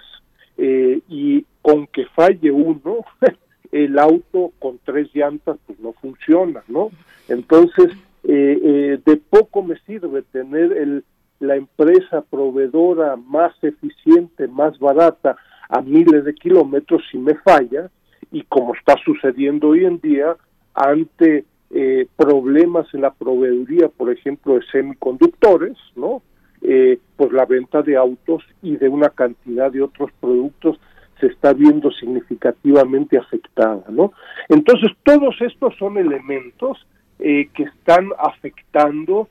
y 0.58 1.46
con 1.62 1.88
que 1.88 2.06
falle 2.08 2.52
uno, 2.52 3.06
el 3.72 4.00
auto 4.00 4.52
con 4.60 4.80
tres 4.84 5.10
llantas 5.14 5.58
pues 5.66 5.80
no 5.80 5.94
funciona, 5.94 6.64
¿no? 6.68 6.90
Entonces, 7.28 7.92
eh, 8.24 8.60
eh, 8.64 9.00
de 9.06 9.18
poco 9.18 9.64
me 9.64 9.80
sirve 9.82 10.24
tener 10.24 10.74
el, 10.74 11.04
la 11.40 11.56
empresa 11.56 12.22
proveedora 12.22 13.16
más 13.16 13.54
eficiente, 13.64 14.48
más 14.48 14.78
barata 14.80 15.38
a 15.70 15.82
miles 15.82 16.26
de 16.26 16.34
kilómetros 16.34 17.04
si 17.12 17.18
me 17.18 17.36
falla 17.36 17.90
y 18.32 18.44
como 18.44 18.74
está 18.74 18.96
sucediendo 19.06 19.70
hoy 19.70 19.86
en 19.86 20.00
día 20.00 20.36
ante 20.74 21.46
eh, 21.72 22.08
problemas 22.16 22.92
en 22.94 23.02
la 23.02 23.12
proveeduría, 23.12 23.90
por 23.90 24.12
ejemplo, 24.12 24.56
de 24.56 24.66
semiconductores, 24.72 25.78
¿no? 25.96 26.22
Eh, 26.62 27.00
pues 27.16 27.32
la 27.32 27.46
venta 27.46 27.82
de 27.82 27.96
autos 27.96 28.44
y 28.62 28.76
de 28.76 28.90
una 28.90 29.10
cantidad 29.10 29.72
de 29.72 29.82
otros 29.82 30.12
productos 30.20 30.80
se 31.20 31.28
está 31.28 31.54
viendo 31.54 31.92
significativamente 31.92 33.18
afectada, 33.18 33.84
¿no? 33.90 34.14
Entonces, 34.48 34.92
todos 35.04 35.36
estos 35.42 35.76
son 35.78 35.98
elementos 35.98 36.86
eh, 37.20 37.50
que 37.54 37.64
están 37.64 38.10
afectando 38.18 39.28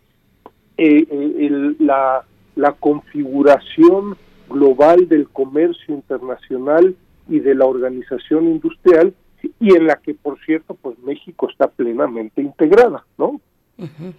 eh, 0.77 1.07
eh, 1.11 1.75
la, 1.79 2.23
la 2.55 2.73
configuración 2.73 4.17
global 4.49 5.09
del 5.09 5.29
comercio 5.29 5.95
internacional 5.95 6.95
y 7.29 7.41
de 7.41 7.55
la 7.55 7.67
organización 7.67 8.47
industrial 8.47 9.15
y 9.61 9.75
en 9.75 9.87
la 9.87 9.97
que 9.97 10.15
por 10.15 10.39
cierto 10.45 10.75
pues 10.75 10.99
México 11.01 11.49
está 11.51 11.69
plenamente 11.69 12.43
integrada, 12.43 13.05
¿no? 13.17 13.41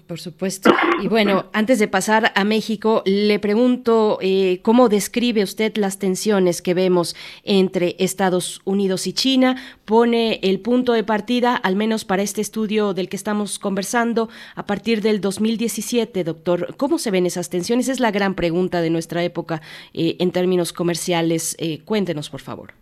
por 0.08 0.20
supuesto. 0.20 0.72
Y 1.02 1.08
bueno, 1.08 1.48
antes 1.52 1.80
de 1.80 1.90
pasar 1.90 2.32
a 2.34 2.44
México, 2.46 3.04
le 3.06 3.40
pregunto 3.40 4.18
eh, 4.22 4.62
cómo 4.64 4.88
describe 4.88 5.44
usted 5.44 5.76
las 5.76 6.00
tensiones 6.00 6.62
que 6.62 6.74
vemos 6.74 7.16
entre 7.44 7.98
Estados 8.00 8.62
Unidos 8.64 9.06
y 9.06 9.14
China. 9.14 9.58
Pone 9.84 10.40
el 10.44 10.62
punto 10.62 10.94
de 10.94 11.04
partida, 11.04 11.58
al 11.58 11.76
menos 11.76 12.06
para 12.06 12.24
este 12.24 12.40
estudio 12.40 12.94
del 12.94 13.10
que 13.10 13.18
estamos 13.18 13.60
conversando, 13.60 14.30
a 14.56 14.66
partir 14.66 15.02
del 15.02 15.20
2017, 15.20 16.24
doctor. 16.24 16.76
¿Cómo 16.78 16.98
se 16.98 17.12
ven 17.12 17.26
esas 17.26 17.50
tensiones? 17.50 17.90
Es 17.90 18.00
la 18.00 18.12
gran 18.12 18.36
pregunta 18.36 18.82
de 18.82 18.90
nuestra 18.90 19.24
época 19.24 19.62
eh, 19.94 20.16
en 20.20 20.32
términos 20.32 20.72
comerciales. 20.72 21.58
Eh, 21.60 21.82
cuéntenos, 21.84 22.30
por 22.30 22.40
favor. 22.40 22.79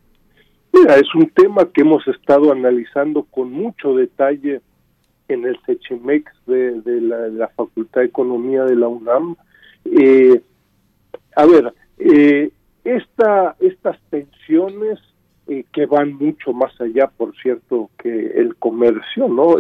Mira, 0.80 0.98
es 0.98 1.14
un 1.16 1.30
tema 1.30 1.66
que 1.74 1.82
hemos 1.82 2.08
estado 2.08 2.52
analizando 2.52 3.24
con 3.24 3.52
mucho 3.52 3.96
detalle 3.96 4.62
en 5.28 5.46
el 5.46 5.58
CECHEMEX 5.66 6.32
de, 6.46 7.02
la, 7.02 7.48
Facultad 7.50 8.02
de 8.02 8.08
Economía 8.08 8.64
de 8.64 8.76
la 8.76 8.88
UNAM. 8.88 9.36
Eh, 9.86 10.42
a 11.36 11.46
ver, 11.46 11.74
eh, 11.98 12.52
esta, 12.84 13.56
estas 13.60 14.00
tensiones 14.10 15.00
que 15.72 15.86
van 15.86 16.14
mucho 16.14 16.52
más 16.52 16.80
allá, 16.82 17.08
por 17.08 17.34
cierto, 17.38 17.90
que 17.98 18.28
el 18.36 18.56
comercio, 18.58 19.30
¿no? 19.30 19.56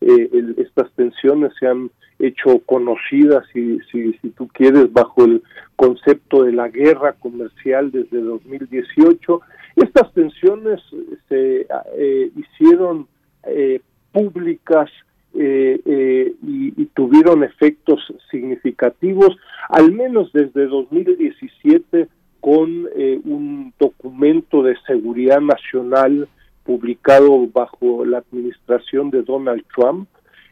estas 0.00 0.90
tensiones 0.92 1.52
se 1.60 1.66
han 1.66 1.90
hecho 2.18 2.60
conocidas, 2.66 3.44
si, 3.52 3.78
si, 3.90 4.12
si 4.14 4.30
tú 4.30 4.48
quieres, 4.48 4.92
bajo 4.92 5.24
el 5.24 5.42
concepto 5.76 6.42
de 6.42 6.52
la 6.52 6.68
guerra 6.68 7.12
comercial 7.12 7.90
desde 7.90 8.20
2018. 8.20 9.40
Estas 9.76 10.12
tensiones 10.12 10.80
se 11.28 11.66
eh, 11.96 12.30
hicieron 12.34 13.06
eh, 13.44 13.80
públicas 14.12 14.90
eh, 15.34 16.34
y, 16.42 16.82
y, 16.82 16.86
tuvieron 16.86 17.44
efectos 17.44 18.00
significativos, 18.30 19.36
al 19.68 19.92
menos 19.92 20.32
desde 20.32 20.66
2017, 20.66 22.08
con 22.40 22.88
un 23.24 23.72
documento 23.78 24.62
de 24.62 24.76
seguridad 24.86 25.40
nacional 25.40 26.28
publicado 26.64 27.46
bajo 27.46 28.04
la 28.04 28.18
administración 28.18 29.10
de 29.10 29.22
Donald 29.22 29.64
Trump, 29.74 30.08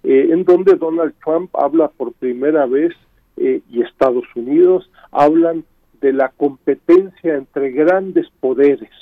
eh, 0.08 0.28
en 0.30 0.44
donde 0.44 0.76
Donald 0.76 1.14
Trump 1.24 1.50
habla 1.54 1.88
por 1.88 2.12
primera 2.12 2.64
vez 2.66 2.92
eh, 3.38 3.60
y 3.68 3.82
Estados 3.82 4.24
Unidos 4.36 4.88
hablan 5.10 5.64
de 6.00 6.12
la 6.12 6.28
competencia 6.28 7.34
entre 7.34 7.72
grandes 7.72 8.28
poderes. 8.38 8.92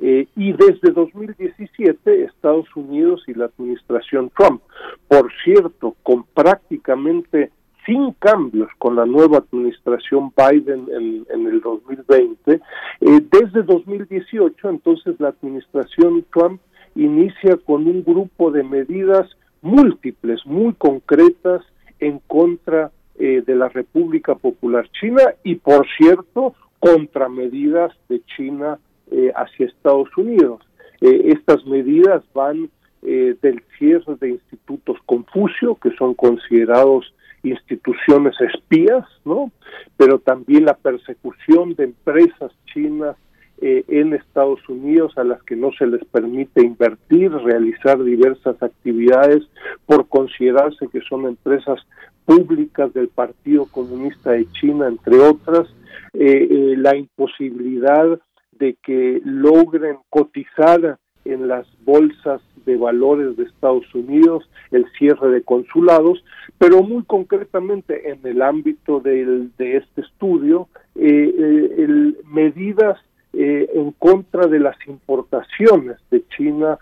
Eh, 0.00 0.26
y 0.34 0.52
desde 0.54 0.90
2017 0.90 2.24
Estados 2.24 2.66
Unidos 2.74 3.22
y 3.28 3.34
la 3.34 3.44
administración 3.44 4.32
Trump, 4.36 4.60
por 5.06 5.30
cierto, 5.44 5.94
con 6.02 6.24
prácticamente 6.24 7.52
sin 7.86 8.10
cambios 8.14 8.70
con 8.78 8.96
la 8.96 9.06
nueva 9.06 9.38
administración 9.38 10.32
Biden 10.36 10.88
en, 10.90 11.26
en 11.30 11.46
el 11.46 11.60
2020, 11.60 12.60
desde 13.00 13.62
2018 13.62 14.68
entonces 14.68 15.14
la 15.20 15.28
administración 15.28 16.24
Trump 16.34 16.60
inicia 16.96 17.56
con 17.64 17.86
un 17.86 18.02
grupo 18.02 18.50
de 18.50 18.64
medidas 18.64 19.28
múltiples, 19.62 20.44
muy 20.46 20.74
concretas 20.74 21.62
en 22.00 22.20
contra 22.26 22.90
eh, 23.18 23.42
de 23.44 23.54
la 23.56 23.68
República 23.68 24.34
Popular 24.34 24.88
China 25.00 25.22
y, 25.42 25.56
por 25.56 25.86
cierto, 25.96 26.54
contramedidas 26.78 27.92
de 28.08 28.22
China 28.36 28.78
eh, 29.10 29.32
hacia 29.34 29.66
Estados 29.66 30.08
Unidos. 30.16 30.62
Eh, 31.00 31.32
estas 31.32 31.64
medidas 31.66 32.22
van 32.34 32.70
del 33.00 33.62
cierre 33.78 34.16
de 34.20 34.30
institutos 34.30 34.98
Confucio, 35.06 35.76
que 35.76 35.94
son 35.96 36.14
considerados 36.14 37.14
instituciones 37.44 38.34
espías, 38.40 39.06
¿no? 39.24 39.52
Pero 39.96 40.18
también 40.18 40.64
la 40.64 40.74
persecución 40.74 41.74
de 41.76 41.84
empresas 41.84 42.50
chinas 42.66 43.16
eh, 43.60 43.84
en 43.88 44.14
Estados 44.14 44.60
Unidos 44.68 45.18
a 45.18 45.24
las 45.24 45.42
que 45.42 45.56
no 45.56 45.72
se 45.72 45.84
les 45.84 46.04
permite 46.04 46.64
invertir, 46.64 47.32
realizar 47.32 48.00
diversas 48.04 48.62
actividades 48.62 49.42
por 49.84 50.06
considerarse 50.06 50.86
que 50.92 51.00
son 51.00 51.26
empresas 51.26 51.80
públicas 52.24 52.94
del 52.94 53.08
Partido 53.08 53.66
Comunista 53.66 54.30
de 54.30 54.46
China, 54.52 54.86
entre 54.86 55.18
otras, 55.18 55.66
eh, 56.14 56.46
eh, 56.48 56.74
la 56.76 56.94
imposibilidad 56.96 58.20
de 58.52 58.76
que 58.80 59.20
logren 59.24 59.98
cotizar 60.08 60.98
en 61.24 61.48
las 61.48 61.66
bolsas 61.84 62.40
de 62.64 62.76
valores 62.76 63.36
de 63.36 63.42
Estados 63.42 63.92
Unidos, 63.92 64.48
el 64.70 64.86
cierre 64.98 65.30
de 65.30 65.42
consulados, 65.42 66.22
pero 66.58 66.84
muy 66.84 67.02
concretamente 67.02 68.10
en 68.10 68.20
el 68.24 68.40
ámbito 68.40 69.00
del, 69.00 69.50
de 69.58 69.78
este 69.78 70.02
estudio, 70.02 70.68
el, 70.94 72.18
medidas 72.24 72.98
eh, 73.32 73.68
en 73.74 73.92
contra 73.92 74.46
de 74.46 74.58
las 74.58 74.76
importaciones 74.86 75.98
de 76.10 76.24
China 76.28 76.78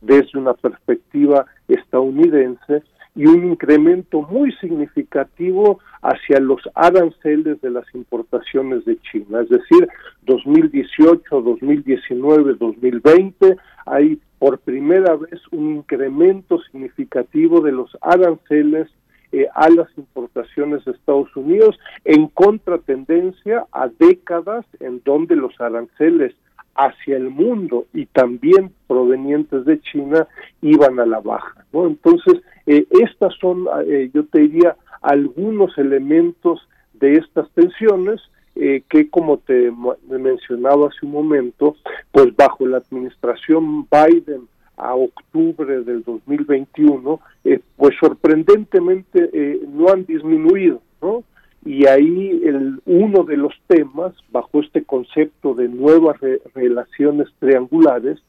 desde 0.00 0.38
una 0.38 0.54
perspectiva 0.54 1.46
estadounidense 1.68 2.82
y 3.14 3.26
un 3.26 3.46
incremento 3.46 4.20
muy 4.22 4.52
significativo 4.60 5.80
hacia 6.02 6.38
los 6.38 6.60
aranceles 6.74 7.60
de 7.62 7.70
las 7.70 7.86
importaciones 7.94 8.84
de 8.84 8.98
China. 9.10 9.40
Es 9.40 9.48
decir, 9.48 9.88
2018, 10.26 11.40
2019, 11.40 12.54
2020 12.60 13.56
hay 13.86 14.20
por 14.38 14.58
primera 14.58 15.16
vez 15.16 15.40
un 15.50 15.76
incremento 15.76 16.60
significativo 16.70 17.62
de 17.62 17.72
los 17.72 17.96
aranceles 18.02 18.88
eh, 19.32 19.46
a 19.54 19.68
las 19.68 19.88
importaciones 19.96 20.84
de 20.84 20.92
Estados 20.92 21.34
Unidos 21.36 21.78
en 22.04 22.28
contratendencia 22.28 23.66
a 23.72 23.88
décadas 23.88 24.64
en 24.80 25.02
donde 25.04 25.36
los 25.36 25.60
aranceles 25.60 26.34
hacia 26.74 27.16
el 27.16 27.30
mundo 27.30 27.86
y 27.92 28.06
también 28.06 28.70
provenientes 28.86 29.64
de 29.64 29.80
China 29.80 30.28
iban 30.60 31.00
a 31.00 31.06
la 31.06 31.20
baja. 31.20 31.64
Entonces, 31.72 32.42
eh, 32.66 32.86
estas 33.02 33.34
son, 33.40 33.66
eh, 33.86 34.10
yo 34.12 34.24
te 34.26 34.40
diría, 34.40 34.76
algunos 35.02 35.76
elementos 35.78 36.68
de 36.94 37.14
estas 37.14 37.50
tensiones 37.50 38.20
que, 38.54 39.10
como 39.10 39.36
te 39.36 39.70
mencionaba 40.08 40.88
hace 40.88 41.04
un 41.04 41.12
momento, 41.12 41.76
pues 42.10 42.34
bajo 42.34 42.66
la 42.66 42.78
administración 42.78 43.86
Biden 43.90 44.48
a 44.76 44.94
octubre 44.94 45.82
del 45.82 46.02
2021, 46.04 47.20
eh, 47.44 47.60
pues 47.76 47.94
sorprendentemente 47.98 49.30
eh, 49.32 49.60
no 49.68 49.88
han 49.88 50.04
disminuido, 50.04 50.82
¿no? 51.00 51.24
Y 51.64 51.86
ahí 51.86 52.42
el, 52.44 52.80
uno 52.86 53.24
de 53.24 53.36
los 53.36 53.52
temas, 53.66 54.14
bajo 54.30 54.60
este 54.60 54.84
concepto 54.84 55.54
de 55.54 55.68
nuevas 55.68 56.16
relaciones 56.54 57.26
triangulares, 57.40 58.20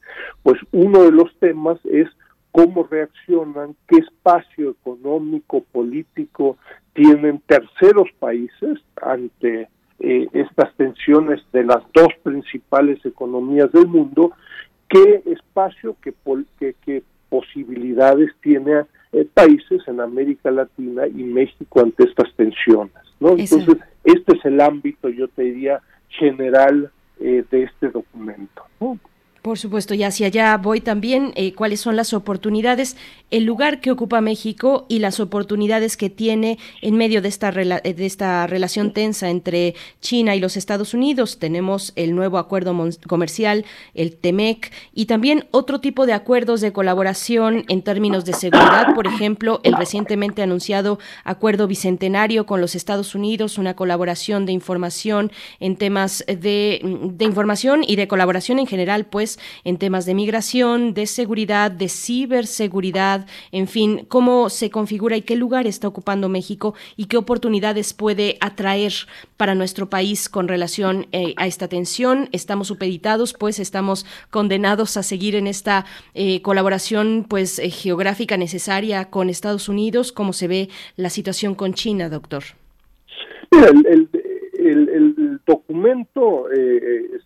pues 0.42 0.58
uno 0.72 1.04
de 1.04 1.12
los 1.12 1.32
temas 1.38 1.78
es 1.84 2.08
cómo 2.50 2.82
reaccionan, 2.90 3.76
qué 3.86 3.98
espacio 3.98 4.70
económico, 4.70 5.62
político 5.70 6.56
tienen 6.92 7.40
terceros 7.46 8.08
países 8.18 8.80
ante 9.00 9.68
eh, 10.00 10.28
estas 10.32 10.74
tensiones 10.74 11.40
de 11.52 11.64
las 11.64 11.84
dos 11.94 12.08
principales 12.22 13.04
economías 13.04 13.70
del 13.72 13.86
mundo 13.86 14.32
qué 14.88 15.22
espacio, 15.26 15.96
qué, 16.02 16.14
qué, 16.84 17.02
posibilidades 17.28 18.30
tiene 18.40 18.84
eh, 19.12 19.28
países 19.34 19.82
en 19.86 20.00
América 20.00 20.50
Latina 20.50 21.06
y 21.06 21.24
México 21.24 21.80
ante 21.80 22.04
estas 22.04 22.32
tensiones. 22.34 22.94
¿no? 23.20 23.36
Entonces, 23.36 23.76
este 24.04 24.36
es 24.36 24.44
el 24.46 24.60
ámbito, 24.62 25.10
yo 25.10 25.28
te 25.28 25.42
diría, 25.42 25.82
general 26.08 26.90
eh, 27.20 27.44
de 27.50 27.64
este 27.64 27.90
documento. 27.90 28.62
¿no? 28.80 28.98
Por 29.48 29.56
supuesto, 29.56 29.94
y 29.94 30.02
hacia 30.02 30.26
allá 30.26 30.58
voy 30.58 30.82
también. 30.82 31.32
Eh, 31.34 31.54
¿Cuáles 31.54 31.80
son 31.80 31.96
las 31.96 32.12
oportunidades, 32.12 32.98
el 33.30 33.44
lugar 33.44 33.80
que 33.80 33.90
ocupa 33.90 34.20
México 34.20 34.84
y 34.90 34.98
las 34.98 35.20
oportunidades 35.20 35.96
que 35.96 36.10
tiene 36.10 36.58
en 36.82 36.98
medio 36.98 37.22
de 37.22 37.28
esta, 37.28 37.50
de 37.50 37.94
esta 38.04 38.46
relación 38.46 38.92
tensa 38.92 39.30
entre 39.30 39.74
China 40.02 40.36
y 40.36 40.40
los 40.40 40.58
Estados 40.58 40.92
Unidos? 40.92 41.38
Tenemos 41.38 41.94
el 41.96 42.14
nuevo 42.14 42.36
acuerdo 42.36 42.76
comercial, 43.06 43.64
el 43.94 44.16
TEMEC, 44.16 44.70
y 44.92 45.06
también 45.06 45.46
otro 45.50 45.80
tipo 45.80 46.04
de 46.04 46.12
acuerdos 46.12 46.60
de 46.60 46.74
colaboración 46.74 47.64
en 47.68 47.80
términos 47.80 48.26
de 48.26 48.34
seguridad. 48.34 48.94
Por 48.94 49.06
ejemplo, 49.06 49.60
el 49.62 49.76
recientemente 49.76 50.42
anunciado 50.42 50.98
acuerdo 51.24 51.66
bicentenario 51.66 52.44
con 52.44 52.60
los 52.60 52.74
Estados 52.74 53.14
Unidos, 53.14 53.56
una 53.56 53.74
colaboración 53.74 54.44
de 54.44 54.52
información 54.52 55.32
en 55.58 55.76
temas 55.76 56.22
de, 56.26 56.82
de 56.82 57.24
información 57.24 57.82
y 57.82 57.96
de 57.96 58.08
colaboración 58.08 58.58
en 58.58 58.66
general, 58.66 59.06
pues 59.06 59.37
en 59.64 59.78
temas 59.78 60.06
de 60.06 60.14
migración, 60.14 60.94
de 60.94 61.06
seguridad, 61.06 61.70
de 61.70 61.88
ciberseguridad, 61.88 63.26
en 63.52 63.68
fin, 63.68 64.04
cómo 64.08 64.50
se 64.50 64.70
configura 64.70 65.16
y 65.16 65.22
qué 65.22 65.36
lugar 65.36 65.66
está 65.66 65.88
ocupando 65.88 66.28
México 66.28 66.74
y 66.96 67.06
qué 67.06 67.16
oportunidades 67.16 67.92
puede 67.94 68.36
atraer 68.40 68.92
para 69.36 69.54
nuestro 69.54 69.88
país 69.88 70.28
con 70.28 70.48
relación 70.48 71.06
eh, 71.12 71.34
a 71.36 71.46
esta 71.46 71.68
tensión. 71.68 72.28
Estamos 72.32 72.68
supeditados, 72.68 73.34
pues 73.34 73.58
estamos 73.58 74.06
condenados 74.30 74.96
a 74.96 75.02
seguir 75.02 75.34
en 75.34 75.46
esta 75.46 75.84
eh, 76.14 76.42
colaboración 76.42 77.26
pues 77.28 77.58
eh, 77.58 77.70
geográfica 77.70 78.36
necesaria 78.36 79.06
con 79.10 79.30
Estados 79.30 79.68
Unidos. 79.68 80.12
¿Cómo 80.12 80.32
se 80.32 80.48
ve 80.48 80.68
la 80.96 81.10
situación 81.10 81.54
con 81.54 81.74
China, 81.74 82.08
doctor? 82.08 82.44
el, 83.50 84.08
documento 85.46 86.44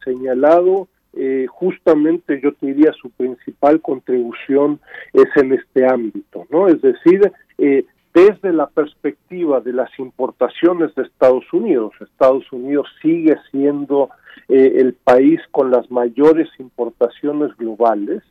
señalado 0.04 0.86
eh, 1.14 1.46
justamente 1.46 2.40
yo 2.42 2.54
te 2.54 2.66
diría 2.68 2.92
su 2.94 3.10
principal 3.10 3.82
contribución 3.82 4.80
es 5.12 5.28
en 5.36 5.52
este 5.52 5.86
ámbito, 5.86 6.46
¿no? 6.50 6.68
Es 6.68 6.80
decir, 6.80 7.30
eh, 7.58 7.84
desde 8.14 8.52
la 8.52 8.66
perspectiva 8.68 9.60
de 9.60 9.74
las 9.74 9.90
importaciones 9.98 10.94
de 10.94 11.02
Estados 11.02 11.44
Unidos, 11.52 11.92
Estados 12.00 12.50
Unidos 12.50 12.86
sigue 13.02 13.36
siendo 13.50 14.08
eh, 14.48 14.72
el 14.76 14.94
país 14.94 15.38
con 15.50 15.70
las 15.70 15.90
mayores 15.90 16.48
importaciones 16.58 17.54
globales, 17.56 18.22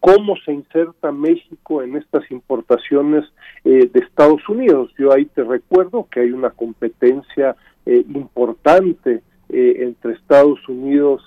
cómo 0.00 0.36
se 0.44 0.52
inserta 0.52 1.12
México 1.12 1.82
en 1.82 1.96
estas 1.96 2.28
importaciones 2.30 3.24
de 3.64 3.90
Estados 3.94 4.48
Unidos. 4.48 4.92
Yo 4.98 5.12
ahí 5.12 5.26
te 5.26 5.44
recuerdo 5.44 6.06
que 6.10 6.20
hay 6.20 6.30
una 6.30 6.50
competencia 6.50 7.56
importante 7.84 9.22
entre 9.48 10.12
Estados 10.12 10.58
Unidos, 10.68 11.22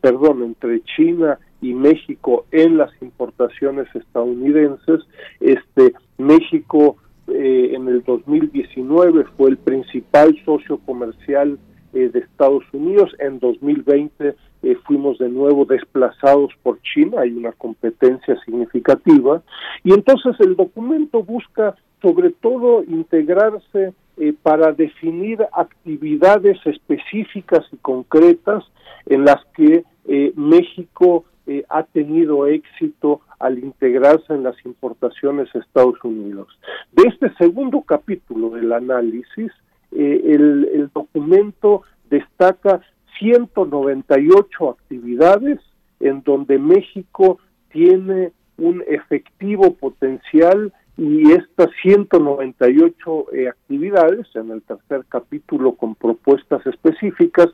perdón, 0.00 0.42
entre 0.42 0.82
China 0.82 1.38
y 1.60 1.74
México 1.74 2.46
en 2.50 2.78
las 2.78 2.90
importaciones 3.02 3.86
estadounidenses. 3.94 5.00
Este 5.40 5.92
México 6.18 6.96
en 7.28 7.88
el 7.88 8.02
2019 8.02 9.24
fue 9.36 9.50
el 9.50 9.58
principal 9.58 10.36
socio 10.44 10.78
comercial 10.78 11.58
de 11.92 12.18
Estados 12.18 12.64
Unidos. 12.72 13.14
En 13.18 13.38
2020 13.38 14.34
eh, 14.62 14.76
fuimos 14.86 15.18
de 15.18 15.28
nuevo 15.28 15.64
desplazados 15.64 16.52
por 16.62 16.80
China, 16.82 17.22
hay 17.22 17.32
una 17.32 17.52
competencia 17.52 18.38
significativa, 18.44 19.42
y 19.82 19.92
entonces 19.92 20.36
el 20.38 20.54
documento 20.54 21.22
busca 21.24 21.74
sobre 22.00 22.30
todo 22.30 22.84
integrarse 22.84 23.92
eh, 24.16 24.34
para 24.42 24.72
definir 24.72 25.38
actividades 25.52 26.58
específicas 26.64 27.66
y 27.72 27.76
concretas 27.78 28.64
en 29.06 29.24
las 29.24 29.44
que 29.54 29.84
eh, 30.06 30.32
México 30.36 31.24
ha 31.70 31.82
tenido 31.82 32.46
éxito 32.46 33.20
al 33.40 33.58
integrarse 33.58 34.32
en 34.32 34.44
las 34.44 34.54
importaciones 34.64 35.52
a 35.52 35.58
Estados 35.58 35.96
Unidos. 36.04 36.46
De 36.92 37.02
este 37.08 37.34
segundo 37.34 37.82
capítulo 37.82 38.50
del 38.50 38.72
análisis, 38.72 39.50
el 39.90 40.88
documento 40.94 41.82
destaca 42.08 42.80
198 43.18 44.70
actividades 44.70 45.58
en 46.00 46.22
donde 46.22 46.58
México 46.58 47.38
tiene 47.70 48.32
un 48.58 48.82
efectivo 48.86 49.74
potencial 49.74 50.72
y 50.96 51.32
estas 51.32 51.70
198 51.82 53.26
eh, 53.32 53.48
actividades, 53.48 54.26
en 54.34 54.50
el 54.50 54.62
tercer 54.62 55.04
capítulo 55.08 55.74
con 55.74 55.94
propuestas 55.94 56.66
específicas, 56.66 57.48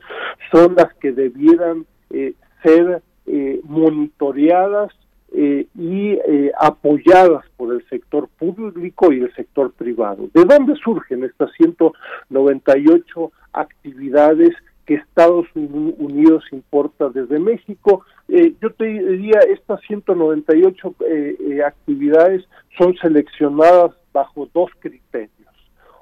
son 0.51 0.75
las 0.75 0.93
que 0.95 1.11
debieran 1.11 1.85
eh, 2.09 2.33
ser 2.63 3.01
eh, 3.25 3.61
monitoreadas 3.63 4.93
y 5.31 6.17
apoyadas 6.59 7.45
por 7.55 7.71
el 7.71 7.87
sector 7.87 8.27
público 8.39 9.13
y 9.13 9.19
el 9.19 9.31
sector 9.35 9.71
privado. 9.73 10.27
¿De 10.33 10.43
dónde 10.43 10.75
surgen 10.83 11.23
estas 11.23 11.51
198 11.51 13.31
actividades 13.53 14.55
que 14.89 14.95
Estados 14.95 15.45
Unidos 15.53 16.43
importa 16.51 17.09
desde 17.09 17.37
México. 17.37 18.03
Eh, 18.27 18.55
yo 18.59 18.71
te 18.71 18.85
diría, 18.85 19.39
estas 19.41 19.79
198 19.81 20.95
eh, 21.05 21.37
eh, 21.39 21.63
actividades 21.63 22.43
son 22.75 22.95
seleccionadas 22.97 23.91
bajo 24.11 24.49
dos 24.51 24.71
criterios. 24.79 25.29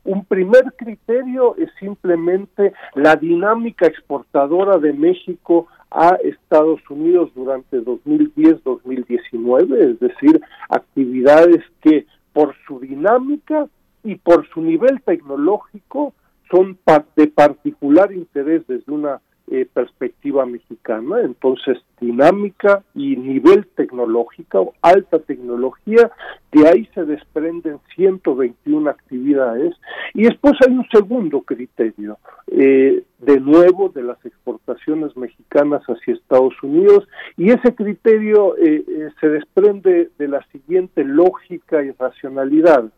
Un 0.05 0.23
primer 0.23 0.71
criterio 0.77 1.57
es 1.57 1.69
simplemente 1.81 2.71
la 2.95 3.17
dinámica 3.17 3.87
exportadora 3.87 4.77
de 4.77 4.93
México 4.93 5.67
a 5.91 6.17
Estados 6.23 6.79
Unidos 6.89 7.29
durante 7.35 7.81
2010-2019, 7.81 9.75
es 9.79 9.99
decir, 9.99 10.39
actividades 10.69 11.61
que 11.81 12.05
por 12.31 12.55
su 12.65 12.79
dinámica 12.79 13.67
y 14.05 14.15
por 14.15 14.47
su 14.47 14.61
nivel 14.61 15.01
tecnológico 15.01 16.13
son 16.49 16.77
de 17.15 17.27
particular 17.27 18.11
interés 18.11 18.65
desde 18.67 18.91
una 18.91 19.21
eh, 19.49 19.65
perspectiva 19.73 20.45
mexicana, 20.45 21.21
entonces 21.21 21.77
dinámica 22.01 22.83
y 22.93 23.15
nivel 23.15 23.65
tecnológico, 23.77 24.73
alta 24.81 25.19
tecnología, 25.19 26.11
de 26.51 26.67
ahí 26.67 26.89
se 26.93 27.05
desprenden 27.05 27.79
121 27.95 28.89
actividades. 28.89 29.73
Y 30.13 30.23
después 30.23 30.55
hay 30.67 30.73
un 30.73 30.85
segundo 30.91 31.43
criterio, 31.43 32.17
eh, 32.47 33.03
de 33.19 33.39
nuevo 33.39 33.87
de 33.87 34.03
las 34.03 34.17
exportaciones 34.25 35.15
mexicanas 35.15 35.81
hacia 35.83 36.15
Estados 36.15 36.61
Unidos 36.61 37.07
y 37.37 37.49
ese 37.51 37.73
criterio 37.73 38.57
eh, 38.57 38.83
se 39.21 39.29
desprende 39.29 40.09
de 40.17 40.27
la 40.27 40.45
siguiente 40.51 41.05
lógica 41.05 41.81
y 41.81 41.91
racionalidad, 41.91 42.91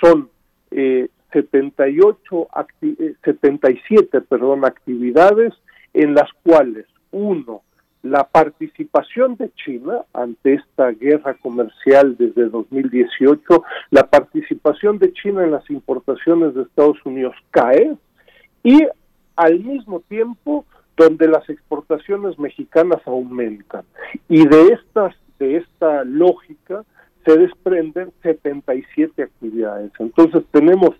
son 0.00 0.28
78 1.32 2.48
77 3.24 4.16
eh, 4.16 4.20
perdón, 4.20 4.64
actividades 4.64 5.52
en 5.94 6.14
las 6.14 6.30
cuales, 6.42 6.86
uno, 7.10 7.62
la 8.02 8.24
participación 8.24 9.36
de 9.36 9.50
China 9.54 10.04
ante 10.12 10.54
esta 10.54 10.90
guerra 10.90 11.34
comercial 11.34 12.16
desde 12.18 12.48
2018, 12.48 13.64
la 13.90 14.08
participación 14.08 14.98
de 14.98 15.12
China 15.12 15.44
en 15.44 15.52
las 15.52 15.68
importaciones 15.70 16.54
de 16.54 16.62
Estados 16.62 16.98
Unidos 17.04 17.34
cae 17.50 17.96
y 18.64 18.80
al 19.36 19.60
mismo 19.60 20.00
tiempo 20.00 20.64
donde 20.96 21.28
las 21.28 21.48
exportaciones 21.48 22.38
mexicanas 22.38 23.00
aumentan. 23.06 23.84
Y 24.28 24.46
de 24.46 24.68
estas 24.68 25.14
de 25.38 25.56
esta 25.56 26.04
lógica 26.04 26.84
se 27.24 27.36
desprenden 27.36 28.12
77 28.22 29.22
actividades. 29.22 29.90
Entonces 29.98 30.44
tenemos 30.52 30.90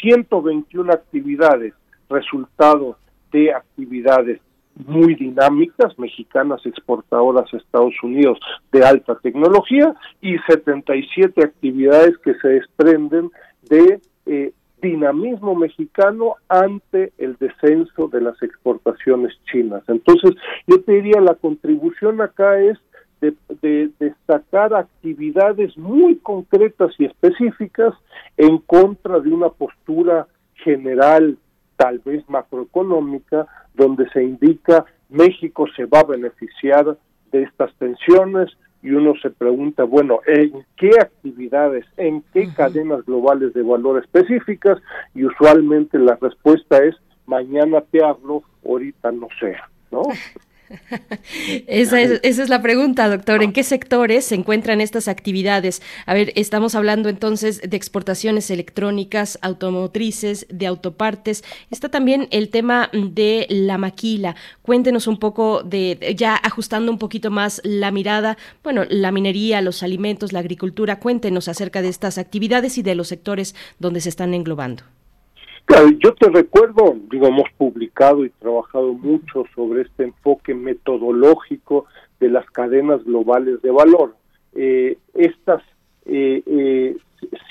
121 0.00 0.92
actividades, 0.92 1.74
resultado 2.08 2.96
de 3.32 3.52
actividades 3.52 4.40
muy 4.86 5.14
dinámicas, 5.14 5.98
mexicanas 5.98 6.64
exportadoras 6.64 7.52
a 7.52 7.56
Estados 7.56 7.94
Unidos 8.02 8.38
de 8.72 8.84
alta 8.84 9.16
tecnología 9.16 9.94
y 10.20 10.38
77 10.38 11.44
actividades 11.44 12.16
que 12.18 12.34
se 12.34 12.48
desprenden 12.48 13.30
de 13.68 14.00
eh, 14.26 14.52
dinamismo 14.80 15.54
mexicano 15.54 16.36
ante 16.48 17.12
el 17.18 17.36
descenso 17.36 18.08
de 18.08 18.22
las 18.22 18.42
exportaciones 18.42 19.34
chinas. 19.50 19.82
Entonces, 19.88 20.32
yo 20.66 20.80
te 20.80 20.92
diría, 20.92 21.20
la 21.20 21.34
contribución 21.34 22.20
acá 22.22 22.58
es 22.60 22.78
de, 23.20 23.90
destacar 23.98 24.74
actividades 24.74 25.76
muy 25.76 26.16
concretas 26.16 26.92
y 26.98 27.04
específicas 27.04 27.94
en 28.36 28.58
contra 28.58 29.20
de 29.20 29.30
una 29.30 29.50
postura 29.50 30.26
general, 30.54 31.38
tal 31.76 31.98
vez 32.00 32.28
macroeconómica, 32.28 33.46
donde 33.74 34.08
se 34.10 34.22
indica 34.22 34.84
México 35.08 35.66
se 35.74 35.86
va 35.86 36.00
a 36.00 36.04
beneficiar 36.04 36.96
de 37.32 37.42
estas 37.42 37.74
tensiones 37.74 38.50
y 38.82 38.92
uno 38.92 39.12
se 39.20 39.30
pregunta, 39.30 39.84
bueno, 39.84 40.20
¿en 40.26 40.64
qué 40.76 40.90
actividades, 40.98 41.84
en 41.96 42.22
qué 42.32 42.48
cadenas 42.54 43.04
globales 43.04 43.52
de 43.52 43.62
valor 43.62 44.02
específicas? 44.02 44.78
Y 45.14 45.24
usualmente 45.24 45.98
la 45.98 46.16
respuesta 46.16 46.82
es, 46.82 46.96
mañana 47.26 47.82
te 47.90 48.02
hablo, 48.02 48.42
ahorita 48.64 49.12
no 49.12 49.28
sé, 49.38 49.56
¿no? 49.90 50.02
esa, 51.66 52.00
es, 52.00 52.20
esa, 52.22 52.42
es, 52.42 52.48
la 52.48 52.62
pregunta, 52.62 53.08
doctor. 53.08 53.42
¿En 53.42 53.52
qué 53.52 53.64
sectores 53.64 54.24
se 54.24 54.34
encuentran 54.34 54.80
estas 54.80 55.08
actividades? 55.08 55.82
A 56.06 56.14
ver, 56.14 56.32
estamos 56.36 56.74
hablando 56.74 57.08
entonces 57.08 57.60
de 57.68 57.76
exportaciones 57.76 58.50
electrónicas, 58.50 59.38
automotrices, 59.42 60.46
de 60.48 60.66
autopartes. 60.66 61.44
Está 61.70 61.88
también 61.88 62.28
el 62.30 62.50
tema 62.50 62.90
de 62.92 63.46
la 63.48 63.78
maquila. 63.78 64.36
Cuéntenos 64.62 65.06
un 65.06 65.18
poco 65.18 65.62
de, 65.62 66.14
ya 66.16 66.36
ajustando 66.36 66.92
un 66.92 66.98
poquito 66.98 67.30
más 67.30 67.60
la 67.64 67.90
mirada, 67.90 68.38
bueno, 68.62 68.84
la 68.88 69.10
minería, 69.12 69.60
los 69.60 69.82
alimentos, 69.82 70.32
la 70.32 70.40
agricultura. 70.40 71.00
Cuéntenos 71.00 71.48
acerca 71.48 71.82
de 71.82 71.88
estas 71.88 72.18
actividades 72.18 72.78
y 72.78 72.82
de 72.82 72.94
los 72.94 73.08
sectores 73.08 73.54
donde 73.78 74.00
se 74.00 74.08
están 74.08 74.34
englobando 74.34 74.84
yo 75.98 76.14
te 76.14 76.28
recuerdo, 76.28 76.96
digo, 77.10 77.26
hemos 77.26 77.50
publicado 77.56 78.24
y 78.24 78.30
trabajado 78.30 78.92
mucho 78.92 79.44
sobre 79.54 79.82
este 79.82 80.04
enfoque 80.04 80.54
metodológico 80.54 81.86
de 82.18 82.28
las 82.28 82.48
cadenas 82.50 83.04
globales 83.04 83.62
de 83.62 83.70
valor. 83.70 84.16
Eh, 84.54 84.98
estas 85.14 85.62
eh, 86.06 86.42
eh, 86.46 86.96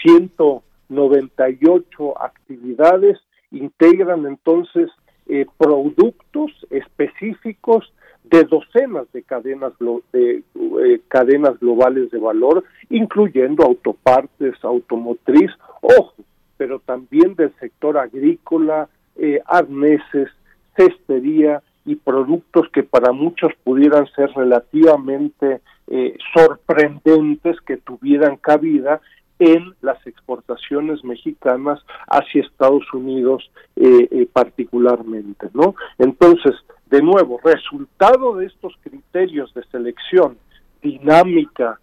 198 0.01 2.21
actividades 2.21 3.17
integran 3.51 4.25
entonces 4.25 4.89
eh, 5.27 5.45
productos 5.57 6.51
específicos 6.69 7.93
de 8.23 8.43
docenas 8.43 9.11
de 9.11 9.23
cadenas 9.23 9.73
de 10.11 10.43
eh, 10.55 11.01
cadenas 11.07 11.59
globales 11.59 12.11
de 12.11 12.19
valor, 12.19 12.63
incluyendo 12.89 13.63
autopartes, 13.63 14.53
automotriz. 14.63 15.51
Ojo, 15.81 16.13
pero 16.59 16.79
también 16.79 17.35
del 17.35 17.53
sector 17.57 17.97
agrícola, 17.97 18.89
eh, 19.15 19.39
arneses, 19.45 20.27
cestería 20.75 21.63
y 21.85 21.95
productos 21.95 22.67
que 22.73 22.83
para 22.83 23.13
muchos 23.13 23.53
pudieran 23.63 24.05
ser 24.07 24.29
relativamente 24.35 25.61
eh, 25.87 26.17
sorprendentes 26.35 27.61
que 27.61 27.77
tuvieran 27.77 28.35
cabida 28.35 28.99
en 29.39 29.73
las 29.81 30.05
exportaciones 30.05 31.01
mexicanas 31.05 31.79
hacia 32.07 32.41
Estados 32.41 32.83
Unidos 32.93 33.49
eh, 33.77 34.27
particularmente, 34.33 35.47
¿no? 35.53 35.75
Entonces, 35.97 36.55
de 36.87 37.01
nuevo, 37.01 37.39
resultado 37.41 38.35
de 38.35 38.47
estos 38.47 38.73
criterios 38.83 39.53
de 39.53 39.63
selección 39.71 40.37
dinámica, 40.81 41.79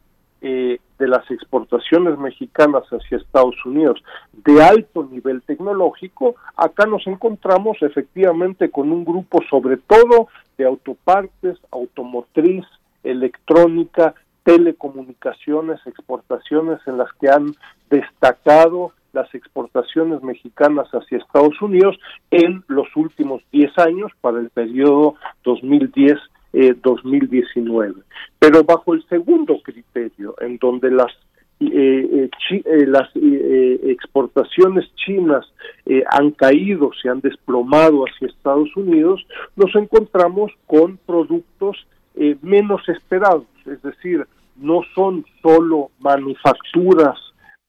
eh, 0.48 0.78
de 1.00 1.08
las 1.08 1.28
exportaciones 1.28 2.16
mexicanas 2.18 2.84
hacia 2.84 3.18
Estados 3.18 3.56
Unidos 3.64 4.00
de 4.32 4.62
alto 4.62 5.08
nivel 5.10 5.42
tecnológico, 5.42 6.36
acá 6.56 6.86
nos 6.86 7.04
encontramos 7.08 7.78
efectivamente 7.80 8.70
con 8.70 8.92
un 8.92 9.04
grupo 9.04 9.40
sobre 9.50 9.76
todo 9.76 10.28
de 10.56 10.64
autopartes, 10.64 11.58
automotriz, 11.72 12.64
electrónica, 13.02 14.14
telecomunicaciones, 14.44 15.80
exportaciones 15.84 16.78
en 16.86 16.98
las 16.98 17.12
que 17.20 17.28
han 17.28 17.52
destacado 17.90 18.92
las 19.12 19.34
exportaciones 19.34 20.22
mexicanas 20.22 20.86
hacia 20.92 21.18
Estados 21.18 21.60
Unidos 21.60 21.98
en 22.30 22.62
los 22.68 22.86
últimos 22.94 23.42
10 23.50 23.76
años 23.78 24.12
para 24.20 24.38
el 24.38 24.50
periodo 24.50 25.16
2010 25.42 26.20
2019. 26.82 27.94
Pero 28.38 28.64
bajo 28.64 28.94
el 28.94 29.06
segundo 29.08 29.60
criterio, 29.62 30.34
en 30.40 30.56
donde 30.58 30.90
las 30.90 31.12
eh, 31.58 32.28
eh, 32.50 32.62
eh, 32.66 32.86
las 32.86 33.08
exportaciones 33.14 34.84
chinas 34.94 35.46
han 36.10 36.32
caído, 36.32 36.90
se 37.00 37.08
han 37.08 37.20
desplomado 37.20 38.04
hacia 38.04 38.28
Estados 38.28 38.76
Unidos, 38.76 39.26
nos 39.56 39.74
encontramos 39.74 40.52
con 40.66 40.98
productos 40.98 41.86
menos 42.42 42.86
esperados, 42.88 43.46
es 43.64 43.80
decir, 43.82 44.26
no 44.56 44.80
son 44.94 45.24
solo 45.42 45.90
manufacturas 45.98 47.18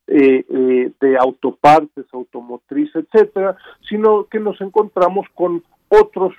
de 0.08 1.18
autopartes, 1.20 2.06
automotriz, 2.12 2.90
etcétera, 2.96 3.58
sino 3.88 4.26
que 4.26 4.40
nos 4.40 4.60
encontramos 4.62 5.28
con 5.34 5.64
otros 5.90 6.34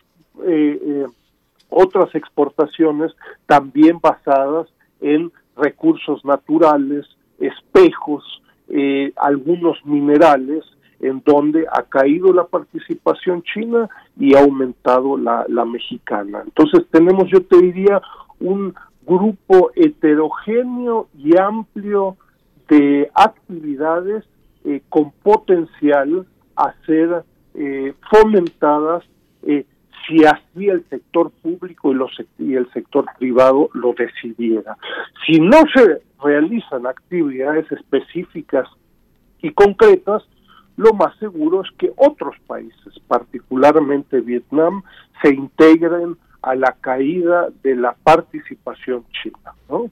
otras 1.68 2.14
exportaciones 2.14 3.12
también 3.46 3.98
basadas 4.00 4.68
en 5.00 5.32
recursos 5.56 6.24
naturales, 6.24 7.06
espejos, 7.38 8.24
eh, 8.68 9.12
algunos 9.16 9.84
minerales, 9.84 10.64
en 11.00 11.22
donde 11.24 11.66
ha 11.70 11.82
caído 11.84 12.32
la 12.32 12.44
participación 12.44 13.42
china 13.42 13.88
y 14.18 14.34
ha 14.34 14.40
aumentado 14.40 15.16
la, 15.16 15.64
mexicana. 15.64 16.42
Entonces 16.44 16.86
tenemos, 16.90 17.30
yo 17.30 17.42
te 17.44 17.56
diría, 17.60 18.00
un 18.40 18.74
grupo 19.06 19.70
heterogéneo 19.74 21.08
y 21.16 21.38
amplio 21.38 22.16
de 22.68 23.10
actividades 23.14 24.24
eh, 24.64 24.82
con 24.88 25.12
potencial 25.22 26.26
a 26.56 26.74
ser 26.84 27.24
eh, 27.54 27.94
fomentadas 28.10 29.04
si 30.08 30.24
así 30.24 30.68
el 30.68 30.84
sector 30.88 31.30
público 31.42 31.92
y, 32.38 32.54
el 32.54 32.72
sector 32.72 33.04
privado 33.18 33.68
lo 33.74 33.92
decidiera. 33.92 34.76
Si 35.26 35.38
no 35.38 35.58
se 35.74 36.00
realizan 36.24 36.86
actividades 36.86 37.70
específicas 37.70 38.66
y 39.40 39.52
concretas, 39.52 40.22
lo 40.76 40.94
más 40.94 41.16
seguro 41.18 41.62
es 41.62 41.70
que 41.76 41.92
otros 41.96 42.34
países, 42.46 42.98
particularmente 43.06 44.20
Vietnam, 44.20 44.82
se 45.22 45.34
integren 45.34 46.16
a 46.42 46.54
la 46.54 46.76
caída 46.80 47.48
de 47.62 47.76
la 47.76 47.94
participación 48.02 49.04
china. 49.22 49.52
¿no? 49.68 49.90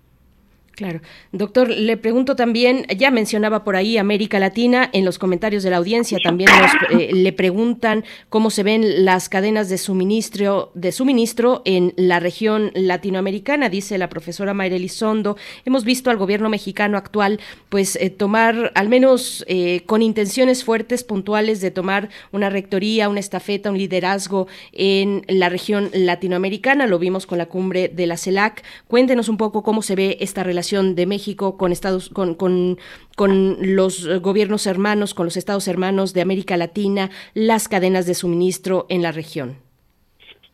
Claro. 0.76 1.00
Doctor, 1.32 1.70
le 1.70 1.96
pregunto 1.96 2.36
también, 2.36 2.84
ya 2.94 3.10
mencionaba 3.10 3.64
por 3.64 3.76
ahí 3.76 3.96
América 3.96 4.38
Latina, 4.38 4.90
en 4.92 5.06
los 5.06 5.18
comentarios 5.18 5.62
de 5.62 5.70
la 5.70 5.78
audiencia 5.78 6.18
también 6.22 6.50
eh, 6.90 7.08
le 7.14 7.32
preguntan 7.32 8.04
cómo 8.28 8.50
se 8.50 8.62
ven 8.62 9.06
las 9.06 9.30
cadenas 9.30 9.70
de 9.70 9.78
suministro, 9.78 10.72
de 10.74 10.92
suministro 10.92 11.62
en 11.64 11.94
la 11.96 12.20
región 12.20 12.72
latinoamericana, 12.74 13.70
dice 13.70 13.96
la 13.96 14.10
profesora 14.10 14.52
Mayra 14.52 14.76
Elizondo. 14.76 15.38
Hemos 15.64 15.86
visto 15.86 16.10
al 16.10 16.18
gobierno 16.18 16.50
mexicano 16.50 16.98
actual 16.98 17.40
pues 17.70 17.96
eh, 17.96 18.10
tomar, 18.10 18.72
al 18.74 18.90
menos 18.90 19.46
eh, 19.48 19.80
con 19.86 20.02
intenciones 20.02 20.62
fuertes, 20.62 21.04
puntuales, 21.04 21.62
de 21.62 21.70
tomar 21.70 22.10
una 22.32 22.50
rectoría, 22.50 23.08
una 23.08 23.20
estafeta, 23.20 23.70
un 23.70 23.78
liderazgo 23.78 24.46
en 24.72 25.22
la 25.26 25.48
región 25.48 25.88
latinoamericana. 25.94 26.86
Lo 26.86 26.98
vimos 26.98 27.24
con 27.24 27.38
la 27.38 27.46
cumbre 27.46 27.88
de 27.88 28.06
la 28.06 28.18
CELAC. 28.18 28.62
Cuéntenos 28.88 29.30
un 29.30 29.38
poco 29.38 29.62
cómo 29.62 29.80
se 29.80 29.94
ve 29.94 30.18
esta 30.20 30.42
relación 30.42 30.65
de 30.72 31.06
México 31.06 31.56
con 31.56 31.70
Estados, 31.70 32.08
con, 32.10 32.34
con, 32.34 32.78
con 33.16 33.56
los 33.60 34.20
gobiernos 34.20 34.66
hermanos, 34.66 35.14
con 35.14 35.26
los 35.26 35.36
estados 35.36 35.68
hermanos 35.68 36.12
de 36.12 36.22
América 36.22 36.56
Latina, 36.56 37.10
las 37.34 37.68
cadenas 37.68 38.06
de 38.06 38.14
suministro 38.14 38.86
en 38.88 39.02
la 39.02 39.12
región? 39.12 39.56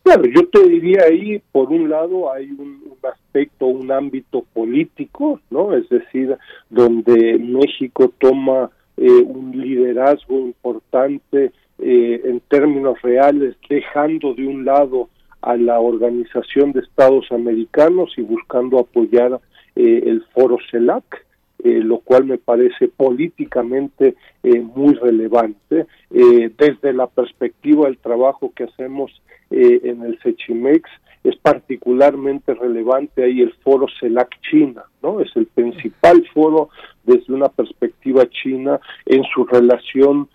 Claro, 0.03 0.23
yo 0.25 0.47
te 0.49 0.67
diría 0.67 1.03
ahí, 1.09 1.41
por 1.51 1.69
un 1.69 1.89
lado, 1.89 2.31
hay 2.31 2.51
un, 2.51 2.83
aspecto, 3.03 3.65
un 3.67 3.91
ámbito 3.91 4.45
político, 4.53 5.39
¿no? 5.49 5.73
Es 5.73 5.89
decir, 5.89 6.37
donde 6.69 7.37
México 7.39 8.13
toma 8.19 8.69
eh, 8.97 9.09
un 9.09 9.51
liderazgo 9.51 10.39
importante 10.39 11.51
eh, 11.79 12.21
en 12.23 12.39
términos 12.41 13.01
reales, 13.01 13.55
dejando 13.67 14.33
de 14.35 14.45
un 14.45 14.63
lado 14.65 15.09
a 15.41 15.57
la 15.57 15.79
Organización 15.79 16.71
de 16.71 16.79
Estados 16.79 17.29
Americanos 17.31 18.13
y 18.17 18.21
buscando 18.21 18.79
apoyar 18.79 19.39
eh, 19.75 20.03
el 20.05 20.23
foro 20.33 20.57
CELAC, 20.69 21.25
eh, 21.63 21.79
lo 21.79 21.99
cual 21.99 22.25
me 22.25 22.37
parece 22.37 22.89
políticamente 22.89 24.15
eh, 24.43 24.59
muy 24.59 24.93
relevante. 24.95 25.87
desde 26.09 26.93
la 26.93 27.07
perspectiva 27.07 27.85
del 27.85 27.97
trabajo 27.97 28.51
que 28.55 28.65
hacemos 28.65 29.11
en 29.49 30.03
el 30.03 30.19
CECHIMEX, 30.21 30.89
es 31.23 31.35
particularmente 31.37 32.53
relevante 32.53 33.23
ahí 33.23 33.41
el 33.41 33.53
foro 33.63 33.87
CELAC 33.99 34.29
China, 34.41 34.83
¿no? 35.01 35.21
Es 35.21 35.35
el 35.35 35.45
principal 35.45 36.25
foro 36.33 36.69
desde 37.03 37.33
una 37.33 37.49
perspectiva 37.49 38.27
china 38.29 38.79
en 39.05 39.23
su 39.33 39.45
relación 39.45 40.27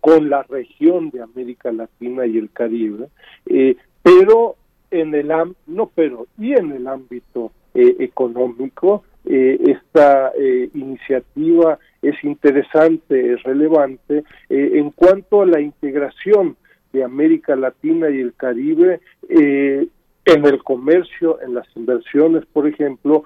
con 0.00 0.28
la 0.28 0.42
región 0.44 1.10
de 1.10 1.22
América 1.22 1.72
Latina 1.72 2.26
y 2.26 2.36
el 2.36 2.50
Caribe, 2.50 3.08
pero 4.02 4.56
en 4.90 5.14
el 5.14 5.32
no 5.66 5.90
pero 5.94 6.26
y 6.38 6.52
en 6.52 6.72
el 6.72 6.86
ámbito 6.86 7.52
eh, 7.74 7.96
económico. 8.00 9.04
Eh, 9.24 9.58
esta 9.66 10.32
eh, 10.38 10.70
iniciativa 10.74 11.78
es 12.00 12.14
interesante, 12.24 13.34
es 13.34 13.42
relevante 13.42 14.24
en 14.48 14.90
cuanto 14.90 15.42
a 15.42 15.46
la 15.46 15.60
integración 15.60 16.56
de 16.92 17.04
América 17.04 17.56
Latina 17.56 18.08
y 18.08 18.20
el 18.20 18.34
Caribe 18.34 19.00
en 19.28 20.46
el 20.46 20.62
comercio, 20.62 21.40
en 21.42 21.54
las 21.54 21.66
inversiones, 21.76 22.46
por 22.46 22.68
ejemplo, 22.68 23.24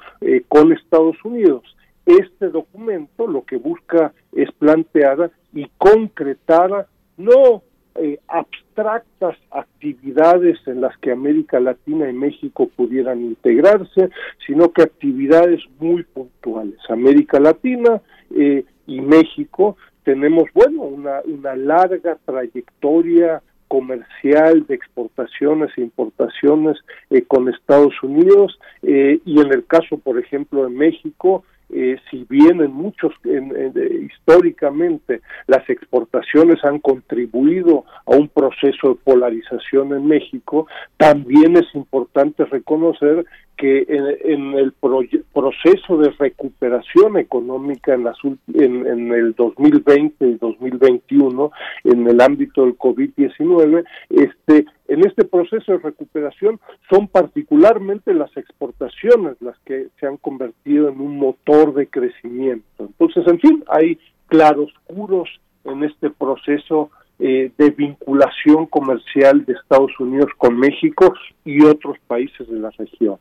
con 0.49 0.73
Estados 0.73 1.17
Unidos. 1.25 1.63
Este 2.07 2.49
documento 2.49 3.27
lo 3.27 3.45
que 3.45 3.57
busca 3.57 4.13
es 4.33 4.51
plantear 4.53 5.31
y 5.53 5.69
concretar 5.79 6.87
no 7.17 7.63
eh, 7.95 8.19
abstractas 8.27 9.37
actividades 9.51 10.59
en 10.67 10.81
las 10.81 10.97
que 10.99 11.13
América 11.13 11.61
Latina 11.61 12.09
y 12.09 12.15
México 12.15 12.71
pudieran 12.75 13.21
integrarse, 13.21 14.09
sino 14.47 14.73
que 14.73 14.83
actividades 14.83 15.61
muy 15.79 16.03
puntuales. 16.05 16.79
América 16.89 17.39
Latina 17.39 18.01
eh, 18.35 18.65
y 18.87 19.01
México 19.03 19.77
tenemos, 20.05 20.45
bueno, 20.55 20.83
una, 20.83 21.21
una 21.25 21.55
larga 21.55 22.17
trayectoria 22.25 23.43
comercial 23.69 24.67
de 24.67 24.75
exportaciones 24.75 25.71
e 25.77 25.83
importaciones 25.83 26.79
eh, 27.11 27.23
con 27.23 27.49
Estados 27.49 27.95
Unidos 28.03 28.59
y 28.83 29.41
en 29.41 29.53
el 29.53 29.65
caso, 29.67 29.99
por 29.99 30.19
ejemplo, 30.19 30.65
de 30.65 30.71
México, 30.71 31.45
eh, 31.73 31.99
si 32.11 32.25
bien 32.29 32.61
en 32.61 32.73
muchos, 32.73 33.13
históricamente, 34.03 35.23
las 35.47 35.69
exportaciones 35.71 36.63
han 36.65 36.79
contribuido 36.81 37.85
a 38.07 38.11
un 38.13 38.29
proceso 38.29 38.91
de 38.91 38.95
polarización 38.97 39.95
en 39.95 40.07
México, 40.07 40.67
también 40.97 41.57
es 41.57 41.75
importante 41.75 42.45
reconocer 42.45 43.25
que 43.63 43.87
en, 43.89 44.55
el 44.59 44.73
proceso 44.73 45.97
de 45.97 46.11
recuperación 46.19 47.17
económica 47.17 47.95
en, 47.95 48.03
las, 48.03 48.17
en, 48.25 48.89
en, 48.89 49.13
el 49.13 49.35
2020 49.35 50.27
y 50.27 50.35
2021 50.35 51.53
en 51.85 52.09
el 52.09 52.21
ámbito 52.21 52.63
del 52.65 52.77
COVID-19, 52.77 53.85
este, 54.11 54.67
en 54.89 55.07
este 55.07 55.25
proceso 55.25 55.71
de 55.71 55.79
recuperación 55.79 56.59
son 56.91 57.07
particularmente 57.07 58.13
las 58.15 58.37
exportaciones 58.37 59.37
las 59.41 59.57
que 59.61 59.87
se 60.01 60.09
han 60.09 60.17
convertido 60.17 60.89
en 60.89 61.01
un 61.01 61.19
motor 61.19 61.73
de 61.73 61.87
crecimiento. 61.87 62.67
Entonces, 62.81 63.25
en 63.29 63.39
fin, 63.39 63.63
hay 63.69 63.97
claroscuros 64.27 65.29
en 65.63 65.85
este 65.85 66.11
proceso 66.11 66.91
eh, 67.25 67.53
de 67.57 67.71
vinculación 67.71 68.67
comercial 68.67 69.45
de 69.45 69.53
Estados 69.53 69.93
Unidos 70.01 70.29
con 70.39 70.59
México 70.59 71.15
y 71.45 71.63
otros 71.63 71.97
países 72.09 72.49
de 72.49 72.59
la 72.59 72.71
región. 72.71 73.17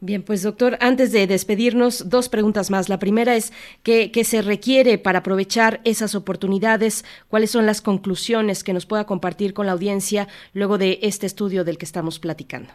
Bien, 0.00 0.22
pues 0.22 0.42
doctor, 0.42 0.76
antes 0.80 1.12
de 1.12 1.26
despedirnos, 1.26 2.10
dos 2.10 2.28
preguntas 2.28 2.70
más. 2.70 2.90
La 2.90 2.98
primera 2.98 3.34
es, 3.34 3.54
¿qué, 3.82 4.10
¿qué, 4.12 4.24
se 4.24 4.42
requiere 4.42 4.98
para 4.98 5.20
aprovechar 5.20 5.80
esas 5.84 6.14
oportunidades? 6.14 7.06
¿Cuáles 7.28 7.50
son 7.50 7.64
las 7.64 7.80
conclusiones 7.80 8.64
que 8.64 8.74
nos 8.74 8.84
pueda 8.84 9.06
compartir 9.06 9.54
con 9.54 9.64
la 9.64 9.72
audiencia 9.72 10.28
luego 10.52 10.76
de 10.76 10.98
este 11.00 11.24
estudio 11.24 11.64
del 11.64 11.78
que 11.78 11.86
estamos 11.86 12.18
platicando? 12.18 12.68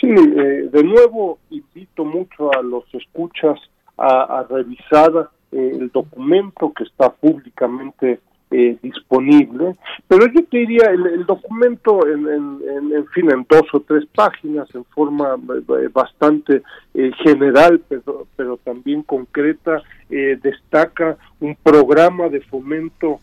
Sí, 0.00 0.06
eh, 0.06 0.68
de 0.70 0.84
nuevo 0.84 1.40
invito 1.50 2.04
mucho 2.04 2.54
a 2.56 2.62
los 2.62 2.84
escuchas 2.94 3.58
a, 3.98 4.46
revisar 4.48 5.30
eh, 5.50 5.72
el 5.80 5.90
documento 5.90 6.72
que 6.72 6.84
está 6.84 7.12
públicamente 7.12 8.20
eh, 8.52 8.76
disponible, 8.82 9.74
pero 10.06 10.26
yo 10.26 10.44
te 10.44 10.58
diría 10.58 10.90
el, 10.90 11.24
documento 11.26 12.06
en, 12.06 12.28
en, 12.28 13.06
fin 13.08 13.28
en 13.30 13.44
dos 13.48 13.64
o 13.72 13.80
tres 13.80 14.04
páginas 14.14 14.68
en 14.74 14.84
forma 14.84 15.36
eh, 15.36 15.88
bastante 15.92 16.62
general 17.24 17.80
pero, 17.88 18.28
pero 18.36 18.58
también 18.58 19.02
concreta 19.02 19.82
destaca 20.08 21.16
un 21.40 21.56
programa 21.62 22.28
de 22.28 22.42
fomento 22.42 23.20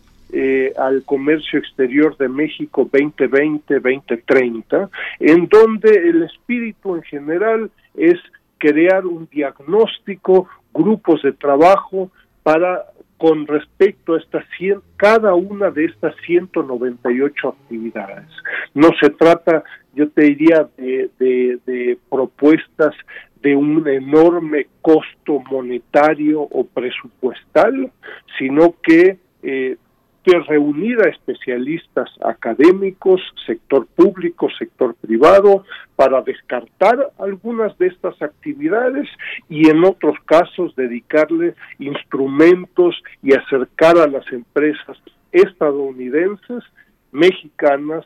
al 0.76 1.04
comercio 1.04 1.60
exterior 1.60 2.16
de 2.16 2.28
México 2.28 2.88
2020-2030, 2.90 4.90
en 5.20 5.46
donde 5.48 5.90
el 5.90 6.24
espíritu 6.24 6.96
en 6.96 7.02
general 7.02 7.70
es 7.94 8.18
crear 8.60 9.06
un 9.06 9.26
diagnóstico, 9.32 10.46
grupos 10.72 11.22
de 11.22 11.32
trabajo 11.32 12.10
para 12.42 12.84
con 13.20 13.46
respecto 13.46 14.14
a 14.14 14.18
estas 14.18 14.46
100, 14.56 14.80
cada 14.96 15.34
una 15.34 15.70
de 15.70 15.84
estas 15.84 16.14
198 16.24 17.48
actividades. 17.48 18.24
No 18.72 18.88
se 18.98 19.10
trata, 19.10 19.62
yo 19.94 20.08
te 20.08 20.22
diría, 20.22 20.66
de, 20.78 21.10
de 21.18 21.98
propuestas 22.08 22.94
de 23.42 23.54
un 23.54 23.86
enorme 23.86 24.68
costo 24.80 25.42
monetario 25.50 26.40
o 26.40 26.64
presupuestal, 26.64 27.92
sino 28.38 28.74
que 28.82 29.18
eh, 29.42 29.76
reunir 30.24 31.00
a 31.00 31.08
especialistas 31.08 32.10
académicos, 32.22 33.20
sector 33.46 33.86
público, 33.86 34.48
sector 34.58 34.94
privado, 34.94 35.64
para 35.96 36.22
descartar 36.22 37.10
algunas 37.18 37.76
de 37.78 37.88
estas 37.88 38.20
actividades 38.22 39.08
y 39.48 39.68
en 39.68 39.84
otros 39.84 40.14
casos 40.26 40.74
dedicarle 40.76 41.54
instrumentos 41.78 43.02
y 43.22 43.34
acercar 43.34 43.98
a 43.98 44.06
las 44.06 44.30
empresas 44.32 44.98
estadounidenses, 45.32 46.64
mexicanas, 47.12 48.04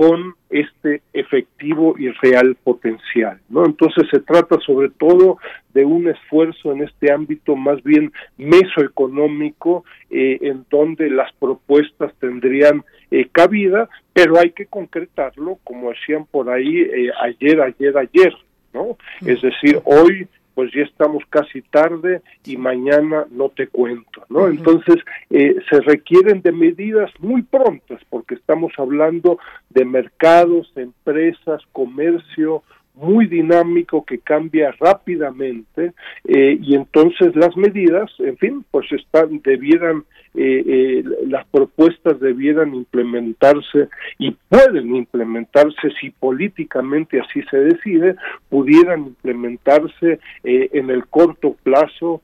con 0.00 0.34
este 0.48 1.02
efectivo 1.12 1.94
y 1.98 2.08
real 2.08 2.56
potencial, 2.64 3.38
¿no? 3.50 3.66
Entonces 3.66 4.08
se 4.10 4.20
trata 4.20 4.58
sobre 4.60 4.88
todo 4.88 5.36
de 5.74 5.84
un 5.84 6.08
esfuerzo 6.08 6.72
en 6.72 6.84
este 6.84 7.12
ámbito 7.12 7.54
más 7.54 7.82
bien 7.82 8.10
mesoeconómico, 8.38 9.84
eh, 10.08 10.38
en 10.40 10.64
donde 10.70 11.10
las 11.10 11.30
propuestas 11.34 12.14
tendrían 12.18 12.82
eh, 13.10 13.28
cabida, 13.30 13.90
pero 14.14 14.38
hay 14.38 14.52
que 14.52 14.64
concretarlo, 14.64 15.58
como 15.64 15.90
decían 15.90 16.24
por 16.24 16.48
ahí, 16.48 16.78
eh, 16.80 17.10
ayer, 17.20 17.60
ayer, 17.60 17.98
ayer, 17.98 18.34
¿no? 18.72 18.96
Es 19.20 19.42
decir, 19.42 19.82
hoy 19.84 20.26
pues 20.54 20.72
ya 20.72 20.82
estamos 20.82 21.22
casi 21.30 21.62
tarde 21.62 22.22
y 22.44 22.56
mañana 22.56 23.26
no 23.30 23.48
te 23.48 23.68
cuento, 23.68 24.24
¿no? 24.28 24.48
Entonces, 24.48 24.96
eh, 25.30 25.56
se 25.70 25.80
requieren 25.80 26.42
de 26.42 26.52
medidas 26.52 27.10
muy 27.18 27.42
prontas 27.42 28.00
porque 28.10 28.34
estamos 28.34 28.72
hablando 28.78 29.38
de 29.70 29.84
mercados, 29.84 30.72
empresas, 30.76 31.62
comercio, 31.72 32.62
muy 33.00 33.26
dinámico 33.26 34.04
que 34.04 34.18
cambia 34.18 34.72
rápidamente 34.78 35.92
eh, 36.24 36.58
y 36.60 36.74
entonces 36.74 37.34
las 37.34 37.56
medidas, 37.56 38.10
en 38.18 38.36
fin, 38.36 38.64
pues 38.70 38.90
están 38.92 39.40
debieran 39.42 40.04
eh, 40.34 40.62
eh, 40.64 41.04
las 41.26 41.44
propuestas 41.48 42.20
debieran 42.20 42.72
implementarse 42.74 43.88
y 44.18 44.36
pueden 44.48 44.94
implementarse 44.94 45.90
si 46.00 46.10
políticamente 46.10 47.20
así 47.20 47.42
se 47.50 47.56
decide, 47.56 48.14
pudieran 48.48 49.06
implementarse 49.06 50.20
en 50.44 50.90
el 50.90 51.06
corto 51.06 51.56
plazo 51.64 52.22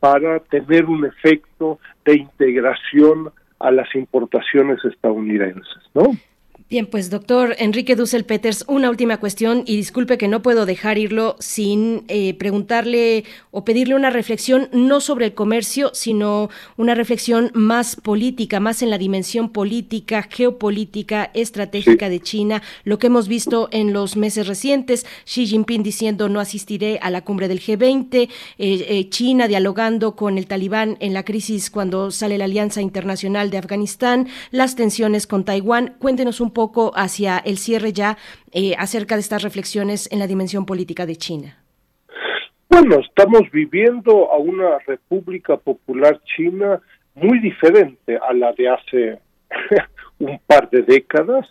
para 0.00 0.40
tener 0.40 0.86
un 0.86 1.04
efecto 1.04 1.78
de 2.04 2.16
integración 2.16 3.30
a 3.60 3.70
las 3.70 3.92
importaciones 3.94 4.84
estadounidenses, 4.84 5.82
¿no? 5.94 6.10
Bien, 6.70 6.84
pues 6.84 7.08
doctor 7.08 7.56
Enrique 7.58 7.96
Dussel 7.96 8.26
Peters, 8.26 8.66
una 8.68 8.90
última 8.90 9.16
cuestión 9.16 9.62
y 9.64 9.76
disculpe 9.76 10.18
que 10.18 10.28
no 10.28 10.42
puedo 10.42 10.66
dejar 10.66 10.98
irlo 10.98 11.36
sin 11.38 12.04
eh, 12.08 12.34
preguntarle 12.34 13.24
o 13.50 13.64
pedirle 13.64 13.94
una 13.94 14.10
reflexión 14.10 14.68
no 14.72 15.00
sobre 15.00 15.24
el 15.24 15.32
comercio, 15.32 15.92
sino 15.94 16.50
una 16.76 16.94
reflexión 16.94 17.50
más 17.54 17.96
política, 17.96 18.60
más 18.60 18.82
en 18.82 18.90
la 18.90 18.98
dimensión 18.98 19.48
política, 19.48 20.28
geopolítica, 20.30 21.30
estratégica 21.32 22.10
de 22.10 22.20
China, 22.20 22.62
lo 22.84 22.98
que 22.98 23.06
hemos 23.06 23.28
visto 23.28 23.70
en 23.72 23.94
los 23.94 24.18
meses 24.18 24.46
recientes, 24.46 25.06
Xi 25.24 25.46
Jinping 25.46 25.82
diciendo 25.82 26.28
no 26.28 26.38
asistiré 26.38 26.98
a 27.00 27.08
la 27.08 27.24
cumbre 27.24 27.48
del 27.48 27.62
G20, 27.62 28.14
eh, 28.14 28.28
eh, 28.58 29.08
China 29.08 29.48
dialogando 29.48 30.14
con 30.16 30.36
el 30.36 30.46
talibán 30.46 30.98
en 31.00 31.14
la 31.14 31.24
crisis 31.24 31.70
cuando 31.70 32.10
sale 32.10 32.36
la 32.36 32.44
Alianza 32.44 32.82
Internacional 32.82 33.48
de 33.48 33.56
Afganistán, 33.56 34.28
las 34.50 34.76
tensiones 34.76 35.26
con 35.26 35.46
Taiwán. 35.46 35.94
Cuéntenos 35.98 36.42
un 36.42 36.50
poco 36.50 36.57
hacia 36.94 37.38
el 37.38 37.56
cierre 37.58 37.92
ya 37.92 38.16
eh, 38.52 38.74
acerca 38.78 39.14
de 39.14 39.20
estas 39.20 39.42
reflexiones 39.42 40.10
en 40.12 40.18
la 40.18 40.26
dimensión 40.26 40.66
política 40.66 41.06
de 41.06 41.16
China. 41.16 41.58
Bueno, 42.68 43.00
estamos 43.00 43.50
viviendo 43.50 44.30
a 44.30 44.38
una 44.38 44.78
República 44.86 45.56
Popular 45.56 46.20
China 46.36 46.80
muy 47.14 47.38
diferente 47.40 48.16
a 48.16 48.32
la 48.32 48.52
de 48.52 48.68
hace 48.68 49.18
un 50.18 50.38
par 50.46 50.68
de 50.70 50.82
décadas, 50.82 51.46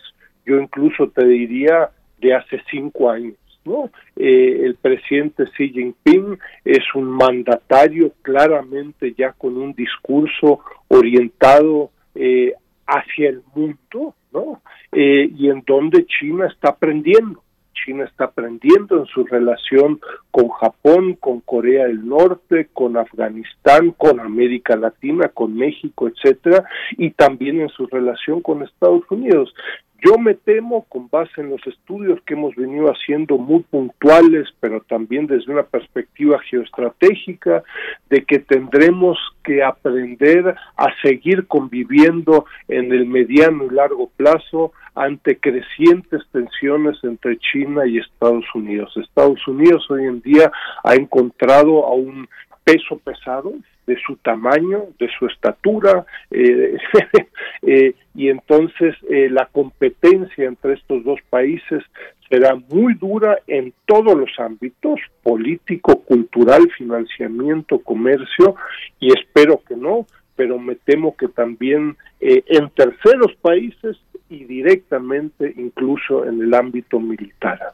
yo 0.46 0.58
incluso 0.58 1.08
te 1.08 1.26
diría 1.26 1.90
de 2.20 2.34
hace 2.34 2.60
cinco 2.70 3.10
años. 3.10 3.34
¿no? 3.64 3.90
Eh, 4.16 4.62
el 4.64 4.76
presidente 4.76 5.44
Xi 5.44 5.68
Jinping 5.70 6.38
es 6.64 6.84
un 6.94 7.04
mandatario 7.04 8.12
claramente 8.22 9.14
ya 9.16 9.32
con 9.32 9.56
un 9.56 9.74
discurso 9.74 10.60
orientado 10.88 11.90
eh, 12.14 12.54
hacia 12.88 13.28
el 13.28 13.42
mundo, 13.54 14.14
¿no? 14.32 14.60
Eh, 14.92 15.30
y 15.36 15.50
en 15.50 15.62
donde 15.66 16.06
China 16.06 16.46
está 16.46 16.70
aprendiendo. 16.70 17.42
China 17.84 18.04
está 18.04 18.24
aprendiendo 18.24 18.98
en 18.98 19.06
su 19.06 19.24
relación 19.24 20.00
con 20.32 20.48
Japón, 20.48 21.14
con 21.14 21.40
Corea 21.40 21.86
del 21.86 22.06
Norte, 22.06 22.68
con 22.72 22.96
Afganistán, 22.96 23.92
con 23.92 24.18
América 24.18 24.74
Latina, 24.76 25.28
con 25.28 25.54
México, 25.54 26.08
etcétera, 26.08 26.64
y 26.96 27.10
también 27.10 27.60
en 27.60 27.68
su 27.68 27.86
relación 27.86 28.40
con 28.40 28.62
Estados 28.62 29.04
Unidos. 29.10 29.54
Yo 30.00 30.16
me 30.16 30.34
temo, 30.34 30.84
con 30.88 31.08
base 31.08 31.40
en 31.40 31.50
los 31.50 31.66
estudios 31.66 32.20
que 32.22 32.34
hemos 32.34 32.54
venido 32.54 32.86
haciendo 32.86 33.36
muy 33.36 33.64
puntuales, 33.64 34.46
pero 34.60 34.80
también 34.82 35.26
desde 35.26 35.52
una 35.52 35.64
perspectiva 35.64 36.38
geoestratégica, 36.48 37.64
de 38.08 38.22
que 38.22 38.38
tendremos 38.38 39.18
que 39.42 39.64
aprender 39.64 40.54
a 40.76 40.86
seguir 41.02 41.48
conviviendo 41.48 42.46
en 42.68 42.92
el 42.92 43.06
mediano 43.06 43.64
y 43.64 43.74
largo 43.74 44.08
plazo 44.16 44.72
ante 44.94 45.38
crecientes 45.38 46.22
tensiones 46.30 46.96
entre 47.02 47.36
China 47.38 47.84
y 47.84 47.98
Estados 47.98 48.44
Unidos. 48.54 48.96
Estados 48.96 49.46
Unidos 49.48 49.84
hoy 49.90 50.04
en 50.04 50.20
día 50.20 50.52
ha 50.84 50.94
encontrado 50.94 51.84
a 51.84 51.94
un 51.94 52.28
peso 52.62 52.98
pesado 52.98 53.52
de 53.88 53.96
su 54.06 54.16
tamaño, 54.16 54.84
de 54.98 55.08
su 55.18 55.26
estatura, 55.26 56.04
eh, 56.30 56.76
eh, 57.62 57.94
y 58.14 58.28
entonces 58.28 58.94
eh, 59.08 59.30
la 59.30 59.46
competencia 59.46 60.44
entre 60.44 60.74
estos 60.74 61.02
dos 61.04 61.18
países 61.30 61.82
será 62.28 62.54
muy 62.54 62.92
dura 62.94 63.38
en 63.46 63.72
todos 63.86 64.14
los 64.14 64.30
ámbitos, 64.38 65.00
político, 65.22 66.02
cultural, 66.02 66.70
financiamiento, 66.76 67.78
comercio, 67.78 68.54
y 69.00 69.08
espero 69.18 69.62
que 69.66 69.74
no, 69.74 70.06
pero 70.36 70.58
me 70.58 70.74
temo 70.74 71.16
que 71.16 71.28
también 71.28 71.96
en 72.20 72.68
terceros 72.70 73.34
países 73.40 73.96
y 74.28 74.44
directamente 74.44 75.54
incluso 75.56 76.26
en 76.26 76.42
el 76.42 76.52
ámbito 76.52 77.00
militar. 77.00 77.72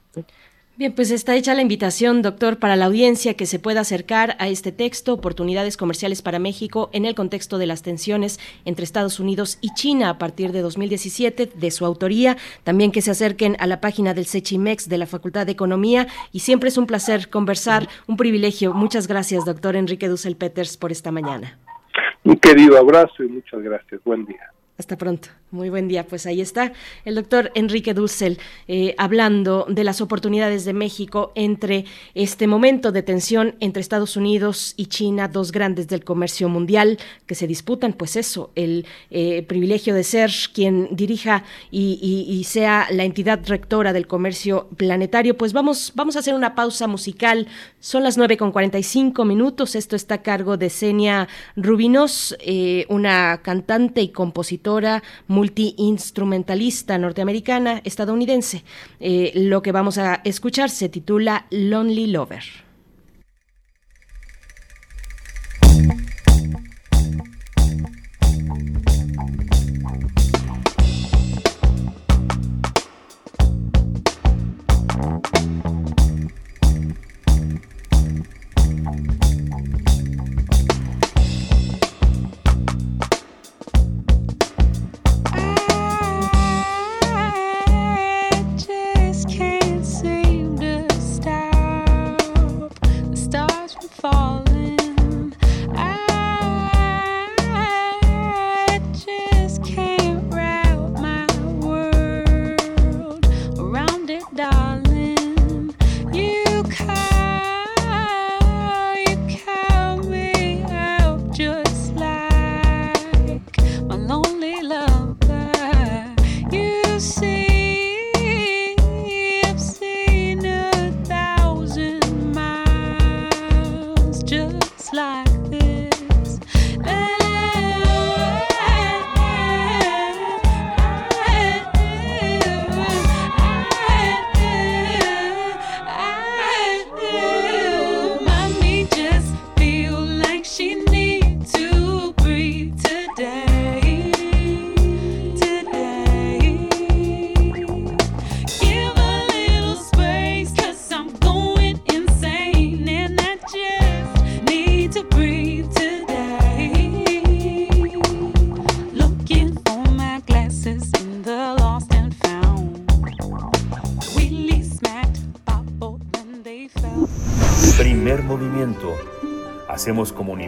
Bien, 0.76 0.92
pues 0.92 1.12
está 1.12 1.36
hecha 1.36 1.54
la 1.54 1.62
invitación, 1.62 2.20
doctor, 2.20 2.58
para 2.58 2.74
la 2.74 2.86
audiencia 2.86 3.34
que 3.34 3.46
se 3.46 3.60
pueda 3.60 3.82
acercar 3.82 4.34
a 4.40 4.48
este 4.48 4.72
texto, 4.72 5.12
Oportunidades 5.12 5.76
Comerciales 5.76 6.20
para 6.20 6.40
México, 6.40 6.90
en 6.92 7.04
el 7.04 7.14
contexto 7.14 7.58
de 7.58 7.66
las 7.66 7.82
tensiones 7.82 8.40
entre 8.64 8.82
Estados 8.84 9.20
Unidos 9.20 9.58
y 9.60 9.72
China 9.74 10.10
a 10.10 10.18
partir 10.18 10.50
de 10.50 10.62
2017, 10.62 11.50
de 11.54 11.70
su 11.70 11.86
autoría. 11.86 12.36
También 12.64 12.90
que 12.90 13.02
se 13.02 13.12
acerquen 13.12 13.56
a 13.60 13.68
la 13.68 13.80
página 13.80 14.14
del 14.14 14.26
CECHIMEX 14.26 14.88
de 14.88 14.98
la 14.98 15.06
Facultad 15.06 15.46
de 15.46 15.52
Economía. 15.52 16.08
Y 16.32 16.40
siempre 16.40 16.70
es 16.70 16.76
un 16.76 16.86
placer 16.86 17.30
conversar, 17.30 17.88
un 18.08 18.16
privilegio. 18.16 18.74
Muchas 18.74 19.06
gracias, 19.06 19.44
doctor 19.44 19.76
Enrique 19.76 20.08
Dussel 20.08 20.34
Peters, 20.34 20.76
por 20.76 20.90
esta 20.90 21.12
mañana. 21.12 21.56
Un 22.24 22.34
querido 22.34 22.78
abrazo 22.78 23.22
y 23.22 23.28
muchas 23.28 23.62
gracias. 23.62 24.00
Buen 24.02 24.26
día. 24.26 24.50
Hasta 24.76 24.98
pronto. 24.98 25.28
Muy 25.50 25.70
buen 25.70 25.86
día, 25.86 26.04
pues 26.04 26.26
ahí 26.26 26.40
está 26.40 26.72
el 27.04 27.14
doctor 27.14 27.52
Enrique 27.54 27.94
Dussel 27.94 28.40
eh, 28.66 28.96
hablando 28.98 29.66
de 29.68 29.84
las 29.84 30.00
oportunidades 30.00 30.64
de 30.64 30.72
México 30.72 31.30
entre 31.36 31.84
este 32.14 32.48
momento 32.48 32.90
de 32.90 33.04
tensión 33.04 33.54
entre 33.60 33.80
Estados 33.80 34.16
Unidos 34.16 34.74
y 34.76 34.86
China, 34.86 35.28
dos 35.28 35.52
grandes 35.52 35.86
del 35.86 36.02
comercio 36.02 36.48
mundial 36.48 36.98
que 37.26 37.36
se 37.36 37.46
disputan, 37.46 37.92
pues 37.92 38.16
eso, 38.16 38.50
el 38.56 38.84
eh, 39.12 39.44
privilegio 39.44 39.94
de 39.94 40.02
ser 40.02 40.32
quien 40.52 40.88
dirija 40.90 41.44
y, 41.70 42.42
sea 42.44 42.88
la 42.90 43.04
entidad 43.04 43.40
rectora 43.46 43.92
del 43.92 44.06
comercio 44.06 44.68
planetario. 44.76 45.36
Pues 45.36 45.52
vamos, 45.52 45.92
vamos 45.94 46.16
a 46.16 46.18
hacer 46.18 46.34
una 46.34 46.54
pausa 46.54 46.88
musical. 46.88 47.46
Son 47.78 48.02
las 48.02 48.18
9 48.18 48.36
con 48.36 48.50
45 48.50 49.24
minutos. 49.24 49.76
Esto 49.76 49.96
está 49.96 50.16
a 50.16 50.22
cargo 50.22 50.56
de 50.56 50.68
Senia 50.68 51.28
Rubinos, 51.56 52.36
eh, 52.40 52.86
una 52.88 53.40
cantante 53.42 54.02
y 54.02 54.08
compositora 54.08 55.02
muy 55.28 55.43
multi-instrumentalista 55.44 56.96
norteamericana 56.96 57.82
estadounidense. 57.84 58.64
Eh, 58.98 59.32
lo 59.34 59.60
que 59.62 59.72
vamos 59.72 59.98
a 59.98 60.22
escuchar 60.24 60.70
se 60.70 60.88
titula 60.88 61.46
Lonely 61.50 62.06
Lover. 62.06 62.63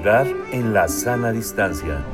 En 0.08 0.72
la 0.72 0.86
sana 0.86 1.32
distancia. 1.32 2.04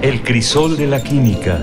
El 0.00 0.22
crisol 0.22 0.78
de 0.78 0.86
la 0.86 1.02
química. 1.02 1.62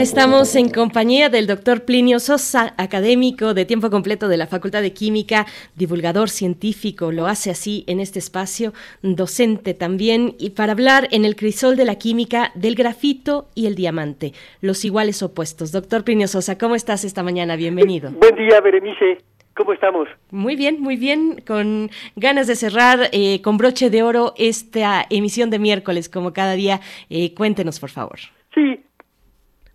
Ya 0.00 0.04
estamos 0.04 0.56
en 0.56 0.70
compañía 0.70 1.28
del 1.28 1.46
doctor 1.46 1.84
Plinio 1.84 2.20
Sosa, 2.20 2.72
académico 2.78 3.52
de 3.52 3.66
tiempo 3.66 3.90
completo 3.90 4.28
de 4.28 4.38
la 4.38 4.46
Facultad 4.46 4.80
de 4.80 4.94
Química, 4.94 5.44
divulgador 5.76 6.30
científico, 6.30 7.12
lo 7.12 7.26
hace 7.26 7.50
así 7.50 7.84
en 7.86 8.00
este 8.00 8.18
espacio, 8.18 8.72
docente 9.02 9.74
también, 9.74 10.36
y 10.38 10.52
para 10.52 10.72
hablar 10.72 11.06
en 11.10 11.26
el 11.26 11.36
crisol 11.36 11.76
de 11.76 11.84
la 11.84 11.96
química 11.96 12.50
del 12.54 12.76
grafito 12.76 13.48
y 13.54 13.66
el 13.66 13.74
diamante, 13.74 14.32
los 14.62 14.86
iguales 14.86 15.22
opuestos. 15.22 15.70
Doctor 15.70 16.02
Plinio 16.02 16.28
Sosa, 16.28 16.56
¿cómo 16.56 16.76
estás 16.76 17.04
esta 17.04 17.22
mañana? 17.22 17.56
Bienvenido. 17.56 18.10
Buen 18.18 18.36
día, 18.36 18.58
Berenice. 18.62 19.18
¿Cómo 19.54 19.74
estamos? 19.74 20.08
Muy 20.30 20.56
bien, 20.56 20.80
muy 20.80 20.96
bien, 20.96 21.42
con 21.46 21.90
ganas 22.16 22.46
de 22.46 22.56
cerrar 22.56 23.10
eh, 23.12 23.42
con 23.42 23.58
broche 23.58 23.90
de 23.90 24.02
oro 24.02 24.32
esta 24.38 25.04
emisión 25.10 25.50
de 25.50 25.58
miércoles, 25.58 26.08
como 26.08 26.32
cada 26.32 26.54
día. 26.54 26.80
Eh, 27.10 27.34
cuéntenos, 27.34 27.78
por 27.78 27.90
favor. 27.90 28.18
Sí, 28.54 28.80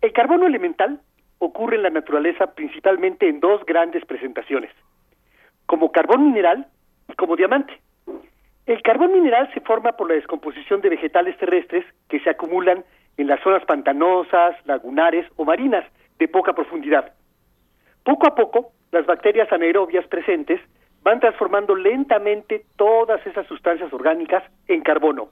el 0.06 0.12
carbono 0.12 0.46
elemental 0.46 1.00
ocurre 1.38 1.74
en 1.74 1.82
la 1.82 1.90
naturaleza 1.90 2.54
principalmente 2.54 3.28
en 3.28 3.40
dos 3.40 3.66
grandes 3.66 4.04
presentaciones, 4.04 4.70
como 5.66 5.90
carbón 5.90 6.26
mineral 6.26 6.68
y 7.08 7.14
como 7.14 7.34
diamante. 7.34 7.80
El 8.66 8.82
carbón 8.82 9.12
mineral 9.12 9.50
se 9.52 9.60
forma 9.60 9.96
por 9.96 10.08
la 10.08 10.14
descomposición 10.14 10.80
de 10.80 10.90
vegetales 10.90 11.36
terrestres 11.38 11.84
que 12.08 12.20
se 12.20 12.30
acumulan 12.30 12.84
en 13.16 13.26
las 13.26 13.40
zonas 13.42 13.64
pantanosas, 13.64 14.54
lagunares 14.64 15.26
o 15.34 15.44
marinas 15.44 15.84
de 16.20 16.28
poca 16.28 16.52
profundidad. 16.52 17.12
Poco 18.04 18.28
a 18.28 18.36
poco, 18.36 18.70
las 18.92 19.06
bacterias 19.06 19.52
anaerobias 19.52 20.06
presentes 20.06 20.60
van 21.02 21.18
transformando 21.18 21.74
lentamente 21.74 22.64
todas 22.76 23.26
esas 23.26 23.44
sustancias 23.48 23.92
orgánicas 23.92 24.44
en 24.68 24.82
carbono, 24.82 25.30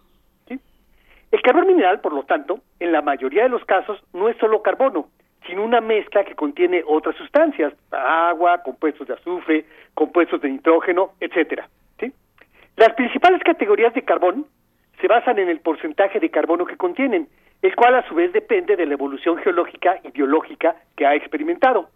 el 1.35 1.43
carbón 1.43 1.67
mineral, 1.67 2.01
por 2.01 2.13
lo 2.13 2.23
tanto, 2.23 2.61
en 2.79 2.93
la 2.93 3.03
mayoría 3.03 3.43
de 3.43 3.49
los 3.49 3.65
casos 3.65 4.01
no 4.13 4.29
es 4.29 4.37
solo 4.37 4.63
carbono, 4.63 5.09
sino 5.47 5.65
una 5.65 5.81
mezcla 5.81 6.25
que 6.25 6.37
contiene 6.37 6.85
otras 6.87 7.17
sustancias, 7.17 7.73
agua, 7.91 8.63
compuestos 8.63 9.09
de 9.09 9.15
azufre, 9.15 9.65
compuestos 9.95 10.41
de 10.41 10.51
nitrógeno, 10.51 11.11
etcétera. 11.21 11.69
Las 12.77 12.93
principales 12.95 13.41
categorías 13.43 13.95
de 13.95 14.03
carbón 14.03 14.47
se 15.01 15.07
basan 15.07 15.39
en 15.39 15.49
el 15.49 15.61
porcentaje 15.61 16.19
de 16.19 16.31
carbono 16.31 16.67
que 16.67 16.77
contienen, 16.77 17.29
el 17.63 17.75
cual 17.77 17.95
a 17.95 18.09
su 18.09 18.15
vez 18.15 18.33
depende 18.33 18.77
de 18.77 18.87
la 18.87 18.95
evolución 18.95 19.37
geológica 19.39 19.99
y 20.03 20.11
biológica 20.11 20.77
que 20.97 21.07
ha 21.07 21.15
experimentado. 21.15 21.89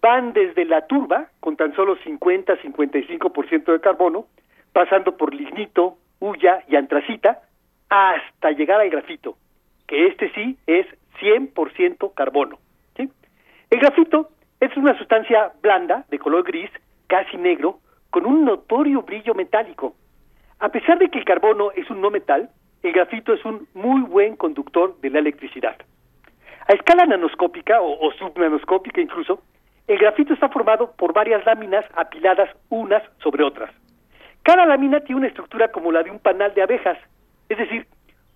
Van 0.00 0.32
desde 0.32 0.64
la 0.64 0.86
turba, 0.86 1.28
con 1.40 1.56
tan 1.56 1.74
solo 1.74 1.96
50-55% 1.98 3.72
de 3.72 3.80
carbono, 3.80 4.26
pasando 4.72 5.16
por 5.16 5.34
lignito, 5.34 5.96
hulla 6.20 6.62
y 6.68 6.76
antracita, 6.76 7.42
hasta 7.88 8.50
llegar 8.52 8.80
al 8.80 8.90
grafito, 8.90 9.36
que 9.86 10.06
este 10.08 10.30
sí 10.32 10.58
es 10.66 10.86
100% 11.20 12.14
carbono. 12.14 12.58
El 13.70 13.80
grafito 13.80 14.30
es 14.60 14.74
una 14.78 14.96
sustancia 14.96 15.52
blanda, 15.60 16.06
de 16.08 16.18
color 16.18 16.42
gris, 16.42 16.70
casi 17.06 17.36
negro, 17.36 17.80
con 18.08 18.24
un 18.24 18.46
notorio 18.46 19.02
brillo 19.02 19.34
metálico. 19.34 19.94
A 20.58 20.70
pesar 20.70 20.98
de 20.98 21.10
que 21.10 21.18
el 21.18 21.26
carbono 21.26 21.70
es 21.72 21.90
un 21.90 22.00
no 22.00 22.10
metal, 22.10 22.48
el 22.82 22.92
grafito 22.92 23.34
es 23.34 23.44
un 23.44 23.68
muy 23.74 24.00
buen 24.00 24.36
conductor 24.36 24.98
de 25.00 25.10
la 25.10 25.18
electricidad. 25.18 25.76
A 26.66 26.72
escala 26.72 27.04
nanoscópica 27.04 27.82
o, 27.82 28.06
o 28.06 28.12
subnanoscópica 28.12 29.02
incluso, 29.02 29.42
el 29.86 29.98
grafito 29.98 30.32
está 30.32 30.48
formado 30.48 30.92
por 30.92 31.12
varias 31.12 31.44
láminas 31.44 31.84
apiladas 31.94 32.48
unas 32.70 33.02
sobre 33.22 33.44
otras. 33.44 33.70
Cada 34.42 34.64
lámina 34.64 35.00
tiene 35.00 35.18
una 35.18 35.28
estructura 35.28 35.68
como 35.68 35.92
la 35.92 36.02
de 36.02 36.10
un 36.10 36.20
panal 36.20 36.54
de 36.54 36.62
abejas, 36.62 36.96
es 37.48 37.58
decir, 37.58 37.86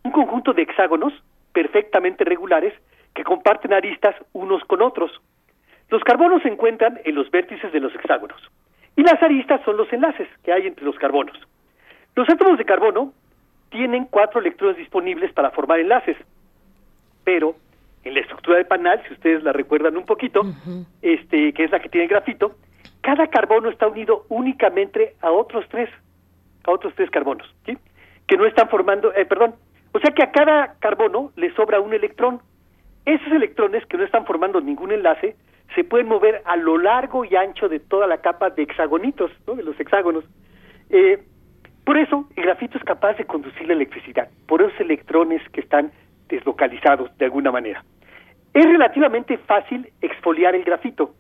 un 0.05 0.13
conjunto 0.13 0.53
de 0.53 0.63
hexágonos 0.63 1.13
perfectamente 1.53 2.25
regulares 2.25 2.75
que 3.15 3.25
comparten 3.25 3.73
aristas 3.73 4.15
unos 4.33 4.65
con 4.65 4.83
otros. 4.83 5.11
Los 5.89 6.03
carbonos 6.03 6.43
se 6.43 6.49
encuentran 6.49 7.01
en 7.05 7.15
los 7.15 7.31
vértices 7.31 7.73
de 7.73 7.81
los 7.81 7.95
hexágonos 7.95 8.41
y 8.97 9.03
las 9.03 9.23
aristas 9.23 9.61
son 9.65 9.77
los 9.77 9.93
enlaces 9.93 10.29
que 10.43 10.53
hay 10.53 10.67
entre 10.67 10.85
los 10.85 10.97
carbonos. 10.97 11.37
Los 12.15 12.29
átomos 12.29 12.59
de 12.59 12.65
carbono 12.65 13.13
tienen 13.71 14.07
cuatro 14.07 14.41
electrones 14.41 14.77
disponibles 14.77 15.33
para 15.33 15.51
formar 15.51 15.81
enlaces, 15.81 16.17
pero 17.25 17.57
en 18.05 18.15
la 18.15 18.21
estructura 18.21 18.57
del 18.57 18.67
panal, 18.67 19.03
si 19.07 19.15
ustedes 19.15 19.43
la 19.43 19.53
recuerdan 19.53 19.97
un 19.97 20.05
poquito, 20.05 20.43
este, 21.01 21.53
que 21.53 21.65
es 21.65 21.71
la 21.71 21.81
que 21.81 21.89
tiene 21.89 22.05
el 22.05 22.11
grafito, 22.11 22.57
cada 23.01 23.29
carbono 23.29 23.71
está 23.71 23.87
unido 23.87 24.27
únicamente 24.29 25.15
a 25.21 25.31
otros 25.31 25.67
tres 25.69 25.89
a 26.65 26.71
otros 26.71 26.95
tres 26.95 27.11
carbonos, 27.11 27.53
¿sí? 27.67 27.77
Que 28.27 28.37
no 28.37 28.47
están 28.47 28.69
formando, 28.69 29.13
eh, 29.15 29.27
perdón, 29.27 29.55
o 29.93 29.99
sea 30.01 30.13
que 30.13 30.23
a 30.23 30.33
cada 30.33 30.75
carbono 30.79 31.33
le 31.37 31.55
sobra 31.55 31.81
un 31.81 31.93
electrón. 31.93 32.41
Esos 33.05 33.33
electrones 33.33 33.85
que 33.87 33.97
no 33.97 34.05
están 34.05 34.25
formando 34.25 34.61
ningún 34.61 34.93
enlace 34.93 35.37
se 35.75 35.85
pueden 35.85 36.09
mover 36.09 36.43
a 36.45 36.57
lo 36.57 36.79
largo 36.79 37.25
y 37.25 37.35
ancho 37.37 37.69
de 37.69 37.81
toda 37.81 38.07
la 38.07 38.19
capa 38.19 38.51
de 38.51 38.63
hexagonitos, 38.63 39.31
¿no? 39.47 39.55
de 39.55 39.63
los 39.63 39.79
hexágonos. 39.79 40.25
Eh, 40.91 41.23
por 41.85 41.99
eso 41.99 42.29
el 42.37 42.45
grafito 42.45 42.79
es 42.79 42.85
capaz 42.85 43.15
de 43.15 43.25
conducir 43.25 43.67
la 43.67 43.73
electricidad, 43.73 44.29
por 44.47 44.63
esos 44.63 44.79
electrones 44.81 45.43
que 45.51 45.61
están 45.61 45.91
deslocalizados 46.29 47.17
de 47.19 47.25
alguna 47.25 47.51
manera. 47.51 47.85
Es 48.55 48.65
relativamente 48.65 49.39
fácil 49.39 49.91
exfoliar 50.01 50.55
el 50.55 50.63
grafito. 50.63 51.15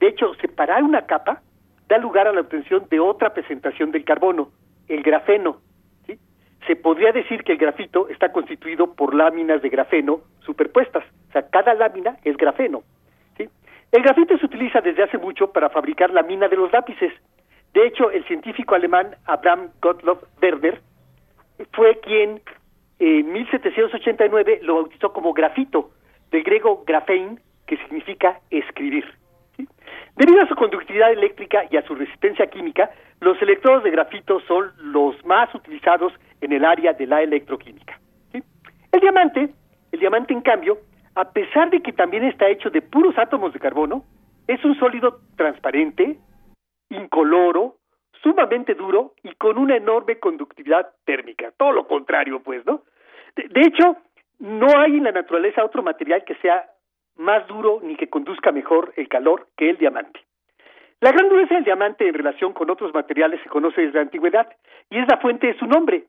De 0.00 0.08
hecho, 0.08 0.32
separar 0.34 0.82
una 0.82 1.06
capa 1.06 1.42
da 1.88 1.98
lugar 1.98 2.28
a 2.28 2.32
la 2.32 2.40
obtención 2.40 2.86
de 2.88 3.00
otra 3.00 3.34
presentación 3.34 3.90
del 3.90 4.04
carbono, 4.04 4.50
el 4.88 5.02
grafeno. 5.02 5.60
Se 6.68 6.76
podría 6.76 7.12
decir 7.12 7.44
que 7.44 7.52
el 7.52 7.58
grafito 7.58 8.10
está 8.10 8.30
constituido 8.30 8.94
por 8.94 9.14
láminas 9.14 9.62
de 9.62 9.70
grafeno 9.70 10.20
superpuestas. 10.40 11.02
O 11.30 11.32
sea, 11.32 11.48
cada 11.48 11.72
lámina 11.72 12.18
es 12.24 12.36
grafeno. 12.36 12.82
El 13.90 14.02
grafito 14.02 14.36
se 14.36 14.44
utiliza 14.44 14.82
desde 14.82 15.02
hace 15.02 15.16
mucho 15.16 15.50
para 15.50 15.70
fabricar 15.70 16.10
la 16.10 16.22
mina 16.22 16.46
de 16.46 16.56
los 16.56 16.70
lápices. 16.70 17.10
De 17.72 17.86
hecho, 17.86 18.10
el 18.10 18.22
científico 18.26 18.74
alemán 18.74 19.16
Abraham 19.24 19.70
Gottlob 19.80 20.26
Werner 20.42 20.78
fue 21.72 21.98
quien 22.00 22.42
en 22.98 23.32
1789 23.32 24.60
lo 24.60 24.74
bautizó 24.74 25.10
como 25.14 25.32
grafito, 25.32 25.88
del 26.30 26.42
griego 26.42 26.84
grafein, 26.86 27.40
que 27.66 27.78
significa 27.78 28.40
escribir. 28.50 29.06
Debido 30.16 30.42
a 30.42 30.48
su 30.48 30.54
conductividad 30.54 31.12
eléctrica 31.12 31.64
y 31.70 31.78
a 31.78 31.82
su 31.86 31.94
resistencia 31.94 32.46
química, 32.48 32.90
los 33.20 33.40
electrodos 33.40 33.84
de 33.84 33.90
grafito 33.90 34.40
son 34.40 34.70
los 34.76 35.24
más 35.24 35.54
utilizados 35.54 36.12
en 36.40 36.52
el 36.52 36.64
área 36.64 36.92
de 36.92 37.06
la 37.06 37.22
electroquímica. 37.22 38.00
El 38.32 39.00
diamante, 39.00 39.50
el 39.92 40.00
diamante 40.00 40.32
en 40.32 40.40
cambio, 40.40 40.78
a 41.14 41.30
pesar 41.32 41.70
de 41.70 41.80
que 41.80 41.92
también 41.92 42.24
está 42.24 42.48
hecho 42.48 42.70
de 42.70 42.82
puros 42.82 43.16
átomos 43.18 43.52
de 43.52 43.60
carbono, 43.60 44.04
es 44.46 44.64
un 44.64 44.78
sólido 44.78 45.20
transparente, 45.36 46.18
incoloro, 46.90 47.76
sumamente 48.22 48.74
duro 48.74 49.14
y 49.22 49.32
con 49.34 49.58
una 49.58 49.76
enorme 49.76 50.18
conductividad 50.18 50.88
térmica. 51.04 51.52
Todo 51.56 51.72
lo 51.72 51.86
contrario, 51.86 52.40
pues, 52.42 52.64
¿no? 52.66 52.82
De, 53.36 53.48
de, 53.48 53.60
hecho, 53.60 53.96
no 54.38 54.78
hay 54.78 54.96
en 54.96 55.04
la 55.04 55.12
naturaleza 55.12 55.64
otro 55.64 55.82
material 55.82 56.24
que 56.24 56.34
sea 56.36 56.64
más 57.16 57.46
duro 57.46 57.80
ni 57.82 57.96
que 57.96 58.08
conduzca 58.08 58.52
mejor 58.52 58.92
el 58.96 59.08
calor 59.08 59.48
que 59.56 59.70
el 59.70 59.76
diamante. 59.76 60.20
La 61.00 61.12
gran 61.12 61.28
dureza 61.28 61.54
del 61.54 61.64
diamante 61.64 62.08
en 62.08 62.14
relación 62.14 62.52
con 62.52 62.70
otros 62.70 62.92
materiales 62.92 63.40
se 63.42 63.48
conoce 63.48 63.82
desde 63.82 63.94
la 63.94 64.02
antigüedad 64.02 64.48
y 64.90 64.98
es 64.98 65.06
la 65.08 65.18
fuente 65.18 65.46
de 65.46 65.58
su 65.58 65.66
nombre. 65.66 66.06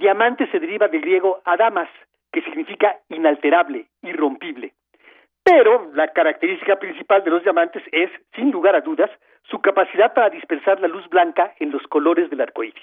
Diamante 0.00 0.46
se 0.50 0.58
deriva 0.58 0.88
del 0.88 1.02
griego 1.02 1.42
adamas, 1.44 1.90
que 2.32 2.40
significa 2.40 2.96
inalterable, 3.10 3.84
irrompible. 4.00 4.72
Pero 5.44 5.90
la 5.92 6.08
característica 6.08 6.76
principal 6.76 7.22
de 7.22 7.28
los 7.28 7.42
diamantes 7.42 7.82
es, 7.92 8.10
sin 8.34 8.50
lugar 8.50 8.74
a 8.74 8.80
dudas, 8.80 9.10
su 9.42 9.60
capacidad 9.60 10.14
para 10.14 10.30
dispersar 10.30 10.80
la 10.80 10.88
luz 10.88 11.06
blanca 11.10 11.52
en 11.58 11.70
los 11.70 11.82
colores 11.88 12.30
del 12.30 12.40
arco 12.40 12.64
iris. 12.64 12.82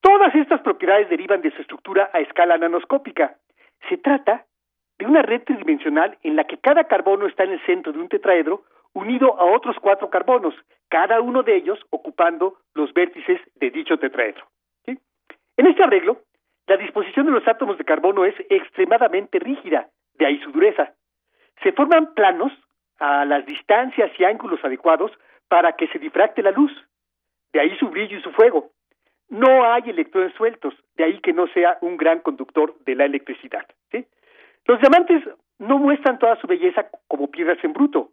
Todas 0.00 0.34
estas 0.34 0.62
propiedades 0.62 1.08
derivan 1.10 1.42
de 1.42 1.52
su 1.52 1.62
estructura 1.62 2.10
a 2.12 2.18
escala 2.18 2.58
nanoscópica. 2.58 3.36
Se 3.88 3.98
trata 3.98 4.46
de 4.98 5.06
una 5.06 5.22
red 5.22 5.44
tridimensional 5.44 6.18
en 6.24 6.34
la 6.34 6.42
que 6.42 6.58
cada 6.58 6.88
carbono 6.88 7.28
está 7.28 7.44
en 7.44 7.52
el 7.52 7.64
centro 7.66 7.92
de 7.92 8.00
un 8.00 8.08
tetraedro 8.08 8.64
unido 8.94 9.38
a 9.38 9.44
otros 9.44 9.76
cuatro 9.80 10.10
carbonos, 10.10 10.56
cada 10.88 11.20
uno 11.20 11.44
de 11.44 11.54
ellos 11.54 11.78
ocupando 11.90 12.56
los 12.74 12.92
vértices 12.92 13.40
de 13.54 13.70
dicho 13.70 13.96
tetraedro. 13.96 14.44
En 15.56 15.66
este 15.66 15.82
arreglo, 15.82 16.22
la 16.66 16.76
disposición 16.76 17.26
de 17.26 17.32
los 17.32 17.46
átomos 17.46 17.78
de 17.78 17.84
carbono 17.84 18.24
es 18.24 18.34
extremadamente 18.50 19.38
rígida, 19.38 19.88
de 20.14 20.26
ahí 20.26 20.38
su 20.40 20.50
dureza. 20.52 20.94
Se 21.62 21.72
forman 21.72 22.14
planos 22.14 22.52
a 22.98 23.24
las 23.24 23.46
distancias 23.46 24.10
y 24.18 24.24
ángulos 24.24 24.64
adecuados 24.64 25.12
para 25.48 25.72
que 25.72 25.86
se 25.88 25.98
difracte 25.98 26.42
la 26.42 26.50
luz, 26.50 26.72
de 27.52 27.60
ahí 27.60 27.76
su 27.78 27.88
brillo 27.88 28.18
y 28.18 28.22
su 28.22 28.32
fuego. 28.32 28.72
No 29.28 29.64
hay 29.64 29.90
electrones 29.90 30.34
sueltos, 30.34 30.74
de 30.96 31.04
ahí 31.04 31.20
que 31.20 31.32
no 31.32 31.46
sea 31.48 31.78
un 31.80 31.96
gran 31.96 32.20
conductor 32.20 32.76
de 32.84 32.94
la 32.94 33.04
electricidad. 33.04 33.66
Los 34.66 34.80
diamantes 34.80 35.22
no 35.58 35.78
muestran 35.78 36.18
toda 36.18 36.36
su 36.40 36.48
belleza 36.48 36.88
como 37.06 37.30
piedras 37.30 37.58
en 37.62 37.72
bruto. 37.72 38.10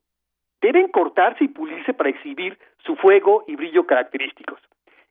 Deben 0.62 0.88
cortarse 0.90 1.44
y 1.44 1.48
pulirse 1.48 1.94
para 1.94 2.10
exhibir 2.10 2.58
su 2.86 2.96
fuego 2.96 3.44
y 3.48 3.56
brillo 3.56 3.88
característicos. 3.88 4.60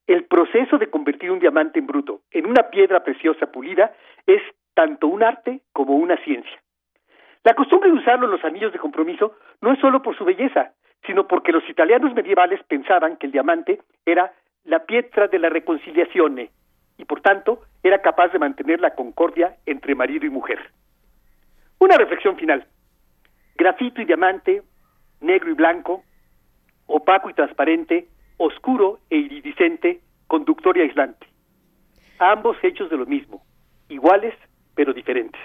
El 0.06 0.24
proceso 0.24 0.78
de 0.78 0.90
convertir 0.90 1.30
un 1.30 1.38
diamante 1.38 1.78
en 1.78 1.86
bruto 1.86 2.22
en 2.30 2.46
una 2.46 2.70
piedra 2.70 3.04
preciosa 3.04 3.46
pulida 3.46 3.92
es 4.26 4.42
tanto 4.74 5.06
un 5.06 5.22
arte 5.22 5.60
como 5.72 5.96
una 5.96 6.16
ciencia. 6.24 6.60
La 7.44 7.54
costumbre 7.54 7.90
de 7.90 7.98
usarlo 7.98 8.26
en 8.26 8.32
los 8.32 8.44
anillos 8.44 8.72
de 8.72 8.78
compromiso 8.78 9.36
no 9.60 9.72
es 9.72 9.78
solo 9.80 10.02
por 10.02 10.16
su 10.16 10.24
belleza, 10.24 10.72
sino 11.06 11.26
porque 11.26 11.52
los 11.52 11.68
italianos 11.68 12.14
medievales 12.14 12.62
pensaban 12.64 13.16
que 13.16 13.26
el 13.26 13.32
diamante 13.32 13.80
era 14.06 14.32
la 14.64 14.84
pietra 14.86 15.26
de 15.28 15.38
la 15.38 15.48
reconciliación 15.48 16.48
y 16.96 17.04
por 17.04 17.20
tanto 17.20 17.62
era 17.82 18.00
capaz 18.00 18.28
de 18.28 18.38
mantener 18.38 18.80
la 18.80 18.94
concordia 18.94 19.56
entre 19.66 19.94
marido 19.94 20.26
y 20.26 20.30
mujer. 20.30 20.58
Una 21.80 21.96
reflexión 21.96 22.36
final. 22.36 22.66
Grafito 23.56 24.00
y 24.00 24.04
diamante, 24.04 24.62
negro 25.20 25.50
y 25.50 25.54
blanco, 25.54 26.04
opaco 26.86 27.28
y 27.28 27.34
transparente, 27.34 28.06
oscuro 28.38 28.98
e 29.10 29.16
iridiscente, 29.16 30.00
conductor 30.26 30.76
y 30.76 30.82
aislante. 30.82 31.26
Ambos 32.18 32.56
hechos 32.62 32.90
de 32.90 32.96
lo 32.96 33.06
mismo, 33.06 33.44
iguales 33.88 34.34
pero 34.74 34.92
diferentes. 34.92 35.40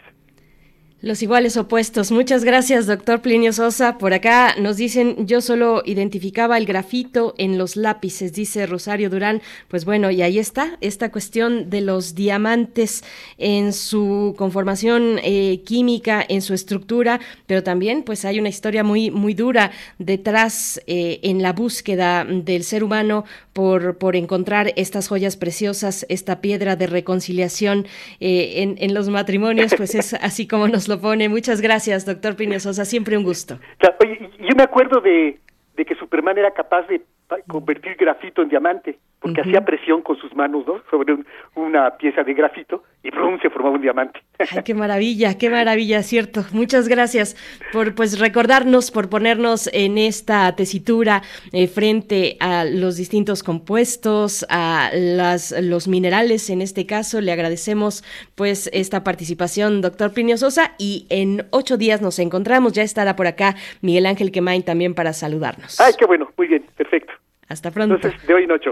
Los 1.00 1.22
iguales 1.22 1.58
opuestos. 1.58 2.12
Muchas 2.12 2.44
gracias, 2.44 2.88
doctor 2.88 3.22
Plinio 3.22 3.54
Sosa. 3.54 4.00
Por 4.00 4.16
acá 4.16 4.56
nos 4.60 4.78
dicen, 4.78 5.28
yo 5.28 5.42
solo 5.42 5.84
identificaba 5.86 6.58
el 6.58 6.66
grafito 6.66 7.36
en 7.38 7.60
los 7.60 7.76
lápices, 7.76 8.34
dice 8.34 8.66
Rosario 8.66 9.12
Durán. 9.12 9.44
Pues 9.68 9.86
bueno, 9.86 10.10
y 10.10 10.24
ahí 10.24 10.40
está 10.40 10.80
esta 10.82 11.12
cuestión 11.12 11.70
de 11.70 11.82
los 11.82 12.16
diamantes 12.16 13.04
en 13.38 13.74
su 13.74 14.34
conformación 14.40 15.20
eh, 15.22 15.62
química, 15.64 16.26
en 16.28 16.42
su 16.42 16.56
estructura, 16.56 17.20
pero 17.46 17.62
también 17.62 18.02
pues 18.02 18.26
hay 18.26 18.40
una 18.40 18.50
historia 18.50 18.84
muy, 18.84 19.12
muy 19.12 19.36
dura 19.36 19.70
detrás 20.00 20.82
eh, 20.88 21.20
en 21.22 21.44
la 21.44 21.54
búsqueda 21.54 22.26
del 22.26 22.64
ser 22.64 22.84
humano 22.84 23.24
por, 23.54 24.00
por 24.00 24.16
encontrar 24.16 24.74
estas 24.76 25.08
joyas 25.10 25.38
preciosas, 25.38 26.08
esta 26.10 26.42
piedra 26.42 26.76
de 26.76 26.88
reconciliación 26.88 27.86
eh, 28.20 28.64
en, 28.64 28.78
en 28.80 28.96
los 28.96 29.10
matrimonios, 29.10 29.74
pues 29.78 29.94
es 29.94 30.14
así 30.22 30.48
como 30.48 30.68
nos 30.68 30.87
lo 30.88 31.00
pone. 31.00 31.30
Muchas 31.30 31.62
gracias, 31.62 32.06
doctor 32.06 32.36
Pino 32.36 32.60
Sosa. 32.60 32.86
Siempre 32.86 33.18
un 33.18 33.24
gusto. 33.24 33.60
Oye, 34.04 34.30
yo 34.40 34.56
me 34.56 34.64
acuerdo 34.64 35.02
de, 35.02 35.40
de 35.76 35.86
que 35.86 35.96
Superman 35.96 36.38
era 36.38 36.52
capaz 36.52 36.88
de 36.88 37.02
convertir 37.48 37.96
grafito 37.96 38.42
en 38.42 38.50
diamante, 38.50 38.98
porque 39.20 39.42
hacía 39.42 39.66
presión 39.66 40.02
con 40.02 40.18
sus 40.18 40.34
manos, 40.36 40.66
¿no? 40.66 40.82
Sobre 40.90 41.18
una 41.56 41.98
pieza 41.98 42.24
de 42.24 42.34
grafito 42.34 42.84
y 43.04 43.10
¡brum! 43.10 43.40
se 43.42 43.50
formaba 43.50 43.76
un 43.76 43.82
diamante. 43.82 44.22
Ay, 44.40 44.64
qué 44.64 44.74
maravilla, 44.74 45.38
qué 45.38 45.50
maravilla, 45.50 46.04
cierto. 46.04 46.42
Muchas 46.54 46.88
gracias 46.88 47.36
por 47.74 47.96
pues 47.96 48.20
recordarnos, 48.20 48.92
por 48.92 49.10
ponernos 49.10 49.70
en 49.74 49.98
esta 49.98 50.56
tesitura 50.56 51.22
eh, 51.52 51.68
frente 51.68 52.38
a 52.40 52.64
los 52.64 52.96
distintos 52.96 53.44
compuestos, 53.44 54.46
a 54.50 54.90
las 54.94 55.54
los 55.62 55.88
minerales 55.88 56.50
en 56.50 56.62
este 56.62 56.86
caso. 56.86 57.20
Le 57.20 57.32
agradecemos 57.32 58.04
pues 58.36 58.70
esta 58.72 59.04
participación, 59.04 59.82
doctor 59.82 60.14
Plinio 60.14 60.38
Sosa, 60.38 60.74
y 60.78 61.08
en 61.10 61.46
ocho 61.50 61.78
días 61.78 62.02
nos 62.02 62.20
encontramos. 62.20 62.74
Ya 62.74 62.84
estará 62.84 63.16
por 63.16 63.28
acá 63.28 63.56
Miguel 63.82 64.06
Ángel 64.06 64.32
Quemain 64.32 64.64
también 64.64 64.94
para 64.94 65.14
saludarnos. 65.14 65.80
Ay, 65.82 65.94
qué 65.98 66.06
bueno, 66.06 66.32
muy 66.38 66.48
bien, 66.48 66.64
perfecto. 66.76 67.17
Hasta 67.48 67.72
pronto. 67.72 67.96
Entonces, 67.96 68.28
de 68.28 68.34
hoy 68.34 68.44
en 68.44 68.52
ocho. 68.52 68.72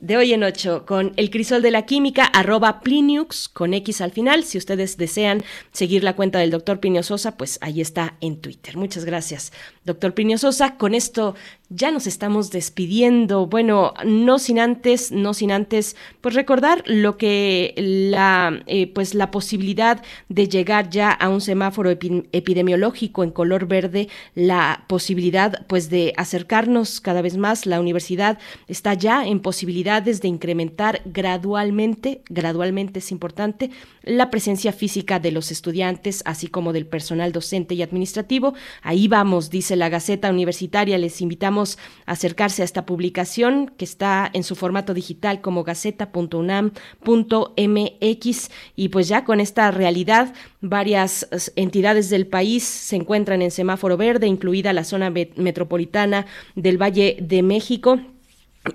De 0.00 0.16
hoy 0.16 0.32
en 0.34 0.42
ocho, 0.42 0.84
con 0.84 1.12
el 1.16 1.30
crisol 1.30 1.62
de 1.62 1.70
la 1.70 1.86
química, 1.86 2.24
arroba 2.24 2.80
Pliniux, 2.80 3.48
con 3.48 3.72
X 3.72 4.00
al 4.00 4.10
final. 4.10 4.44
Si 4.44 4.58
ustedes 4.58 4.96
desean 4.96 5.42
seguir 5.72 6.02
la 6.04 6.14
cuenta 6.14 6.40
del 6.40 6.50
doctor 6.50 6.80
Plinio 6.80 7.02
Sosa, 7.02 7.36
pues 7.36 7.58
ahí 7.62 7.80
está 7.80 8.14
en 8.20 8.40
Twitter. 8.40 8.76
Muchas 8.76 9.04
gracias, 9.04 9.52
doctor 9.84 10.12
Plinio 10.12 10.36
Sosa. 10.36 10.76
Con 10.76 10.94
esto 10.94 11.36
ya 11.70 11.90
nos 11.90 12.06
estamos 12.06 12.50
despidiendo. 12.50 13.46
Bueno, 13.46 13.94
no 14.04 14.38
sin 14.38 14.58
antes, 14.58 15.12
no 15.12 15.34
sin 15.34 15.50
antes, 15.50 15.96
pues 16.20 16.34
recordar 16.34 16.82
lo 16.86 17.16
que 17.16 17.74
la, 17.76 18.62
eh, 18.66 18.86
pues 18.86 19.14
la 19.14 19.30
posibilidad 19.30 20.02
de 20.28 20.48
llegar 20.48 20.90
ya 20.90 21.10
a 21.10 21.28
un 21.28 21.40
semáforo 21.40 21.90
epidemiológico 21.90 23.24
en 23.24 23.30
color 23.30 23.66
verde, 23.66 24.08
la 24.34 24.84
posibilidad, 24.88 25.66
pues 25.66 25.90
de 25.90 26.12
acercarnos 26.16 27.00
cada 27.00 27.22
vez 27.22 27.36
más. 27.36 27.66
La 27.66 27.80
universidad 27.80 28.38
está 28.68 28.94
ya 28.94 29.26
en 29.26 29.40
posibilidades 29.40 30.20
de 30.20 30.28
incrementar 30.28 31.00
gradualmente, 31.06 32.22
gradualmente 32.28 32.98
es 32.98 33.10
importante, 33.10 33.70
la 34.02 34.30
presencia 34.30 34.72
física 34.72 35.18
de 35.18 35.32
los 35.32 35.50
estudiantes, 35.50 36.22
así 36.26 36.46
como 36.46 36.72
del 36.74 36.86
personal 36.86 37.32
docente 37.32 37.74
y 37.74 37.82
administrativo. 37.82 38.54
Ahí 38.82 39.08
vamos, 39.08 39.48
dice 39.48 39.76
la 39.76 39.88
Gaceta 39.88 40.30
Universitaria. 40.30 40.98
Les 40.98 41.20
invitamos 41.22 41.63
acercarse 42.06 42.62
a 42.62 42.64
esta 42.64 42.86
publicación 42.86 43.72
que 43.76 43.84
está 43.84 44.30
en 44.32 44.44
su 44.44 44.54
formato 44.54 44.94
digital 44.94 45.40
como 45.40 45.64
gaceta.unam.mx 45.64 48.50
y 48.76 48.88
pues 48.88 49.08
ya 49.08 49.24
con 49.24 49.40
esta 49.40 49.70
realidad 49.70 50.34
varias 50.60 51.28
entidades 51.56 52.10
del 52.10 52.26
país 52.26 52.64
se 52.64 52.96
encuentran 52.96 53.42
en 53.42 53.50
semáforo 53.50 53.96
verde, 53.96 54.26
incluida 54.26 54.72
la 54.72 54.84
zona 54.84 55.10
metropolitana 55.10 56.26
del 56.54 56.80
Valle 56.80 57.16
de 57.20 57.42
México 57.42 58.00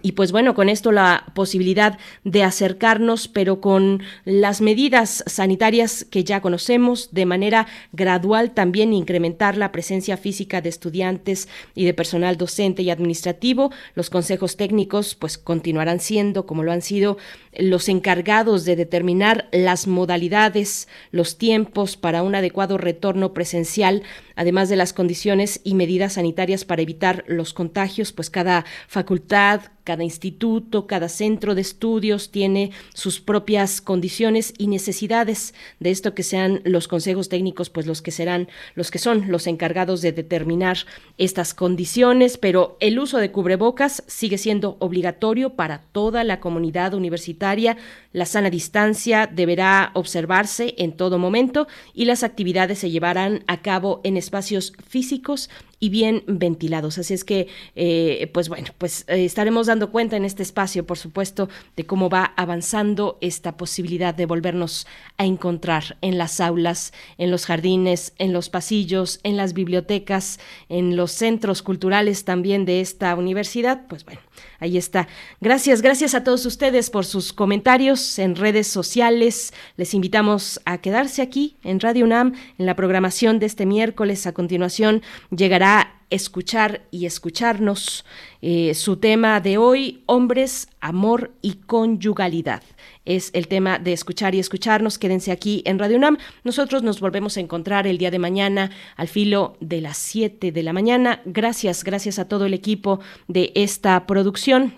y 0.04 0.12
pues 0.12 0.32
bueno, 0.32 0.54
con 0.54 0.70
esto 0.70 0.92
la 0.92 1.26
posibilidad 1.34 1.98
de 2.24 2.44
acercarnos, 2.44 3.28
pero 3.28 3.60
con 3.60 4.04
las 4.24 4.62
medidas 4.62 5.24
sanitarias 5.26 6.06
que 6.06 6.24
ya 6.24 6.42
conocemos, 6.42 7.10
de 7.12 7.26
manera 7.26 7.68
gradual 7.92 8.52
también 8.52 8.94
incrementar 8.94 9.58
la 9.58 9.72
presencia 9.72 10.16
física 10.16 10.62
de 10.62 10.70
estudiantes 10.70 11.50
y 11.74 11.86
de 11.86 11.96
personal 11.96 12.38
docente 12.38 12.84
y 12.84 12.92
administrativo. 12.92 13.72
Los 13.96 14.12
consejos 14.12 14.58
técnicos 14.58 15.16
pues 15.16 15.40
continuarán 15.40 16.00
siendo, 16.00 16.46
como 16.46 16.64
lo 16.64 16.72
han 16.72 16.84
sido, 16.84 17.18
los 17.58 17.90
encargados 17.90 18.66
de 18.66 18.76
determinar 18.76 19.50
las 19.52 19.88
modalidades, 19.88 20.88
los 21.12 21.38
tiempos 21.40 21.98
para 21.98 22.22
un 22.22 22.36
adecuado 22.36 22.78
retorno 22.78 23.34
presencial, 23.34 24.04
además 24.40 24.70
de 24.70 24.78
las 24.78 24.94
condiciones 24.94 25.60
y 25.66 25.76
medidas 25.76 26.14
sanitarias 26.14 26.64
para 26.64 26.82
evitar 26.82 27.26
los 27.28 27.54
contagios, 27.54 28.14
pues 28.14 28.30
cada 28.30 28.64
facultad, 28.88 29.64
cada 29.84 30.04
instituto, 30.04 30.88
cada 30.88 31.10
centro 31.10 31.56
de 31.56 31.62
estudios 31.62 32.30
tiene 32.32 32.72
sus 32.94 33.20
propias 33.20 33.82
condiciones 33.82 34.54
y 34.58 34.68
necesidades 34.68 35.56
de 35.80 35.90
esto 35.90 36.14
que 36.14 36.24
sean 36.24 36.62
los 36.64 36.88
consejos 36.88 37.28
técnicos, 37.28 37.70
pues 37.70 37.86
los 37.86 38.02
que 38.02 38.12
serán, 38.12 38.48
los 38.76 38.92
que 38.92 39.00
son 39.00 39.30
los 39.30 39.46
encargados 39.46 40.02
de 40.02 40.12
determinar 40.14 40.78
estas 41.18 41.54
condiciones, 41.54 42.38
pero 42.38 42.78
el 42.80 42.98
uso 43.00 43.18
de 43.18 43.32
cubrebocas 43.32 44.04
sigue 44.08 44.38
siendo 44.38 44.78
obligatorio 44.80 45.56
para 45.56 45.82
toda 45.92 46.24
la 46.24 46.40
comunidad 46.40 46.94
universitaria. 46.94 47.76
La 48.14 48.26
sana 48.26 48.50
distancia 48.50 49.28
deberá 49.28 49.92
observarse 49.96 50.76
en 50.78 50.94
todo 50.94 51.18
momento 51.18 51.68
y 51.94 52.06
las 52.06 52.24
actividades 52.24 52.80
se 52.80 52.92
llevarán 52.92 53.44
a 53.48 53.64
cabo 53.64 54.02
en 54.04 54.18
espacios 54.30 54.74
físicos 54.88 55.50
y 55.80 55.90
bien 55.90 56.24
ventilados. 56.28 56.98
Así 56.98 57.14
es 57.14 57.24
que, 57.24 57.48
eh, 57.76 58.30
pues 58.34 58.50
bueno, 58.50 58.68
pues 58.78 59.06
eh, 59.08 59.26
estaremos 59.26 59.68
dando 59.68 59.92
cuenta 59.92 60.18
en 60.18 60.26
este 60.26 60.44
espacio, 60.44 60.86
por 60.86 60.98
supuesto, 60.98 61.50
de 61.76 61.86
cómo 61.86 62.10
va 62.10 62.34
avanzando 62.36 63.18
esta 63.22 63.58
posibilidad 63.58 64.14
de 64.14 64.26
volvernos 64.26 64.88
a 65.18 65.26
encontrar 65.26 65.98
en 66.02 66.18
las 66.18 66.42
aulas, 66.42 66.94
en 67.18 67.32
los 67.32 67.46
jardines, 67.46 68.14
en 68.18 68.34
los 68.34 68.50
pasillos, 68.50 69.20
en 69.24 69.38
las 69.38 69.54
bibliotecas, 69.54 70.40
en 70.68 70.96
los 70.96 71.12
centros 71.12 71.62
culturales 71.62 72.26
también 72.26 72.66
de 72.66 72.82
esta 72.82 73.16
universidad. 73.16 73.88
Pues 73.88 74.04
bueno, 74.04 74.22
ahí 74.60 74.78
está. 74.78 75.08
Gracias, 75.40 75.82
gracias 75.82 76.14
a 76.14 76.24
todos 76.24 76.46
ustedes 76.46 76.90
por 76.90 77.06
sus 77.06 77.32
comentarios 77.32 78.20
en 78.20 78.36
redes 78.36 78.68
sociales. 78.68 79.54
Les 79.78 79.94
invitamos 79.94 80.60
a 80.66 80.80
quedarse 80.80 81.22
aquí 81.22 81.58
en 81.64 81.80
Radio 81.80 82.06
UNAM 82.06 82.34
en 82.58 82.66
la 82.66 82.76
programación 82.76 83.40
de 83.40 83.46
este 83.46 83.66
miércoles. 83.66 84.28
A 84.28 84.34
continuación 84.34 85.02
llegará 85.30 85.69
escuchar 86.10 86.82
y 86.92 87.06
escucharnos. 87.06 88.06
Eh, 88.42 88.74
su 88.74 88.98
tema 88.98 89.40
de 89.42 89.58
hoy, 89.58 90.04
hombres, 90.06 90.68
amor 90.80 91.32
y 91.42 91.54
conyugalidad. 91.66 92.64
Es 93.06 93.32
el 93.34 93.48
tema 93.48 93.80
de 93.80 93.94
escuchar 93.94 94.36
y 94.36 94.40
escucharnos. 94.40 94.98
Quédense 94.98 95.32
aquí 95.32 95.62
en 95.66 95.80
Radio 95.80 95.98
UNAM. 95.98 96.18
Nosotros 96.44 96.84
nos 96.84 97.00
volvemos 97.00 97.38
a 97.38 97.42
encontrar 97.42 97.88
el 97.88 97.98
día 97.98 98.12
de 98.12 98.20
mañana 98.20 98.72
al 98.96 99.08
filo 99.08 99.58
de 99.60 99.82
las 99.82 99.98
7 99.98 100.52
de 100.52 100.64
la 100.64 100.74
mañana. 100.74 101.22
Gracias, 101.26 101.84
gracias 101.84 102.20
a 102.20 102.28
todo 102.28 102.46
el 102.46 102.54
equipo 102.54 103.00
de 103.28 103.52
esta 103.56 104.06
producción. 104.06 104.74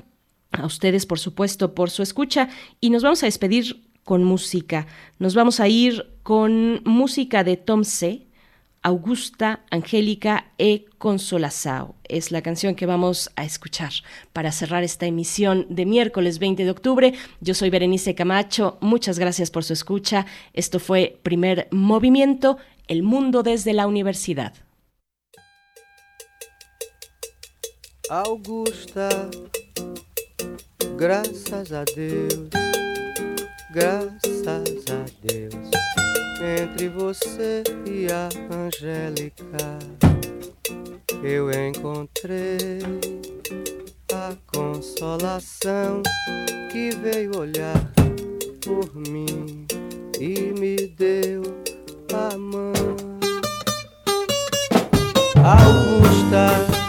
A 0.52 0.66
ustedes, 0.66 1.06
por 1.06 1.20
supuesto, 1.20 1.74
por 1.74 1.90
su 1.90 2.04
escucha. 2.04 2.50
Y 2.82 2.90
nos 2.90 3.04
vamos 3.04 3.24
a 3.24 3.28
despedir 3.28 3.84
con 4.04 4.24
música. 4.24 4.88
Nos 5.20 5.36
vamos 5.36 5.60
a 5.60 5.68
ir 5.70 6.08
con 6.24 6.82
música 6.84 7.44
de 7.44 7.56
Tom 7.56 7.84
C 7.86 8.28
Augusta, 8.84 9.62
Angélica 9.70 10.52
e 10.58 10.86
Consolazao. 10.98 11.96
Es 12.10 12.32
la 12.32 12.42
canción 12.42 12.74
que 12.74 12.88
vamos 12.88 13.30
a 13.36 13.46
escuchar 13.46 13.92
para 14.34 14.52
cerrar 14.52 14.84
esta 14.84 15.06
emisión 15.06 15.68
de 15.70 15.86
miércoles 15.86 16.40
20 16.40 16.64
de 16.64 16.72
octubre. 16.72 17.14
Yo 17.42 17.54
soy 17.54 17.70
Berenice 17.70 18.16
Camacho. 18.16 18.80
Muchas 18.82 19.20
gracias 19.20 19.52
por 19.52 19.64
su 19.64 19.74
escucha. 19.74 20.26
Esto 20.54 20.80
fue 20.80 21.20
Primer 21.22 21.68
Movimiento, 21.72 22.58
El 22.88 23.04
Mundo 23.04 23.44
desde 23.44 23.74
la 23.74 23.86
Universidad. 23.86 24.54
Augusta, 28.10 29.30
gracias 30.98 31.72
a 31.72 31.86
Dios, 31.96 32.50
gracias 33.74 34.48
a 34.90 35.06
Dios. 35.22 36.01
Entre 36.44 36.90
você 36.90 37.64
e 37.86 38.08
a 38.12 38.28
Angélica 38.52 39.78
eu 41.24 41.52
encontrei 41.52 42.80
a 44.12 44.36
consolação 44.48 46.02
que 46.72 46.90
veio 46.96 47.38
olhar 47.38 47.94
por 48.66 48.96
mim 48.96 49.68
e 50.20 50.52
me 50.60 50.88
deu 50.88 51.44
a 52.12 52.36
mão. 52.36 52.74
Augusta 55.44 56.82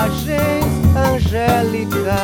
bobagens, 0.00 0.64
Angélica. 0.96 2.16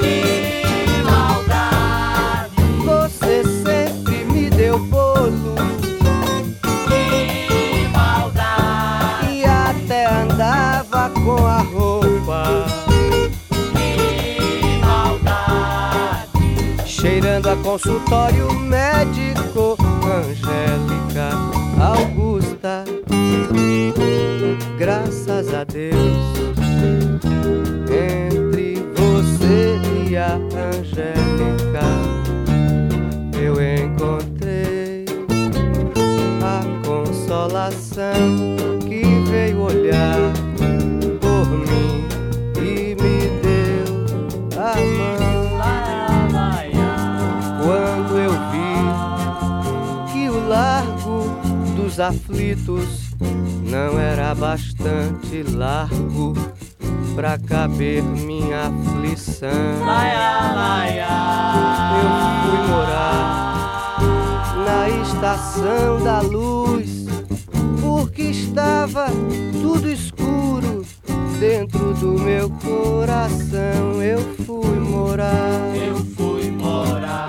Que 0.00 1.02
maldade! 1.02 2.54
Você 2.84 3.44
sempre 3.44 4.24
me 4.24 4.48
deu 4.48 4.78
bolo. 4.78 5.56
Que 6.88 7.88
maldade! 7.88 9.30
E 9.30 9.44
até 9.44 10.06
andava 10.06 11.10
com 11.10 11.46
a 11.46 11.58
roupa. 11.58 12.66
Que 13.72 14.78
maldade! 14.78 16.30
Cheirando 16.86 17.50
a 17.50 17.56
consultório 17.56 18.52
médico, 18.54 19.76
Angélica 20.04 21.30
Augusta. 21.78 22.84
Graças 24.78 25.52
a 25.52 25.64
Deus 25.64 26.59
você 30.10 30.14
e 30.14 30.16
a 30.16 30.34
Angélica 30.34 31.86
eu 33.40 33.54
encontrei 33.62 35.04
a 36.42 36.60
consolação 36.84 38.56
que 38.88 39.02
veio 39.30 39.60
olhar 39.60 40.18
por 41.20 41.46
mim 41.48 42.08
e 42.56 42.96
me 42.96 43.18
deu 43.40 43.86
a 44.58 44.74
mão. 44.96 45.30
Quando 47.62 48.12
eu 48.18 48.32
vi 48.50 48.74
que 50.12 50.28
o 50.28 50.48
largo 50.48 51.18
dos 51.76 52.00
aflitos 52.00 53.10
não 53.62 53.98
era 53.98 54.34
bastante 54.34 55.44
largo 55.44 56.34
pra 57.20 57.36
caber 57.36 58.02
minha 58.02 58.68
aflição. 58.68 59.50
Laia, 59.84 60.54
laia. 60.54 61.06
Eu 62.00 62.08
fui 62.40 62.58
morar 62.66 63.98
na 64.64 64.88
estação 65.02 66.02
da 66.02 66.20
luz, 66.20 67.04
porque 67.82 68.22
estava 68.22 69.08
tudo 69.60 69.90
escuro 69.90 70.82
dentro 71.38 71.92
do 71.92 72.12
meu 72.18 72.48
coração. 72.48 74.02
Eu 74.02 74.20
fui 74.46 74.80
morar. 74.80 75.76
Eu 75.76 75.96
fui 75.96 76.50
morar 76.50 77.28